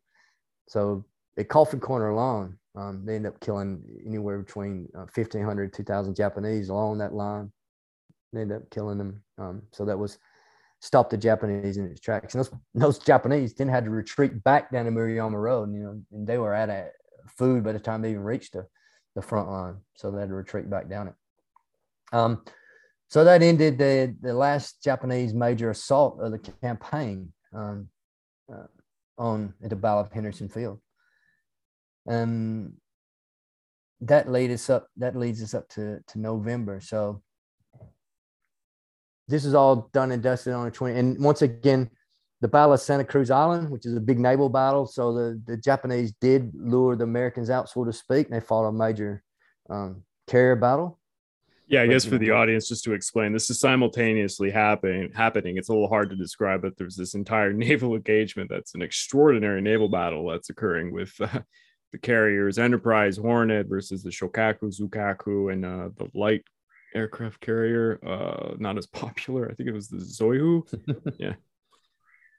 So 0.69 1.05
at 1.39 1.49
Coffin 1.49 1.81
Corner 1.81 2.11
alone, 2.11 2.59
um, 2.77 3.05
they 3.05 3.15
end 3.15 3.27
up 3.27 3.39
killing 3.41 3.83
anywhere 4.05 4.39
between 4.39 4.89
uh, 4.95 5.07
1,500 5.15 5.73
2,000 5.73 6.15
Japanese 6.15 6.69
along 6.69 6.99
that 6.99 7.15
line. 7.15 7.53
They 8.33 8.43
end 8.43 8.53
up 8.53 8.69
killing 8.71 8.99
them. 8.99 9.23
Um, 9.39 9.63
so 9.73 9.85
that 9.85 9.99
was 9.99 10.19
stop 10.85 11.09
the 11.09 11.17
Japanese 11.17 11.77
in 11.77 11.87
its 11.87 12.01
tracks. 12.01 12.35
And 12.35 12.45
those, 12.45 12.53
those 12.75 12.99
Japanese 12.99 13.55
then 13.55 13.69
had 13.69 13.85
to 13.85 13.91
retreat 13.91 14.45
back 14.45 14.71
down 14.71 14.85
the 14.85 14.91
Maruyama 14.91 15.41
Road, 15.41 15.73
you 15.73 15.83
know, 15.83 16.01
and 16.13 16.27
they 16.27 16.39
were 16.39 16.55
out 16.55 16.71
of 16.71 16.87
food 17.39 17.65
by 17.65 17.73
the 17.73 17.79
time 17.79 18.03
they 18.03 18.11
even 18.11 18.23
reached 18.23 18.53
the, 18.53 18.67
the 19.15 19.23
front 19.23 19.49
line. 19.49 19.77
So 19.95 20.11
they 20.11 20.21
had 20.21 20.29
to 20.29 20.35
retreat 20.35 20.69
back 20.69 20.89
down 20.89 21.09
it. 21.09 21.15
Um, 22.13 22.45
so 23.09 23.25
that 23.25 23.43
ended 23.43 23.79
the, 23.79 24.15
the 24.21 24.35
last 24.35 24.83
Japanese 24.83 25.33
major 25.33 25.71
assault 25.71 26.21
of 26.21 26.33
the 26.33 26.39
campaign. 26.39 27.33
Um, 27.55 27.89
uh, 28.53 28.67
on 29.19 29.55
at 29.63 29.71
the 29.71 29.77
Battle 29.77 30.01
of 30.01 30.13
Henderson 30.13 30.49
Field. 30.49 30.81
Um, 32.09 32.75
that 34.01 34.31
leads 34.31 34.55
us 34.55 34.71
up. 34.71 34.89
That 34.97 35.17
leads 35.17 35.43
us 35.43 35.55
up 35.55 35.69
to 35.71 36.01
to 36.09 36.19
November. 36.19 36.81
So 36.81 37.23
this 39.29 39.45
is 39.45 39.55
all 39.55 39.91
done 39.93 40.13
and 40.13 40.23
dusted 40.23 40.53
on 40.53 40.65
the 40.65 40.71
20. 40.71 40.99
And 40.99 41.25
once 41.25 41.43
again, 41.43 41.91
the 42.41 42.49
Battle 42.49 42.75
of 42.75 42.81
Santa 42.81 43.05
Cruz 43.05 43.31
Island, 43.31 43.71
which 43.71 43.87
is 43.87 43.97
a 43.97 44.01
big 44.01 44.19
naval 44.19 44.49
battle. 44.49 44.87
So 44.87 45.15
the, 45.15 45.41
the 45.47 45.57
Japanese 45.57 46.13
did 46.21 46.53
lure 46.55 46.97
the 46.97 47.05
Americans 47.05 47.49
out, 47.49 47.71
so 47.71 47.85
to 47.85 47.93
speak. 47.93 48.27
And 48.27 48.37
they 48.37 48.45
fought 48.45 48.69
a 48.69 48.73
major 48.73 49.23
um, 49.71 50.03
carrier 50.27 50.57
battle. 50.57 50.99
Yeah, 51.67 51.81
I 51.81 51.87
guess 51.87 52.05
for 52.05 52.19
the 52.19 52.31
audience, 52.31 52.69
just 52.69 52.85
to 52.85 52.93
explain, 52.93 53.33
this 53.33 53.49
is 53.49 53.59
simultaneously 53.59 54.51
happening. 54.51 55.11
Happening. 55.15 55.57
It's 55.57 55.71
a 55.71 55.73
little 55.73 55.89
hard 55.89 56.11
to 56.11 56.17
describe, 56.17 56.61
but 56.61 56.77
there's 56.77 56.97
this 56.97 57.15
entire 57.15 57.53
naval 57.55 57.95
engagement 57.95 58.51
that's 58.51 58.75
an 58.75 58.83
extraordinary 58.83 59.63
naval 59.63 59.89
battle 59.89 60.29
that's 60.29 60.51
occurring 60.51 60.93
with 60.93 61.15
uh, 61.21 61.41
the 61.93 61.99
carriers 61.99 62.59
Enterprise, 62.59 63.17
Hornet 63.17 63.69
versus 63.69 64.03
the 64.03 64.11
Shokaku, 64.11 64.79
Zuikaku, 64.79 65.53
and 65.53 65.65
uh, 65.65 65.89
the 65.97 66.11
light 66.13 66.43
aircraft 66.95 67.41
carrier. 67.41 67.99
Uh, 68.07 68.55
not 68.59 68.79
as 68.79 68.87
popular. 69.03 69.51
I 69.51 69.55
think 69.55 69.69
it 69.69 69.75
was 69.75 69.89
the 69.89 69.99
Zuiho. 69.99 70.63
yeah. 71.19 71.35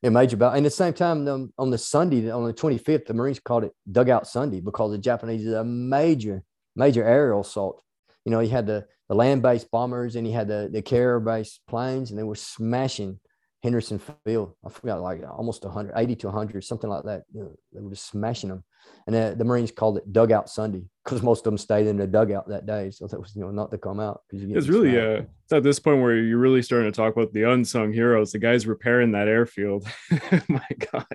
Yeah, 0.01 0.09
major 0.09 0.37
battle. 0.37 0.57
And 0.57 0.65
at 0.65 0.69
the 0.69 0.75
same 0.75 0.93
time, 0.93 1.27
um, 1.27 1.53
on 1.57 1.71
the 1.71 1.77
Sunday, 1.77 2.29
on 2.29 2.45
the 2.45 2.53
25th, 2.53 3.05
the 3.05 3.13
Marines 3.13 3.39
called 3.39 3.63
it 3.63 3.71
Dugout 3.91 4.27
Sunday 4.27 4.59
because 4.59 4.91
the 4.91 4.97
Japanese 4.97 5.43
did 5.43 5.53
a 5.53 5.63
major, 5.63 6.43
major 6.75 7.03
aerial 7.03 7.41
assault. 7.41 7.81
You 8.23 8.31
know, 8.31 8.39
he 8.39 8.49
had 8.49 8.67
the 8.67 8.85
the 9.07 9.15
land 9.15 9.41
based 9.41 9.69
bombers 9.71 10.15
and 10.15 10.25
he 10.25 10.33
had 10.33 10.47
the, 10.47 10.69
the 10.71 10.81
carrier 10.81 11.19
based 11.19 11.61
planes 11.67 12.09
and 12.09 12.19
they 12.19 12.23
were 12.23 12.35
smashing 12.35 13.19
Henderson 13.61 13.99
Field. 14.25 14.53
I 14.65 14.69
forgot 14.69 15.01
like 15.01 15.21
almost 15.27 15.63
100, 15.63 15.93
80 15.95 16.15
to 16.17 16.27
100, 16.27 16.63
something 16.63 16.89
like 16.89 17.03
that. 17.05 17.23
You 17.33 17.41
know, 17.41 17.55
they 17.73 17.81
were 17.81 17.91
just 17.91 18.07
smashing 18.07 18.49
them. 18.49 18.63
And 19.07 19.15
the, 19.15 19.35
the, 19.37 19.43
Marines 19.43 19.71
called 19.71 19.97
it 19.97 20.11
Dugout 20.11 20.49
Sunday 20.49 20.83
because 21.03 21.21
most 21.21 21.39
of 21.39 21.43
them 21.45 21.59
stayed 21.59 21.85
in 21.85 21.97
the 21.97 22.07
dugout 22.07 22.47
that 22.47 22.65
day. 22.65 22.89
So 22.89 23.05
that 23.05 23.19
was, 23.19 23.35
you 23.35 23.41
know, 23.41 23.51
not 23.51 23.69
to 23.71 23.77
come 23.77 23.99
out. 23.99 24.21
Because 24.29 24.49
it's 24.49 24.67
really, 24.67 24.99
uh, 24.99 25.21
it's 25.43 25.53
at 25.53 25.61
this 25.61 25.79
point 25.79 26.01
where 26.01 26.15
you're 26.17 26.39
really 26.39 26.63
starting 26.63 26.91
to 26.91 26.95
talk 26.95 27.15
about 27.15 27.31
the 27.31 27.43
unsung 27.43 27.93
heroes, 27.93 28.31
the 28.31 28.39
guys 28.39 28.65
repairing 28.65 29.11
that 29.11 29.27
airfield. 29.27 29.87
My 30.49 30.65
God. 30.91 31.05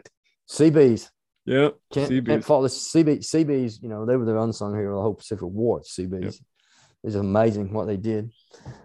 Seabees. 0.46 1.10
Yeah. 1.46 1.70
Can't, 1.92 2.08
Seabees. 2.08 2.28
can't 2.28 2.44
fault 2.44 2.62
the 2.62 2.68
Seabees. 2.68 3.28
Seabees, 3.28 3.82
you 3.82 3.88
know, 3.88 4.06
they 4.06 4.16
were 4.16 4.24
the 4.24 4.40
unsung 4.40 4.74
hero 4.74 4.90
of 4.90 4.96
the 4.96 5.02
whole 5.02 5.14
Pacific 5.14 5.48
War. 5.48 5.82
Seabees. 5.82 6.22
Yep 6.22 6.46
is 7.04 7.14
amazing 7.14 7.72
what 7.72 7.86
they 7.86 7.96
did. 7.96 8.30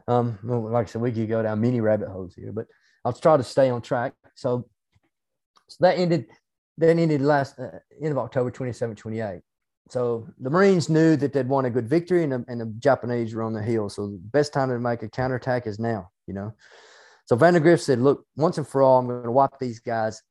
Um, 0.07 0.39
like 0.43 0.87
I 0.87 0.89
said, 0.89 1.01
we 1.01 1.11
could 1.11 1.29
go 1.29 1.43
down 1.43 1.61
many 1.61 1.81
rabbit 1.81 2.09
holes 2.09 2.33
here, 2.35 2.51
but 2.51 2.67
I'll 3.03 3.13
try 3.13 3.37
to 3.37 3.43
stay 3.43 3.69
on 3.69 3.81
track. 3.81 4.13
So, 4.35 4.67
so 5.67 5.77
that 5.81 5.97
ended. 5.97 6.27
That 6.77 6.97
ended 6.97 7.21
last 7.21 7.57
uh, 7.59 7.79
end 8.01 8.11
of 8.11 8.17
October 8.17 8.51
27, 8.51 8.95
28. 8.95 9.41
So 9.89 10.27
the 10.39 10.49
Marines 10.49 10.89
knew 10.89 11.15
that 11.15 11.31
they'd 11.31 11.47
won 11.47 11.65
a 11.65 11.69
good 11.69 11.87
victory, 11.87 12.23
and 12.23 12.31
the, 12.31 12.45
and 12.47 12.59
the 12.59 12.65
Japanese 12.79 13.33
were 13.33 13.43
on 13.43 13.53
the 13.53 13.61
hill. 13.61 13.89
So 13.89 14.07
the 14.07 14.17
best 14.17 14.51
time 14.51 14.69
to 14.69 14.79
make 14.79 15.03
a 15.03 15.09
counterattack 15.09 15.67
is 15.67 15.79
now. 15.79 16.09
You 16.27 16.33
know. 16.33 16.53
So 17.25 17.35
Vandegrift 17.35 17.83
said, 17.83 17.99
"Look, 17.99 18.25
once 18.35 18.57
and 18.57 18.67
for 18.67 18.81
all, 18.81 18.99
I'm 18.99 19.07
going 19.07 19.23
to 19.23 19.31
wipe 19.31 19.59
these 19.59 19.79
guys 19.79 20.21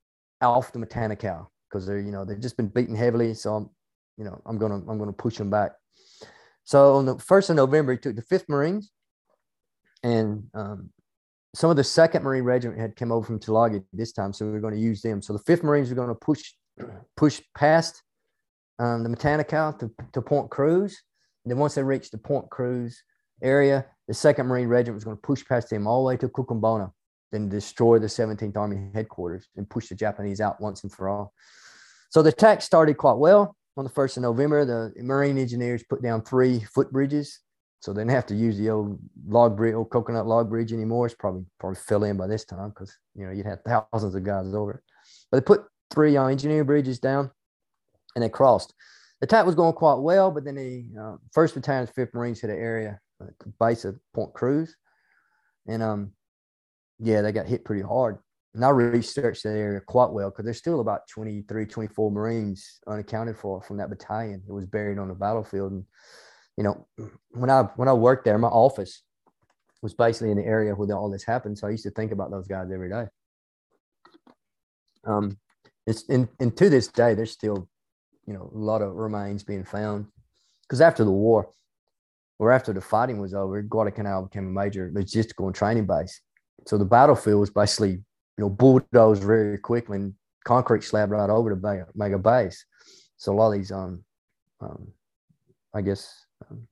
off 0.40 0.72
the 0.72 0.80
Matanikau 0.80 1.46
because 1.68 1.86
they're, 1.86 2.00
you 2.00 2.10
know, 2.10 2.24
they've 2.24 2.40
just 2.40 2.56
been 2.56 2.68
beaten 2.68 2.96
heavily. 2.96 3.34
So 3.34 3.54
I'm, 3.54 3.70
you 4.16 4.24
know, 4.24 4.40
I'm 4.44 4.58
gonna, 4.58 4.82
I'm 4.88 4.98
gonna 4.98 5.12
push 5.12 5.36
them 5.36 5.50
back." 5.50 5.72
So 6.64 6.96
on 6.96 7.06
the 7.06 7.18
first 7.18 7.48
of 7.48 7.56
November, 7.56 7.92
he 7.92 7.98
took 7.98 8.16
the 8.16 8.22
Fifth 8.22 8.48
Marines, 8.48 8.90
and 10.02 10.48
um, 10.52 10.90
some 11.54 11.70
of 11.70 11.76
the 11.76 11.84
Second 11.84 12.22
Marine 12.22 12.44
Regiment 12.44 12.80
had 12.80 12.96
come 12.96 13.12
over 13.12 13.26
from 13.26 13.38
Tulagi 13.38 13.82
this 13.92 14.12
time, 14.12 14.32
so 14.32 14.44
we 14.44 14.52
were 14.52 14.60
going 14.60 14.74
to 14.74 14.80
use 14.80 15.00
them. 15.02 15.22
So 15.22 15.32
the 15.32 15.38
Fifth 15.40 15.62
Marines 15.62 15.88
were 15.88 15.94
going 15.94 16.08
to 16.08 16.14
push 16.14 16.52
push 17.16 17.40
past 17.56 18.02
um, 18.78 19.04
the 19.04 19.08
Matanikau 19.08 19.78
to, 19.78 19.90
to 20.12 20.20
Point 20.20 20.50
Cruz, 20.50 21.00
and 21.44 21.50
then 21.50 21.58
once 21.58 21.74
they 21.74 21.82
reached 21.82 22.10
the 22.10 22.18
Point 22.18 22.50
Cruz 22.50 23.02
area, 23.42 23.86
the 24.08 24.14
Second 24.14 24.46
Marine 24.46 24.68
Regiment 24.68 24.96
was 24.96 25.04
going 25.04 25.16
to 25.16 25.22
push 25.22 25.44
past 25.44 25.70
them 25.70 25.86
all 25.86 26.02
the 26.02 26.08
way 26.08 26.16
to 26.16 26.28
Kokumbona, 26.28 26.90
then 27.30 27.48
destroy 27.48 27.98
the 27.98 28.06
17th 28.06 28.56
Army 28.56 28.90
headquarters 28.92 29.48
and 29.56 29.68
push 29.68 29.88
the 29.88 29.94
Japanese 29.94 30.40
out 30.40 30.60
once 30.60 30.82
and 30.82 30.92
for 30.92 31.08
all. 31.08 31.32
So 32.10 32.22
the 32.22 32.30
attack 32.30 32.62
started 32.62 32.96
quite 32.96 33.18
well 33.18 33.56
on 33.76 33.84
the 33.84 33.90
1st 33.90 34.18
of 34.18 34.22
November, 34.22 34.64
the 34.64 34.92
Marine 35.02 35.38
engineers 35.38 35.82
put 35.88 36.02
down 36.02 36.22
three 36.22 36.60
footbridges. 36.76 37.38
So 37.84 37.92
they 37.92 38.00
didn't 38.00 38.12
have 38.12 38.24
to 38.26 38.34
use 38.34 38.56
the 38.56 38.70
old 38.70 38.98
log 39.28 39.58
bridge, 39.58 39.74
old 39.74 39.90
coconut 39.90 40.26
log 40.26 40.48
bridge 40.48 40.72
anymore. 40.72 41.04
It's 41.04 41.14
probably 41.14 41.44
probably 41.60 41.76
fill 41.76 42.04
in 42.04 42.16
by 42.16 42.26
this 42.26 42.46
time 42.46 42.70
because 42.70 42.96
you 43.14 43.26
know 43.26 43.30
you'd 43.30 43.44
have 43.44 43.60
thousands 43.60 44.14
of 44.14 44.24
guys 44.24 44.54
over. 44.54 44.82
But 45.30 45.36
they 45.36 45.44
put 45.44 45.66
three 45.90 46.16
uh, 46.16 46.24
engineer 46.28 46.64
bridges 46.64 46.98
down, 46.98 47.30
and 48.14 48.24
they 48.24 48.30
crossed. 48.30 48.72
The 49.20 49.26
attack 49.26 49.44
was 49.44 49.54
going 49.54 49.74
quite 49.74 49.98
well, 49.98 50.30
but 50.30 50.46
then 50.46 50.54
the 50.54 50.86
uh, 50.98 51.16
First 51.34 51.54
Battalion, 51.54 51.86
Fifth 51.86 52.14
Marines 52.14 52.40
hit 52.40 52.48
an 52.48 52.56
area 52.56 52.98
at 53.20 53.38
the 53.38 53.52
base 53.60 53.84
of 53.84 53.98
Point 54.14 54.32
Cruz, 54.32 54.74
and 55.68 55.82
um, 55.82 56.12
yeah, 57.00 57.20
they 57.20 57.32
got 57.32 57.44
hit 57.44 57.66
pretty 57.66 57.82
hard 57.82 58.16
and 58.54 58.64
I 58.64 58.70
researched 58.70 59.42
that 59.42 59.58
area 59.58 59.80
quite 59.80 60.10
well 60.10 60.30
because 60.30 60.44
there's 60.44 60.58
still 60.58 60.80
about 60.80 61.08
23, 61.08 61.66
24 61.66 62.10
Marines 62.10 62.78
unaccounted 62.86 63.36
for 63.36 63.60
from 63.60 63.78
that 63.78 63.90
battalion. 63.90 64.42
It 64.48 64.52
was 64.52 64.64
buried 64.64 64.98
on 64.98 65.08
the 65.08 65.14
battlefield. 65.14 65.72
And, 65.72 65.84
you 66.56 66.64
know, 66.64 66.86
when 67.30 67.50
I 67.50 67.62
when 67.76 67.88
I 67.88 67.92
worked 67.92 68.24
there, 68.24 68.38
my 68.38 68.48
office 68.48 69.02
was 69.82 69.94
basically 69.94 70.30
in 70.30 70.38
the 70.38 70.44
area 70.44 70.74
where 70.74 70.96
all 70.96 71.10
this 71.10 71.24
happened. 71.24 71.58
So 71.58 71.66
I 71.66 71.70
used 71.70 71.84
to 71.84 71.90
think 71.90 72.12
about 72.12 72.30
those 72.30 72.46
guys 72.46 72.70
every 72.72 72.88
day. 72.88 73.06
Um, 75.04 75.36
it's 75.86 76.08
and, 76.08 76.28
and 76.40 76.56
to 76.56 76.70
this 76.70 76.88
day, 76.88 77.14
there's 77.14 77.32
still, 77.32 77.68
you 78.26 78.32
know, 78.32 78.50
a 78.54 78.58
lot 78.58 78.80
of 78.80 78.94
remains 78.94 79.42
being 79.42 79.64
found. 79.64 80.06
Because 80.62 80.80
after 80.80 81.04
the 81.04 81.10
war, 81.10 81.50
or 82.38 82.50
after 82.50 82.72
the 82.72 82.80
fighting 82.80 83.20
was 83.20 83.34
over, 83.34 83.60
Guadalcanal 83.62 84.22
became 84.22 84.46
a 84.46 84.62
major 84.62 84.90
logistical 84.94 85.46
and 85.46 85.54
training 85.54 85.86
base. 85.86 86.20
So 86.66 86.78
the 86.78 86.84
battlefield 86.84 87.40
was 87.40 87.50
basically 87.50 87.90
you 87.90 88.44
know, 88.44 88.50
bulldozed 88.50 89.22
very 89.22 89.58
quickly 89.58 89.96
and 89.98 90.14
concrete 90.44 90.82
slab 90.82 91.10
right 91.10 91.30
over 91.30 91.54
to 91.54 91.86
mega 91.94 92.18
base. 92.18 92.64
So 93.16 93.32
a 93.32 93.36
lot 93.36 93.52
of 93.52 93.58
these, 93.58 93.70
um, 93.70 94.04
um 94.60 94.88
I 95.74 95.82
guess, 95.82 96.26
um, 96.50 96.66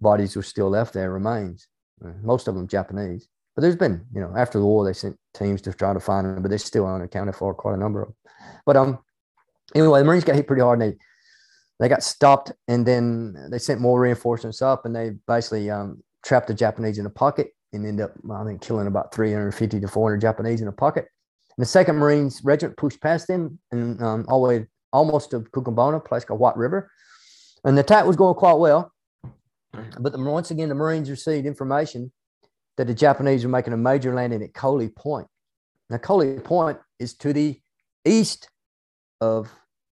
bodies 0.00 0.36
were 0.36 0.42
still 0.42 0.70
left 0.70 0.94
there, 0.94 1.10
remains. 1.10 1.68
Uh, 2.04 2.12
most 2.22 2.48
of 2.48 2.54
them 2.54 2.68
Japanese. 2.68 3.28
But 3.54 3.62
there's 3.62 3.76
been, 3.76 4.04
you 4.14 4.20
know, 4.20 4.32
after 4.36 4.58
the 4.58 4.64
war, 4.64 4.84
they 4.84 4.92
sent 4.92 5.16
teams 5.34 5.60
to 5.62 5.72
try 5.72 5.92
to 5.92 6.00
find 6.00 6.26
them, 6.26 6.42
but 6.42 6.48
they're 6.48 6.58
still 6.58 6.86
unaccounted 6.86 7.34
for, 7.34 7.54
quite 7.54 7.74
a 7.74 7.78
number 7.78 8.02
of 8.02 8.08
them. 8.08 8.16
But 8.64 8.76
um, 8.76 8.98
anyway, 9.74 9.98
the 9.98 10.04
Marines 10.04 10.24
got 10.24 10.36
hit 10.36 10.46
pretty 10.46 10.62
hard 10.62 10.80
and 10.80 10.92
they, 10.92 10.98
they 11.80 11.88
got 11.88 12.04
stopped 12.04 12.52
and 12.68 12.86
then 12.86 13.48
they 13.50 13.58
sent 13.58 13.80
more 13.80 14.00
reinforcements 14.00 14.62
up 14.62 14.86
and 14.86 14.94
they 14.94 15.14
basically 15.26 15.70
um, 15.70 16.02
trapped 16.24 16.46
the 16.46 16.54
Japanese 16.54 16.98
in 16.98 17.06
a 17.06 17.10
pocket 17.10 17.48
and 17.72 17.84
ended 17.84 18.04
up, 18.04 18.12
I 18.32 18.44
think, 18.44 18.60
killing 18.60 18.86
about 18.86 19.12
350 19.12 19.80
to 19.80 19.88
400 19.88 20.20
Japanese 20.20 20.60
in 20.60 20.68
a 20.68 20.72
pocket. 20.72 21.06
And 21.56 21.62
the 21.62 21.68
Second 21.68 21.96
Marines 21.96 22.42
Regiment 22.44 22.76
pushed 22.76 23.00
past 23.00 23.26
them 23.26 23.58
and 23.72 24.00
um, 24.00 24.24
all 24.28 24.42
the 24.42 24.48
way 24.48 24.66
almost 24.92 25.30
to 25.32 25.40
Kokumbona, 25.40 25.96
a 25.96 26.00
place 26.00 26.24
called 26.24 26.40
White 26.40 26.56
River. 26.56 26.90
And 27.68 27.76
the 27.76 27.82
attack 27.82 28.06
was 28.06 28.16
going 28.16 28.34
quite 28.34 28.54
well. 28.54 28.94
Mm-hmm. 29.76 30.02
But 30.02 30.12
the, 30.12 30.18
once 30.18 30.50
again, 30.50 30.70
the 30.70 30.74
Marines 30.74 31.10
received 31.10 31.46
information 31.46 32.10
that 32.78 32.86
the 32.86 32.94
Japanese 32.94 33.44
were 33.44 33.50
making 33.50 33.74
a 33.74 33.76
major 33.76 34.14
landing 34.14 34.42
at 34.42 34.54
Koli 34.54 34.88
Point. 34.88 35.26
Now, 35.90 35.98
Koli 35.98 36.40
Point 36.40 36.78
is 36.98 37.12
to 37.16 37.34
the 37.34 37.60
east 38.06 38.48
of 39.20 39.50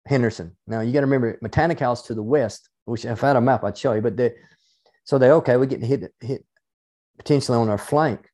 Henderson. 0.06 0.54
Now, 0.66 0.82
you 0.82 0.92
got 0.92 1.00
to 1.00 1.06
remember, 1.06 1.38
Matanikau 1.42 2.04
to 2.08 2.14
the 2.14 2.22
west, 2.22 2.68
which 2.84 3.06
if 3.06 3.24
I 3.24 3.28
had 3.28 3.36
a 3.36 3.40
map, 3.40 3.64
I'd 3.64 3.78
show 3.78 3.94
you. 3.94 4.02
But 4.02 4.18
they, 4.18 4.32
so 5.04 5.16
they 5.16 5.30
okay, 5.30 5.56
we 5.56 5.66
get 5.66 5.82
hit 5.82 6.12
hit 6.20 6.44
potentially 7.16 7.56
on 7.56 7.70
our 7.70 7.78
flank. 7.78 8.28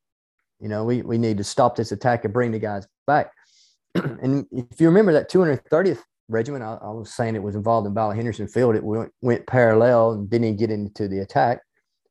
You 0.59 0.69
know, 0.69 0.85
we, 0.85 1.03
we 1.03 1.17
need 1.17 1.39
to 1.39 1.45
stop 1.45 1.77
this 1.77 1.93
attack 1.93 2.25
and 2.25 2.35
bring 2.35 2.51
the 2.51 2.59
guys 2.59 2.89
back. 3.07 3.31
and 3.95 4.47
if 4.51 4.81
you 4.81 4.89
remember 4.89 5.13
that 5.13 5.31
230th 5.31 6.03
regiment, 6.29 6.65
I, 6.65 6.79
I, 6.83 6.91
was 6.91 7.13
saying 7.15 7.35
it 7.35 7.43
was 7.43 7.55
involved 7.55 7.87
in 7.87 7.95
Battle 7.95 8.13
Henderson 8.13 8.49
Field. 8.49 8.77
It 8.77 8.85
went, 8.85 9.13
went 9.23 9.47
parallel 9.47 10.13
and 10.13 10.31
didn't 10.31 10.57
get 10.57 10.71
into 10.71 11.09
the 11.09 11.21
attack. 11.21 11.61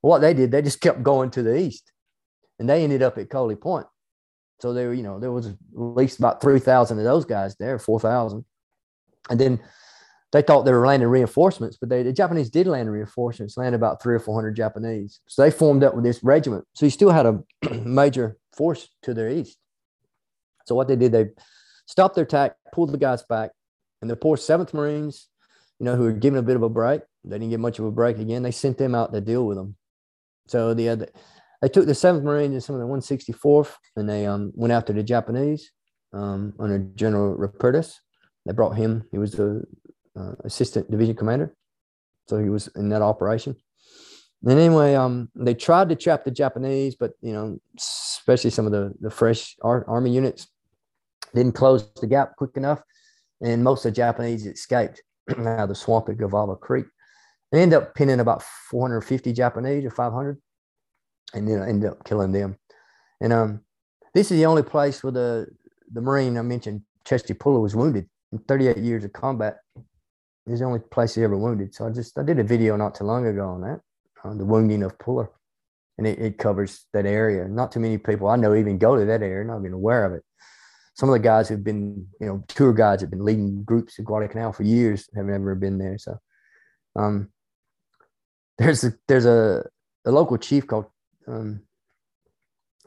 What 0.01 0.19
they 0.19 0.33
did, 0.33 0.51
they 0.51 0.61
just 0.61 0.81
kept 0.81 1.03
going 1.03 1.31
to 1.31 1.43
the 1.43 1.57
east, 1.57 1.91
and 2.59 2.69
they 2.69 2.83
ended 2.83 3.01
up 3.01 3.17
at 3.17 3.29
Koli 3.29 3.55
Point. 3.55 3.87
So 4.59 4.73
there, 4.73 4.93
you 4.93 5.03
know, 5.03 5.19
there 5.19 5.31
was 5.31 5.47
at 5.47 5.55
least 5.73 6.19
about 6.19 6.41
three 6.41 6.59
thousand 6.59 6.97
of 6.99 7.03
those 7.03 7.25
guys 7.25 7.55
there, 7.57 7.77
four 7.79 7.99
thousand, 7.99 8.45
and 9.29 9.39
then 9.39 9.59
they 10.33 10.41
thought 10.41 10.63
they 10.63 10.73
were 10.73 10.85
landing 10.85 11.07
reinforcements, 11.07 11.77
but 11.77 11.89
they, 11.89 12.03
the 12.03 12.11
Japanese 12.11 12.49
did 12.49 12.67
land 12.67 12.91
reinforcements, 12.91 13.55
landed 13.55 13.77
about 13.77 14.01
three 14.01 14.15
or 14.15 14.19
400 14.19 14.55
Japanese. 14.55 15.21
So 15.27 15.41
they 15.41 15.51
formed 15.51 15.83
up 15.83 15.95
with 15.95 16.03
this 16.03 16.21
regiment. 16.21 16.65
So 16.73 16.85
you 16.85 16.89
still 16.89 17.11
had 17.11 17.25
a 17.25 17.41
major 17.85 18.37
force 18.55 18.89
to 19.03 19.13
their 19.13 19.29
east. 19.29 19.57
So 20.65 20.75
what 20.75 20.89
they 20.89 20.97
did, 20.97 21.13
they 21.13 21.27
stopped 21.85 22.15
their 22.15 22.25
attack, 22.25 22.55
pulled 22.73 22.91
the 22.91 22.97
guys 22.97 23.23
back, 23.23 23.51
and 24.01 24.09
the 24.09 24.15
poor 24.15 24.37
7th 24.37 24.73
Marines, 24.73 25.27
you 25.79 25.85
know, 25.85 25.95
who 25.95 26.03
were 26.03 26.11
given 26.11 26.39
a 26.39 26.43
bit 26.43 26.55
of 26.55 26.63
a 26.63 26.69
break, 26.69 27.01
they 27.23 27.37
didn't 27.37 27.49
get 27.49 27.59
much 27.59 27.79
of 27.79 27.85
a 27.85 27.91
break 27.91 28.17
again. 28.17 28.43
They 28.43 28.51
sent 28.51 28.77
them 28.77 28.95
out 28.95 29.13
to 29.13 29.21
deal 29.21 29.45
with 29.45 29.57
them. 29.57 29.75
So 30.47 30.73
the 30.73 30.89
other, 30.89 31.07
they 31.61 31.69
took 31.69 31.85
the 31.85 31.93
7th 31.93 32.23
Marines 32.23 32.53
and 32.53 32.63
some 32.63 32.75
of 32.75 32.81
the 32.81 32.87
164th, 32.87 33.73
and 33.95 34.09
they 34.09 34.25
um, 34.25 34.51
went 34.55 34.71
after 34.71 34.93
the 34.93 35.03
Japanese 35.03 35.71
um, 36.13 36.53
under 36.59 36.79
General 36.79 37.35
Rupertus 37.35 37.95
they 38.47 38.53
brought 38.53 38.77
him. 38.77 39.03
He 39.11 39.17
was 39.17 39.33
the 39.33 39.63
uh, 40.17 40.31
assistant 40.45 40.89
division 40.89 41.15
commander, 41.15 41.53
so 42.27 42.39
he 42.39 42.49
was 42.49 42.69
in 42.75 42.89
that 42.89 43.01
operation. 43.01 43.55
And 44.43 44.57
anyway, 44.57 44.95
um, 44.95 45.29
they 45.35 45.53
tried 45.53 45.89
to 45.89 45.95
trap 45.95 46.23
the 46.23 46.31
Japanese, 46.31 46.95
but 46.95 47.11
you 47.21 47.33
know, 47.33 47.59
especially 47.77 48.51
some 48.51 48.65
of 48.65 48.71
the 48.71 48.93
the 49.01 49.09
fresh 49.09 49.57
ar- 49.61 49.87
army 49.87 50.11
units 50.11 50.47
didn't 51.35 51.55
close 51.55 51.91
the 51.99 52.07
gap 52.07 52.37
quick 52.37 52.51
enough, 52.55 52.81
and 53.41 53.63
most 53.63 53.85
of 53.85 53.93
the 53.93 53.95
Japanese 53.95 54.45
escaped 54.45 55.01
out 55.29 55.63
of 55.63 55.69
the 55.69 55.75
swamp 55.75 56.09
at 56.09 56.17
Gavaga 56.17 56.59
Creek. 56.59 56.85
They 57.51 57.61
ended 57.61 57.81
up 57.81 57.95
pinning 57.95 58.19
about 58.19 58.43
450 58.69 59.31
Japanese 59.33 59.85
or 59.85 59.91
500, 59.91 60.41
and 61.33 61.47
then 61.47 61.61
ended 61.61 61.91
up 61.91 62.03
killing 62.03 62.31
them. 62.31 62.57
And 63.21 63.33
um, 63.33 63.61
this 64.13 64.31
is 64.31 64.37
the 64.37 64.45
only 64.45 64.63
place 64.63 65.03
where 65.03 65.13
the 65.13 65.47
the 65.91 66.01
Marine 66.01 66.37
I 66.37 66.41
mentioned, 66.41 66.81
Chesty 67.05 67.33
Puller, 67.33 67.59
was 67.59 67.75
wounded 67.75 68.09
in 68.31 68.39
38 68.39 68.77
years 68.77 69.03
of 69.05 69.13
combat. 69.13 69.57
It's 70.45 70.59
the 70.59 70.65
only 70.65 70.79
place 70.79 71.15
he 71.15 71.23
ever 71.23 71.37
wounded. 71.37 71.73
So 71.73 71.87
I 71.87 71.89
just 71.91 72.17
I 72.17 72.23
did 72.23 72.39
a 72.39 72.43
video 72.43 72.75
not 72.75 72.95
too 72.95 73.05
long 73.05 73.25
ago 73.25 73.47
on 73.47 73.61
that, 73.61 73.81
on 74.23 74.37
the 74.37 74.45
wounding 74.45 74.83
of 74.83 74.97
Puller, 74.99 75.29
and 75.97 76.05
it, 76.05 76.19
it 76.19 76.37
covers 76.37 76.85
that 76.93 77.05
area. 77.05 77.47
Not 77.47 77.71
too 77.71 77.79
many 77.79 77.97
people 77.97 78.27
I 78.27 78.35
know 78.35 78.55
even 78.55 78.77
go 78.77 78.97
to 78.97 79.05
that 79.05 79.21
area, 79.21 79.45
not 79.45 79.59
even 79.59 79.73
aware 79.73 80.05
of 80.05 80.13
it. 80.13 80.23
Some 80.97 81.09
of 81.09 81.13
the 81.13 81.19
guys 81.19 81.47
who've 81.47 81.63
been, 81.63 82.07
you 82.19 82.25
know, 82.25 82.43
tour 82.47 82.73
guides 82.73 83.03
have 83.03 83.11
been 83.11 83.23
leading 83.23 83.63
groups 83.63 83.99
at 83.99 84.05
Guadalcanal 84.05 84.51
for 84.51 84.63
years 84.63 85.07
have 85.15 85.25
never 85.25 85.53
been 85.53 85.77
there. 85.77 85.99
So, 85.99 86.17
um, 86.95 87.29
there's 88.57 88.83
a 88.83 88.93
there's 89.07 89.27
a, 89.27 89.63
a 90.05 90.11
local 90.11 90.37
chief 90.37 90.65
called 90.65 90.85
um, 91.27 91.61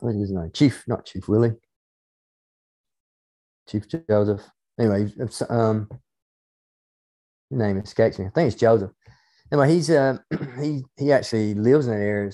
what 0.01 0.11
is 0.11 0.23
his 0.23 0.33
name? 0.33 0.51
Chief, 0.53 0.83
not 0.89 1.05
Chief 1.07 1.29
Willie. 1.29 1.53
Chief 3.69 3.85
Joseph. 4.09 4.43
Anyway, 4.79 5.13
um, 5.49 5.89
name 7.51 7.77
escapes 7.79 8.19
me. 8.19 8.27
I 8.27 8.31
think 8.31 8.51
it's 8.51 8.61
Joseph. 8.61 8.91
Anyway, 9.53 9.73
he's 9.73 9.89
uh, 9.89 10.19
he 10.61 10.83
he 10.97 11.13
actually 11.13 11.55
lives 11.55 11.87
in 11.87 11.93
that 11.93 12.01
area 12.01 12.33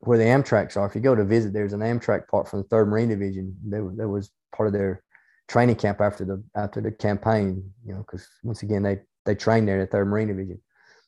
where 0.00 0.18
the 0.18 0.24
Amtraks 0.24 0.76
are. 0.76 0.86
If 0.86 0.94
you 0.94 1.00
go 1.00 1.14
to 1.14 1.24
visit, 1.24 1.54
there's 1.54 1.72
an 1.72 1.80
Amtrak 1.80 2.28
part 2.28 2.48
from 2.48 2.60
the 2.60 2.68
Third 2.68 2.88
Marine 2.88 3.08
Division. 3.08 3.56
That, 3.68 3.94
that 3.96 4.08
was 4.08 4.30
part 4.52 4.68
of 4.68 4.72
their 4.72 5.02
training 5.48 5.76
camp 5.76 6.00
after 6.00 6.24
the 6.24 6.42
after 6.56 6.80
the 6.80 6.90
campaign. 6.90 7.72
You 7.84 7.94
know, 7.94 7.98
because 8.00 8.26
once 8.42 8.62
again 8.62 8.82
they 8.82 9.00
they 9.24 9.34
trained 9.34 9.68
there 9.68 9.80
at 9.80 9.90
the 9.90 9.96
Third 9.96 10.06
Marine 10.06 10.28
Division. 10.28 10.60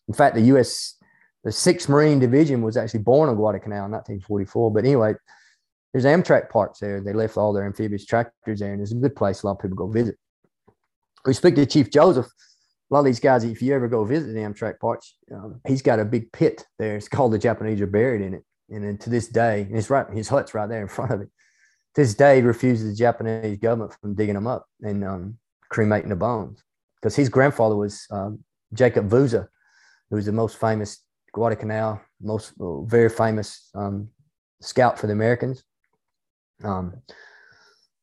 In 0.08 0.14
fact, 0.14 0.34
the 0.34 0.42
U.S. 0.42 0.96
the 1.44 1.52
Sixth 1.52 1.88
Marine 1.88 2.18
Division 2.18 2.62
was 2.62 2.76
actually 2.76 3.00
born 3.00 3.28
on 3.28 3.36
Guadalcanal 3.36 3.86
in 3.86 3.92
1944. 3.92 4.72
But 4.72 4.84
anyway, 4.84 5.14
there's 5.92 6.04
Amtrak 6.04 6.50
parts 6.50 6.80
there. 6.80 7.00
They 7.00 7.12
left 7.12 7.36
all 7.36 7.52
their 7.52 7.64
amphibious 7.64 8.04
tractors 8.04 8.60
there, 8.60 8.72
and 8.72 8.82
it's 8.82 8.92
a 8.92 8.96
good 8.96 9.16
place. 9.16 9.42
A 9.42 9.46
lot 9.46 9.52
of 9.52 9.58
people 9.60 9.76
go 9.76 9.88
visit. 9.88 10.16
We 11.24 11.32
speak 11.32 11.54
to 11.54 11.66
Chief 11.66 11.90
Joseph. 11.90 12.26
A 12.26 12.94
lot 12.94 13.00
of 13.00 13.06
these 13.06 13.20
guys, 13.20 13.44
if 13.44 13.62
you 13.62 13.74
ever 13.74 13.88
go 13.88 14.04
visit 14.04 14.32
the 14.32 14.40
Amtrak 14.40 14.78
parts, 14.78 15.16
um, 15.32 15.60
he's 15.66 15.82
got 15.82 16.00
a 16.00 16.04
big 16.04 16.30
pit 16.32 16.66
there. 16.78 16.96
It's 16.96 17.08
called 17.08 17.32
the 17.32 17.38
Japanese 17.38 17.80
are 17.80 17.86
buried 17.86 18.20
in 18.20 18.34
it. 18.34 18.44
And 18.68 18.84
then 18.84 18.98
to 18.98 19.10
this 19.10 19.28
day, 19.28 19.62
and 19.62 19.76
it's 19.76 19.88
right, 19.88 20.08
his 20.10 20.28
hut's 20.28 20.52
right 20.52 20.68
there 20.68 20.82
in 20.82 20.88
front 20.88 21.12
of 21.12 21.20
it. 21.22 21.28
This 21.94 22.14
day, 22.14 22.42
refuses 22.42 22.90
the 22.90 22.96
Japanese 22.96 23.58
government 23.58 23.94
from 24.00 24.14
digging 24.14 24.34
them 24.34 24.46
up 24.46 24.66
and 24.82 25.04
um, 25.04 25.38
cremating 25.68 26.08
the 26.08 26.16
bones 26.16 26.62
because 26.96 27.14
his 27.14 27.28
grandfather 27.28 27.76
was 27.76 28.06
um, 28.10 28.42
Jacob 28.72 29.08
Vouza, 29.08 29.46
who 30.10 30.16
was 30.16 30.26
the 30.26 30.32
most 30.32 30.58
famous 30.58 31.02
Guadalcanal, 31.32 32.00
most 32.20 32.52
very 32.58 33.08
famous 33.08 33.70
um, 33.74 34.08
scout 34.60 34.98
for 34.98 35.06
the 35.06 35.12
Americans. 35.12 35.62
Um, 36.62 36.94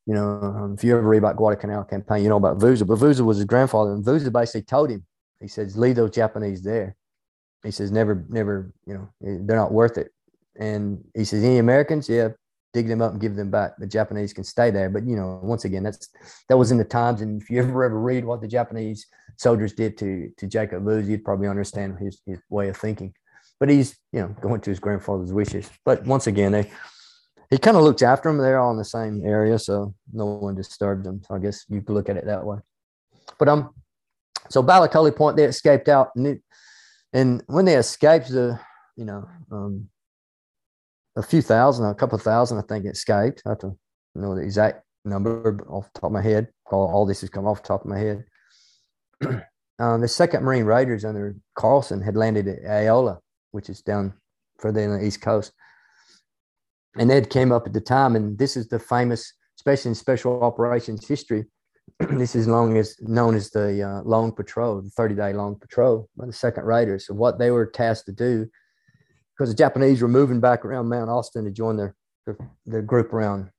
you 0.06 0.14
know, 0.14 0.40
um, 0.42 0.74
if 0.76 0.84
you 0.84 0.96
ever 0.96 1.06
read 1.06 1.18
about 1.18 1.36
Guadalcanal 1.36 1.84
campaign, 1.84 2.22
you 2.22 2.28
know 2.28 2.36
about 2.36 2.58
Vouza, 2.58 2.86
but 2.86 2.98
Vouza 2.98 3.24
was 3.24 3.38
his 3.38 3.46
grandfather, 3.46 3.92
and 3.92 4.04
Vouza 4.04 4.30
basically 4.30 4.62
told 4.62 4.90
him, 4.90 5.04
he 5.40 5.48
says, 5.48 5.76
leave 5.76 5.96
those 5.96 6.10
Japanese 6.10 6.62
there. 6.62 6.96
He 7.64 7.70
says, 7.70 7.90
never, 7.90 8.24
never, 8.28 8.72
you 8.86 8.94
know, 8.94 9.08
they're 9.20 9.56
not 9.56 9.72
worth 9.72 9.98
it. 9.98 10.12
And 10.58 11.04
he 11.14 11.24
says, 11.24 11.42
any 11.44 11.58
Americans, 11.58 12.08
yeah, 12.08 12.28
dig 12.72 12.88
them 12.88 13.02
up 13.02 13.12
and 13.12 13.20
give 13.20 13.36
them 13.36 13.50
back. 13.50 13.72
The 13.78 13.86
Japanese 13.86 14.32
can 14.32 14.44
stay 14.44 14.70
there. 14.70 14.90
But 14.90 15.06
you 15.06 15.16
know, 15.16 15.40
once 15.42 15.64
again, 15.64 15.82
that's 15.82 16.08
that 16.48 16.56
was 16.56 16.70
in 16.70 16.78
the 16.78 16.84
times. 16.84 17.20
And 17.20 17.40
if 17.40 17.50
you 17.50 17.58
ever 17.60 17.84
ever 17.84 18.00
read 18.00 18.24
what 18.24 18.40
the 18.40 18.48
Japanese 18.48 19.06
soldiers 19.36 19.72
did 19.72 19.98
to 19.98 20.30
to 20.36 20.46
Jacob 20.46 20.84
Vouza, 20.84 21.08
you'd 21.08 21.24
probably 21.24 21.48
understand 21.48 21.98
his 21.98 22.20
his 22.26 22.38
way 22.48 22.68
of 22.68 22.76
thinking. 22.76 23.14
But 23.60 23.68
he's 23.68 23.96
you 24.12 24.20
know 24.20 24.28
going 24.40 24.60
to 24.62 24.70
his 24.70 24.80
grandfather's 24.80 25.32
wishes. 25.32 25.70
But 25.84 26.04
once 26.04 26.26
again, 26.26 26.52
they 26.52 26.70
he 27.50 27.58
kind 27.58 27.76
of 27.76 27.82
looks 27.82 28.02
after 28.02 28.30
them. 28.30 28.38
They're 28.38 28.58
all 28.58 28.70
in 28.70 28.78
the 28.78 28.84
same 28.84 29.22
area, 29.26 29.58
so 29.58 29.94
no 30.12 30.24
one 30.24 30.54
disturbed 30.54 31.04
them. 31.04 31.20
So 31.26 31.34
I 31.34 31.38
guess 31.38 31.66
you 31.68 31.82
could 31.82 31.94
look 31.94 32.08
at 32.08 32.16
it 32.16 32.24
that 32.24 32.44
way. 32.46 32.58
But 33.38 33.48
um, 33.48 33.74
so 34.48 34.62
Balacote 34.62 35.14
Point, 35.14 35.36
they 35.36 35.44
escaped 35.44 35.88
out, 35.88 36.10
and, 36.16 36.26
it, 36.26 36.42
and 37.12 37.42
when 37.46 37.66
they 37.66 37.76
escaped, 37.76 38.30
the 38.30 38.58
you 38.96 39.04
know 39.04 39.28
um, 39.50 39.88
a 41.16 41.22
few 41.22 41.42
thousand, 41.42 41.86
a 41.86 41.94
couple 41.94 42.16
of 42.16 42.22
thousand, 42.22 42.58
I 42.58 42.62
think, 42.62 42.86
escaped. 42.86 43.42
I 43.44 43.50
have 43.50 43.58
to 43.58 43.76
know 44.14 44.34
the 44.34 44.42
exact 44.42 44.84
number 45.04 45.64
off 45.68 45.92
the 45.92 46.00
top 46.00 46.08
of 46.08 46.12
my 46.12 46.22
head. 46.22 46.48
All, 46.70 46.90
all 46.90 47.06
this 47.06 47.20
has 47.20 47.30
come 47.30 47.46
off 47.46 47.62
the 47.62 47.68
top 47.68 47.84
of 47.84 47.90
my 47.90 47.98
head. 47.98 48.24
um, 49.78 50.00
the 50.00 50.08
second 50.08 50.42
Marine 50.42 50.64
Raiders 50.64 51.04
under 51.04 51.36
Carlson 51.54 52.00
had 52.00 52.16
landed 52.16 52.48
at 52.48 52.64
Aola, 52.64 53.18
which 53.50 53.68
is 53.68 53.82
down 53.82 54.14
further 54.58 54.84
on 54.84 54.98
the 54.98 55.06
East 55.06 55.20
Coast. 55.20 55.52
And 56.96 57.10
Ed 57.10 57.30
came 57.30 57.52
up 57.52 57.66
at 57.66 57.72
the 57.72 57.80
time, 57.80 58.16
and 58.16 58.38
this 58.38 58.56
is 58.56 58.68
the 58.68 58.78
famous, 58.78 59.32
especially 59.58 59.90
in 59.90 59.94
special 59.94 60.42
operations 60.42 61.06
history. 61.06 61.46
this 61.98 62.34
is 62.34 62.46
long 62.46 62.76
as 62.76 62.96
known 63.00 63.34
as 63.34 63.50
the 63.50 63.82
uh, 63.82 64.02
long 64.02 64.32
patrol, 64.32 64.80
the 64.80 64.90
30 64.90 65.14
day 65.14 65.32
long 65.32 65.56
patrol 65.58 66.08
by 66.16 66.26
the 66.26 66.32
second 66.32 66.64
raiders. 66.64 67.06
So 67.06 67.14
what 67.14 67.38
they 67.38 67.50
were 67.50 67.66
tasked 67.66 68.06
to 68.06 68.12
do 68.12 68.48
because 69.42 69.56
the 69.56 69.58
Japanese 69.58 70.00
were 70.00 70.06
moving 70.06 70.38
back 70.38 70.64
around 70.64 70.88
Mount 70.88 71.10
Austin 71.10 71.44
to 71.44 71.50
join 71.50 71.76
their, 71.76 71.96
their, 72.26 72.36
their 72.64 72.80
group 72.80 73.12
around 73.12 73.50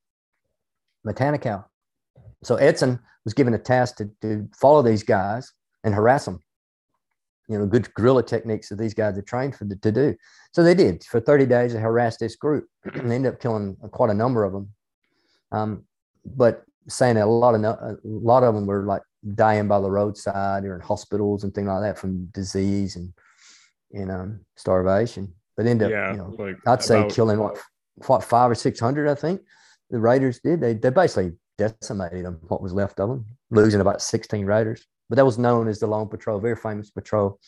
Matanikau. 1.06 1.66
So 2.42 2.56
Edson 2.56 3.00
was 3.26 3.34
given 3.34 3.54
a 3.54 3.58
task 3.58 3.98
to, 3.98 4.10
to 4.22 4.48
follow 4.56 4.82
these 4.82 5.04
guys 5.04 5.52
and 5.84 5.94
harass 5.94 6.24
them. 6.24 6.40
You 7.50 7.60
know, 7.60 7.66
good 7.66 7.94
guerrilla 7.96 8.24
techniques 8.24 8.70
that 8.70 8.78
these 8.78 8.94
guys 8.94 9.18
are 9.18 9.24
trained 9.24 9.58
for 9.58 9.66
to 9.66 9.92
do. 9.92 10.16
So 10.54 10.64
they 10.64 10.74
did 10.74 11.04
for 11.04 11.20
30 11.20 11.48
days. 11.48 11.74
They 11.74 11.80
harassed 11.80 12.22
this 12.22 12.38
group. 12.38 12.66
And 12.94 13.12
they 13.12 13.16
ended 13.16 13.34
up 13.34 13.42
killing 13.42 13.76
quite 13.92 14.10
a 14.10 14.14
number 14.14 14.46
of 14.46 14.54
them. 14.54 14.70
Um, 15.52 15.84
but 16.26 16.64
saying 16.88 17.18
a 17.18 17.26
lot 17.26 17.56
of 17.56 17.64
a 17.66 17.98
lot 18.06 18.44
of 18.44 18.56
them 18.56 18.68
were 18.68 18.86
like 18.86 19.02
dying 19.36 19.68
by 19.68 19.82
the 19.82 19.92
roadside 19.92 20.64
or 20.64 20.76
in 20.76 20.82
hospitals 20.82 21.44
and 21.44 21.54
things 21.54 21.68
like 21.68 21.82
that 21.82 21.98
from 21.98 22.28
disease 22.28 22.96
and 22.96 23.12
and 23.92 24.10
um, 24.10 24.40
starvation 24.56 25.34
but 25.56 25.66
ended 25.66 25.88
up, 25.88 25.92
yeah, 25.92 26.12
you 26.12 26.18
know, 26.18 26.36
like 26.38 26.56
I'd 26.68 26.84
say 26.84 27.00
about, 27.00 27.12
killing 27.12 27.40
what, 27.40 27.58
what 28.08 28.24
five 28.24 28.50
or 28.52 28.56
six 28.56 28.80
hundred, 28.80 29.10
I 29.10 29.16
think 29.16 29.42
the 29.90 30.00
Raiders 30.00 30.40
did. 30.40 30.62
They 30.62 30.74
they 30.74 30.90
basically 30.90 31.34
decimated 31.58 32.26
them, 32.26 32.40
what 32.48 32.62
was 32.62 32.74
left 32.74 33.00
of 33.00 33.10
them, 33.10 33.26
losing 33.52 33.82
about 33.82 34.02
sixteen 34.02 34.46
Raiders. 34.46 34.86
But 35.10 35.18
that 35.18 35.26
was 35.26 35.38
known 35.38 35.68
as 35.68 35.80
the 35.80 35.88
Long 35.88 36.08
Patrol, 36.08 36.40
very 36.40 36.56
famous 36.56 36.90
patrol, 36.90 37.40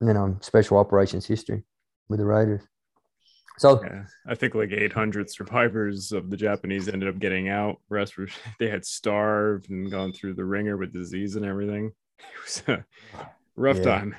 you 0.00 0.12
know, 0.12 0.36
special 0.40 0.76
operations 0.76 1.24
history 1.24 1.62
with 2.08 2.18
the 2.18 2.26
Raiders. 2.26 2.62
So 3.58 3.82
yeah, 3.82 4.04
I 4.26 4.34
think 4.34 4.54
like 4.54 4.70
800 4.70 5.30
survivors 5.30 6.12
of 6.12 6.28
the 6.28 6.36
Japanese 6.36 6.88
ended 6.88 7.08
up 7.08 7.18
getting 7.18 7.48
out. 7.48 7.80
Rest 7.88 8.18
were 8.18 8.28
they 8.58 8.68
had 8.68 8.84
starved 8.84 9.70
and 9.70 9.90
gone 9.90 10.12
through 10.12 10.34
the 10.34 10.44
ringer 10.44 10.76
with 10.76 10.92
disease 10.92 11.36
and 11.36 11.44
everything. 11.44 11.92
It 12.18 12.42
was 12.44 12.62
a 12.68 12.84
rough 13.56 13.76
yeah. 13.76 13.82
time 13.82 14.16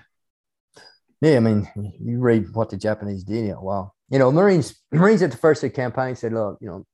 yeah, 1.22 1.38
I 1.38 1.39
mean, 1.39 1.68
you 1.99 2.19
read 2.19 2.53
what 2.53 2.69
the 2.69 2.77
Japanese 2.77 3.23
did. 3.23 3.48
Yeah, 3.48 3.56
wow. 3.60 3.94
You 4.10 4.19
know, 4.19 4.31
Marines 4.31 4.76
Marines 4.91 5.22
at 5.22 5.31
the 5.31 5.38
first 5.38 5.64
of 5.64 5.72
the 5.72 5.76
campaign 5.76 6.15
said, 6.15 6.34
look, 6.34 6.57
you 6.61 6.68
know, 6.68 6.85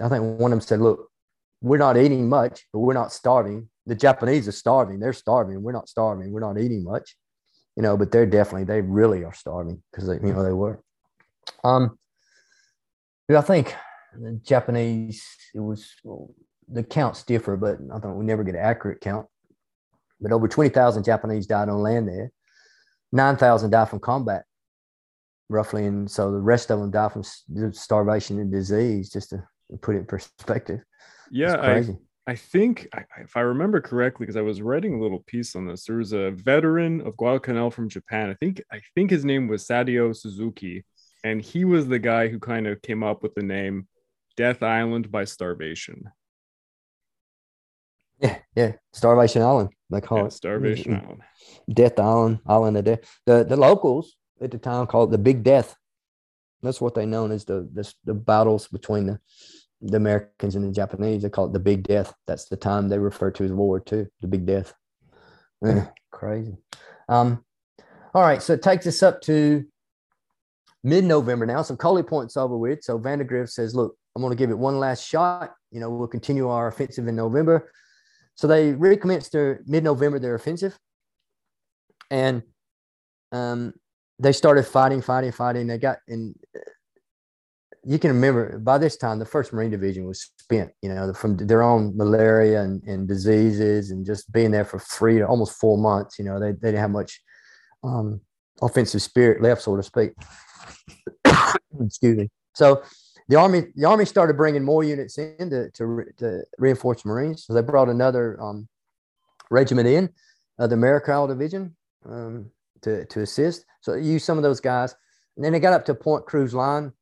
I 0.00 0.08
think 0.08 0.40
one 0.40 0.52
of 0.52 0.58
them 0.58 0.60
said, 0.60 0.80
look, 0.80 1.08
we're 1.62 1.78
not 1.78 1.96
eating 1.96 2.28
much, 2.28 2.66
but 2.72 2.80
we're 2.80 2.94
not 2.94 3.12
starving. 3.12 3.68
The 3.86 3.94
Japanese 3.94 4.48
are 4.48 4.52
starving. 4.52 4.98
They're 4.98 5.12
starving. 5.12 5.62
We're 5.62 5.72
not 5.72 5.88
starving. 5.88 6.32
We're 6.32 6.40
not 6.40 6.58
eating 6.58 6.84
much, 6.84 7.16
you 7.76 7.82
know, 7.82 7.96
but 7.96 8.10
they're 8.10 8.26
definitely, 8.26 8.64
they 8.64 8.80
really 8.80 9.24
are 9.24 9.34
starving 9.34 9.82
because 9.90 10.08
they, 10.08 10.14
you 10.14 10.32
know, 10.32 10.42
they 10.42 10.52
were. 10.52 10.82
Um, 11.62 11.98
I 13.34 13.40
think 13.42 13.74
the 14.18 14.40
Japanese, 14.42 15.24
it 15.54 15.60
was, 15.60 15.88
well, 16.02 16.30
the 16.68 16.82
counts 16.82 17.22
differ, 17.22 17.56
but 17.56 17.78
I 17.92 17.98
think 17.98 18.16
we 18.16 18.24
never 18.24 18.42
get 18.42 18.54
an 18.54 18.60
accurate 18.60 19.00
count. 19.00 19.26
But 20.20 20.32
over 20.32 20.48
20,000 20.48 21.04
Japanese 21.04 21.46
died 21.46 21.68
on 21.68 21.78
land 21.78 22.08
there 22.08 22.32
9,000 23.12 23.70
died 23.70 23.88
from 23.88 24.00
combat, 24.00 24.44
roughly. 25.48 25.86
And 25.86 26.10
so 26.10 26.30
the 26.30 26.38
rest 26.38 26.70
of 26.70 26.80
them 26.80 26.90
died 26.90 27.12
from 27.12 27.24
starvation 27.72 28.38
and 28.38 28.52
disease, 28.52 29.10
just 29.10 29.30
to 29.30 29.42
put 29.80 29.96
it 29.96 30.00
in 30.00 30.06
perspective. 30.06 30.80
Yeah, 31.30 31.56
I, 31.60 31.84
I 32.26 32.36
think, 32.36 32.88
if 33.18 33.36
I 33.36 33.40
remember 33.40 33.80
correctly, 33.80 34.26
because 34.26 34.36
I 34.36 34.42
was 34.42 34.62
writing 34.62 34.94
a 34.94 35.00
little 35.00 35.24
piece 35.26 35.56
on 35.56 35.66
this, 35.66 35.84
there 35.84 35.96
was 35.96 36.12
a 36.12 36.30
veteran 36.30 37.00
of 37.00 37.16
Guadalcanal 37.16 37.70
from 37.70 37.88
Japan. 37.88 38.30
I 38.30 38.34
think, 38.34 38.62
I 38.70 38.80
think 38.94 39.10
his 39.10 39.24
name 39.24 39.48
was 39.48 39.66
Sadio 39.66 40.14
Suzuki. 40.14 40.84
And 41.22 41.42
he 41.42 41.66
was 41.66 41.86
the 41.86 41.98
guy 41.98 42.28
who 42.28 42.38
kind 42.38 42.66
of 42.66 42.80
came 42.80 43.02
up 43.02 43.22
with 43.22 43.34
the 43.34 43.42
name 43.42 43.86
Death 44.36 44.62
Island 44.62 45.10
by 45.10 45.24
Starvation. 45.24 46.04
Yeah, 48.20 48.38
yeah, 48.54 48.72
Starvation 48.92 49.42
Island. 49.42 49.70
They 49.88 50.00
call 50.00 50.18
Yeah, 50.18 50.24
it 50.26 50.32
Starvation 50.32 50.94
Island. 50.94 51.22
Death 51.72 51.98
Island, 51.98 52.40
Island 52.46 52.76
of 52.76 52.84
Death. 52.84 53.00
The 53.26 53.44
the 53.44 53.56
locals 53.56 54.16
at 54.40 54.50
the 54.50 54.58
time 54.58 54.86
called 54.86 55.10
it 55.10 55.12
the 55.12 55.18
Big 55.18 55.42
Death. 55.42 55.76
That's 56.62 56.80
what 56.80 56.94
they 56.94 57.06
known 57.06 57.32
as 57.32 57.44
the 57.44 57.68
the, 57.72 57.92
the 58.04 58.14
battles 58.14 58.68
between 58.68 59.06
the 59.06 59.20
the 59.80 59.96
Americans 59.96 60.56
and 60.56 60.64
the 60.66 60.72
Japanese. 60.72 61.22
They 61.22 61.30
call 61.30 61.46
it 61.46 61.52
the 61.52 61.60
Big 61.60 61.84
Death. 61.84 62.12
That's 62.26 62.46
the 62.46 62.56
time 62.56 62.88
they 62.88 62.98
refer 62.98 63.30
to 63.30 63.44
as 63.44 63.50
World 63.52 63.58
War 63.58 63.82
II, 63.90 64.06
the 64.20 64.28
Big 64.28 64.44
Death. 64.44 64.74
Eh, 65.64 65.84
crazy. 66.10 66.56
Um, 67.08 67.44
all 68.14 68.22
right, 68.22 68.42
so 68.42 68.52
it 68.54 68.62
takes 68.62 68.86
us 68.86 69.02
up 69.02 69.20
to 69.22 69.64
mid-November 70.82 71.46
now. 71.46 71.62
So 71.62 71.76
Koli 71.76 72.02
Point's 72.02 72.36
over 72.36 72.56
with. 72.56 72.82
So 72.82 72.98
Vandegrift 72.98 73.52
says, 73.52 73.74
"Look, 73.74 73.96
I'm 74.14 74.22
going 74.22 74.32
to 74.32 74.36
give 74.36 74.50
it 74.50 74.58
one 74.58 74.78
last 74.78 75.06
shot. 75.06 75.54
You 75.70 75.80
know, 75.80 75.90
we'll 75.90 76.08
continue 76.08 76.48
our 76.48 76.68
offensive 76.68 77.08
in 77.08 77.16
November." 77.16 77.70
So 78.40 78.46
they 78.46 78.72
recommenced 78.72 79.32
their 79.32 79.60
mid-November 79.66 80.18
their 80.18 80.34
offensive, 80.34 80.74
and 82.10 82.42
um, 83.32 83.74
they 84.18 84.32
started 84.32 84.62
fighting, 84.62 85.02
fighting, 85.02 85.30
fighting. 85.30 85.66
They 85.66 85.76
got 85.76 85.98
and 86.08 86.34
You 87.84 87.98
can 87.98 88.12
remember 88.12 88.58
by 88.58 88.78
this 88.78 88.96
time 88.96 89.18
the 89.18 89.26
First 89.26 89.52
Marine 89.52 89.70
Division 89.70 90.06
was 90.06 90.30
spent. 90.38 90.70
You 90.80 90.88
know, 90.88 91.12
from 91.12 91.36
their 91.36 91.62
own 91.62 91.94
malaria 91.94 92.62
and, 92.62 92.82
and 92.84 93.06
diseases, 93.06 93.90
and 93.90 94.06
just 94.06 94.32
being 94.32 94.52
there 94.52 94.64
for 94.64 94.78
three, 94.78 95.20
almost 95.20 95.60
four 95.60 95.76
months. 95.76 96.18
You 96.18 96.24
know, 96.24 96.40
they, 96.40 96.52
they 96.52 96.68
didn't 96.68 96.80
have 96.80 96.90
much 96.92 97.20
um, 97.84 98.22
offensive 98.62 99.02
spirit 99.02 99.42
left, 99.42 99.60
so 99.60 99.76
to 99.76 99.82
speak. 99.82 100.12
Excuse 101.78 102.16
me. 102.16 102.30
So 102.54 102.84
the 103.30 103.36
army 103.36 103.62
the 103.76 103.84
army 103.84 104.04
started 104.04 104.36
bringing 104.36 104.64
more 104.64 104.82
units 104.82 105.16
in 105.16 105.50
to, 105.50 105.70
to, 105.70 106.04
to 106.18 106.42
reinforce 106.58 107.04
Marines. 107.04 107.44
So 107.44 107.54
they 107.54 107.62
brought 107.62 107.88
another 107.88 108.36
um, 108.42 108.68
regiment 109.52 109.86
in, 109.86 110.10
uh, 110.58 110.66
the 110.66 110.74
Americal 110.74 111.28
Division, 111.28 111.76
um, 112.04 112.50
to 112.82 113.04
to 113.06 113.20
assist. 113.20 113.64
So 113.82 113.92
they 113.92 114.02
used 114.02 114.24
some 114.24 114.36
of 114.36 114.42
those 114.42 114.60
guys, 114.60 114.96
and 115.36 115.44
then 115.44 115.52
they 115.52 115.60
got 115.60 115.72
up 115.72 115.84
to 115.84 115.94
Point 115.94 116.26
Cruz 116.26 116.52
Line, 116.52 116.92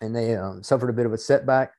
and 0.00 0.16
they 0.16 0.34
um, 0.36 0.62
suffered 0.62 0.88
a 0.88 0.94
bit 0.94 1.04
of 1.04 1.12
a 1.12 1.18
setback, 1.18 1.72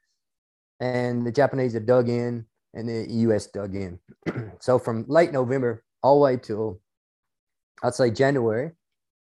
and 0.80 1.26
the 1.26 1.32
Japanese 1.32 1.74
had 1.74 1.88
dug 1.88 2.10
in, 2.10 2.46
and 2.76 2.88
the 2.88 3.08
U.S. 3.10 3.48
dug 3.48 3.74
in. 3.74 4.00
so 4.60 4.78
from 4.78 5.04
late 5.08 5.32
November 5.32 5.84
all 6.04 6.20
the 6.20 6.24
way 6.24 6.38
till 6.38 6.80
I'd 7.82 7.96
say 7.96 8.12
January, 8.12 8.74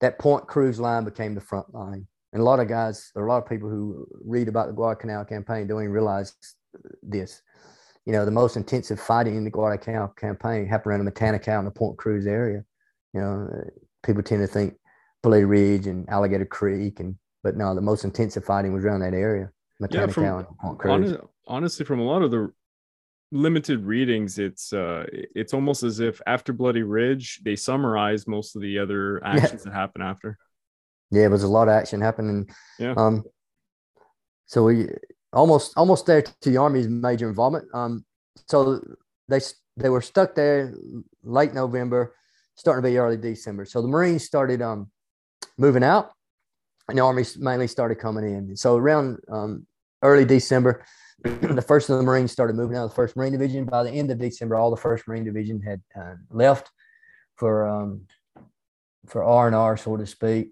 that 0.02 0.18
Point 0.18 0.48
Cruz 0.48 0.80
line 0.80 1.04
became 1.04 1.36
the 1.36 1.42
front 1.42 1.72
line. 1.72 2.08
And 2.34 2.42
a 2.42 2.46
lot 2.46 2.60
of 2.60 2.68
guys, 2.68 3.12
or 3.16 3.28
a 3.28 3.30
lot 3.30 3.44
of 3.44 3.48
people 3.48 3.70
who 3.70 4.08
read 4.26 4.48
about 4.48 4.68
the 4.68 4.74
Guadalcanal 4.74 5.24
campaign 5.24 5.68
don't 5.68 5.82
even 5.82 5.92
realize 5.94 6.34
this. 7.04 7.42
You 8.06 8.12
know, 8.12 8.26
the 8.26 8.32
most 8.32 8.58
intensive 8.58 9.00
fighting 9.00 9.36
in 9.38 9.44
the 9.44 9.52
Guadalcanal 9.52 10.10
campaign 10.10 10.66
happened 10.68 10.92
around 10.94 11.06
the 11.06 11.12
Matanikau 11.12 11.60
and 11.60 11.68
the 11.68 11.72
Point 11.72 11.98
Cruz 11.98 12.26
area. 12.26 12.64
You 13.14 13.22
know, 13.22 13.48
people 14.04 14.24
tend 14.24 14.42
to 14.42 14.48
think 14.48 14.74
Bloody 15.22 15.46
Ridge 15.46 15.86
and 15.86 16.10
Alligator 16.10 16.46
Creek, 16.46 17.00
and 17.00 17.16
but 17.44 17.56
no, 17.56 17.76
the 17.76 17.82
most 17.82 18.04
intensive 18.04 18.44
fighting 18.44 18.74
was 18.74 18.84
around 18.84 19.02
that 19.02 19.14
area, 19.14 19.52
Yeah, 19.92 20.08
from- 20.08 20.24
and 20.26 20.58
Point 20.58 20.80
Cruz. 20.80 21.12
Hon- 21.12 21.30
honestly, 21.48 21.86
from 21.86 22.00
a 22.00 22.04
lot 22.04 22.24
of 22.24 22.32
the 22.32 22.52
limited 23.32 23.86
readings, 23.86 24.40
it's 24.40 24.74
uh, 24.74 25.06
it's 25.12 25.54
almost 25.54 25.84
as 25.84 26.00
if 26.00 26.20
after 26.26 26.52
Bloody 26.52 26.84
Ridge, 26.84 27.42
they 27.46 27.56
summarize 27.56 28.28
most 28.28 28.56
of 28.56 28.64
the 28.64 28.80
other 28.80 29.24
actions 29.26 29.64
that 29.64 29.74
happen 29.74 30.02
after. 30.02 30.40
Yeah, 31.14 31.26
it 31.26 31.32
was 31.32 31.44
a 31.44 31.48
lot 31.48 31.68
of 31.68 31.74
action 31.74 32.02
happening. 32.02 32.50
Yeah. 32.80 32.94
Um, 32.98 33.24
so 34.46 34.64
we 34.64 34.88
almost 35.32 35.74
almost 35.78 36.06
there 36.06 36.22
to 36.22 36.50
the 36.50 36.58
army's 36.58 36.88
major 36.88 37.30
involvement. 37.30 37.66
Um, 37.74 38.06
so 38.48 38.82
they 39.28 39.40
they 39.78 39.90
were 39.90 40.02
stuck 40.02 40.36
there 40.36 40.74
late 41.24 41.54
November, 41.54 42.16
starting 42.56 42.84
to 42.84 42.90
be 42.90 42.98
early 42.98 43.18
December. 43.18 43.66
So 43.66 43.82
the 43.82 43.88
Marines 43.88 44.26
started 44.26 44.62
um 44.62 44.92
moving 45.58 45.84
out, 45.84 46.12
and 46.90 46.98
the 46.98 47.04
army 47.04 47.24
mainly 47.38 47.68
started 47.68 47.96
coming 47.96 48.24
in. 48.24 48.56
So 48.56 48.78
around 48.78 49.20
um, 49.32 49.68
early 50.02 50.26
December, 50.26 50.84
the 51.24 51.64
first 51.66 51.90
of 51.90 51.98
the 51.98 52.04
Marines 52.04 52.32
started 52.32 52.56
moving 52.56 52.76
out 52.76 52.86
of 52.86 52.90
the 52.90 52.96
First 52.96 53.16
Marine 53.16 53.34
Division. 53.34 53.66
By 53.66 53.84
the 53.84 53.92
end 53.92 54.10
of 54.12 54.20
December, 54.20 54.56
all 54.56 54.72
the 54.72 54.78
First 54.78 55.08
Marine 55.08 55.26
Division 55.26 55.62
had 55.62 55.82
uh, 55.96 56.16
left 56.32 56.72
for 57.36 57.68
um, 57.68 58.08
for 59.08 59.24
R 59.24 59.48
and 59.48 59.56
R, 59.56 59.78
so 59.78 59.98
to 59.98 60.06
speak, 60.06 60.50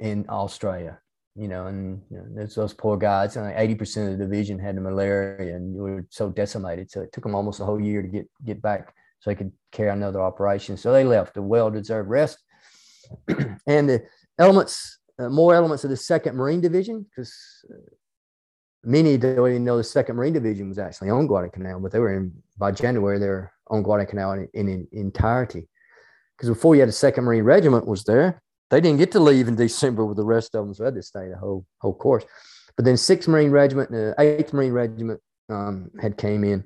in 0.00 0.24
Australia. 0.28 0.98
You 1.34 1.46
know, 1.46 1.66
and 1.66 2.02
you 2.10 2.16
know, 2.16 2.24
there's 2.34 2.54
those 2.54 2.74
poor 2.74 2.96
guys. 2.96 3.36
And 3.36 3.52
Eighty 3.56 3.74
percent 3.74 4.12
of 4.12 4.18
the 4.18 4.24
division 4.24 4.58
had 4.58 4.76
the 4.76 4.80
malaria, 4.80 5.54
and 5.54 5.74
you 5.74 5.82
were 5.82 6.06
so 6.10 6.30
decimated. 6.30 6.90
So 6.90 7.02
it 7.02 7.12
took 7.12 7.22
them 7.22 7.34
almost 7.34 7.60
a 7.60 7.64
whole 7.64 7.80
year 7.80 8.02
to 8.02 8.08
get 8.08 8.28
get 8.44 8.60
back, 8.60 8.92
so 9.20 9.30
they 9.30 9.36
could 9.36 9.52
carry 9.70 9.90
another 9.90 10.20
operation. 10.20 10.76
So 10.76 10.92
they 10.92 11.04
left 11.04 11.36
a 11.36 11.42
well-deserved 11.42 12.08
rest. 12.08 12.38
and 13.66 13.88
the 13.88 14.02
elements, 14.38 14.98
uh, 15.18 15.28
more 15.28 15.54
elements 15.54 15.84
of 15.84 15.90
the 15.90 15.96
Second 15.96 16.36
Marine 16.36 16.60
Division, 16.60 17.06
because 17.08 17.32
many 18.84 19.16
don't 19.16 19.48
even 19.48 19.64
know 19.64 19.76
the 19.76 19.84
Second 19.84 20.16
Marine 20.16 20.32
Division 20.32 20.68
was 20.68 20.78
actually 20.78 21.10
on 21.10 21.26
Guadalcanal, 21.26 21.80
but 21.80 21.92
they 21.92 21.98
were 21.98 22.14
in 22.14 22.32
by 22.56 22.72
January 22.72 23.18
they 23.18 23.28
were 23.28 23.52
on 23.68 23.82
Guadalcanal 23.82 24.32
in, 24.32 24.48
in, 24.54 24.68
in 24.68 24.88
entirety. 24.92 25.68
Because 26.36 26.48
before 26.48 26.74
you 26.74 26.80
had 26.80 26.88
a 26.88 26.92
Second 26.92 27.24
Marine 27.24 27.44
Regiment 27.44 27.86
was 27.86 28.04
there, 28.04 28.42
they 28.70 28.80
didn't 28.80 28.98
get 28.98 29.12
to 29.12 29.20
leave 29.20 29.48
in 29.48 29.56
December 29.56 30.04
with 30.04 30.16
the 30.16 30.24
rest 30.24 30.54
of 30.54 30.66
them, 30.66 30.74
so 30.74 30.84
had 30.84 30.94
to 30.94 31.02
stay 31.02 31.28
the 31.28 31.36
whole 31.36 31.64
whole 31.78 31.94
course. 31.94 32.24
But 32.76 32.84
then 32.84 32.96
Sixth 32.96 33.28
Marine 33.28 33.50
Regiment 33.50 33.90
and 33.90 33.98
the 33.98 34.14
Eighth 34.18 34.52
Marine 34.52 34.72
Regiment 34.72 35.20
um, 35.48 35.90
had 36.00 36.16
came 36.16 36.44
in, 36.44 36.64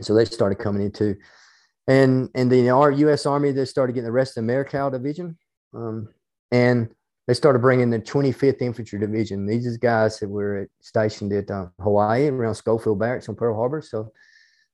so 0.00 0.14
they 0.14 0.24
started 0.24 0.56
coming 0.56 0.82
in 0.82 0.92
too. 0.92 1.16
And 1.86 2.28
and 2.34 2.50
the 2.50 2.70
our 2.70 2.90
U.S. 2.90 3.26
Army 3.26 3.52
they 3.52 3.64
started 3.64 3.94
getting 3.94 4.06
the 4.06 4.12
rest 4.12 4.32
of 4.32 4.34
the 4.36 4.40
Americal 4.52 4.90
Division, 4.90 5.36
um, 5.74 6.08
and 6.50 6.90
they 7.26 7.34
started 7.34 7.60
bringing 7.60 7.90
the 7.90 8.00
25th 8.00 8.60
Infantry 8.60 8.98
Division. 8.98 9.46
These 9.46 9.66
is 9.66 9.76
guys 9.76 10.18
that 10.18 10.28
were 10.28 10.68
stationed 10.80 11.32
at 11.32 11.48
uh, 11.48 11.66
Hawaii 11.80 12.28
around 12.28 12.56
Schofield 12.56 12.98
Barracks 12.98 13.28
on 13.28 13.36
Pearl 13.36 13.54
Harbor. 13.54 13.82
So, 13.82 14.10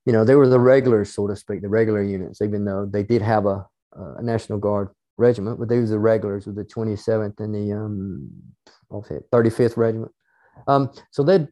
you 0.06 0.12
know, 0.14 0.24
they 0.24 0.36
were 0.36 0.48
the 0.48 0.58
regulars, 0.58 1.12
so 1.12 1.26
to 1.26 1.36
speak, 1.36 1.60
the 1.60 1.68
regular 1.68 2.02
units, 2.02 2.40
even 2.40 2.64
though 2.64 2.86
they 2.86 3.02
did 3.02 3.20
have 3.20 3.44
a, 3.44 3.66
a 3.92 4.22
National 4.22 4.58
Guard 4.58 4.88
regiment, 5.16 5.58
but 5.58 5.68
they 5.68 5.78
was 5.78 5.90
the 5.90 5.98
regulars 5.98 6.46
with 6.46 6.56
the 6.56 6.64
27th 6.64 7.40
and 7.40 7.54
the 7.54 7.72
um, 7.72 8.30
it, 9.10 9.30
35th 9.30 9.76
Regiment. 9.76 10.12
Um, 10.66 10.90
so 11.10 11.22
they 11.22 11.46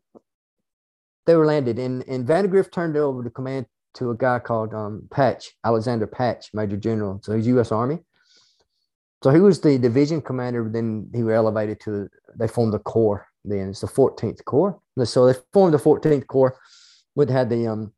they 1.26 1.36
were 1.36 1.46
landed, 1.46 1.78
and 1.78 2.04
and 2.08 2.26
Vandegrift 2.26 2.72
turned 2.72 2.96
over 2.96 3.22
the 3.22 3.30
command 3.30 3.66
to 3.94 4.10
a 4.10 4.16
guy 4.16 4.38
called 4.38 4.74
um, 4.74 5.08
Patch 5.10 5.52
Alexander 5.64 6.06
Patch, 6.06 6.50
Major 6.52 6.76
General. 6.76 7.20
So 7.22 7.34
he's 7.34 7.46
U.S. 7.48 7.72
Army. 7.72 7.98
So 9.22 9.30
he 9.30 9.40
was 9.40 9.60
the 9.60 9.78
division 9.78 10.20
commander. 10.20 10.68
Then 10.70 11.08
he 11.14 11.22
was 11.22 11.34
elevated 11.34 11.80
to. 11.80 12.08
They 12.36 12.48
formed 12.48 12.72
the 12.72 12.78
corps. 12.78 13.26
Then 13.44 13.70
it's 13.70 13.80
the 13.80 13.86
14th 13.86 14.44
Corps. 14.44 14.78
So 15.04 15.26
they 15.26 15.38
formed 15.52 15.74
the 15.74 15.78
14th 15.78 16.26
Corps. 16.26 16.56
Would 17.14 17.30
had 17.30 17.50
the 17.50 17.66
um 17.66 17.92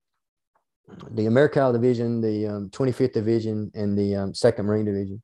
the 1.11 1.27
Americal 1.27 1.73
Division, 1.73 2.21
the 2.21 2.47
um, 2.47 2.71
25th 2.71 3.13
Division, 3.13 3.71
and 3.75 3.99
the 3.99 4.15
um, 4.15 4.35
Second 4.35 4.67
Marine 4.67 4.85
Division. 4.85 5.21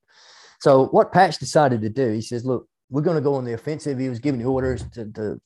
So 0.63 0.87
what 0.87 1.11
Patch 1.13 1.39
decided 1.39 1.81
to 1.81 1.89
do, 1.89 2.13
he 2.13 2.21
says, 2.21 2.45
"Look, 2.45 2.69
we're 2.89 3.03
going 3.03 3.17
to 3.17 3.21
go 3.21 3.35
on 3.35 3.45
the 3.45 3.53
offensive." 3.53 3.99
He 3.99 4.09
was 4.09 4.21
giving 4.21 4.41
the 4.41 4.47
orders 4.47 4.85
to, 4.91 5.11
to 5.15 5.41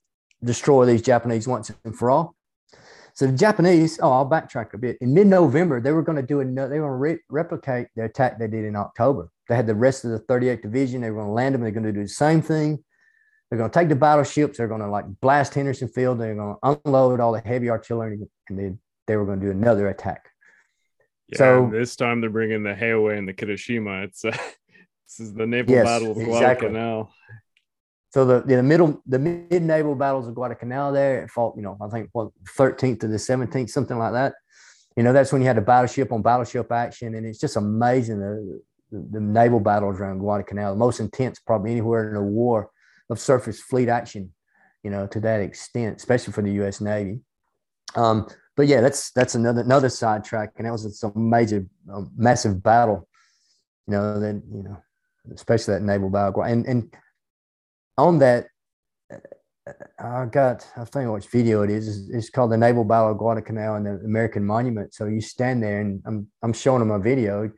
destroy 0.44 0.84
these 0.84 1.01
Japanese 1.01 1.48
once 1.48 1.72
and 1.86 1.97
for 1.97 2.10
all. 2.10 2.34
So 3.14 3.26
the 3.26 3.32
Japanese, 3.32 3.98
oh, 4.02 4.12
I'll 4.12 4.28
backtrack 4.28 4.74
a 4.74 4.78
bit. 4.78 4.98
In 5.01 5.14
mid-November, 5.14 5.80
they 5.80 5.93
were 5.93 6.02
going 6.02 6.16
to 6.16 6.22
do 6.22 6.40
another. 6.40 6.68
They 6.68 6.80
were 6.80 6.88
going 6.88 6.98
to 6.98 7.16
re- 7.16 7.24
replicate 7.30 7.86
the 7.97 8.05
attack 8.05 8.38
they 8.38 8.47
did 8.47 8.66
in 8.66 8.76
October. 8.76 9.30
They 9.48 9.56
had 9.56 9.66
the 9.66 9.74
rest 9.74 10.05
of 10.05 10.10
the 10.10 10.18
38th 10.18 10.60
Division. 10.60 11.01
They 11.01 11.10
were 11.10 11.22
going 11.22 11.28
to 11.28 11.32
land 11.32 11.55
them. 11.55 11.62
They're 11.62 11.70
going 11.70 11.84
to 11.84 11.93
do 11.93 12.02
the 12.02 12.09
same 12.09 12.43
thing. 12.43 12.84
They're 13.48 13.59
going 13.59 13.70
to 13.70 13.74
take 13.74 13.88
the 13.88 13.97
battleships. 13.97 14.59
They're 14.59 14.68
going 14.68 14.82
to 14.82 14.90
like 14.90 15.06
blast 15.22 15.55
Henderson 15.55 15.88
Field. 15.88 16.20
They're 16.20 16.34
going 16.34 16.56
to 16.62 16.80
unload 16.84 17.20
all 17.20 17.32
the 17.32 17.40
heavy 17.40 17.70
artillery, 17.70 18.18
and 18.51 18.59
they 18.59 18.72
they 19.06 19.16
were 19.16 19.24
going 19.24 19.40
to 19.40 19.47
do 19.47 19.51
another 19.51 19.88
attack. 19.88 20.28
Yeah, 21.28 21.38
So- 21.38 21.70
this 21.72 21.97
time 21.97 22.20
they're 22.20 22.28
bringing 22.28 22.64
the 22.64 22.74
Hiei 22.74 23.16
and 23.16 23.26
the 23.26 23.32
Kirishima. 23.32 24.05
It's 24.05 24.26
uh, 24.26 24.36
this 25.07 25.20
is 25.20 25.35
the 25.35 25.47
naval 25.47 25.74
Yes, 25.74 25.85
battle 25.85 26.12
of 26.12 26.19
exactly. 26.19 26.69
Guadalcanal. 26.69 27.12
So 28.11 28.24
the, 28.24 28.41
the 28.41 28.62
middle, 28.62 29.03
the 29.07 29.19
mid 29.19 29.62
naval 29.62 29.95
battles 29.95 30.27
of 30.27 30.35
Guadalcanal 30.35 30.93
there, 30.93 31.23
it 31.23 31.31
fought, 31.31 31.55
you 31.57 31.62
know, 31.62 31.77
I 31.81 31.89
think 31.89 32.09
what 32.12 32.31
13th 32.57 33.01
to 33.01 33.09
the 33.09 33.16
17th, 33.16 33.70
something 33.70 33.99
like 33.99 34.12
that. 34.12 34.35
You 34.97 35.03
know, 35.03 35.12
that's 35.12 35.33
when 35.33 35.43
you 35.43 35.49
had 35.49 35.59
the 35.59 35.62
battleship 35.62 36.11
on 36.12 36.23
battleship 36.23 36.73
action. 36.73 37.15
And 37.15 37.27
it's 37.27 37.39
just 37.39 37.57
amazing 37.57 38.20
the, 38.20 38.62
the, 38.91 39.09
the 39.12 39.20
naval 39.20 39.61
battles 39.61 40.01
around 40.01 40.19
Guadalcanal, 40.19 40.73
the 40.73 40.78
most 40.78 41.01
intense 41.01 41.39
probably 41.41 41.73
anywhere 41.73 42.11
in 42.11 42.16
a 42.16 42.23
war 42.23 42.70
of 43.11 43.20
surface 43.20 43.61
fleet 43.61 43.89
action, 43.89 44.33
you 44.83 44.91
know, 44.91 45.07
to 45.09 45.20
that 45.20 45.41
extent, 45.41 45.97
especially 45.97 46.33
for 46.33 46.43
the 46.43 46.53
U.S. 46.53 46.81
Navy. 46.81 47.20
Um, 47.95 48.27
but 48.57 48.66
yeah, 48.66 48.81
that's 48.81 49.11
that's 49.11 49.35
another 49.35 49.61
another 49.61 49.91
sidetrack, 49.91 50.53
and 50.57 50.66
that 50.66 50.73
was 50.73 50.99
some 50.99 51.12
major, 51.15 51.66
um, 51.93 52.11
massive 52.16 52.62
battle. 52.62 53.07
You 53.87 53.93
know 53.93 54.19
that 54.19 54.43
you 54.51 54.62
know, 54.62 54.78
especially 55.35 55.74
that 55.74 55.82
naval 55.82 56.11
battle, 56.11 56.43
and 56.43 56.66
and 56.66 56.94
on 57.98 58.19
that, 58.19 58.47
uh, 59.12 59.19
I 59.98 60.27
got, 60.27 60.66
I 60.77 60.85
think 60.85 61.11
which 61.11 61.27
video 61.27 61.62
it 61.62 61.70
is. 61.70 62.09
It's, 62.11 62.31
called 62.31 62.53
the 62.53 62.57
Naval 62.57 62.85
Battle 62.85 63.12
of 63.12 63.19
Guadalcanal 63.19 63.74
and 63.77 63.86
the 63.86 64.05
American 64.05 64.44
Monument. 64.44 64.94
So 64.94 65.07
you 65.07 65.20
stand 65.20 65.62
there 65.62 65.81
and 65.81 66.03
I'm, 66.07 66.28
I'm 66.43 66.53
showing 66.53 66.81
them 66.81 66.90
a 66.90 66.98
video 66.98 67.51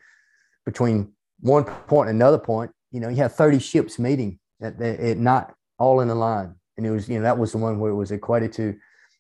between 0.65 1.13
one 1.41 1.65
point 1.65 2.09
and 2.09 2.17
another 2.17 2.39
point. 2.39 2.71
You 2.93 3.01
know, 3.01 3.09
you 3.09 3.17
have 3.17 3.35
30 3.35 3.59
ships 3.59 3.99
meeting 3.99 4.39
at, 4.63 4.81
at 4.81 5.19
not 5.19 5.55
all 5.79 6.01
in 6.01 6.09
a 6.09 6.15
line. 6.15 6.55
And 6.77 6.87
it 6.87 6.91
was, 6.91 7.09
you 7.09 7.17
know, 7.17 7.23
that 7.23 7.39
was 7.39 7.53
the 7.53 7.59
one 7.59 7.79
where 7.79 7.91
it 7.91 7.97
was 7.97 8.11
equated 8.11 8.53
to 8.55 8.75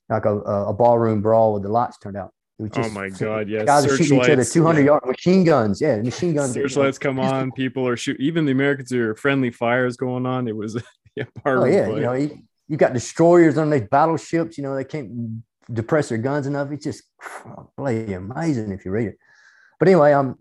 like 0.08 0.24
a, 0.24 0.38
a 0.38 0.72
ballroom 0.72 1.20
brawl 1.20 1.54
with 1.54 1.64
the 1.64 1.68
lights 1.68 1.98
turned 1.98 2.16
out. 2.16 2.32
Oh 2.60 2.90
my 2.90 3.08
god! 3.08 3.48
Yes, 3.48 3.64
guys 3.66 3.86
are 3.86 3.96
shooting 3.96 4.20
each 4.20 4.30
other, 4.30 4.44
two 4.44 4.64
hundred 4.64 4.84
yard 4.84 5.04
machine 5.06 5.44
guns. 5.44 5.80
Yeah, 5.80 6.02
machine 6.02 6.34
guns. 6.34 6.54
Searchlights 6.54 6.98
come 6.98 7.20
on. 7.20 7.52
People 7.52 7.86
are 7.86 7.96
shooting. 7.96 8.24
Even 8.24 8.46
the 8.46 8.52
Americans 8.52 8.92
are 8.92 9.14
friendly 9.14 9.50
fires 9.50 9.96
going 9.96 10.26
on. 10.26 10.48
It 10.48 10.56
was 10.56 10.80
yeah, 11.16 11.24
part 11.42 11.58
oh, 11.58 11.64
yeah. 11.64 11.86
Play. 11.86 11.94
You 11.96 12.02
know, 12.02 12.12
you, 12.14 12.42
you 12.68 12.76
got 12.76 12.92
destroyers 12.92 13.58
on 13.58 13.70
these 13.70 13.86
battleships. 13.88 14.58
You 14.58 14.64
know, 14.64 14.74
they 14.74 14.84
can't 14.84 15.42
depress 15.72 16.08
their 16.08 16.18
guns 16.18 16.46
enough. 16.46 16.72
It's 16.72 16.84
just 16.84 17.04
bloody 17.76 18.12
amazing 18.12 18.72
if 18.72 18.84
you 18.84 18.90
read 18.90 19.08
it. 19.08 19.18
But 19.78 19.86
anyway, 19.86 20.12
um, 20.12 20.36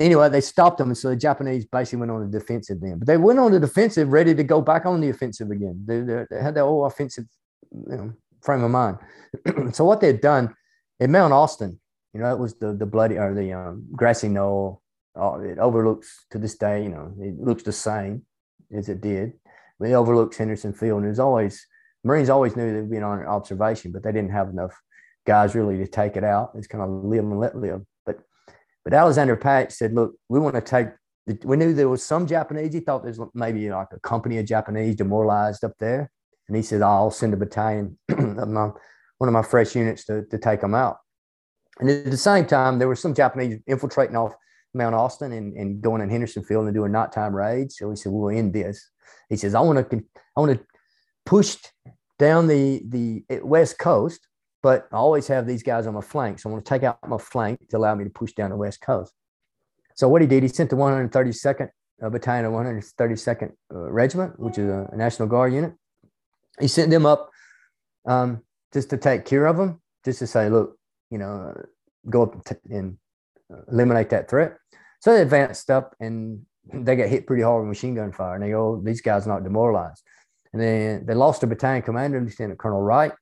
anyway, 0.00 0.28
they 0.30 0.40
stopped 0.40 0.78
them, 0.78 0.88
and 0.88 0.98
so 0.98 1.10
the 1.10 1.16
Japanese 1.16 1.66
basically 1.66 2.00
went 2.00 2.10
on 2.10 2.28
the 2.28 2.38
defensive 2.38 2.80
then. 2.80 2.98
But 2.98 3.06
they 3.06 3.16
went 3.16 3.38
on 3.38 3.52
the 3.52 3.60
defensive, 3.60 4.08
ready 4.08 4.34
to 4.34 4.42
go 4.42 4.60
back 4.60 4.86
on 4.86 5.00
the 5.00 5.10
offensive 5.10 5.50
again. 5.52 5.84
They, 5.86 6.00
they, 6.00 6.24
they 6.28 6.42
had 6.42 6.56
their 6.56 6.64
whole 6.64 6.84
offensive, 6.84 7.26
you 7.72 7.96
know, 7.96 8.12
frame 8.42 8.64
of 8.64 8.72
mind. 8.72 8.98
so 9.72 9.84
what 9.84 10.00
they'd 10.00 10.20
done 10.20 10.52
in 11.04 11.12
Mount 11.12 11.34
Austin, 11.34 11.78
you 12.14 12.20
know, 12.20 12.32
it 12.32 12.38
was 12.38 12.54
the 12.54 12.72
the 12.72 12.86
bloody 12.86 13.18
or 13.18 13.34
the 13.34 13.52
um, 13.52 13.86
grassy 13.92 14.28
knoll. 14.28 14.80
Uh, 15.14 15.38
it 15.40 15.58
overlooks 15.58 16.24
to 16.30 16.38
this 16.38 16.56
day, 16.56 16.82
you 16.82 16.88
know, 16.88 17.12
it 17.20 17.38
looks 17.38 17.62
the 17.62 17.72
same 17.72 18.22
as 18.74 18.88
it 18.88 19.00
did. 19.00 19.34
But 19.78 19.90
it 19.90 19.92
overlooks 19.92 20.38
Henderson 20.38 20.72
Field, 20.72 20.98
and 20.98 21.06
there's 21.06 21.18
always 21.18 21.66
Marines 22.04 22.30
always 22.30 22.56
knew 22.56 22.72
they'd 22.72 22.90
be 22.90 22.98
on 22.98 23.24
observation, 23.26 23.92
but 23.92 24.02
they 24.02 24.12
didn't 24.12 24.32
have 24.32 24.48
enough 24.48 24.74
guys 25.26 25.54
really 25.54 25.76
to 25.78 25.86
take 25.86 26.16
it 26.16 26.24
out. 26.24 26.52
It's 26.54 26.66
kind 26.66 26.82
of 26.82 26.90
live 27.04 27.24
and 27.24 27.38
let 27.38 27.56
live. 27.56 27.82
But 28.06 28.20
but 28.82 28.94
Alexander 28.94 29.36
Patch 29.36 29.72
said, 29.72 29.92
look, 29.92 30.14
we 30.30 30.40
want 30.40 30.54
to 30.54 30.62
take. 30.62 30.88
We 31.44 31.56
knew 31.56 31.74
there 31.74 31.88
was 31.88 32.02
some 32.02 32.26
Japanese. 32.26 32.72
He 32.72 32.80
thought 32.80 33.02
there's 33.02 33.20
maybe 33.34 33.68
like 33.70 33.88
a 33.92 34.00
company 34.00 34.38
of 34.38 34.46
Japanese 34.46 34.96
demoralized 34.96 35.64
up 35.64 35.72
there. 35.78 36.10
And 36.48 36.56
he 36.56 36.62
said, 36.62 36.82
I'll 36.82 37.10
send 37.10 37.32
a 37.32 37.38
battalion 37.38 37.98
of 38.10 38.48
my, 38.48 38.70
one 39.18 39.28
of 39.28 39.32
my 39.32 39.42
fresh 39.42 39.74
units 39.74 40.04
to, 40.06 40.24
to 40.30 40.38
take 40.38 40.60
them 40.60 40.74
out. 40.74 40.98
And 41.80 41.90
at 41.90 42.10
the 42.10 42.16
same 42.16 42.46
time, 42.46 42.78
there 42.78 42.88
were 42.88 42.96
some 42.96 43.14
Japanese 43.14 43.58
infiltrating 43.66 44.16
off 44.16 44.34
Mount 44.74 44.94
Austin 44.94 45.32
and, 45.32 45.56
and 45.56 45.80
going 45.80 46.02
in 46.02 46.10
Henderson 46.10 46.44
Field 46.44 46.66
and 46.66 46.74
doing 46.74 46.92
nighttime 46.92 47.34
raids. 47.34 47.78
So 47.78 47.90
he 47.90 47.96
said, 47.96 48.12
we'll 48.12 48.36
end 48.36 48.52
this. 48.52 48.90
He 49.28 49.36
says, 49.36 49.54
I 49.54 49.60
want 49.60 49.90
to, 49.90 50.04
I 50.36 50.40
want 50.40 50.58
to 50.58 50.64
push 51.24 51.56
down 52.18 52.46
the, 52.46 52.82
the 52.88 53.24
West 53.42 53.78
Coast, 53.78 54.26
but 54.62 54.86
I 54.92 54.96
always 54.96 55.26
have 55.28 55.46
these 55.46 55.62
guys 55.62 55.86
on 55.86 55.94
my 55.94 56.00
flank. 56.00 56.38
So 56.38 56.48
I 56.48 56.52
want 56.52 56.64
to 56.64 56.68
take 56.68 56.82
out 56.82 56.98
my 57.08 57.18
flank 57.18 57.68
to 57.70 57.76
allow 57.76 57.94
me 57.94 58.04
to 58.04 58.10
push 58.10 58.32
down 58.32 58.50
the 58.50 58.56
West 58.56 58.80
Coast. 58.80 59.12
So 59.94 60.08
what 60.08 60.22
he 60.22 60.28
did, 60.28 60.42
he 60.42 60.48
sent 60.48 60.70
the 60.70 60.76
132nd 60.76 61.68
uh, 62.02 62.10
Battalion 62.10 62.46
of 62.46 62.52
132nd 62.52 63.52
uh, 63.72 63.90
Regiment, 63.90 64.38
which 64.38 64.58
is 64.58 64.68
a, 64.68 64.88
a 64.92 64.96
National 64.96 65.28
Guard 65.28 65.52
unit, 65.52 65.74
he 66.60 66.68
sent 66.68 66.90
them 66.90 67.06
up 67.06 67.30
um, 68.06 68.42
just 68.74 68.90
to 68.90 68.98
take 68.98 69.24
care 69.24 69.46
of 69.46 69.56
them, 69.56 69.80
just 70.04 70.18
to 70.18 70.26
say, 70.26 70.50
look, 70.50 70.76
you 71.10 71.16
know, 71.16 71.54
go 72.10 72.24
up 72.24 72.46
and 72.68 72.98
eliminate 73.70 74.10
that 74.10 74.28
threat. 74.28 74.56
So 75.00 75.14
they 75.14 75.22
advanced 75.22 75.70
up 75.70 75.94
and 76.00 76.44
they 76.72 76.96
got 76.96 77.08
hit 77.08 77.26
pretty 77.26 77.42
hard 77.42 77.62
with 77.62 77.68
machine 77.68 77.94
gun 77.94 78.12
fire. 78.12 78.34
And 78.34 78.42
they 78.42 78.50
go, 78.50 78.74
oh, 78.74 78.82
these 78.84 79.00
guys 79.00 79.26
are 79.26 79.30
not 79.30 79.44
demoralized. 79.44 80.02
And 80.52 80.60
then 80.60 81.06
they 81.06 81.14
lost 81.14 81.42
a 81.42 81.46
battalion 81.46 81.82
commander, 81.82 82.20
Lieutenant 82.20 82.58
Colonel 82.58 82.82
Wright, 82.82 83.12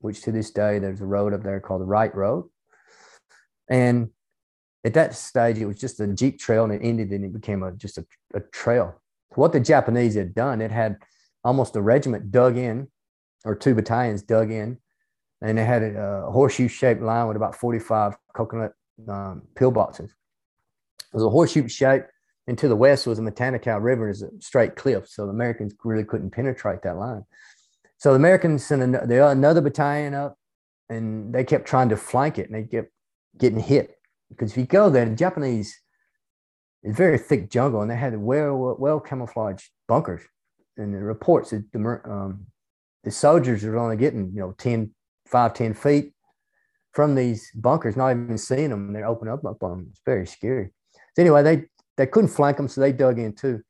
which 0.00 0.22
to 0.22 0.32
this 0.32 0.50
day 0.50 0.78
there's 0.78 1.00
a 1.00 1.06
road 1.06 1.34
up 1.34 1.42
there 1.42 1.60
called 1.60 1.82
the 1.82 1.86
Wright 1.86 2.14
Road. 2.14 2.48
And 3.68 4.10
at 4.84 4.94
that 4.94 5.14
stage, 5.14 5.58
it 5.58 5.66
was 5.66 5.78
just 5.78 6.00
a 6.00 6.06
jeep 6.08 6.38
trail, 6.38 6.64
and 6.64 6.72
it 6.72 6.80
ended, 6.82 7.10
and 7.10 7.24
it 7.24 7.34
became 7.34 7.62
a 7.62 7.72
just 7.72 7.98
a, 7.98 8.06
a 8.34 8.40
trail. 8.40 9.00
What 9.34 9.52
the 9.52 9.60
Japanese 9.60 10.14
had 10.14 10.34
done, 10.34 10.62
it 10.62 10.70
had 10.70 10.96
almost 11.44 11.76
a 11.76 11.82
regiment 11.82 12.30
dug 12.30 12.56
in, 12.56 12.88
or 13.44 13.54
two 13.54 13.74
battalions 13.74 14.22
dug 14.22 14.50
in, 14.50 14.78
and 15.42 15.56
they 15.56 15.64
had 15.64 15.82
a, 15.82 16.30
horseshoe 16.30 16.68
shaped 16.68 17.02
line 17.02 17.26
with 17.26 17.36
about 17.36 17.54
45 17.54 18.16
coconut 18.34 18.72
um, 19.08 19.42
pillboxes. 19.54 20.10
It 20.10 21.14
was 21.14 21.24
a 21.24 21.30
horseshoe 21.30 21.68
shape, 21.68 22.02
and 22.46 22.56
to 22.58 22.68
the 22.68 22.76
west 22.76 23.06
was 23.06 23.18
the 23.18 23.24
Matanikau 23.24 23.82
River, 23.82 24.08
is 24.08 24.22
a 24.22 24.30
straight 24.40 24.76
cliff. 24.76 25.08
So 25.08 25.26
the 25.26 25.32
Americans 25.32 25.74
really 25.84 26.04
couldn't 26.04 26.30
penetrate 26.30 26.82
that 26.82 26.96
line. 26.96 27.24
So 27.98 28.10
the 28.10 28.16
Americans 28.16 28.64
sent 28.64 28.82
another 28.82 29.60
battalion 29.60 30.14
up, 30.14 30.36
and 30.88 31.34
they 31.34 31.44
kept 31.44 31.66
trying 31.66 31.88
to 31.90 31.96
flank 31.96 32.38
it, 32.38 32.50
and 32.50 32.54
they 32.54 32.68
kept 32.68 32.92
getting 33.38 33.60
hit. 33.60 33.96
Because 34.28 34.52
if 34.52 34.56
you 34.56 34.64
go 34.64 34.90
there, 34.90 35.04
the 35.04 35.16
Japanese, 35.16 35.78
it's 36.82 36.96
very 36.96 37.18
thick 37.18 37.50
jungle, 37.50 37.82
and 37.82 37.90
they 37.90 37.96
had 37.96 38.16
well 38.16 38.76
well 38.78 39.00
camouflaged 39.00 39.68
bunkers 39.88 40.22
and 40.80 40.94
the 40.94 40.98
reports 40.98 41.50
that 41.50 41.70
the, 41.72 42.00
um, 42.04 42.46
the 43.04 43.10
soldiers 43.10 43.64
are 43.64 43.76
only 43.76 43.96
getting, 43.96 44.32
you 44.32 44.40
know, 44.40 44.52
10, 44.58 44.90
5, 45.30 45.54
10 45.54 45.74
feet 45.74 46.12
from 46.92 47.14
these 47.14 47.50
bunkers, 47.54 47.96
not 47.96 48.10
even 48.10 48.38
seeing 48.38 48.70
them. 48.70 48.92
They're 48.92 49.06
opening 49.06 49.32
up, 49.32 49.44
up 49.44 49.62
on 49.62 49.70
them. 49.70 49.86
It's 49.90 50.00
very 50.04 50.26
scary. 50.26 50.70
So 51.14 51.22
anyway, 51.22 51.42
they, 51.42 51.64
they 51.96 52.06
couldn't 52.06 52.30
flank 52.30 52.56
them, 52.56 52.68
so 52.68 52.80
they 52.80 52.92
dug 52.92 53.18
in 53.18 53.32
too. 53.32 53.62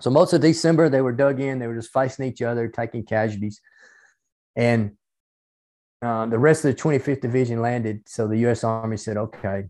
So 0.00 0.10
most 0.10 0.32
of 0.32 0.40
December, 0.40 0.88
they 0.88 1.00
were 1.00 1.12
dug 1.12 1.40
in. 1.40 1.58
They 1.58 1.66
were 1.66 1.76
just 1.76 1.92
facing 1.92 2.26
each 2.26 2.42
other, 2.42 2.68
taking 2.68 3.04
casualties. 3.04 3.60
And 4.56 4.92
uh, 6.02 6.26
the 6.26 6.38
rest 6.38 6.64
of 6.64 6.74
the 6.74 6.82
25th 6.82 7.20
Division 7.20 7.62
landed. 7.62 8.02
So 8.06 8.26
the 8.26 8.38
U.S. 8.38 8.64
Army 8.64 8.96
said, 8.96 9.16
okay, 9.16 9.64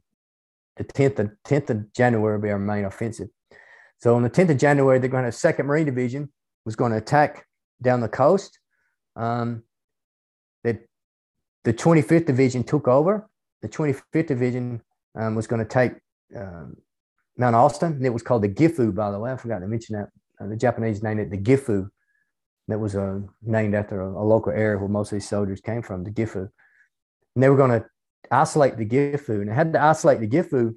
the 0.77 0.85
10th 0.85 1.19
of, 1.19 1.31
10th 1.47 1.71
of 1.71 1.93
January 1.93 2.37
will 2.37 2.43
be 2.43 2.51
our 2.51 2.59
main 2.59 2.85
offensive. 2.85 3.29
So 3.99 4.17
on 4.17 4.23
the 4.23 4.31
10th 4.31 4.51
of 4.51 4.59
January, 4.59 4.99
they're 4.99 5.09
going 5.09 5.23
to 5.23 5.29
have 5.29 5.35
Second 5.35 5.67
Marine 5.67 5.87
Division 5.87 6.33
was 6.65 6.77
going 6.77 6.93
to 6.93 6.99
attack 6.99 7.47
down 7.83 8.01
the 8.01 8.09
coast. 8.09 8.59
Um, 9.17 9.63
the, 10.65 10.81
the 11.65 11.73
25th 11.73 12.27
Division 12.27 12.63
took 12.63 12.87
over. 12.87 13.29
The 13.63 13.69
25th 13.69 14.27
Division 14.27 14.83
um, 15.19 15.35
was 15.35 15.47
going 15.47 15.61
to 15.61 15.69
take 15.69 15.93
um, 16.37 16.77
Mount 17.37 17.57
Austin. 17.57 17.93
And 17.93 18.07
it 18.07 18.13
was 18.13 18.23
called 18.23 18.43
the 18.43 18.49
Gifu, 18.49 18.95
by 18.95 19.11
the 19.11 19.19
way. 19.19 19.33
I 19.33 19.37
forgot 19.37 19.61
to 19.61 19.67
mention 19.67 19.97
that. 19.97 20.09
Uh, 20.41 20.49
the 20.49 20.57
Japanese 20.57 21.03
named 21.03 21.21
it 21.21 21.31
the 21.31 21.39
Gifu. 21.39 21.89
That 22.69 22.79
was 22.79 22.97
uh, 22.97 23.21
named 23.43 23.75
after 23.75 24.01
a, 24.01 24.09
a, 24.09 24.25
local 24.25 24.51
area 24.51 24.79
where 24.79 24.89
most 24.89 25.13
of 25.13 25.17
these 25.17 25.29
soldiers 25.29 25.61
came 25.61 25.83
from, 25.83 26.03
the 26.03 26.11
Gifu. 26.11 26.49
And 27.35 27.43
they 27.43 27.49
were 27.49 27.57
going 27.57 27.71
to 27.71 27.85
isolate 28.31 28.77
the 28.77 28.87
Gifu. 28.87 29.41
And 29.41 29.49
they 29.49 29.55
had 29.55 29.73
to 29.75 29.83
isolate 29.83 30.21
the 30.21 30.29
Gifu. 30.29 30.75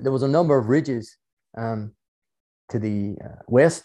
There 0.00 0.12
was 0.12 0.22
a 0.22 0.28
number 0.28 0.58
of 0.58 0.68
ridges 0.68 1.16
um, 1.56 1.92
to 2.70 2.78
the 2.78 3.16
uh, 3.22 3.42
west 3.46 3.84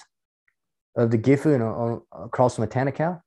of 0.95 1.11
the 1.11 1.17
Gifu 1.17 1.53
and 1.53 1.63
on, 1.63 2.01
across 2.13 2.57
Matanikau. 2.57 3.21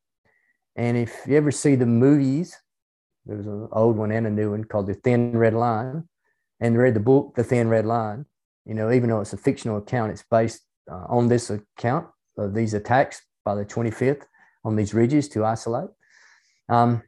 And 0.76 0.96
if 0.96 1.14
you 1.26 1.36
ever 1.36 1.50
see 1.50 1.76
the 1.76 1.86
movies, 1.86 2.56
there's 3.26 3.46
an 3.46 3.68
old 3.72 3.96
one 3.96 4.10
and 4.10 4.26
a 4.26 4.30
new 4.30 4.50
one 4.50 4.64
called 4.64 4.86
The 4.86 4.94
Thin 4.94 5.36
Red 5.36 5.54
Line, 5.54 6.08
and 6.60 6.78
read 6.78 6.94
the 6.94 7.00
book 7.00 7.34
The 7.34 7.44
Thin 7.44 7.68
Red 7.68 7.86
Line. 7.86 8.26
You 8.66 8.74
know, 8.74 8.90
even 8.90 9.08
though 9.10 9.20
it's 9.20 9.32
a 9.32 9.38
fictional 9.38 9.78
account, 9.78 10.12
it's 10.12 10.24
based 10.30 10.62
uh, 10.90 11.04
on 11.08 11.28
this 11.28 11.50
account 11.50 12.06
of 12.38 12.54
these 12.54 12.74
attacks 12.74 13.22
by 13.44 13.54
the 13.54 13.64
25th 13.64 14.22
on 14.64 14.76
these 14.76 14.94
ridges 14.94 15.28
to 15.30 15.44
isolate. 15.44 15.90
Um, 16.68 17.02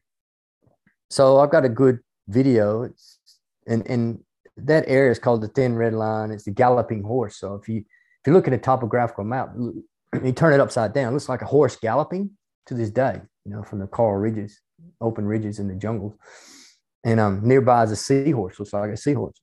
so 1.11 1.39
I've 1.39 1.51
got 1.51 1.65
a 1.65 1.71
good 1.71 2.01
video. 2.29 2.83
It's 2.83 3.19
and 3.67 3.87
and 3.89 4.21
that 4.57 4.85
area 4.87 5.11
is 5.11 5.19
called 5.19 5.43
the 5.43 5.49
Thin 5.49 5.77
Red 5.77 5.95
Line. 5.95 6.31
It's 6.31 6.45
the 6.45 6.51
galloping 6.51 7.03
horse. 7.03 7.37
So 7.37 7.55
if 7.55 7.69
you 7.69 7.79
if 7.79 8.27
you 8.27 8.33
look 8.33 8.47
at 8.47 8.55
a 8.55 8.59
topographical 8.59 9.25
map, 9.25 9.51
you 9.57 10.33
turn 10.33 10.53
it 10.53 10.61
upside 10.61 10.93
down. 10.93 11.09
It 11.09 11.15
looks 11.15 11.29
like 11.29 11.43
a 11.43 11.47
horse 11.47 11.77
galloping 11.77 12.31
to 12.67 12.75
this 12.75 12.91
day, 12.91 13.21
you 13.45 13.53
know, 13.53 13.63
from 13.63 13.79
the 13.79 13.87
coral 13.87 14.19
ridges, 14.19 14.61
open 15.01 15.27
ridges 15.27 15.59
in 15.59 15.69
the 15.69 15.75
jungles. 15.75 16.15
And 17.05 17.21
um, 17.21 17.41
nearby 17.47 17.85
is 17.85 17.93
a 17.93 17.97
seahorse, 17.97 18.59
looks 18.59 18.73
like 18.73 18.91
a 18.91 18.97
seahorse. 18.97 19.41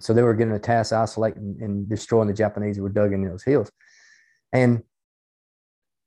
So 0.00 0.12
they 0.12 0.22
were 0.22 0.34
getting 0.34 0.54
a 0.54 0.58
task 0.58 0.92
isolating 0.92 1.58
and 1.60 1.88
destroying 1.88 2.28
the 2.28 2.34
Japanese 2.34 2.76
who 2.76 2.82
were 2.82 2.88
dug 2.88 3.12
in 3.12 3.24
those 3.24 3.42
hills. 3.42 3.70
And 4.52 4.82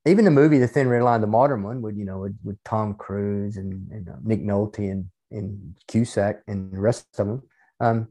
even 0.06 0.26
the 0.26 0.32
movie, 0.32 0.58
The 0.58 0.68
Thin 0.68 0.88
Red 0.88 1.04
Line, 1.04 1.22
the 1.22 1.28
modern 1.28 1.64
one, 1.64 1.82
with 1.82 1.98
you 1.98 2.06
know, 2.06 2.20
with, 2.20 2.38
with 2.44 2.58
Tom 2.64 2.94
Cruise 2.94 3.58
and, 3.58 3.90
and 3.92 4.10
uh, 4.10 4.14
Nick 4.24 4.44
Nolte 4.44 4.92
and, 4.92 5.06
and 5.32 5.76
Cusack 5.88 6.44
and 6.48 6.72
the 6.72 6.80
rest 6.80 7.08
of 7.18 7.28
them, 7.28 7.44
um, 7.80 8.08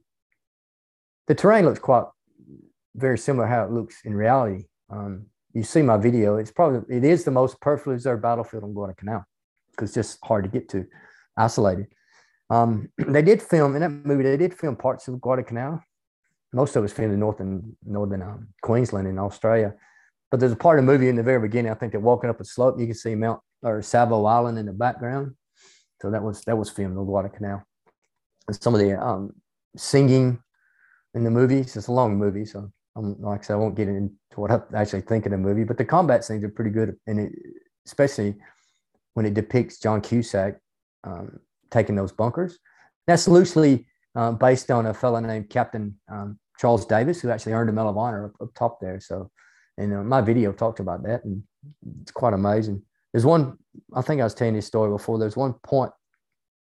the 1.27 1.35
terrain 1.35 1.65
looks 1.65 1.79
quite 1.79 2.05
very 2.97 3.19
similar 3.19 3.47
how 3.47 3.65
it 3.65 3.71
looks 3.71 3.97
in 4.05 4.15
reality. 4.15 4.65
Um, 4.91 5.27
you 5.53 5.63
see 5.63 5.83
my 5.83 5.97
video, 5.97 6.37
it's 6.37 6.51
probably 6.51 6.95
it 6.95 7.05
is 7.05 7.25
the 7.25 7.31
most 7.31 7.61
perfectly 7.61 7.95
observed 7.95 8.23
battlefield 8.23 8.65
on 8.65 8.73
Guadalcanal 8.73 9.25
because 9.75 9.91
it's 9.91 10.09
just 10.09 10.19
hard 10.25 10.45
to 10.45 10.51
get 10.51 10.69
to, 10.71 10.87
isolated. 11.37 11.87
Um, 12.51 12.89
they 12.99 13.23
did 13.23 13.43
film 13.43 13.75
in 13.75 13.83
that 13.83 13.91
movie. 13.91 14.23
They 14.23 14.37
did 14.37 14.55
film 14.55 14.77
parts 14.77 15.09
of 15.09 15.21
Guadalcanal. 15.21 15.81
Most 16.53 16.77
of 16.77 16.81
it 16.81 16.83
was 16.83 16.93
filmed 16.93 17.13
in 17.13 17.21
northern 17.21 17.77
northern 17.85 18.23
um, 18.23 18.49
Queensland 18.63 19.09
in 19.09 19.19
Australia, 19.19 19.75
but 20.31 20.39
there's 20.39 20.53
a 20.53 20.57
part 20.57 20.79
of 20.79 20.85
the 20.85 20.93
movie 20.93 21.09
in 21.09 21.17
the 21.17 21.23
very 21.23 21.41
beginning. 21.41 21.73
I 21.73 21.75
think 21.75 21.93
they're 21.93 22.01
walking 22.01 22.31
up 22.31 22.41
a 22.41 22.45
slope. 22.45 22.79
You 22.79 22.87
can 22.87 22.95
see 22.95 23.15
Mount 23.17 23.41
or 23.63 23.83
Savo 23.83 24.25
Island 24.25 24.59
in 24.59 24.67
the 24.67 24.73
background. 24.73 25.35
So 26.01 26.11
that 26.11 26.23
was 26.23 26.43
that 26.43 26.57
was 26.57 26.71
filmed 26.71 26.97
on 26.97 27.07
Guadalcanal. 27.07 27.63
And 28.47 28.63
some 28.63 28.75
of 28.75 28.81
the 28.81 29.03
um, 29.03 29.33
singing 29.77 30.41
in 31.15 31.25
the 31.25 31.31
movie. 31.31 31.61
It's 31.61 31.87
a 31.89 31.93
long 31.93 32.17
movie, 32.17 32.45
so 32.45 32.71
I'm 32.97 33.21
like 33.21 33.41
I 33.41 33.45
said, 33.45 33.55
I 33.55 33.57
won't 33.57 33.77
get 33.77 33.89
into 33.89 34.13
what 34.37 34.51
I 34.51 34.61
actually 34.75 35.03
think 35.03 35.27
of 35.27 35.33
the 35.33 35.39
movie. 35.39 35.65
But 35.65 35.79
the 35.79 35.85
combat 35.85 36.25
scenes 36.25 36.45
are 36.45 36.49
pretty 36.49 36.71
good, 36.71 36.97
and 37.07 37.21
it, 37.21 37.33
especially 37.87 38.35
when 39.15 39.27
it 39.27 39.35
depicts 39.35 39.79
John 39.79 40.01
Cusack 40.01 40.61
um, 41.05 41.41
taking 41.71 41.97
those 41.97 42.13
bunkers. 42.13 42.59
That's 43.07 43.27
loosely 43.29 43.87
uh, 44.15 44.33
based 44.33 44.71
on 44.71 44.87
a 44.87 44.95
fellow 44.95 45.21
named 45.21 45.51
Captain 45.51 45.99
um, 46.11 46.39
Charles 46.59 46.87
Davis, 46.87 47.21
who 47.21 47.31
actually 47.31 47.53
earned 47.53 47.71
a 47.71 47.73
Medal 47.73 47.91
of 47.91 47.99
Honor 47.99 48.27
up, 48.27 48.33
up 48.41 48.55
top 48.55 48.81
there. 48.81 49.01
So, 49.01 49.31
and 49.77 49.93
uh, 49.93 50.03
my 50.03 50.21
video 50.21 50.53
talked 50.53 50.81
about 50.81 51.03
that, 51.05 51.25
and 51.25 51.43
it's 52.03 52.13
quite 52.13 52.33
amazing. 52.33 52.83
There's 53.13 53.27
one, 53.27 53.59
I 53.95 54.03
think 54.03 54.21
I 54.21 54.25
was 54.25 54.35
telling 54.35 54.55
this 54.55 54.67
story 54.67 54.91
before. 54.91 55.19
There's 55.19 55.37
one 55.37 55.55
point 55.65 55.93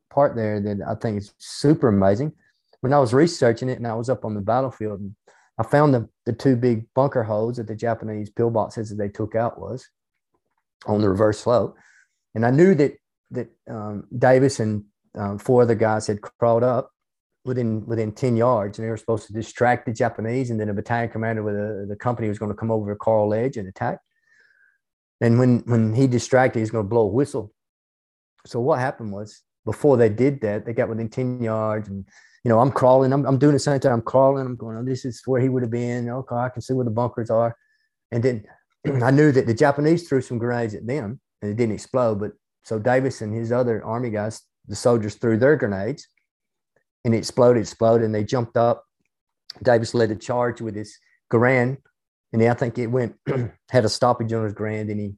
part 0.09 0.35
there 0.35 0.59
that 0.59 0.79
I 0.87 0.95
think 0.95 1.17
is 1.17 1.33
super 1.37 1.87
amazing. 1.87 2.33
When 2.81 2.93
I 2.93 2.99
was 2.99 3.13
researching 3.13 3.69
it, 3.69 3.77
and 3.77 3.87
I 3.87 3.93
was 3.93 4.09
up 4.09 4.25
on 4.25 4.33
the 4.33 4.41
battlefield, 4.41 4.99
and 4.99 5.15
I 5.57 5.63
found 5.63 5.93
the, 5.93 6.09
the 6.25 6.33
two 6.33 6.55
big 6.55 6.85
bunker 6.95 7.23
holes 7.23 7.57
that 7.57 7.67
the 7.67 7.75
Japanese 7.75 8.31
pillboxes 8.31 8.89
that 8.89 8.95
they 8.97 9.09
took 9.09 9.35
out 9.35 9.59
was 9.59 9.87
on 10.87 11.01
the 11.01 11.09
reverse 11.09 11.39
slope, 11.39 11.77
and 12.35 12.45
I 12.45 12.51
knew 12.51 12.75
that 12.75 12.93
that 13.31 13.49
um, 13.69 14.07
Davis 14.17 14.59
and 14.59 14.83
um, 15.17 15.37
four 15.37 15.61
other 15.61 15.75
guys 15.75 16.07
had 16.07 16.21
crawled 16.21 16.63
up 16.63 16.91
within 17.43 17.85
within 17.85 18.11
10 18.11 18.37
yards 18.37 18.77
and 18.77 18.85
they 18.85 18.89
were 18.89 18.97
supposed 18.97 19.27
to 19.27 19.33
distract 19.33 19.85
the 19.85 19.93
Japanese 19.93 20.49
and 20.49 20.59
then 20.59 20.69
a 20.69 20.73
battalion 20.73 21.09
commander 21.09 21.43
with 21.43 21.55
a, 21.55 21.85
the 21.87 21.95
company 21.95 22.29
was 22.29 22.39
going 22.39 22.51
to 22.51 22.57
come 22.57 22.71
over 22.71 22.91
to 22.91 22.97
Coral 22.97 23.33
Edge 23.33 23.57
and 23.57 23.67
attack. 23.67 23.99
And 25.19 25.39
when 25.39 25.59
when 25.65 25.93
he 25.93 26.07
distracted, 26.07 26.59
he's 26.59 26.71
going 26.71 26.85
to 26.85 26.89
blow 26.89 27.03
a 27.03 27.07
whistle. 27.07 27.51
So 28.45 28.59
what 28.59 28.79
happened 28.79 29.11
was 29.11 29.41
before 29.65 29.97
they 29.97 30.09
did 30.09 30.41
that, 30.41 30.65
they 30.65 30.73
got 30.73 30.89
within 30.89 31.09
10 31.09 31.41
yards 31.43 31.87
and 31.87 32.05
you 32.43 32.49
know, 32.49 32.59
I'm 32.59 32.71
crawling, 32.71 33.13
I'm, 33.13 33.23
I'm 33.25 33.37
doing 33.37 33.53
the 33.53 33.59
same 33.59 33.79
thing. 33.79 33.91
I'm 33.91 34.01
crawling, 34.01 34.47
I'm 34.47 34.55
going, 34.55 34.75
oh, 34.75 34.83
this 34.83 35.05
is 35.05 35.21
where 35.27 35.39
he 35.39 35.47
would 35.47 35.61
have 35.61 35.71
been. 35.71 36.09
Okay, 36.09 36.35
I 36.35 36.49
can 36.49 36.63
see 36.63 36.73
where 36.73 36.85
the 36.85 36.89
bunkers 36.91 37.29
are. 37.29 37.55
And 38.11 38.23
then 38.23 38.45
I 39.03 39.11
knew 39.11 39.31
that 39.31 39.45
the 39.45 39.53
Japanese 39.53 40.07
threw 40.07 40.21
some 40.21 40.39
grenades 40.39 40.73
at 40.73 40.87
them 40.87 41.19
and 41.41 41.51
it 41.51 41.57
didn't 41.57 41.75
explode. 41.75 42.19
But 42.19 42.33
so 42.63 42.79
Davis 42.79 43.21
and 43.21 43.33
his 43.33 43.51
other 43.51 43.83
army 43.83 44.09
guys 44.09 44.41
the 44.67 44.75
soldiers 44.75 45.15
threw 45.15 45.37
their 45.37 45.55
grenades 45.55 46.07
and 47.03 47.13
it 47.13 47.17
exploded, 47.17 47.61
exploded, 47.61 48.05
and 48.05 48.13
they 48.13 48.23
jumped 48.23 48.57
up. 48.57 48.85
Davis 49.63 49.93
led 49.93 50.11
a 50.11 50.15
charge 50.15 50.61
with 50.61 50.75
his 50.75 50.97
Garand, 51.31 51.77
and 52.31 52.43
I 52.43 52.53
think 52.53 52.77
it 52.77 52.87
went 52.87 53.15
had 53.69 53.85
a 53.85 53.89
stoppage 53.89 54.31
on 54.33 54.43
his 54.43 54.53
Garand, 54.53 54.91
and 54.91 54.99
he 54.99 55.13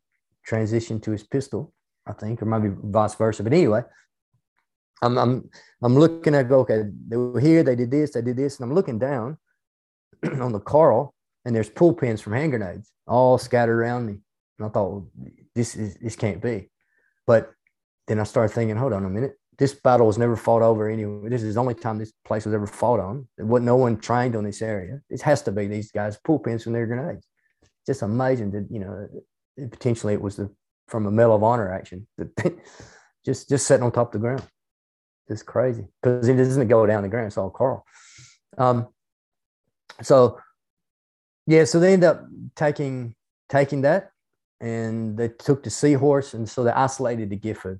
transitioned 0.49 1.03
to 1.03 1.11
his 1.11 1.23
pistol, 1.23 1.73
I 2.07 2.13
think, 2.13 2.41
or 2.41 2.45
maybe 2.45 2.73
vice 2.83 3.15
versa. 3.15 3.43
But 3.43 3.53
anyway, 3.53 3.81
I'm 5.01 5.17
I'm 5.17 5.49
I'm 5.81 5.95
looking 5.95 6.35
at 6.35 6.49
go, 6.49 6.59
okay, 6.61 6.83
they 7.07 7.17
were 7.17 7.39
here, 7.39 7.63
they 7.63 7.75
did 7.75 7.91
this, 7.91 8.11
they 8.11 8.21
did 8.21 8.37
this, 8.37 8.59
and 8.59 8.69
I'm 8.69 8.75
looking 8.75 8.97
down 8.97 9.37
on 10.23 10.51
the 10.51 10.59
Coral, 10.59 11.13
and 11.45 11.55
there's 11.55 11.69
pull 11.69 11.93
pins 11.93 12.21
from 12.21 12.33
hand 12.33 12.51
grenades 12.51 12.91
all 13.05 13.37
scattered 13.37 13.77
around 13.77 14.05
me. 14.05 14.19
And 14.57 14.67
I 14.67 14.69
thought, 14.69 14.89
well, 14.89 15.09
this 15.55 15.75
is 15.75 15.95
this 15.95 16.15
can't 16.15 16.41
be. 16.41 16.69
But 17.25 17.51
then 18.07 18.19
I 18.19 18.23
started 18.23 18.53
thinking, 18.53 18.75
hold 18.75 18.93
on 18.93 19.05
a 19.05 19.09
minute. 19.09 19.34
This 19.57 19.73
battle 19.73 20.07
was 20.07 20.17
never 20.17 20.35
fought 20.35 20.61
over 20.61 20.89
anyway. 20.89 21.30
This 21.30 21.43
is 21.43 21.55
the 21.55 21.61
only 21.61 21.75
time 21.75 21.99
this 21.99 22.13
place 22.25 22.45
was 22.45 22.53
ever 22.53 22.67
fought 22.67 22.99
on. 22.99 23.27
Wasn't 23.38 23.65
no 23.65 23.75
one 23.75 23.97
trained 23.97 24.35
on 24.35 24.43
this 24.43 24.61
area. 24.61 25.01
It 25.09 25.21
has 25.21 25.43
to 25.43 25.51
be 25.51 25.67
these 25.67 25.91
guys 25.91 26.17
pull 26.23 26.39
pins 26.39 26.63
from 26.63 26.73
their 26.73 26.88
grenades. 26.88 27.27
Just 27.85 28.01
amazing 28.01 28.51
that, 28.51 28.67
you 28.71 28.80
know, 28.80 29.07
potentially 29.69 30.13
it 30.13 30.21
was 30.21 30.38
the 30.38 30.49
from 30.88 31.05
a 31.05 31.11
Medal 31.11 31.35
of 31.35 31.43
Honor 31.43 31.71
action 31.71 32.05
just 33.25 33.49
just 33.49 33.65
sitting 33.67 33.84
on 33.84 33.91
top 33.91 34.13
of 34.13 34.13
the 34.13 34.27
ground. 34.27 34.43
Just 35.30 35.45
crazy 35.45 35.85
because 36.01 36.27
it 36.27 36.35
doesn't 36.35 36.67
go 36.67 36.85
down 36.85 37.03
the 37.03 37.09
ground. 37.09 37.27
It's 37.27 37.38
all 37.38 37.49
coral. 37.49 37.85
Um, 38.57 38.88
so 40.01 40.39
yeah, 41.47 41.63
so 41.63 41.80
they 41.80 41.93
end 41.93 42.03
up 42.03 42.25
taking 42.55 43.15
taking 43.49 43.81
that 43.81 44.11
and 44.59 45.17
they 45.17 45.30
took 45.30 45.63
the 45.63 45.69
seahorse 45.69 46.34
and 46.34 46.49
so 46.49 46.63
they 46.63 46.71
isolated 46.71 47.30
the 47.30 47.38
Gifu. 47.38 47.80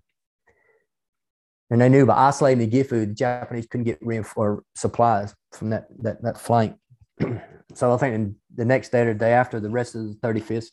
And 1.70 1.82
they 1.82 1.90
knew 1.90 2.06
by 2.06 2.28
isolating 2.28 2.70
the 2.70 2.78
Gifu, 2.78 2.90
the 3.08 3.08
Japanese 3.08 3.66
couldn't 3.68 3.86
get 3.86 4.00
reinforced 4.02 4.38
or 4.38 4.64
supplies 4.76 5.34
from 5.54 5.70
that, 5.72 5.88
that, 6.00 6.22
that 6.22 6.40
flank. 6.40 6.76
so 7.74 7.94
I 7.94 7.98
think 7.98 8.36
the 8.54 8.66
next 8.66 8.92
day 8.92 9.02
or 9.02 9.14
day 9.14 9.34
after, 9.34 9.60
the 9.60 9.70
rest 9.70 9.96
of 9.96 10.04
the 10.04 10.16
35th, 10.16 10.68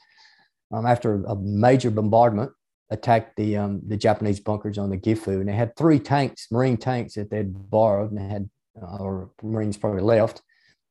um, 0.73 0.87
after 0.87 1.23
a 1.25 1.37
major 1.37 1.91
bombardment, 1.91 2.53
attacked 2.91 3.37
the 3.37 3.57
um, 3.57 3.81
the 3.87 3.97
Japanese 3.97 4.41
bunkers 4.41 4.77
on 4.77 4.91
the 4.91 4.99
Gifu, 4.99 5.41
and 5.41 5.49
they 5.49 5.55
had 5.55 5.77
three 5.77 5.99
tanks, 5.99 6.49
Marine 6.51 6.77
tanks 6.77 7.15
that 7.15 7.31
they'd 7.31 7.71
borrowed, 7.71 8.11
and 8.11 8.19
they 8.19 8.33
had 8.33 8.51
uh, 8.81 8.97
or 8.99 9.31
Marines 9.43 9.77
probably 9.77 10.03
left, 10.03 10.43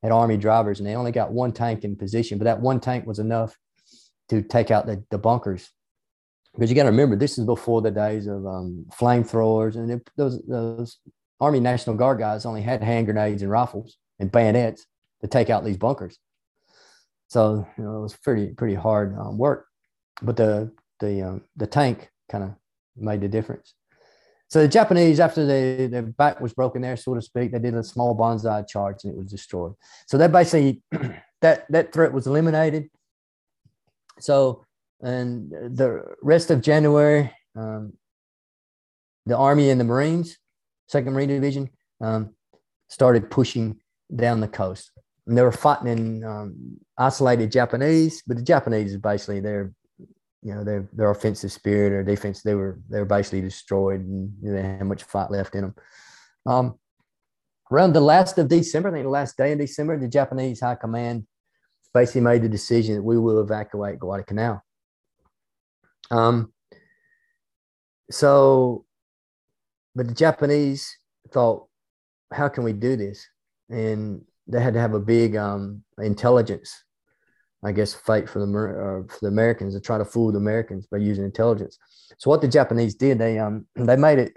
had 0.01 0.11
Army 0.11 0.37
drivers, 0.37 0.79
and 0.79 0.87
they 0.87 0.95
only 0.95 1.11
got 1.11 1.31
one 1.31 1.51
tank 1.51 1.83
in 1.83 1.95
position, 1.95 2.37
but 2.37 2.45
that 2.45 2.61
one 2.61 2.79
tank 2.79 3.05
was 3.05 3.19
enough 3.19 3.55
to 4.29 4.41
take 4.41 4.71
out 4.71 4.85
the, 4.85 5.03
the 5.09 5.17
bunkers 5.17 5.69
because 6.53 6.69
you 6.69 6.75
got 6.75 6.83
to 6.83 6.89
remember 6.89 7.15
this 7.15 7.37
is 7.37 7.45
before 7.45 7.81
the 7.81 7.91
days 7.91 8.27
of 8.27 8.45
um, 8.45 8.85
flamethrowers 8.91 9.75
and 9.75 9.91
it, 9.91 10.09
those 10.17 10.41
those 10.47 10.97
Army 11.39 11.59
National 11.59 11.95
Guard 11.95 12.19
guys 12.19 12.45
only 12.45 12.61
had 12.61 12.83
hand 12.83 13.05
grenades 13.05 13.41
and 13.41 13.51
rifles 13.51 13.97
and 14.19 14.31
bayonets 14.31 14.85
to 15.21 15.27
take 15.27 15.49
out 15.49 15.63
these 15.63 15.77
bunkers. 15.77 16.17
So 17.27 17.67
you 17.77 17.83
know 17.83 17.97
it 17.97 18.01
was 18.01 18.15
pretty 18.17 18.47
pretty 18.47 18.75
hard 18.75 19.17
um, 19.17 19.37
work, 19.37 19.67
but 20.21 20.35
the 20.35 20.71
the 20.99 21.21
um, 21.21 21.41
the 21.55 21.67
tank 21.67 22.09
kind 22.29 22.43
of 22.43 22.55
made 22.97 23.21
the 23.21 23.27
difference. 23.27 23.73
So 24.49 24.63
the 24.63 24.67
Japanese, 24.67 25.19
after 25.19 25.45
the 25.45 25.87
their 25.87 26.01
back 26.01 26.41
was 26.41 26.53
broken 26.53 26.81
there, 26.81 26.97
so 26.97 27.13
to 27.13 27.21
speak, 27.21 27.51
they 27.51 27.59
did 27.59 27.75
a 27.75 27.83
small 27.83 28.15
banzai 28.15 28.63
charge 28.63 29.03
and 29.03 29.13
it 29.13 29.17
was 29.17 29.27
destroyed. 29.27 29.75
So 30.07 30.17
that 30.17 30.31
basically 30.31 30.81
that 31.41 31.65
that 31.69 31.93
threat 31.93 32.11
was 32.11 32.25
eliminated. 32.25 32.89
So 34.19 34.65
and 35.01 35.51
the 35.51 36.03
rest 36.21 36.51
of 36.51 36.61
January, 36.61 37.31
um, 37.55 37.93
the 39.25 39.37
Army 39.37 39.69
and 39.69 39.79
the 39.79 39.85
Marines, 39.85 40.37
Second 40.87 41.13
Marine 41.13 41.29
Division, 41.29 41.69
um, 42.01 42.33
started 42.89 43.29
pushing 43.29 43.79
down 44.13 44.39
the 44.39 44.47
coast. 44.47 44.91
And 45.27 45.37
they 45.37 45.41
were 45.43 45.51
fighting 45.51 45.87
in 45.87 46.23
um, 46.23 46.77
isolated 46.97 47.51
Japanese, 47.51 48.23
but 48.25 48.37
the 48.37 48.43
Japanese 48.43 48.91
is 48.91 48.97
basically 48.97 49.39
their, 49.39 49.71
you 50.41 50.55
know, 50.55 50.63
their 50.63 50.89
their 50.91 51.11
offensive 51.11 51.51
spirit 51.51 51.93
or 51.93 52.03
defense. 52.03 52.41
They 52.41 52.55
were 52.55 52.79
they 52.89 52.99
were 52.99 53.05
basically 53.05 53.41
destroyed, 53.41 54.01
and 54.01 54.33
you 54.41 54.49
know, 54.49 54.55
they 54.55 54.67
had 54.67 54.85
much 54.85 55.03
fight 55.03 55.29
left 55.29 55.53
in 55.53 55.61
them. 55.61 55.75
Um, 56.47 56.79
around 57.71 57.93
the 57.93 58.01
last 58.01 58.37
of 58.39 58.47
December, 58.47 58.89
I 58.89 58.93
think 58.93 59.03
the 59.03 59.09
last 59.09 59.37
day 59.37 59.51
in 59.51 59.59
December, 59.59 59.99
the 59.99 60.07
Japanese 60.07 60.61
High 60.61 60.75
Command 60.75 61.27
basically 61.93 62.21
made 62.21 62.41
the 62.41 62.49
decision 62.49 62.95
that 62.95 63.03
we 63.03 63.17
will 63.17 63.41
evacuate 63.41 63.99
Guadalcanal. 63.99 64.63
Um, 66.11 66.53
so, 68.11 68.85
but 69.95 70.07
the 70.07 70.13
Japanese 70.13 70.97
thought, 71.31 71.67
how 72.31 72.47
can 72.49 72.63
we 72.63 72.73
do 72.73 72.95
this? 72.95 73.27
And 73.69 74.23
they 74.47 74.61
had 74.61 74.73
to 74.73 74.79
have 74.79 74.93
a 74.93 74.99
big 74.99 75.35
um, 75.35 75.83
intelligence, 75.99 76.83
I 77.63 77.71
guess, 77.71 77.93
fight 77.93 78.27
for 78.29 78.39
the 78.39 78.45
uh, 78.45 79.13
for 79.13 79.19
the 79.21 79.27
Americans 79.27 79.75
to 79.75 79.81
try 79.81 79.97
to 79.97 80.05
fool 80.05 80.31
the 80.31 80.39
Americans 80.39 80.87
by 80.87 80.97
using 80.97 81.23
intelligence. 81.25 81.77
So 82.17 82.29
what 82.29 82.41
the 82.41 82.47
Japanese 82.47 82.95
did, 82.95 83.19
they 83.19 83.37
um 83.37 83.67
they 83.75 83.95
made 83.95 84.19
it 84.19 84.33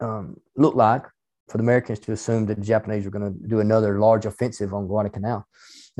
um, 0.00 0.36
look 0.56 0.74
like 0.74 1.02
for 1.48 1.58
the 1.58 1.64
Americans 1.64 1.98
to 2.00 2.12
assume 2.12 2.46
that 2.46 2.56
the 2.56 2.64
Japanese 2.64 3.04
were 3.04 3.10
going 3.10 3.32
to 3.32 3.48
do 3.48 3.60
another 3.60 3.98
large 3.98 4.24
offensive 4.24 4.72
on 4.72 4.86
Guadalcanal. 4.86 5.46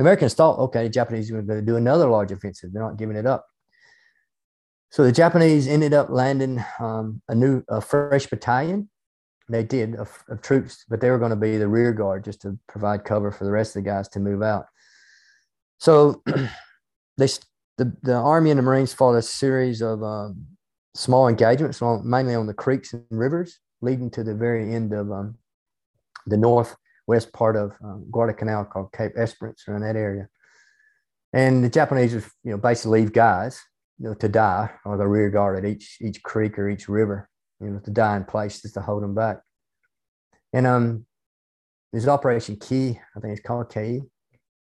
The 0.01 0.05
Americans 0.05 0.33
thought, 0.33 0.59
okay, 0.59 0.85
the 0.85 0.89
Japanese 0.89 1.31
were 1.31 1.43
going 1.43 1.61
to 1.61 1.67
do 1.67 1.77
another 1.77 2.09
large 2.09 2.33
offensive. 2.33 2.73
They're 2.73 2.83
not 2.83 2.97
giving 2.97 3.17
it 3.17 3.27
up. 3.27 3.47
So 4.89 5.05
the 5.05 5.13
Japanese 5.13 5.69
ended 5.69 5.93
up 5.93 6.09
landing 6.09 6.65
um, 6.79 7.21
a 7.29 7.35
new, 7.35 7.63
a 7.69 7.83
fresh 7.83 8.27
battalion. 8.27 8.89
They 9.51 9.63
did 9.63 9.97
of, 9.97 10.25
of, 10.31 10.41
troops, 10.41 10.87
but 10.89 11.03
they 11.03 11.11
were 11.11 11.19
going 11.19 11.33
to 11.33 11.37
be 11.37 11.59
the 11.59 11.69
rear 11.69 11.93
guard 11.93 12.25
just 12.25 12.41
to 12.41 12.59
provide 12.67 13.05
cover 13.05 13.31
for 13.31 13.45
the 13.45 13.51
rest 13.51 13.77
of 13.77 13.85
the 13.85 13.91
guys 13.91 14.09
to 14.09 14.21
move 14.21 14.43
out. 14.43 14.65
So 15.77 16.23
they, 17.19 17.29
the, 17.77 17.95
the 18.03 18.15
Army 18.15 18.53
and 18.53 18.59
the 18.59 18.63
Marines 18.63 18.95
fought 18.95 19.17
a 19.17 19.23
series 19.23 19.83
of 19.83 20.03
um, 20.03 20.47
small 20.95 21.29
engagements, 21.29 21.83
mainly 21.83 22.35
on 22.35 22.47
the 22.47 22.55
creeks 22.55 22.95
and 22.95 23.05
rivers, 23.11 23.61
leading 23.83 24.11
to 24.13 24.25
the 24.25 24.35
very 24.35 24.75
end 24.75 24.95
of 24.95 25.13
um, 25.13 25.35
the 26.27 26.39
northwest 27.11 27.33
part 27.33 27.57
of 27.57 27.73
um, 27.83 28.07
Guadalcanal 28.11 28.65
called 28.65 28.93
Cape 28.93 29.13
Esperance, 29.17 29.65
around 29.67 29.83
that 29.83 29.97
area. 29.97 30.29
And 31.33 31.65
the 31.65 31.69
Japanese, 31.69 32.13
you 32.15 32.51
know, 32.53 32.59
basically 32.59 33.03
leave 33.03 33.13
guys 33.13 33.61
you 33.99 34.09
know, 34.09 34.15
to 34.15 34.29
die 34.29 34.71
or 34.85 34.97
the 34.97 35.07
rear 35.07 35.31
guard 35.31 35.65
at 35.65 35.71
each 35.71 35.99
each 36.01 36.23
creek 36.23 36.59
or 36.59 36.69
each 36.69 36.89
river, 36.89 37.29
you 37.61 37.71
know, 37.71 37.81
to 37.81 37.91
die 37.91 38.17
in 38.17 38.25
place 38.25 38.63
just 38.63 38.75
to 38.75 38.81
hold 38.81 39.03
them 39.03 39.15
back. 39.15 39.39
And 40.53 40.67
um, 40.67 41.07
there's 41.93 42.09
Operation 42.09 42.57
Key, 42.57 42.99
I 43.17 43.21
think 43.21 43.37
it's 43.37 43.47
called 43.47 43.73
Key. 43.73 44.01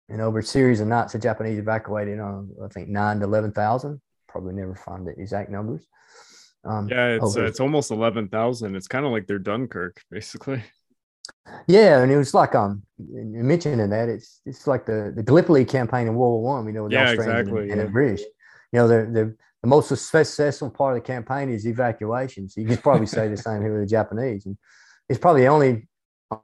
and 0.09 0.21
over 0.21 0.39
a 0.39 0.43
series 0.43 0.81
of 0.81 0.89
nights, 0.89 1.13
the 1.13 1.19
Japanese 1.19 1.59
evacuated 1.59 2.19
on 2.19 2.51
I 2.65 2.69
think 2.69 2.89
nine 2.89 3.21
to 3.21 3.27
eleven 3.27 3.53
thousand. 3.53 4.01
Probably 4.29 4.55
never 4.55 4.75
find 4.75 5.07
the 5.07 5.13
exact 5.13 5.51
numbers. 5.51 5.87
Um, 6.65 6.89
yeah, 6.89 7.17
it's 7.17 7.37
uh, 7.37 7.45
it's 7.45 7.61
almost 7.61 7.91
eleven 7.91 8.29
thousand. 8.29 8.75
It's 8.75 8.89
kind 8.89 9.07
of 9.07 9.13
like 9.13 9.27
they're 9.27 9.39
Dunkirk, 9.39 10.03
basically. 10.11 10.63
Yeah, 11.67 12.03
and 12.03 12.11
it 12.11 12.17
was 12.17 12.35
like 12.35 12.55
um 12.55 12.83
mentioning 12.99 13.91
that 13.91 14.09
it's 14.09 14.41
it's 14.45 14.67
like 14.67 14.87
the 14.87 15.13
the 15.15 15.23
Gallipoli 15.23 15.65
campaign 15.65 16.07
in 16.07 16.15
World 16.15 16.43
War 16.43 16.57
One. 16.57 16.67
You 16.67 16.73
know, 16.73 16.85
with 16.85 16.93
yeah, 16.93 17.11
exactly, 17.11 17.63
and, 17.63 17.73
and 17.73 17.81
the 17.81 17.87
British. 17.87 18.21
You 18.73 18.81
know, 18.81 18.89
the, 18.89 19.11
the 19.11 19.37
the 19.63 19.69
most 19.69 19.89
successful 19.89 20.71
part 20.71 20.97
of 20.97 21.03
the 21.03 21.07
campaign 21.07 21.51
is 21.51 21.67
evacuations. 21.67 22.55
You 22.57 22.67
could 22.67 22.83
probably 22.83 23.07
say 23.07 23.29
the 23.29 23.37
same 23.37 23.63
here 23.63 23.73
with 23.73 23.83
the 23.83 23.91
Japanese, 23.91 24.47
and 24.47 24.57
it's 25.09 25.19
probably 25.19 25.43
the 25.43 25.49
only 25.49 25.89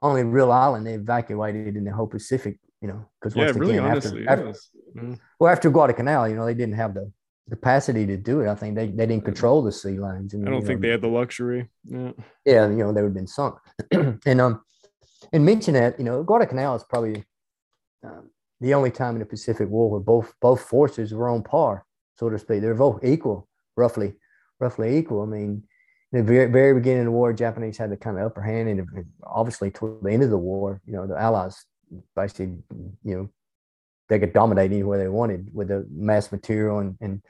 only 0.01 0.23
real 0.23 0.51
island 0.51 0.87
they 0.87 0.93
evacuated 0.93 1.75
in 1.75 1.83
the 1.83 1.93
whole 1.93 2.07
Pacific. 2.07 2.59
You 2.81 2.89
know, 2.89 3.09
because 3.19 3.35
yeah, 3.35 3.51
really, 3.55 3.77
again, 3.77 3.91
honestly, 3.91 4.27
after, 4.27 4.49
after 4.49 4.59
mm. 4.97 5.19
well 5.39 5.51
after 5.51 5.69
Guadalcanal, 5.69 6.27
you 6.27 6.35
know, 6.35 6.45
they 6.45 6.53
didn't 6.53 6.75
have 6.75 6.93
the 6.93 7.11
capacity 7.49 8.05
to 8.07 8.17
do 8.17 8.41
it. 8.41 8.49
I 8.49 8.55
think 8.55 8.75
they, 8.75 8.87
they 8.87 9.05
didn't 9.05 9.25
control 9.25 9.61
the 9.61 9.71
sea 9.71 9.99
lanes. 9.99 10.33
And, 10.33 10.47
I 10.47 10.51
don't 10.51 10.65
think 10.65 10.79
know, 10.79 10.87
they 10.87 10.91
had 10.91 11.01
the 11.01 11.07
luxury. 11.07 11.69
Yeah. 11.83 12.11
Yeah, 12.45 12.69
you 12.69 12.77
know, 12.77 12.93
they 12.93 13.01
would 13.01 13.09
have 13.09 13.13
been 13.13 13.27
sunk. 13.27 13.55
and 13.91 14.41
um 14.41 14.61
and 15.31 15.45
mention 15.45 15.73
that, 15.75 15.97
you 15.97 16.05
know, 16.05 16.23
Guadalcanal 16.23 16.75
is 16.75 16.83
probably 16.83 17.23
um, 18.03 18.29
the 18.59 18.73
only 18.73 18.91
time 18.91 19.15
in 19.15 19.19
the 19.19 19.25
Pacific 19.25 19.69
War 19.69 19.89
where 19.89 19.99
both 19.99 20.33
both 20.41 20.61
forces 20.61 21.13
were 21.13 21.29
on 21.29 21.43
par, 21.43 21.85
so 22.15 22.29
to 22.29 22.39
speak. 22.39 22.61
They're 22.61 22.75
both 22.75 23.03
equal, 23.03 23.47
roughly, 23.75 24.13
roughly 24.59 24.97
equal. 24.97 25.21
I 25.21 25.25
mean, 25.25 25.63
in 26.11 26.19
the 26.19 26.23
very, 26.23 26.51
very 26.51 26.73
beginning 26.73 27.01
of 27.01 27.05
the 27.05 27.11
war, 27.11 27.33
Japanese 27.33 27.77
had 27.77 27.91
the 27.91 27.97
kind 27.97 28.17
of 28.17 28.25
upper 28.25 28.41
hand, 28.41 28.69
and 28.69 28.87
obviously 29.23 29.71
toward 29.71 30.03
the 30.03 30.11
end 30.11 30.23
of 30.23 30.29
the 30.29 30.37
war, 30.37 30.81
you 30.85 30.93
know, 30.93 31.07
the 31.07 31.19
Allies 31.19 31.65
basically, 32.15 32.57
you 33.03 33.15
know, 33.15 33.29
they 34.09 34.19
could 34.19 34.33
dominate 34.33 34.71
anywhere 34.71 34.99
they 34.99 35.07
wanted 35.07 35.49
with 35.53 35.69
the 35.69 35.85
mass 35.91 36.31
material 36.31 36.79
and 36.79 36.97
and, 37.01 37.21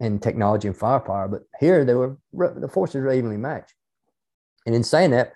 and 0.00 0.22
technology 0.22 0.68
and 0.68 0.76
firepower. 0.76 1.28
But 1.28 1.42
here, 1.58 1.84
they 1.84 1.94
were 1.94 2.16
the 2.32 2.68
forces 2.68 2.96
were 3.02 3.12
evenly 3.12 3.36
matched. 3.36 3.74
And 4.66 4.74
in 4.74 4.84
saying 4.84 5.10
that, 5.10 5.32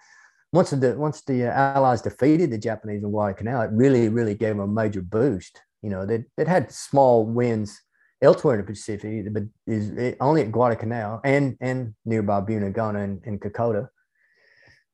once 0.52 0.70
the 0.70 0.94
once 0.96 1.22
the 1.22 1.44
Allies 1.44 2.02
defeated 2.02 2.50
the 2.50 2.58
Japanese 2.58 3.02
in 3.02 3.10
Guadalcanal, 3.10 3.62
it 3.62 3.70
really 3.72 4.08
really 4.08 4.34
gave 4.34 4.56
them 4.56 4.60
a 4.60 4.66
major 4.66 5.02
boost. 5.02 5.60
You 5.82 5.90
know, 5.90 6.06
they 6.06 6.24
they 6.36 6.44
had 6.44 6.70
small 6.72 7.24
wins 7.24 7.80
elsewhere 8.22 8.54
in 8.54 8.60
the 8.60 8.72
Pacific, 8.72 9.32
but 9.32 9.44
is 9.66 10.14
only 10.20 10.42
at 10.42 10.52
Guadalcanal 10.52 11.20
and 11.24 11.56
and 11.60 11.94
nearby 12.04 12.40
Buna 12.40 12.72
Gona 12.72 13.04
and, 13.04 13.20
and 13.24 13.40
Kokoda 13.40 13.88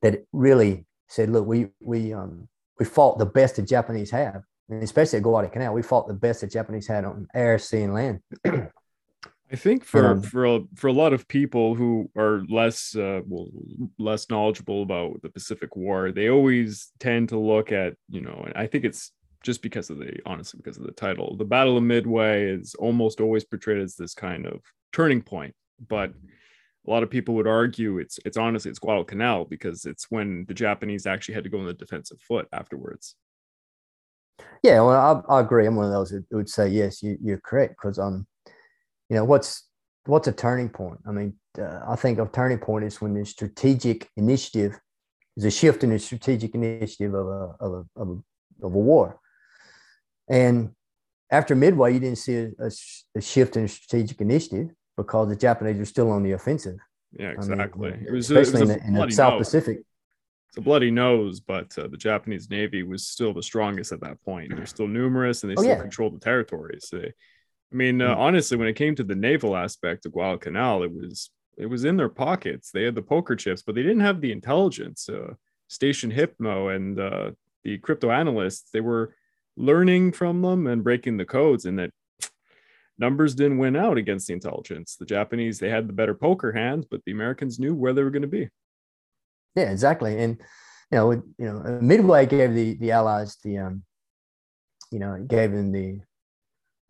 that 0.02 0.24
really 0.32 0.86
said, 1.08 1.30
look, 1.30 1.46
we 1.46 1.68
we 1.80 2.12
um 2.12 2.48
we 2.78 2.84
fought 2.84 3.18
the 3.18 3.26
best 3.26 3.56
the 3.56 3.62
Japanese 3.62 4.10
have, 4.10 4.42
and 4.68 4.82
especially 4.82 5.18
at 5.18 5.22
Guadalcanal, 5.22 5.74
we 5.74 5.82
fought 5.82 6.08
the 6.08 6.14
best 6.14 6.40
the 6.40 6.46
Japanese 6.46 6.86
had 6.86 7.04
on 7.04 7.28
air, 7.34 7.58
sea, 7.58 7.82
and 7.82 7.94
land. 7.94 8.20
I 9.52 9.56
think 9.56 9.84
for 9.84 10.06
um, 10.06 10.22
for 10.22 10.46
a, 10.46 10.60
for 10.76 10.88
a 10.88 10.92
lot 10.92 11.12
of 11.12 11.28
people 11.28 11.74
who 11.74 12.10
are 12.16 12.42
less 12.48 12.96
uh, 12.96 13.20
well 13.26 13.48
less 13.98 14.30
knowledgeable 14.30 14.82
about 14.82 15.20
the 15.20 15.28
Pacific 15.28 15.76
War, 15.76 16.10
they 16.10 16.30
always 16.30 16.90
tend 16.98 17.28
to 17.28 17.38
look 17.38 17.70
at 17.70 17.94
you 18.08 18.22
know. 18.22 18.48
I 18.56 18.66
think 18.66 18.84
it's 18.84 19.12
just 19.44 19.60
because 19.60 19.90
of 19.90 19.98
the 19.98 20.18
honestly 20.24 20.58
because 20.62 20.78
of 20.78 20.84
the 20.84 20.92
title. 20.92 21.36
The 21.36 21.44
Battle 21.44 21.76
of 21.76 21.82
Midway 21.82 22.46
is 22.46 22.74
almost 22.76 23.20
always 23.20 23.44
portrayed 23.44 23.82
as 23.82 23.94
this 23.94 24.14
kind 24.14 24.46
of 24.46 24.62
turning 24.90 25.20
point, 25.20 25.54
but 25.86 26.14
a 26.86 26.90
lot 26.90 27.02
of 27.02 27.10
people 27.10 27.34
would 27.34 27.46
argue 27.46 27.98
it's 27.98 28.18
it's 28.24 28.38
honestly 28.38 28.70
it's 28.70 28.78
Guadalcanal 28.78 29.44
because 29.44 29.84
it's 29.84 30.10
when 30.10 30.46
the 30.48 30.54
Japanese 30.54 31.06
actually 31.06 31.34
had 31.34 31.44
to 31.44 31.50
go 31.50 31.58
on 31.58 31.66
the 31.66 31.74
defensive 31.74 32.20
foot 32.22 32.48
afterwards. 32.54 33.16
Yeah, 34.62 34.80
well, 34.80 35.24
I, 35.28 35.34
I 35.34 35.40
agree. 35.40 35.66
I'm 35.66 35.76
one 35.76 35.86
of 35.86 35.92
those 35.92 36.08
who 36.08 36.24
would 36.30 36.48
say 36.48 36.68
yes, 36.68 37.02
you, 37.02 37.18
you're 37.20 37.40
correct 37.44 37.74
because 37.76 37.98
um 37.98 38.26
you 39.12 39.18
know 39.18 39.24
what's 39.24 39.68
what's 40.06 40.26
a 40.26 40.32
turning 40.32 40.70
point 40.70 40.98
i 41.06 41.12
mean 41.12 41.34
uh, 41.60 41.80
i 41.86 41.94
think 41.94 42.18
a 42.18 42.26
turning 42.32 42.58
point 42.58 42.82
is 42.82 42.98
when 43.02 43.12
the 43.12 43.24
strategic 43.26 44.08
initiative 44.16 44.80
is 45.36 45.44
a 45.44 45.50
shift 45.50 45.84
in 45.84 45.90
the 45.90 45.98
strategic 45.98 46.54
initiative 46.54 47.12
of 47.12 47.26
a 47.26 47.54
of 47.60 47.72
a, 47.72 48.00
of 48.00 48.08
a, 48.08 48.66
of 48.66 48.74
a 48.74 48.78
war 48.90 49.20
and 50.30 50.70
after 51.30 51.54
midway 51.54 51.92
you 51.92 52.00
didn't 52.00 52.16
see 52.16 52.36
a, 52.36 52.48
a, 52.58 52.70
a, 53.16 53.20
shift 53.20 53.58
in 53.58 53.68
strategic 53.68 54.18
initiative 54.22 54.70
because 54.96 55.28
the 55.28 55.36
japanese 55.36 55.76
were 55.76 55.84
still 55.84 56.10
on 56.10 56.22
the 56.22 56.32
offensive 56.32 56.78
yeah 57.12 57.32
exactly 57.32 57.92
I 57.92 57.96
mean, 57.96 58.06
it 58.08 58.12
was 58.12 58.30
especially 58.30 58.62
it 58.62 58.64
was 58.64 58.70
in, 58.76 58.94
the, 58.94 59.02
in 59.02 59.08
the 59.08 59.14
south 59.14 59.34
nose. 59.34 59.40
pacific 59.40 59.78
it's 60.48 60.58
a 60.58 60.60
bloody 60.60 60.90
nose, 60.90 61.40
but 61.40 61.72
uh, 61.78 61.88
the 61.88 61.96
Japanese 61.96 62.50
Navy 62.50 62.82
was 62.82 63.06
still 63.06 63.32
the 63.32 63.42
strongest 63.42 63.90
at 63.90 64.02
that 64.02 64.22
point. 64.22 64.54
They're 64.54 64.66
still 64.66 64.86
numerous 64.86 65.42
and 65.42 65.50
they 65.50 65.54
oh, 65.54 65.62
still 65.62 65.76
yeah. 65.76 65.80
controlled 65.80 66.14
the 66.14 66.20
territories. 66.20 66.90
They, 66.92 67.14
I 67.72 67.76
mean, 67.76 68.02
uh, 68.02 68.14
hmm. 68.14 68.20
honestly, 68.20 68.56
when 68.56 68.68
it 68.68 68.76
came 68.76 68.94
to 68.96 69.04
the 69.04 69.14
naval 69.14 69.56
aspect 69.56 70.06
of 70.06 70.12
Guadalcanal, 70.12 70.82
it 70.82 70.92
was 70.92 71.30
it 71.56 71.66
was 71.66 71.84
in 71.84 71.96
their 71.96 72.08
pockets. 72.08 72.70
They 72.70 72.84
had 72.84 72.94
the 72.94 73.02
poker 73.02 73.36
chips, 73.36 73.62
but 73.62 73.74
they 73.74 73.82
didn't 73.82 74.00
have 74.00 74.20
the 74.20 74.32
intelligence. 74.32 75.08
Uh, 75.08 75.34
Station 75.68 76.10
Hypo 76.10 76.68
and 76.68 76.98
uh, 76.98 77.30
the 77.64 77.78
crypto 77.78 78.10
analysts, 78.10 78.70
they 78.72 78.80
were 78.80 79.14
learning 79.56 80.12
from 80.12 80.42
them 80.42 80.66
and 80.66 80.84
breaking 80.84 81.16
the 81.16 81.24
codes, 81.24 81.64
and 81.64 81.78
that 81.78 81.90
numbers 82.98 83.34
didn't 83.34 83.58
win 83.58 83.76
out 83.76 83.96
against 83.96 84.26
the 84.26 84.34
intelligence. 84.34 84.96
The 84.96 85.06
Japanese, 85.06 85.58
they 85.58 85.70
had 85.70 85.88
the 85.88 85.92
better 85.92 86.14
poker 86.14 86.52
hands, 86.52 86.86
but 86.90 87.02
the 87.04 87.12
Americans 87.12 87.58
knew 87.58 87.74
where 87.74 87.92
they 87.92 88.02
were 88.02 88.10
going 88.10 88.22
to 88.22 88.28
be. 88.28 88.48
Yeah, 89.54 89.70
exactly. 89.70 90.18
And 90.18 90.40
you 90.90 90.98
know, 90.98 91.12
you 91.12 91.22
know, 91.38 91.78
Midway 91.80 92.26
gave 92.26 92.54
the 92.54 92.74
the 92.74 92.92
Allies 92.92 93.36
the 93.42 93.58
um, 93.58 93.84
you 94.90 94.98
know, 94.98 95.24
gave 95.26 95.52
them 95.52 95.72
the 95.72 96.00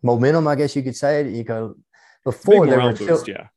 momentum, 0.03 0.47
I 0.49 0.55
guess 0.55 0.75
you 0.77 0.83
could 0.83 0.97
say. 0.97 1.29
You 1.29 1.45
go 1.45 1.77
before 2.25 2.67
they 2.67 2.77
were 2.77 2.93
boost, 2.93 3.29
yeah. 3.29 3.49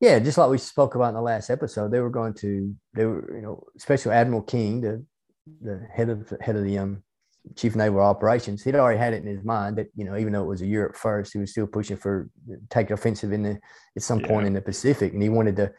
Yeah, 0.00 0.18
just 0.18 0.36
like 0.36 0.50
we 0.50 0.58
spoke 0.58 0.96
about 0.96 1.10
in 1.10 1.14
the 1.14 1.22
last 1.22 1.48
episode, 1.48 1.92
they 1.92 2.00
were 2.00 2.10
going 2.10 2.34
to 2.34 2.74
they 2.94 3.06
were, 3.06 3.36
you 3.36 3.42
know, 3.42 3.64
Special 3.78 4.12
Admiral 4.12 4.42
King, 4.42 4.80
the 4.80 5.04
the 5.60 5.86
head 5.92 6.08
of 6.08 6.32
head 6.40 6.56
of 6.56 6.64
the 6.64 6.78
um 6.78 7.02
chief 7.56 7.74
naval 7.74 8.00
operations, 8.00 8.62
he'd 8.62 8.74
already 8.74 8.98
had 8.98 9.12
it 9.12 9.22
in 9.22 9.26
his 9.26 9.44
mind 9.44 9.76
that, 9.76 9.88
you 9.96 10.04
know, 10.04 10.16
even 10.16 10.32
though 10.32 10.42
it 10.42 10.48
was 10.48 10.62
a 10.62 10.66
Europe 10.66 10.96
first, 10.96 11.32
he 11.32 11.38
was 11.38 11.50
still 11.50 11.66
pushing 11.66 11.96
for 11.96 12.30
take 12.70 12.90
offensive 12.90 13.32
in 13.32 13.42
the 13.42 13.58
at 13.96 14.02
some 14.02 14.20
yeah. 14.20 14.28
point 14.28 14.46
in 14.46 14.52
the 14.52 14.62
Pacific. 14.62 15.12
And 15.12 15.22
he 15.22 15.28
wanted 15.28 15.56
to 15.56 15.72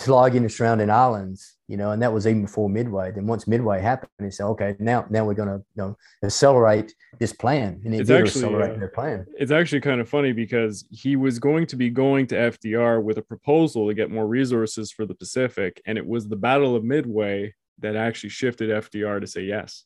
to 0.00 0.14
log 0.14 0.34
in 0.34 0.42
the 0.42 0.48
surrounding 0.48 0.88
islands, 0.88 1.56
you 1.68 1.76
know, 1.76 1.90
and 1.90 2.00
that 2.00 2.12
was 2.12 2.26
even 2.26 2.42
before 2.42 2.70
Midway. 2.70 3.10
Then 3.12 3.26
once 3.26 3.46
Midway 3.46 3.80
happened, 3.82 4.10
he 4.18 4.30
said, 4.30 4.46
okay, 4.46 4.74
now 4.78 5.04
now 5.10 5.26
we're 5.26 5.34
going 5.34 5.48
to 5.48 5.56
you 5.56 5.82
know 5.82 5.96
accelerate 6.24 6.94
this 7.18 7.34
plan, 7.34 7.82
and 7.84 7.94
it 7.94 8.00
it's 8.00 8.10
actually, 8.10 8.44
accelerate 8.44 8.72
uh, 8.72 8.78
their 8.78 8.88
plan. 8.88 9.26
It's 9.38 9.52
actually 9.52 9.82
kind 9.82 10.00
of 10.00 10.08
funny 10.08 10.32
because 10.32 10.86
he 10.90 11.16
was 11.16 11.38
going 11.38 11.66
to 11.66 11.76
be 11.76 11.90
going 11.90 12.26
to 12.28 12.34
FDR 12.34 13.02
with 13.02 13.18
a 13.18 13.22
proposal 13.22 13.88
to 13.88 13.94
get 13.94 14.10
more 14.10 14.26
resources 14.26 14.90
for 14.90 15.04
the 15.04 15.14
Pacific, 15.14 15.82
and 15.86 15.98
it 15.98 16.06
was 16.06 16.28
the 16.28 16.36
Battle 16.36 16.74
of 16.74 16.82
Midway 16.82 17.54
that 17.80 17.94
actually 17.94 18.30
shifted 18.30 18.70
FDR 18.70 19.20
to 19.20 19.26
say 19.26 19.42
yes. 19.42 19.84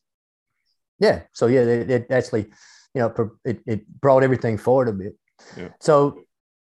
Yeah, 1.01 1.23
so 1.33 1.49
yeah, 1.49 1.63
it, 1.63 1.91
it 1.91 2.07
actually, 2.11 2.47
you 2.95 3.03
know, 3.03 3.31
it, 3.45 3.61
it 3.67 4.01
brought 4.01 4.23
everything 4.23 4.59
forward 4.59 4.89
a 4.89 4.93
bit. 4.93 5.17
Yeah. 5.57 5.69
So 5.81 6.21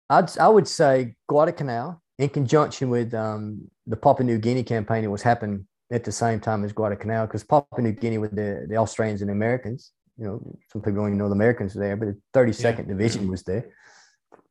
I'd 0.09 0.35
I 0.39 0.47
would 0.47 0.67
say 0.67 1.15
Guadalcanal 1.27 2.02
in 2.19 2.29
conjunction 2.29 2.89
with 2.89 3.13
um, 3.13 3.69
the 3.87 3.95
Papua 3.95 4.25
New 4.25 4.37
Guinea 4.37 4.63
campaign, 4.63 5.03
it 5.03 5.07
was 5.07 5.21
happening 5.21 5.67
at 5.91 6.03
the 6.03 6.11
same 6.11 6.39
time 6.39 6.63
as 6.63 6.71
Guadalcanal 6.71 7.27
because 7.27 7.43
Papua 7.43 7.81
New 7.81 7.91
Guinea 7.91 8.17
with 8.17 8.35
the, 8.35 8.65
the 8.69 8.77
Australians 8.77 9.21
and 9.21 9.31
Americans, 9.31 9.91
you 10.17 10.25
know, 10.25 10.57
some 10.71 10.81
people 10.81 11.01
don't 11.01 11.07
even 11.07 11.17
know 11.17 11.27
the 11.27 11.35
Americans 11.35 11.75
were 11.75 11.81
there, 11.81 11.95
but 11.95 12.09
the 12.09 12.39
32nd 12.39 12.79
yeah. 12.79 12.83
Division 12.83 13.29
was 13.29 13.43
there. 13.43 13.71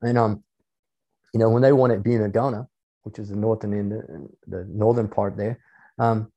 And, 0.02 0.18
um, 0.18 0.43
you 1.32 1.40
know, 1.40 1.51
when 1.51 1.62
they 1.62 1.72
won 1.72 1.90
at 1.90 2.02
Buna 2.02 2.30
Gona, 2.32 2.66
which 3.02 3.18
is 3.18 3.28
the 3.28 3.36
northern 3.36 3.72
end, 3.72 3.93
the, 3.93 4.28
the 4.47 4.64
northern 4.68 5.09
part 5.09 5.36
there, 5.36 5.59
um, 5.98 6.32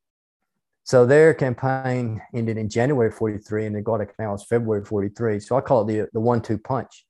so 0.83 1.03
their 1.03 1.33
campaign 1.33 2.21
ended 2.35 2.57
in 2.57 2.69
January 2.69 3.11
43 3.11 3.65
and 3.65 3.75
the 3.75 3.81
Guadalcanal 3.81 4.33
was 4.33 4.45
February 4.45 4.85
43. 4.85 5.39
So 5.39 5.57
I 5.57 5.61
call 5.61 5.81
it 5.81 5.91
the, 5.91 6.07
the 6.13 6.19
one-two 6.19 6.59
punch. 6.59 7.05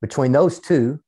Between 0.00 0.32
those 0.32 0.60
two, 0.60 0.98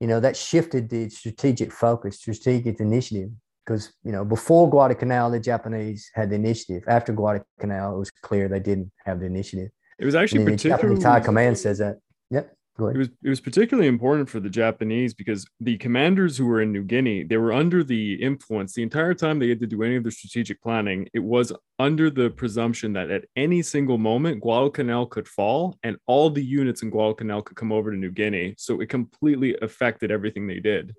you 0.00 0.06
know, 0.06 0.20
that 0.20 0.36
shifted 0.36 0.88
the 0.88 1.08
strategic 1.08 1.72
focus, 1.72 2.16
strategic 2.16 2.80
initiative. 2.80 3.30
Because, 3.64 3.92
you 4.04 4.12
know, 4.12 4.24
before 4.24 4.70
Guadalcanal, 4.70 5.30
the 5.30 5.40
Japanese 5.40 6.08
had 6.14 6.30
the 6.30 6.36
initiative. 6.36 6.84
After 6.86 7.12
Guadalcanal, 7.12 7.96
it 7.96 7.98
was 7.98 8.10
clear 8.12 8.48
they 8.48 8.60
didn't 8.60 8.92
have 9.04 9.18
the 9.18 9.26
initiative. 9.26 9.70
It 9.98 10.04
was 10.04 10.14
actually 10.14 10.44
particularly. 10.44 10.94
The 10.96 11.02
Thai 11.02 11.20
command 11.20 11.58
says 11.58 11.78
that. 11.78 11.96
Yep. 12.30 12.55
It 12.78 12.96
was 12.96 13.08
it 13.22 13.28
was 13.28 13.40
particularly 13.40 13.88
important 13.88 14.28
for 14.28 14.40
the 14.40 14.50
Japanese 14.50 15.14
because 15.14 15.46
the 15.60 15.78
commanders 15.78 16.36
who 16.36 16.46
were 16.46 16.60
in 16.60 16.72
New 16.72 16.84
Guinea, 16.84 17.24
they 17.24 17.36
were 17.38 17.52
under 17.52 17.82
the 17.82 18.14
influence 18.14 18.74
the 18.74 18.82
entire 18.82 19.14
time 19.14 19.38
they 19.38 19.48
had 19.48 19.60
to 19.60 19.66
do 19.66 19.82
any 19.82 19.96
of 19.96 20.04
the 20.04 20.10
strategic 20.10 20.62
planning. 20.62 21.08
It 21.14 21.20
was 21.20 21.52
under 21.78 22.10
the 22.10 22.30
presumption 22.30 22.92
that 22.94 23.10
at 23.10 23.24
any 23.34 23.62
single 23.62 23.98
moment 23.98 24.40
Guadalcanal 24.40 25.06
could 25.06 25.26
fall 25.26 25.78
and 25.82 25.96
all 26.06 26.28
the 26.28 26.44
units 26.44 26.82
in 26.82 26.90
Guadalcanal 26.90 27.42
could 27.42 27.56
come 27.56 27.72
over 27.72 27.90
to 27.90 27.96
New 27.96 28.10
Guinea. 28.10 28.54
So 28.58 28.80
it 28.80 28.88
completely 28.88 29.56
affected 29.62 30.10
everything 30.10 30.46
they 30.46 30.60
did. 30.60 30.94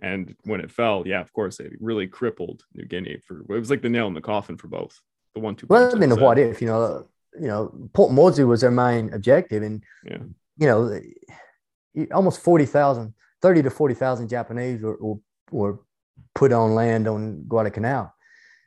And 0.00 0.34
when 0.44 0.60
it 0.60 0.70
fell, 0.70 1.04
yeah, 1.06 1.20
of 1.20 1.32
course, 1.32 1.60
it 1.60 1.72
really 1.80 2.06
crippled 2.06 2.64
New 2.74 2.86
Guinea 2.86 3.18
for 3.26 3.40
it 3.40 3.48
was 3.48 3.70
like 3.70 3.82
the 3.82 3.88
nail 3.88 4.06
in 4.08 4.14
the 4.14 4.20
coffin 4.20 4.56
for 4.56 4.68
both. 4.68 4.98
The 5.34 5.40
one 5.40 5.56
two. 5.56 5.66
Well, 5.68 5.94
I 5.94 5.98
mean, 5.98 6.18
what 6.20 6.38
if 6.38 6.60
you 6.60 6.68
know 6.68 7.06
you 7.38 7.48
know, 7.48 7.72
Port 7.92 8.12
Moresby 8.12 8.44
was 8.44 8.60
their 8.60 8.70
main 8.70 9.12
objective. 9.12 9.62
And, 9.62 9.82
Yeah. 10.04 10.18
You 10.62 10.68
know, 10.68 11.00
almost 12.14 12.40
40,000, 12.40 13.12
30 13.42 13.62
to 13.64 13.70
40,000 13.70 14.28
Japanese 14.28 14.80
were, 14.80 14.96
were, 15.00 15.16
were 15.50 15.80
put 16.36 16.52
on 16.52 16.76
land 16.76 17.08
on 17.08 17.42
Guadalcanal. 17.48 18.14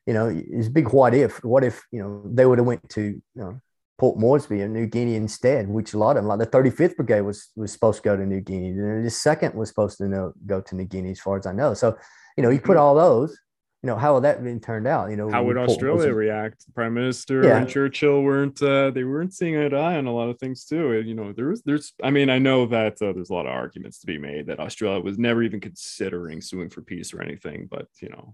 You 0.06 0.14
know, 0.14 0.28
it's 0.28 0.68
a 0.68 0.72
big 0.72 0.90
what 0.90 1.14
if. 1.14 1.42
What 1.44 1.64
if, 1.64 1.84
you 1.92 2.00
know, 2.00 2.22
they 2.26 2.46
would 2.46 2.58
have 2.58 2.68
went 2.68 2.90
to, 2.90 3.02
you 3.02 3.22
know, 3.36 3.62
Port 3.98 4.20
Moresby 4.20 4.60
and 4.60 4.74
New 4.74 4.88
Guinea 4.88 5.16
instead, 5.16 5.70
which 5.70 5.94
a 5.94 5.98
lot 5.98 6.18
of 6.18 6.24
them, 6.24 6.28
like 6.28 6.40
the 6.40 6.48
35th 6.48 6.98
Brigade 6.98 7.22
was 7.22 7.52
was 7.56 7.72
supposed 7.72 8.04
to 8.04 8.10
go 8.10 8.18
to 8.18 8.26
New 8.26 8.42
Guinea. 8.42 8.72
And 8.72 9.06
the 9.06 9.10
second 9.10 9.56
was 9.56 9.70
supposed 9.70 9.98
to 10.00 10.10
know, 10.10 10.34
go 10.46 10.60
to 10.60 10.76
New 10.76 10.84
Guinea, 10.84 11.12
as 11.12 11.22
far 11.22 11.38
as 11.38 11.46
I 11.46 11.54
know. 11.54 11.74
So, 11.74 11.98
you 12.36 12.44
know, 12.44 12.50
you 12.50 12.60
put 12.60 12.76
all 12.76 12.94
those, 12.96 13.40
you 13.86 13.92
know, 13.92 13.98
how 13.98 14.14
will 14.16 14.22
that 14.22 14.44
been 14.44 14.60
turned 14.60 14.88
out? 14.88 15.12
You 15.12 15.16
know, 15.16 15.30
How 15.30 15.44
would 15.44 15.58
Australia 15.58 16.12
react? 16.12 16.66
Prime 16.74 16.96
Minister 16.96 17.44
Yeah. 17.44 17.58
and 17.60 17.70
Churchill 17.70 18.24
weren't 18.24 18.60
uh, 18.60 18.90
they 18.90 19.04
weren't 19.04 19.32
seeing 19.32 19.56
eye 19.56 19.70
to 19.70 19.76
eye 19.78 19.96
on 19.98 20.08
a 20.08 20.12
lot 20.12 20.28
of 20.28 20.40
things 20.40 20.66
too. 20.66 20.94
And, 20.94 21.08
You 21.08 21.14
know, 21.14 21.34
there 21.34 21.50
was 21.50 21.62
there's 21.62 21.94
I 22.02 22.10
mean 22.10 22.32
I 22.32 22.40
know 22.40 22.66
that 22.66 23.00
uh, 23.00 23.14
there's 23.14 23.30
a 23.30 23.34
lot 23.34 23.46
of 23.46 23.52
arguments 23.52 24.00
to 24.00 24.08
be 24.08 24.18
made 24.18 24.48
that 24.48 24.60
Australia 24.60 25.00
was 25.02 25.20
never 25.20 25.44
even 25.44 25.60
considering 25.60 26.42
suing 26.42 26.72
for 26.72 26.82
peace 26.82 27.14
or 27.14 27.22
anything, 27.22 27.68
but 27.70 27.86
you 28.02 28.10
know, 28.10 28.34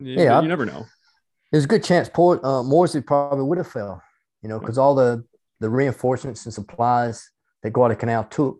you, 0.00 0.14
Yeah. 0.24 0.42
you 0.42 0.48
never 0.48 0.66
know. 0.66 0.86
there's 1.52 1.66
a 1.66 1.68
good 1.68 1.84
chance 1.84 2.08
Port 2.08 2.42
uh, 2.44 2.64
Moresby 2.64 3.02
probably 3.02 3.44
would 3.44 3.58
have 3.58 3.68
fell, 3.70 4.02
you 4.42 4.48
know, 4.48 4.58
because 4.58 4.76
all 4.76 4.96
the 4.96 5.22
the 5.60 5.70
reinforcements 5.70 6.46
and 6.46 6.52
supplies 6.52 7.30
that 7.62 7.70
Guadalcanal 7.70 8.24
took, 8.24 8.56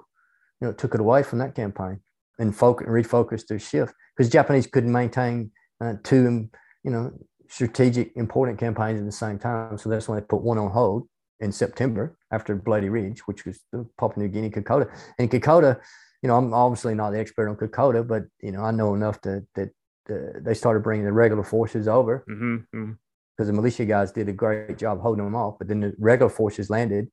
you 0.60 0.68
know, 0.68 0.72
took 0.72 0.94
it 0.94 1.00
away 1.00 1.24
from 1.24 1.40
that 1.40 1.56
campaign 1.56 1.98
and 2.38 2.54
focus 2.54 2.86
refocused 2.86 3.48
their 3.48 3.58
shift 3.58 3.92
because 4.16 4.30
Japanese 4.30 4.68
couldn't 4.68 4.92
maintain 4.92 5.50
uh, 5.80 5.94
two, 6.02 6.48
you 6.84 6.90
know, 6.90 7.12
strategic 7.48 8.12
important 8.16 8.58
campaigns 8.58 9.00
at 9.00 9.06
the 9.06 9.12
same 9.12 9.38
time. 9.38 9.76
So 9.78 9.88
that's 9.88 10.08
why 10.08 10.16
they 10.16 10.26
put 10.26 10.42
one 10.42 10.58
on 10.58 10.70
hold 10.70 11.08
in 11.40 11.52
September 11.52 12.16
after 12.30 12.54
Bloody 12.54 12.88
Ridge, 12.88 13.20
which 13.20 13.44
was 13.44 13.58
the 13.72 13.86
Papua 13.98 14.24
New 14.24 14.28
Guinea 14.28 14.50
Kokoda. 14.50 14.90
And 15.18 15.30
Kokoda, 15.30 15.80
you 16.22 16.28
know, 16.28 16.36
I'm 16.36 16.54
obviously 16.54 16.94
not 16.94 17.10
the 17.10 17.18
expert 17.18 17.48
on 17.48 17.56
Kokoda, 17.56 18.06
but 18.06 18.24
you 18.40 18.52
know, 18.52 18.62
I 18.62 18.70
know 18.70 18.94
enough 18.94 19.20
to 19.22 19.44
that 19.54 19.70
uh, 20.10 20.38
they 20.40 20.54
started 20.54 20.80
bringing 20.80 21.04
the 21.04 21.12
regular 21.12 21.44
forces 21.44 21.88
over 21.88 22.24
hmm 22.26 22.56
hmm 22.72 22.92
because 23.36 23.46
the 23.46 23.54
militia 23.54 23.86
guys 23.86 24.12
did 24.12 24.28
a 24.28 24.34
great 24.34 24.76
job 24.76 25.00
holding 25.00 25.24
them 25.24 25.34
off. 25.34 25.54
But 25.56 25.68
then 25.68 25.80
the 25.80 25.94
regular 25.98 26.28
forces 26.28 26.68
landed. 26.68 27.08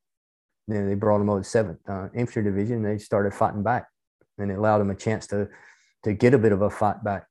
Then 0.67 0.85
they 0.85 0.95
brought 0.95 1.19
them 1.19 1.29
over 1.29 1.39
to 1.39 1.47
Seventh 1.47 1.79
uh, 1.87 2.09
Infantry 2.13 2.43
Division. 2.43 2.77
And 2.77 2.85
they 2.85 2.97
started 2.97 3.33
fighting 3.33 3.63
back, 3.63 3.87
and 4.37 4.51
it 4.51 4.57
allowed 4.57 4.79
them 4.79 4.89
a 4.89 4.95
chance 4.95 5.25
to 5.27 5.47
to 6.03 6.11
get 6.11 6.33
a 6.33 6.37
bit 6.37 6.51
of 6.51 6.61
a 6.61 6.69
fight 6.69 7.01
back. 7.01 7.27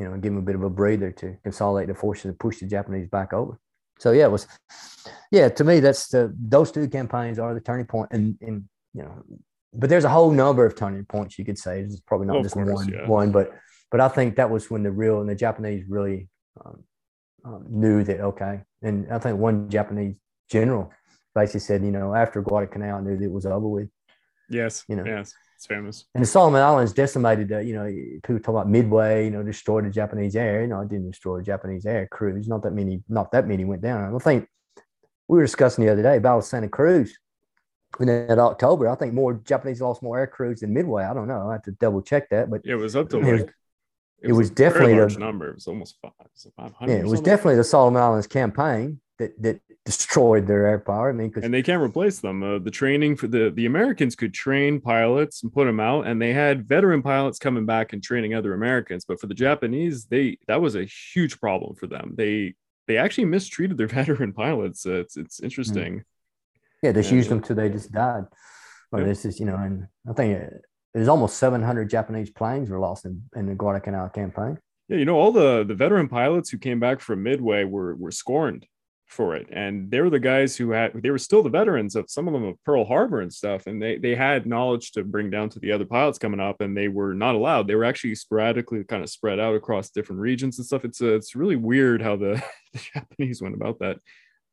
You 0.00 0.06
know, 0.06 0.14
and 0.14 0.22
give 0.22 0.32
them 0.32 0.42
a 0.42 0.46
bit 0.46 0.54
of 0.54 0.62
a 0.62 0.70
breather 0.70 1.10
to 1.12 1.36
consolidate 1.42 1.88
the 1.88 1.94
forces 1.94 2.24
and 2.24 2.38
push 2.38 2.60
the 2.60 2.66
Japanese 2.66 3.06
back 3.08 3.34
over. 3.34 3.58
So 3.98 4.12
yeah, 4.12 4.24
it 4.24 4.30
was 4.30 4.46
yeah. 5.30 5.50
To 5.50 5.62
me, 5.62 5.80
that's 5.80 6.08
the 6.08 6.34
those 6.34 6.72
two 6.72 6.88
campaigns 6.88 7.38
are 7.38 7.52
the 7.52 7.60
turning 7.60 7.84
point, 7.84 8.08
and 8.12 8.38
and 8.40 8.64
you 8.94 9.02
know, 9.02 9.22
but 9.74 9.90
there's 9.90 10.04
a 10.04 10.08
whole 10.08 10.30
number 10.30 10.64
of 10.64 10.74
turning 10.74 11.04
points 11.04 11.38
you 11.38 11.44
could 11.44 11.58
say. 11.58 11.80
It's 11.80 12.00
probably 12.00 12.28
not 12.28 12.38
Of 12.38 12.44
just 12.44 12.54
course, 12.54 12.70
one 12.70 12.88
yeah. 12.88 13.06
one, 13.06 13.30
but 13.30 13.52
but 13.90 14.00
I 14.00 14.08
think 14.08 14.36
that 14.36 14.48
was 14.48 14.70
when 14.70 14.82
the 14.82 14.90
real 14.90 15.20
and 15.20 15.28
the 15.28 15.34
Japanese 15.34 15.84
really 15.86 16.28
um, 16.64 16.84
um, 17.44 17.66
knew 17.68 18.02
that 18.04 18.20
okay. 18.20 18.62
And 18.80 19.12
I 19.12 19.18
think 19.18 19.38
one 19.38 19.68
Japanese 19.68 20.16
general 20.50 20.90
basically 21.34 21.60
said, 21.60 21.84
you 21.84 21.90
know, 21.90 22.14
after 22.14 22.40
Guadalcanal, 22.40 22.98
I 22.98 23.00
knew 23.02 23.18
that 23.18 23.24
it 23.24 23.30
was 23.30 23.44
over 23.44 23.68
with. 23.68 23.90
Yes. 24.48 24.84
You 24.88 24.96
know. 24.96 25.04
Yes. 25.04 25.34
It's 25.60 25.66
famous. 25.66 26.06
And 26.14 26.22
the 26.22 26.26
Solomon 26.26 26.62
Islands 26.62 26.94
decimated, 26.94 27.52
uh, 27.52 27.58
you 27.58 27.74
know, 27.74 27.84
people 27.84 28.38
talk 28.38 28.48
about 28.48 28.66
Midway, 28.70 29.26
you 29.26 29.30
know, 29.30 29.42
destroyed 29.42 29.84
the 29.84 29.90
Japanese 29.90 30.34
air. 30.34 30.62
You 30.62 30.68
know, 30.68 30.80
it 30.80 30.88
didn't 30.88 31.10
destroy 31.10 31.36
the 31.36 31.42
Japanese 31.44 31.84
air 31.84 32.08
crews. 32.10 32.48
Not 32.48 32.62
that 32.62 32.70
many, 32.70 33.02
not 33.10 33.30
that 33.32 33.46
many 33.46 33.66
went 33.66 33.82
down. 33.82 34.14
I 34.14 34.18
think 34.20 34.48
we 35.28 35.36
were 35.36 35.44
discussing 35.44 35.84
the 35.84 35.92
other 35.92 36.02
day 36.02 36.16
about 36.16 36.46
Santa 36.46 36.70
Cruz 36.70 37.14
in 38.00 38.06
that 38.06 38.38
October. 38.38 38.88
I 38.88 38.94
think 38.94 39.12
more 39.12 39.34
Japanese 39.34 39.82
lost 39.82 40.02
more 40.02 40.18
air 40.18 40.26
crews 40.26 40.60
than 40.60 40.72
Midway. 40.72 41.04
I 41.04 41.12
don't 41.12 41.28
know. 41.28 41.50
I 41.50 41.52
have 41.52 41.62
to 41.64 41.72
double 41.72 42.00
check 42.00 42.30
that, 42.30 42.48
but 42.48 42.62
Yeah, 42.64 42.72
it 42.72 42.76
was 42.78 42.96
up 42.96 43.10
to 43.10 43.18
It 43.18 43.30
was- 43.30 43.40
like 43.42 43.54
it 44.22 44.32
was 44.32 44.48
a 44.48 44.54
definitely 44.54 44.94
the- 44.94 45.00
large 45.00 45.18
number. 45.18 45.48
It 45.50 45.56
was 45.56 45.66
almost 45.66 45.98
five. 46.00 46.12
Was 46.32 46.46
500 46.56 46.90
yeah, 46.90 47.00
it 47.00 47.06
was 47.06 47.20
definitely 47.20 47.56
the 47.56 47.64
Solomon 47.64 48.00
Islands 48.00 48.26
campaign 48.26 48.98
that 49.18 49.32
that 49.42 49.60
destroyed 49.84 50.46
their 50.46 50.66
air 50.66 50.78
power. 50.78 51.10
I 51.10 51.12
mean, 51.12 51.28
because 51.28 51.44
and 51.44 51.52
they 51.52 51.62
can't 51.62 51.82
replace 51.82 52.20
them. 52.20 52.42
Uh, 52.42 52.58
the 52.58 52.70
training 52.70 53.16
for 53.16 53.26
the 53.28 53.50
the 53.50 53.66
Americans 53.66 54.14
could 54.14 54.34
train 54.34 54.80
pilots 54.80 55.42
and 55.42 55.52
put 55.52 55.64
them 55.64 55.80
out, 55.80 56.06
and 56.06 56.20
they 56.20 56.32
had 56.32 56.66
veteran 56.68 57.02
pilots 57.02 57.38
coming 57.38 57.66
back 57.66 57.92
and 57.92 58.02
training 58.02 58.34
other 58.34 58.54
Americans. 58.54 59.04
But 59.04 59.20
for 59.20 59.26
the 59.26 59.34
Japanese, 59.34 60.04
they 60.06 60.38
that 60.48 60.60
was 60.60 60.76
a 60.76 60.84
huge 60.84 61.40
problem 61.40 61.74
for 61.76 61.86
them. 61.86 62.14
They 62.16 62.54
they 62.86 62.96
actually 62.98 63.26
mistreated 63.26 63.78
their 63.78 63.86
veteran 63.98 64.32
pilots. 64.32 64.86
Uh, 64.86 65.00
it's 65.00 65.16
it's 65.16 65.40
interesting. 65.40 66.04
Yeah, 66.82 66.92
just 66.92 67.10
Yeah, 67.10 67.16
used 67.16 67.30
them 67.30 67.42
till 67.42 67.56
they 67.56 67.68
just 67.68 67.92
died. 67.92 68.24
Well, 68.90 69.02
Yeah. 69.02 69.08
this 69.08 69.24
is, 69.24 69.38
you 69.38 69.46
know, 69.46 69.56
and 69.56 69.86
I 70.08 70.14
think 70.14 70.34
it, 70.36 70.62
it 70.94 70.98
was 70.98 71.08
almost 71.08 71.36
700 71.38 71.90
Japanese 71.90 72.30
planes 72.30 72.70
were 72.70 72.78
lost 72.80 73.04
in, 73.04 73.22
in 73.36 73.46
the 73.46 73.54
Guadalcanal 73.54 74.08
campaign. 74.08 74.58
Yeah, 74.88 74.96
you 74.96 75.04
know, 75.04 75.16
all 75.16 75.30
the 75.32 75.64
the 75.64 75.74
veteran 75.74 76.08
pilots 76.08 76.50
who 76.50 76.58
came 76.58 76.80
back 76.80 77.00
from 77.00 77.22
Midway 77.22 77.64
were 77.64 77.94
were 77.94 78.10
scorned 78.10 78.66
for 79.10 79.36
it, 79.36 79.48
and 79.50 79.90
they 79.90 80.00
were 80.00 80.10
the 80.10 80.20
guys 80.20 80.56
who 80.56 80.70
had 80.70 80.92
they 80.94 81.10
were 81.10 81.18
still 81.18 81.42
the 81.42 81.50
veterans 81.50 81.96
of 81.96 82.10
some 82.10 82.26
of 82.28 82.32
them 82.32 82.44
of 82.44 82.62
Pearl 82.64 82.84
Harbor 82.84 83.20
and 83.20 83.32
stuff, 83.32 83.66
and 83.66 83.82
they 83.82 83.98
they 83.98 84.14
had 84.14 84.46
knowledge 84.46 84.92
to 84.92 85.04
bring 85.04 85.30
down 85.30 85.48
to 85.50 85.58
the 85.58 85.72
other 85.72 85.84
pilots 85.84 86.18
coming 86.18 86.40
up, 86.40 86.60
and 86.60 86.76
they 86.76 86.88
were 86.88 87.14
not 87.14 87.34
allowed. 87.34 87.66
They 87.66 87.74
were 87.74 87.84
actually 87.84 88.14
sporadically 88.14 88.84
kind 88.84 89.02
of 89.02 89.10
spread 89.10 89.40
out 89.40 89.54
across 89.54 89.90
different 89.90 90.22
regions 90.22 90.58
and 90.58 90.66
stuff. 90.66 90.84
It's 90.84 91.02
uh, 91.02 91.14
it's 91.14 91.34
really 91.34 91.56
weird 91.56 92.02
how 92.02 92.16
the, 92.16 92.42
the 92.72 92.80
Japanese 92.94 93.42
went 93.42 93.54
about 93.54 93.80
that, 93.80 93.98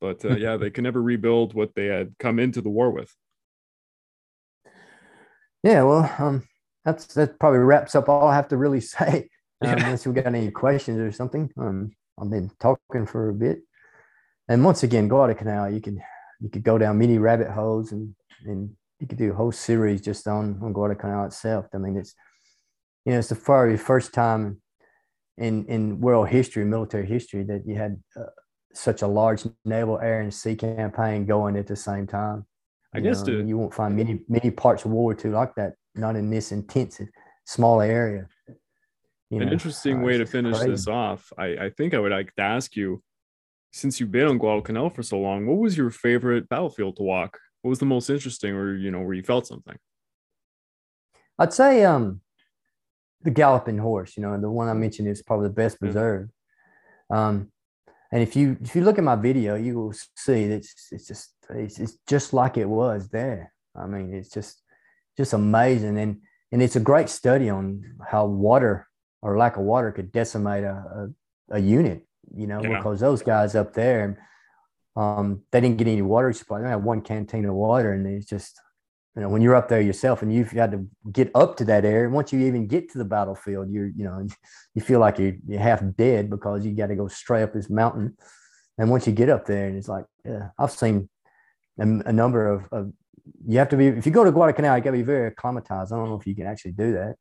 but 0.00 0.24
uh, 0.24 0.36
yeah, 0.36 0.56
they 0.56 0.70
can 0.70 0.84
never 0.84 1.00
rebuild 1.00 1.54
what 1.54 1.74
they 1.74 1.86
had 1.86 2.14
come 2.18 2.38
into 2.38 2.60
the 2.60 2.70
war 2.70 2.90
with. 2.90 3.14
Yeah, 5.62 5.82
well, 5.82 6.14
um, 6.18 6.44
that's 6.84 7.06
that 7.14 7.38
probably 7.38 7.60
wraps 7.60 7.94
up 7.94 8.08
all 8.08 8.28
I 8.28 8.34
have 8.34 8.48
to 8.48 8.56
really 8.56 8.80
say. 8.96 9.28
Um, 9.60 9.70
Yeah. 9.70 9.84
Unless 9.86 10.06
we 10.06 10.12
got 10.12 10.26
any 10.26 10.50
questions 10.50 10.98
or 10.98 11.10
something. 11.12 11.50
Um, 11.58 11.92
I've 12.20 12.30
been 12.30 12.50
talking 12.60 13.06
for 13.06 13.28
a 13.28 13.34
bit, 13.34 13.60
and 14.48 14.64
once 14.64 14.82
again, 14.82 15.08
Guadalcanal, 15.08 15.70
you 15.70 15.80
can 15.80 16.00
you 16.40 16.48
could 16.48 16.62
go 16.62 16.78
down 16.78 16.98
many 16.98 17.18
rabbit 17.18 17.50
holes, 17.50 17.92
and 17.92 18.14
and 18.44 18.70
you 19.00 19.06
could 19.06 19.18
do 19.18 19.32
a 19.32 19.34
whole 19.34 19.52
series 19.52 20.00
just 20.00 20.26
on 20.26 20.58
on 20.62 20.72
Guadalcanal 20.72 21.26
itself. 21.26 21.66
I 21.74 21.78
mean, 21.78 21.96
it's 21.96 22.14
you 23.04 23.12
know, 23.12 23.18
it's 23.18 23.28
the 23.28 23.34
very 23.34 23.76
first 23.76 24.12
time 24.12 24.60
in 25.36 25.66
in 25.66 26.00
world 26.00 26.28
history, 26.28 26.64
military 26.64 27.06
history, 27.06 27.42
that 27.44 27.66
you 27.66 27.76
had 27.76 28.02
uh, 28.16 28.24
such 28.74 29.02
a 29.02 29.06
large 29.06 29.44
naval, 29.64 29.98
air, 29.98 30.20
and 30.20 30.32
sea 30.32 30.56
campaign 30.56 31.26
going 31.26 31.56
at 31.56 31.66
the 31.66 31.76
same 31.76 32.06
time. 32.06 32.46
I 32.94 32.98
You 32.98 33.04
guess 33.04 33.22
know, 33.26 33.34
you 33.34 33.58
won't 33.58 33.74
find 33.74 33.96
many 33.96 34.20
many 34.28 34.50
parts 34.50 34.84
of 34.84 34.90
World 34.92 35.02
War 35.02 35.16
II 35.24 35.32
like 35.32 35.54
that, 35.56 35.74
not 35.94 36.16
in 36.16 36.30
this 36.30 36.52
intense, 36.52 37.00
small 37.44 37.80
area. 37.80 38.28
You 39.30 39.40
an 39.40 39.46
know, 39.46 39.52
interesting 39.52 39.98
uh, 39.98 40.02
way 40.02 40.16
to 40.18 40.24
finish 40.24 40.56
crazy. 40.56 40.70
this 40.70 40.88
off. 40.88 41.32
I, 41.36 41.46
I 41.66 41.70
think 41.70 41.92
I 41.92 41.98
would 41.98 42.12
like 42.12 42.34
to 42.36 42.42
ask 42.42 42.74
you, 42.76 43.02
since 43.72 44.00
you've 44.00 44.10
been 44.12 44.26
on 44.26 44.38
Guadalcanal 44.38 44.90
for 44.90 45.02
so 45.02 45.18
long, 45.18 45.46
what 45.46 45.58
was 45.58 45.76
your 45.76 45.90
favorite 45.90 46.48
battlefield 46.48 46.96
to 46.96 47.02
walk? 47.02 47.38
What 47.62 47.70
was 47.70 47.78
the 47.78 47.86
most 47.86 48.08
interesting, 48.10 48.54
or 48.54 48.74
you 48.74 48.90
know, 48.90 49.00
where 49.00 49.14
you 49.14 49.22
felt 49.22 49.46
something? 49.46 49.76
I'd 51.38 51.52
say 51.52 51.84
um, 51.84 52.20
the 53.22 53.30
galloping 53.30 53.78
horse. 53.78 54.16
You 54.16 54.22
know, 54.22 54.40
the 54.40 54.50
one 54.50 54.68
I 54.68 54.72
mentioned 54.72 55.08
is 55.08 55.22
probably 55.22 55.48
the 55.48 55.54
best 55.54 55.76
Yeah. 55.80 55.86
preserved. 55.86 56.30
Um, 57.10 57.52
and 58.10 58.22
if 58.22 58.34
you 58.36 58.56
if 58.62 58.74
you 58.74 58.82
look 58.82 58.98
at 58.98 59.04
my 59.04 59.16
video, 59.16 59.54
you 59.54 59.74
will 59.78 59.92
see 60.16 60.48
that 60.48 60.56
it's, 60.56 60.88
it's 60.90 61.06
just 61.06 61.34
it's, 61.50 61.78
it's 61.78 61.98
just 62.08 62.32
like 62.32 62.56
it 62.56 62.68
was 62.68 63.08
there. 63.08 63.52
I 63.76 63.86
mean, 63.86 64.14
it's 64.14 64.30
just 64.30 64.62
just 65.16 65.34
amazing, 65.34 65.98
and 65.98 66.22
and 66.50 66.62
it's 66.62 66.76
a 66.76 66.80
great 66.80 67.10
study 67.10 67.50
on 67.50 67.84
how 68.10 68.24
water 68.26 68.88
or 69.20 69.36
lack 69.36 69.56
of 69.56 69.64
water 69.64 69.92
could 69.92 70.10
decimate 70.10 70.64
a 70.64 71.08
a, 71.50 71.56
a 71.56 71.58
unit. 71.58 72.07
You 72.34 72.46
know, 72.46 72.62
Yeah. 72.62 72.78
because 72.78 73.00
those 73.00 73.22
guys 73.22 73.54
up 73.54 73.72
there, 73.72 74.18
um, 74.96 75.42
they 75.52 75.60
didn't 75.60 75.78
get 75.78 75.86
any 75.88 76.02
water 76.02 76.32
supply. 76.32 76.60
They 76.60 76.68
had 76.68 76.84
one 76.84 77.00
canteen 77.02 77.44
of 77.44 77.54
water, 77.54 77.92
and 77.92 78.06
it's 78.06 78.26
just 78.26 78.60
you 79.14 79.22
know 79.22 79.28
when 79.28 79.42
you're 79.42 79.54
up 79.54 79.68
there 79.68 79.80
yourself 79.80 80.22
and 80.22 80.32
you've 80.32 80.54
got 80.54 80.70
to 80.72 80.86
get 81.10 81.30
up 81.34 81.56
to 81.56 81.64
that 81.66 81.84
area. 81.84 82.08
Once 82.08 82.32
you 82.32 82.40
even 82.40 82.66
get 82.66 82.90
to 82.92 82.98
the 82.98 83.04
battlefield, 83.04 83.70
you're 83.70 83.88
you 83.88 84.04
know 84.04 84.26
you 84.74 84.82
feel 84.82 85.00
like 85.00 85.18
you're, 85.18 85.34
you're 85.46 85.60
half 85.60 85.82
dead 85.96 86.30
because 86.30 86.64
you 86.64 86.72
got 86.72 86.88
to 86.88 86.96
go 86.96 87.08
straight 87.08 87.42
up 87.42 87.52
this 87.52 87.70
mountain. 87.70 88.16
And 88.76 88.90
once 88.90 89.06
you 89.06 89.12
get 89.12 89.28
up 89.28 89.44
there, 89.46 89.66
and 89.66 89.76
it's 89.76 89.88
like 89.88 90.04
yeah, 90.24 90.50
I've 90.58 90.70
seen 90.72 91.08
a, 91.78 91.82
a 91.82 92.12
number 92.12 92.48
of, 92.48 92.68
of 92.72 92.92
you 93.46 93.58
have 93.58 93.68
to 93.70 93.76
be 93.76 93.86
if 93.88 94.06
you 94.06 94.12
go 94.12 94.24
to 94.24 94.32
Guadalcanal, 94.32 94.76
you 94.76 94.82
got 94.82 94.90
to 94.90 94.96
be 94.96 95.02
very 95.02 95.28
acclimatized. 95.28 95.92
I 95.92 95.96
don't 95.96 96.08
know 96.08 96.16
if 96.16 96.26
you 96.26 96.34
can 96.34 96.46
actually 96.46 96.72
do 96.72 96.92
that. 96.92 97.16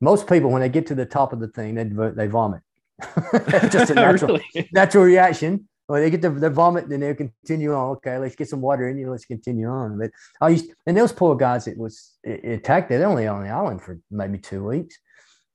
Most 0.00 0.28
people, 0.28 0.50
when 0.50 0.60
they 0.60 0.68
get 0.68 0.86
to 0.88 0.94
the 0.94 1.06
top 1.06 1.32
of 1.32 1.40
the 1.40 1.48
thing, 1.48 1.74
they 1.74 1.84
they 1.84 2.26
vomit. 2.26 2.62
Just 3.70 3.90
a 3.90 3.94
natural 4.06 4.38
Really? 4.54 4.68
natural 4.72 5.04
reaction. 5.04 5.68
Or 5.86 6.00
they 6.00 6.08
get 6.08 6.22
the, 6.22 6.30
the 6.30 6.48
vomit, 6.48 6.88
then 6.88 7.00
they'll 7.00 7.14
continue 7.14 7.74
on. 7.74 7.96
Okay, 7.96 8.16
let's 8.16 8.34
get 8.34 8.48
some 8.48 8.62
water 8.62 8.88
in 8.88 8.96
you. 8.96 9.10
Let's 9.10 9.26
continue 9.26 9.68
on. 9.68 9.98
But 9.98 10.12
I 10.40 10.48
used 10.48 10.70
and 10.86 10.96
those 10.96 11.12
poor 11.12 11.36
guys 11.36 11.66
that 11.66 11.76
was 11.76 12.14
attacked. 12.24 12.88
They're 12.88 13.06
only 13.06 13.26
on 13.26 13.42
the 13.42 13.50
island 13.50 13.82
for 13.82 14.00
maybe 14.10 14.38
two 14.38 14.64
weeks, 14.64 14.96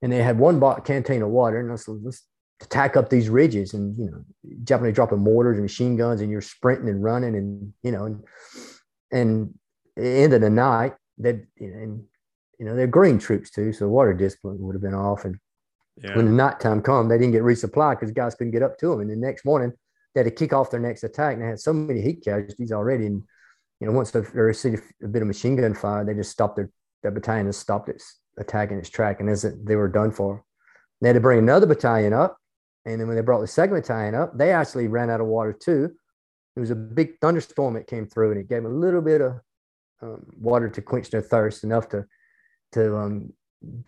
and 0.02 0.12
they 0.12 0.22
had 0.22 0.38
one 0.38 0.60
bought 0.60 0.84
canteen 0.84 1.22
of 1.22 1.30
water. 1.30 1.58
And 1.58 1.68
let's 1.70 1.88
let's 1.88 2.24
to 2.60 2.68
tack 2.68 2.96
up 2.96 3.08
these 3.08 3.28
ridges 3.28 3.74
and 3.74 3.96
you 3.98 4.10
know 4.10 4.24
Japanese 4.64 4.94
dropping 4.94 5.18
mortars 5.18 5.56
and 5.56 5.64
machine 5.64 5.96
guns 5.96 6.20
and 6.20 6.30
you're 6.30 6.42
sprinting 6.42 6.88
and 6.88 7.02
running 7.02 7.34
and 7.34 7.72
you 7.82 7.90
know 7.90 8.04
and 8.04 8.22
and 9.10 9.54
end 9.96 10.32
of 10.32 10.42
the 10.42 10.50
night 10.50 10.94
that 11.18 11.44
and 11.58 12.04
you 12.58 12.66
know 12.66 12.76
they're 12.76 12.86
green 12.86 13.18
troops 13.18 13.50
too 13.50 13.72
so 13.72 13.88
water 13.88 14.12
discipline 14.12 14.58
would 14.60 14.74
have 14.74 14.82
been 14.82 14.94
off 14.94 15.24
and 15.24 15.36
yeah. 16.02 16.16
when 16.16 16.26
the 16.26 16.32
nighttime 16.32 16.82
come 16.82 17.08
they 17.08 17.18
didn't 17.18 17.32
get 17.32 17.42
resupplied 17.42 17.98
because 17.98 18.10
guys 18.12 18.34
couldn't 18.34 18.52
get 18.52 18.62
up 18.62 18.78
to 18.78 18.88
them 18.88 19.00
and 19.00 19.10
the 19.10 19.16
next 19.16 19.44
morning 19.44 19.72
they 20.14 20.20
had 20.20 20.24
to 20.24 20.30
kick 20.30 20.52
off 20.52 20.70
their 20.70 20.80
next 20.80 21.04
attack 21.04 21.34
and 21.34 21.42
they 21.42 21.48
had 21.48 21.60
so 21.60 21.72
many 21.72 22.00
heat 22.00 22.24
casualties 22.24 22.72
already 22.72 23.06
and 23.06 23.22
you 23.80 23.86
know 23.86 23.92
once 23.92 24.10
they 24.10 24.20
received 24.34 24.82
a 25.02 25.08
bit 25.08 25.22
of 25.22 25.28
machine 25.28 25.56
gun 25.56 25.74
fire 25.74 26.04
they 26.04 26.14
just 26.14 26.30
stopped 26.30 26.56
their, 26.56 26.70
battalion 27.02 27.46
and 27.46 27.54
stopped 27.54 27.88
its 27.88 28.18
attacking 28.38 28.76
its 28.76 28.90
track 28.90 29.20
and 29.20 29.30
as 29.30 29.46
they 29.64 29.76
were 29.76 29.88
done 29.88 30.10
for 30.10 30.44
they 31.00 31.08
had 31.08 31.14
to 31.14 31.20
bring 31.20 31.38
another 31.38 31.66
battalion 31.66 32.12
up 32.12 32.36
and 32.84 33.00
then 33.00 33.06
when 33.06 33.16
they 33.16 33.22
brought 33.22 33.40
the 33.40 33.46
second 33.46 33.76
battalion 33.76 34.14
up, 34.14 34.36
they 34.36 34.52
actually 34.52 34.88
ran 34.88 35.10
out 35.10 35.20
of 35.20 35.26
water 35.26 35.52
too. 35.52 35.90
It 36.56 36.60
was 36.60 36.70
a 36.70 36.76
big 36.76 37.18
thunderstorm 37.20 37.74
that 37.74 37.86
came 37.86 38.06
through, 38.06 38.32
and 38.32 38.40
it 38.40 38.48
gave 38.48 38.62
them 38.62 38.72
a 38.72 38.74
little 38.74 39.02
bit 39.02 39.20
of 39.20 39.40
um, 40.02 40.26
water 40.38 40.68
to 40.68 40.82
quench 40.82 41.10
their 41.10 41.22
thirst, 41.22 41.64
enough 41.64 41.88
to 41.90 42.06
to 42.72 42.96
um, 42.96 43.32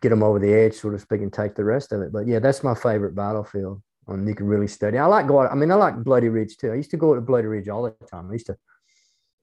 get 0.00 0.10
them 0.10 0.22
over 0.22 0.38
the 0.38 0.52
edge, 0.52 0.74
so 0.74 0.90
to 0.90 0.98
speak, 0.98 1.22
and 1.22 1.32
take 1.32 1.54
the 1.54 1.64
rest 1.64 1.92
of 1.92 2.02
it. 2.02 2.12
But 2.12 2.26
yeah, 2.26 2.38
that's 2.38 2.62
my 2.62 2.74
favorite 2.74 3.14
battlefield. 3.14 3.82
Um, 4.08 4.26
you 4.26 4.34
can 4.34 4.46
really 4.46 4.66
study. 4.66 4.98
I 4.98 5.06
like 5.06 5.26
going. 5.26 5.48
I 5.48 5.54
mean, 5.54 5.70
I 5.70 5.76
like 5.76 6.02
Bloody 6.02 6.28
Ridge 6.28 6.56
too. 6.56 6.72
I 6.72 6.74
used 6.74 6.90
to 6.90 6.96
go 6.96 7.14
to 7.14 7.20
Bloody 7.20 7.46
Ridge 7.46 7.68
all 7.68 7.84
the 7.84 8.06
time. 8.06 8.28
I 8.30 8.32
used 8.34 8.46
to, 8.46 8.56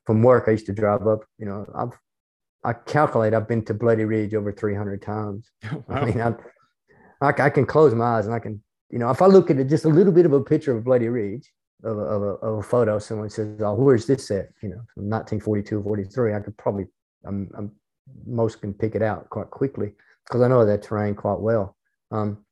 from 0.05 0.21
work, 0.21 0.45
I 0.47 0.51
used 0.51 0.65
to 0.67 0.73
drive 0.73 1.07
up. 1.07 1.21
You 1.37 1.45
know, 1.45 1.65
I've 1.75 1.97
I 2.63 2.73
calculate 2.73 3.33
I've 3.33 3.47
been 3.47 3.63
to 3.65 3.73
Bloody 3.73 4.03
Ridge 4.03 4.33
over 4.33 4.51
300 4.51 5.01
times. 5.01 5.49
Wow. 5.71 5.95
I 5.95 6.05
mean, 6.05 6.21
I, 6.21 6.33
I, 7.21 7.45
I 7.45 7.49
can 7.49 7.65
close 7.65 7.93
my 7.95 8.17
eyes 8.17 8.25
and 8.25 8.35
I 8.35 8.39
can 8.39 8.61
you 8.89 8.97
know, 8.97 9.09
if 9.11 9.21
I 9.21 9.27
look 9.27 9.51
at 9.51 9.59
it, 9.59 9.69
just 9.69 9.85
a 9.85 9.89
little 9.89 10.11
bit 10.11 10.25
of 10.25 10.33
a 10.33 10.43
picture 10.43 10.75
of 10.75 10.83
Bloody 10.83 11.07
Ridge, 11.09 11.51
of 11.83 11.97
a, 11.97 12.01
of 12.01 12.21
a, 12.21 12.25
of 12.25 12.57
a 12.59 12.63
photo, 12.63 12.99
someone 12.99 13.29
says, 13.29 13.61
"Oh, 13.61 13.75
where's 13.75 14.05
this 14.05 14.31
at?" 14.31 14.49
You 14.61 14.69
know, 14.69 14.81
from 14.93 15.09
1942 15.09 15.83
43, 15.83 16.33
I 16.33 16.39
could 16.39 16.57
probably, 16.57 16.87
I'm, 17.23 17.49
I'm 17.55 17.71
most 18.25 18.61
can 18.61 18.73
pick 18.73 18.95
it 18.95 19.03
out 19.03 19.29
quite 19.29 19.51
quickly 19.51 19.93
because 20.29 20.41
I 20.41 20.47
know 20.47 20.65
that 20.65 20.83
terrain 20.83 21.15
quite 21.15 21.39
well. 21.39 21.75
Um, 22.11 22.45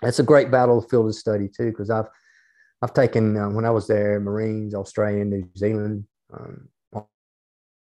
that's 0.00 0.20
a 0.20 0.22
great 0.22 0.50
battlefield 0.50 1.08
to 1.08 1.12
study 1.12 1.48
too, 1.48 1.70
because 1.70 1.90
I've 1.90 2.06
I've 2.82 2.94
taken 2.94 3.36
uh, 3.36 3.48
when 3.48 3.64
I 3.64 3.70
was 3.70 3.86
there, 3.86 4.20
Marines, 4.20 4.74
Australian, 4.74 5.30
New 5.30 5.48
Zealand, 5.56 6.04
um, 6.32 6.68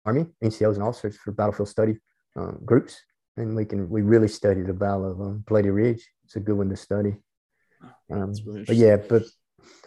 Army, 0.05 0.27
NCOs 0.43 0.75
and 0.75 0.83
officers 0.83 1.17
for 1.17 1.31
battlefield 1.31 1.69
study 1.69 1.97
um, 2.35 2.59
groups, 2.63 3.01
and 3.37 3.55
we 3.55 3.65
can 3.65 3.89
we 3.89 4.01
really 4.01 4.27
study 4.27 4.61
the 4.61 4.73
Battle 4.73 5.11
of 5.11 5.21
um, 5.21 5.43
Bloody 5.47 5.69
Ridge. 5.71 6.07
It's 6.23 6.35
a 6.35 6.39
good 6.39 6.57
one 6.57 6.69
to 6.69 6.75
study. 6.75 7.15
Um, 8.11 8.33
really 8.45 8.63
but 8.65 8.75
yeah, 8.75 8.97
but 8.97 9.23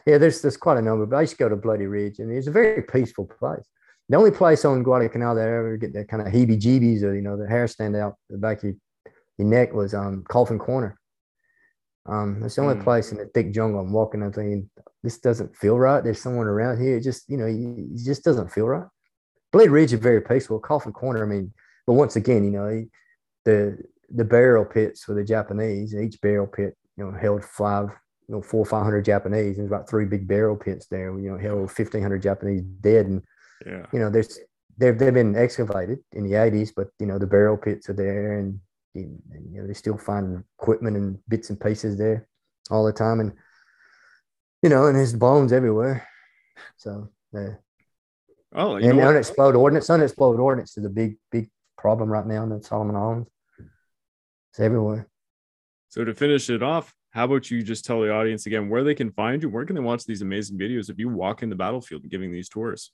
yeah, 0.06 0.18
there's 0.18 0.42
there's 0.42 0.56
quite 0.56 0.78
a 0.78 0.82
number. 0.82 1.06
But 1.06 1.16
I 1.16 1.20
used 1.22 1.34
to 1.34 1.38
go 1.38 1.48
to 1.48 1.56
Bloody 1.56 1.86
Ridge, 1.86 2.18
and 2.18 2.32
it's 2.32 2.48
a 2.48 2.52
very 2.52 2.82
peaceful 2.82 3.26
place. 3.26 3.64
The 4.08 4.16
only 4.16 4.30
place 4.30 4.64
on 4.64 4.82
Guadalcanal 4.82 5.34
that 5.34 5.46
I 5.46 5.58
ever 5.58 5.76
get 5.76 5.92
that 5.92 6.08
kind 6.08 6.26
of 6.26 6.32
heebie-jeebies 6.32 7.02
or 7.02 7.14
you 7.14 7.22
know 7.22 7.36
the 7.36 7.46
hair 7.46 7.68
stand 7.68 7.94
out 7.94 8.16
the 8.30 8.38
back 8.38 8.58
of 8.58 8.64
your, 8.64 8.74
your 9.38 9.48
neck 9.48 9.72
was 9.72 9.94
um 9.94 10.24
Coffin 10.28 10.58
Corner. 10.58 10.98
Um, 12.06 12.42
it's 12.42 12.56
the 12.56 12.62
only 12.62 12.76
mm. 12.76 12.84
place 12.84 13.12
in 13.12 13.18
the 13.18 13.26
thick 13.26 13.52
jungle 13.52 13.80
I'm 13.80 13.92
walking. 13.92 14.22
I'm 14.22 14.32
thinking 14.32 14.70
this 15.02 15.18
doesn't 15.18 15.54
feel 15.54 15.78
right. 15.78 16.02
There's 16.02 16.20
someone 16.20 16.46
around 16.46 16.80
here. 16.80 16.96
It 16.96 17.02
just 17.02 17.28
you 17.28 17.36
know, 17.36 17.46
it 17.46 18.04
just 18.04 18.24
doesn't 18.24 18.50
feel 18.50 18.66
right. 18.66 18.86
Bloody 19.52 19.68
Ridge 19.68 19.92
is 19.92 20.00
very 20.00 20.20
peaceful. 20.20 20.58
Coffin 20.58 20.92
Corner, 20.92 21.22
I 21.22 21.26
mean, 21.26 21.52
but 21.86 21.94
once 21.94 22.16
again, 22.16 22.44
you 22.44 22.50
know, 22.50 22.84
the 23.44 23.78
the 24.10 24.24
burial 24.24 24.64
pits 24.64 25.04
for 25.04 25.14
the 25.14 25.24
Japanese. 25.24 25.94
Each 25.94 26.20
burial 26.20 26.46
pit 26.46 26.76
you 26.98 27.04
know, 27.04 27.16
held 27.16 27.44
five, 27.44 27.88
you 28.28 28.34
know, 28.34 28.42
four 28.42 28.60
or 28.60 28.66
500 28.66 29.04
Japanese. 29.04 29.56
There's 29.56 29.68
about 29.68 29.88
three 29.88 30.04
big 30.04 30.26
burial 30.26 30.56
pits 30.56 30.86
there, 30.86 31.16
you 31.18 31.30
know, 31.30 31.38
held 31.38 31.60
1,500 31.60 32.20
Japanese 32.20 32.62
dead. 32.80 33.06
And, 33.06 33.22
yeah. 33.64 33.86
you 33.92 34.00
know, 34.00 34.10
there's, 34.10 34.38
they've, 34.76 34.98
they've 34.98 35.14
been 35.14 35.36
excavated 35.36 36.00
in 36.12 36.24
the 36.24 36.32
80s, 36.32 36.70
but, 36.76 36.88
you 36.98 37.06
know, 37.06 37.18
the 37.18 37.26
burial 37.26 37.56
pits 37.56 37.88
are 37.88 37.94
there 37.94 38.38
and, 38.38 38.60
and 39.02 39.52
you 39.52 39.60
know, 39.60 39.66
they 39.66 39.74
still 39.74 39.96
find 39.96 40.42
equipment 40.58 40.96
and 40.96 41.18
bits 41.28 41.50
and 41.50 41.60
pieces 41.60 41.96
there 41.96 42.26
all 42.70 42.84
the 42.84 42.92
time. 42.92 43.20
And, 43.20 43.32
you 44.62 44.68
know, 44.68 44.86
and 44.86 44.96
there's 44.96 45.14
bones 45.14 45.52
everywhere. 45.52 46.06
So, 46.76 47.10
yeah. 47.32 47.54
Oh, 48.54 48.76
and 48.76 49.00
unexploded 49.00 49.56
ordnance, 49.56 49.90
unexploded 49.90 50.40
ordnance 50.40 50.76
is 50.78 50.84
a 50.84 50.90
big, 50.90 51.18
big 51.30 51.50
problem 51.76 52.08
right 52.08 52.26
now 52.26 52.42
in 52.42 52.48
the 52.48 52.62
Solomon 52.62 52.96
Islands. 52.96 53.28
It's 54.50 54.60
everywhere. 54.60 55.08
So 55.90 56.04
to 56.04 56.14
finish 56.14 56.48
it 56.50 56.62
off, 56.62 56.94
how 57.10 57.24
about 57.24 57.50
you 57.50 57.62
just 57.62 57.84
tell 57.84 58.00
the 58.00 58.12
audience 58.12 58.46
again 58.46 58.68
where 58.68 58.84
they 58.84 58.94
can 58.94 59.10
find 59.12 59.42
you? 59.42 59.48
Where 59.48 59.64
can 59.64 59.76
they 59.76 59.82
watch 59.82 60.04
these 60.04 60.22
amazing 60.22 60.58
videos 60.58 60.90
if 60.90 60.98
you 60.98 61.08
walk 61.08 61.42
in 61.42 61.50
the 61.50 61.56
battlefield 61.56 62.02
and 62.02 62.10
giving 62.10 62.32
these 62.32 62.48
tours? 62.48 62.90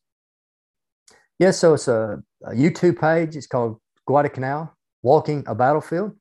Yeah, 1.39 1.51
so 1.51 1.75
it's 1.75 1.89
a, 1.89 2.23
a 2.45 2.51
YouTube 2.51 3.01
page. 3.01 3.37
It's 3.37 3.47
called 3.47 3.81
Guadalcanal 4.07 4.73
Walking 5.05 5.45
a 5.47 5.55
Battlefield. 5.55 6.17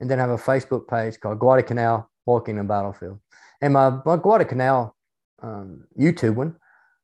And 0.00 0.08
then 0.08 0.18
I 0.18 0.22
have 0.22 0.30
a 0.30 0.38
Facebook 0.38 0.88
page 0.88 1.20
called 1.20 1.38
Guadalcanal 1.38 2.08
Walking 2.24 2.58
a 2.58 2.64
Battlefield. 2.64 3.18
And 3.60 3.74
my, 3.74 3.98
my 4.06 4.16
Guadalcanal 4.16 4.96
um, 5.42 5.84
YouTube 5.98 6.36
one, 6.36 6.56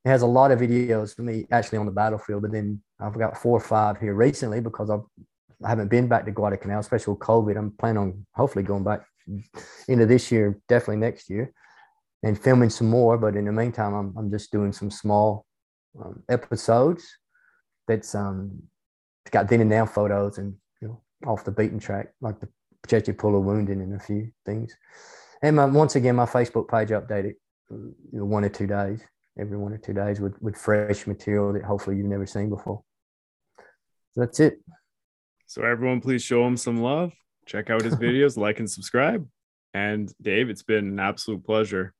it 0.04 0.08
has 0.08 0.22
a 0.22 0.26
lot 0.26 0.52
of 0.52 0.60
videos 0.60 1.14
for 1.14 1.22
me 1.22 1.46
actually 1.50 1.78
on 1.78 1.86
the 1.86 1.92
battlefield. 1.92 2.42
But 2.42 2.52
then 2.52 2.80
I've 2.98 3.18
got 3.18 3.36
four 3.36 3.58
or 3.58 3.60
five 3.60 3.98
here 3.98 4.14
recently 4.14 4.60
because 4.60 4.88
I've 4.88 5.02
I 5.62 5.68
haven't 5.68 5.88
been 5.88 6.08
back 6.08 6.24
to 6.24 6.30
Guadalcanal, 6.30 6.80
especially 6.80 7.12
with 7.12 7.20
COVID. 7.20 7.58
I'm 7.58 7.72
planning 7.72 7.98
on 7.98 8.26
hopefully 8.34 8.64
going 8.64 8.84
back 8.84 9.04
into 9.88 10.06
this 10.06 10.32
year, 10.32 10.58
definitely 10.68 10.96
next 10.96 11.28
year, 11.28 11.52
and 12.22 12.40
filming 12.40 12.70
some 12.70 12.88
more. 12.88 13.18
But 13.18 13.36
in 13.36 13.44
the 13.44 13.52
meantime, 13.52 13.92
I'm, 13.92 14.14
I'm 14.16 14.30
just 14.30 14.50
doing 14.50 14.72
some 14.72 14.90
small 14.90 15.44
um, 16.02 16.22
episodes 16.30 17.04
that's 17.86 18.14
um, 18.14 18.62
got 19.30 19.48
then 19.48 19.60
and 19.60 19.68
now 19.68 19.84
photos 19.84 20.38
and 20.38 20.54
off 21.26 21.44
the 21.44 21.50
beaten 21.50 21.78
track, 21.78 22.12
like 22.20 22.40
the 22.40 22.48
Chesty 22.88 23.12
Puller 23.12 23.40
wounding 23.40 23.80
and 23.80 23.94
a 23.94 23.98
few 23.98 24.30
things. 24.44 24.74
And 25.42 25.56
my, 25.56 25.64
once 25.64 25.96
again, 25.96 26.16
my 26.16 26.26
Facebook 26.26 26.68
page 26.68 26.88
updated 26.88 27.34
you 27.70 27.94
know, 28.12 28.24
one 28.24 28.44
or 28.44 28.48
two 28.48 28.66
days, 28.66 29.00
every 29.38 29.56
one 29.56 29.72
or 29.72 29.78
two 29.78 29.92
days 29.92 30.20
with, 30.20 30.40
with 30.42 30.56
fresh 30.56 31.06
material 31.06 31.52
that 31.52 31.64
hopefully 31.64 31.96
you've 31.96 32.06
never 32.06 32.26
seen 32.26 32.50
before. 32.50 32.82
So 34.12 34.20
that's 34.20 34.40
it. 34.40 34.60
So 35.46 35.62
everyone, 35.62 36.00
please 36.00 36.22
show 36.22 36.46
him 36.46 36.56
some 36.56 36.80
love. 36.80 37.12
Check 37.46 37.70
out 37.70 37.82
his 37.82 37.96
videos, 37.96 38.36
like 38.36 38.58
and 38.58 38.70
subscribe. 38.70 39.26
And 39.72 40.12
Dave, 40.20 40.50
it's 40.50 40.62
been 40.62 40.88
an 40.88 41.00
absolute 41.00 41.44
pleasure. 41.44 41.94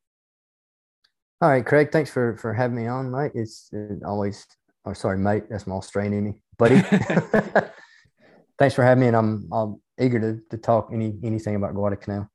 All 1.41 1.49
right, 1.49 1.65
Craig. 1.65 1.91
Thanks 1.91 2.11
for 2.11 2.37
for 2.37 2.53
having 2.53 2.77
me 2.77 2.87
on, 2.87 3.11
mate. 3.11 3.33
It's 3.35 3.71
uh, 3.75 4.07
always. 4.07 4.47
Oh, 4.85 4.93
sorry, 4.93 5.19
mate. 5.19 5.45
That's 5.49 5.67
my 5.67 5.75
Australian 5.75 6.15
in 6.15 6.25
me, 6.25 6.43
buddy. 6.59 6.83
thanks 8.61 8.75
for 8.75 8.85
having 8.85 9.01
me, 9.01 9.09
and 9.09 9.17
I'm 9.17 9.49
I'm 9.53 9.83
eager 9.99 10.21
to 10.21 10.41
to 10.51 10.57
talk 10.57 10.91
any 10.93 11.19
anything 11.25 11.57
about 11.57 11.75
Guadalcanal. 11.75 12.31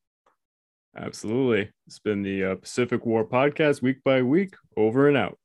Absolutely. 0.98 1.70
It's 1.88 2.00
been 2.00 2.24
the 2.24 2.44
uh, 2.44 2.56
Pacific 2.56 3.06
War 3.06 3.26
podcast, 3.26 3.82
week 3.82 4.04
by 4.04 4.22
week. 4.22 4.56
Over 4.76 5.08
and 5.08 5.16
out. 5.16 5.38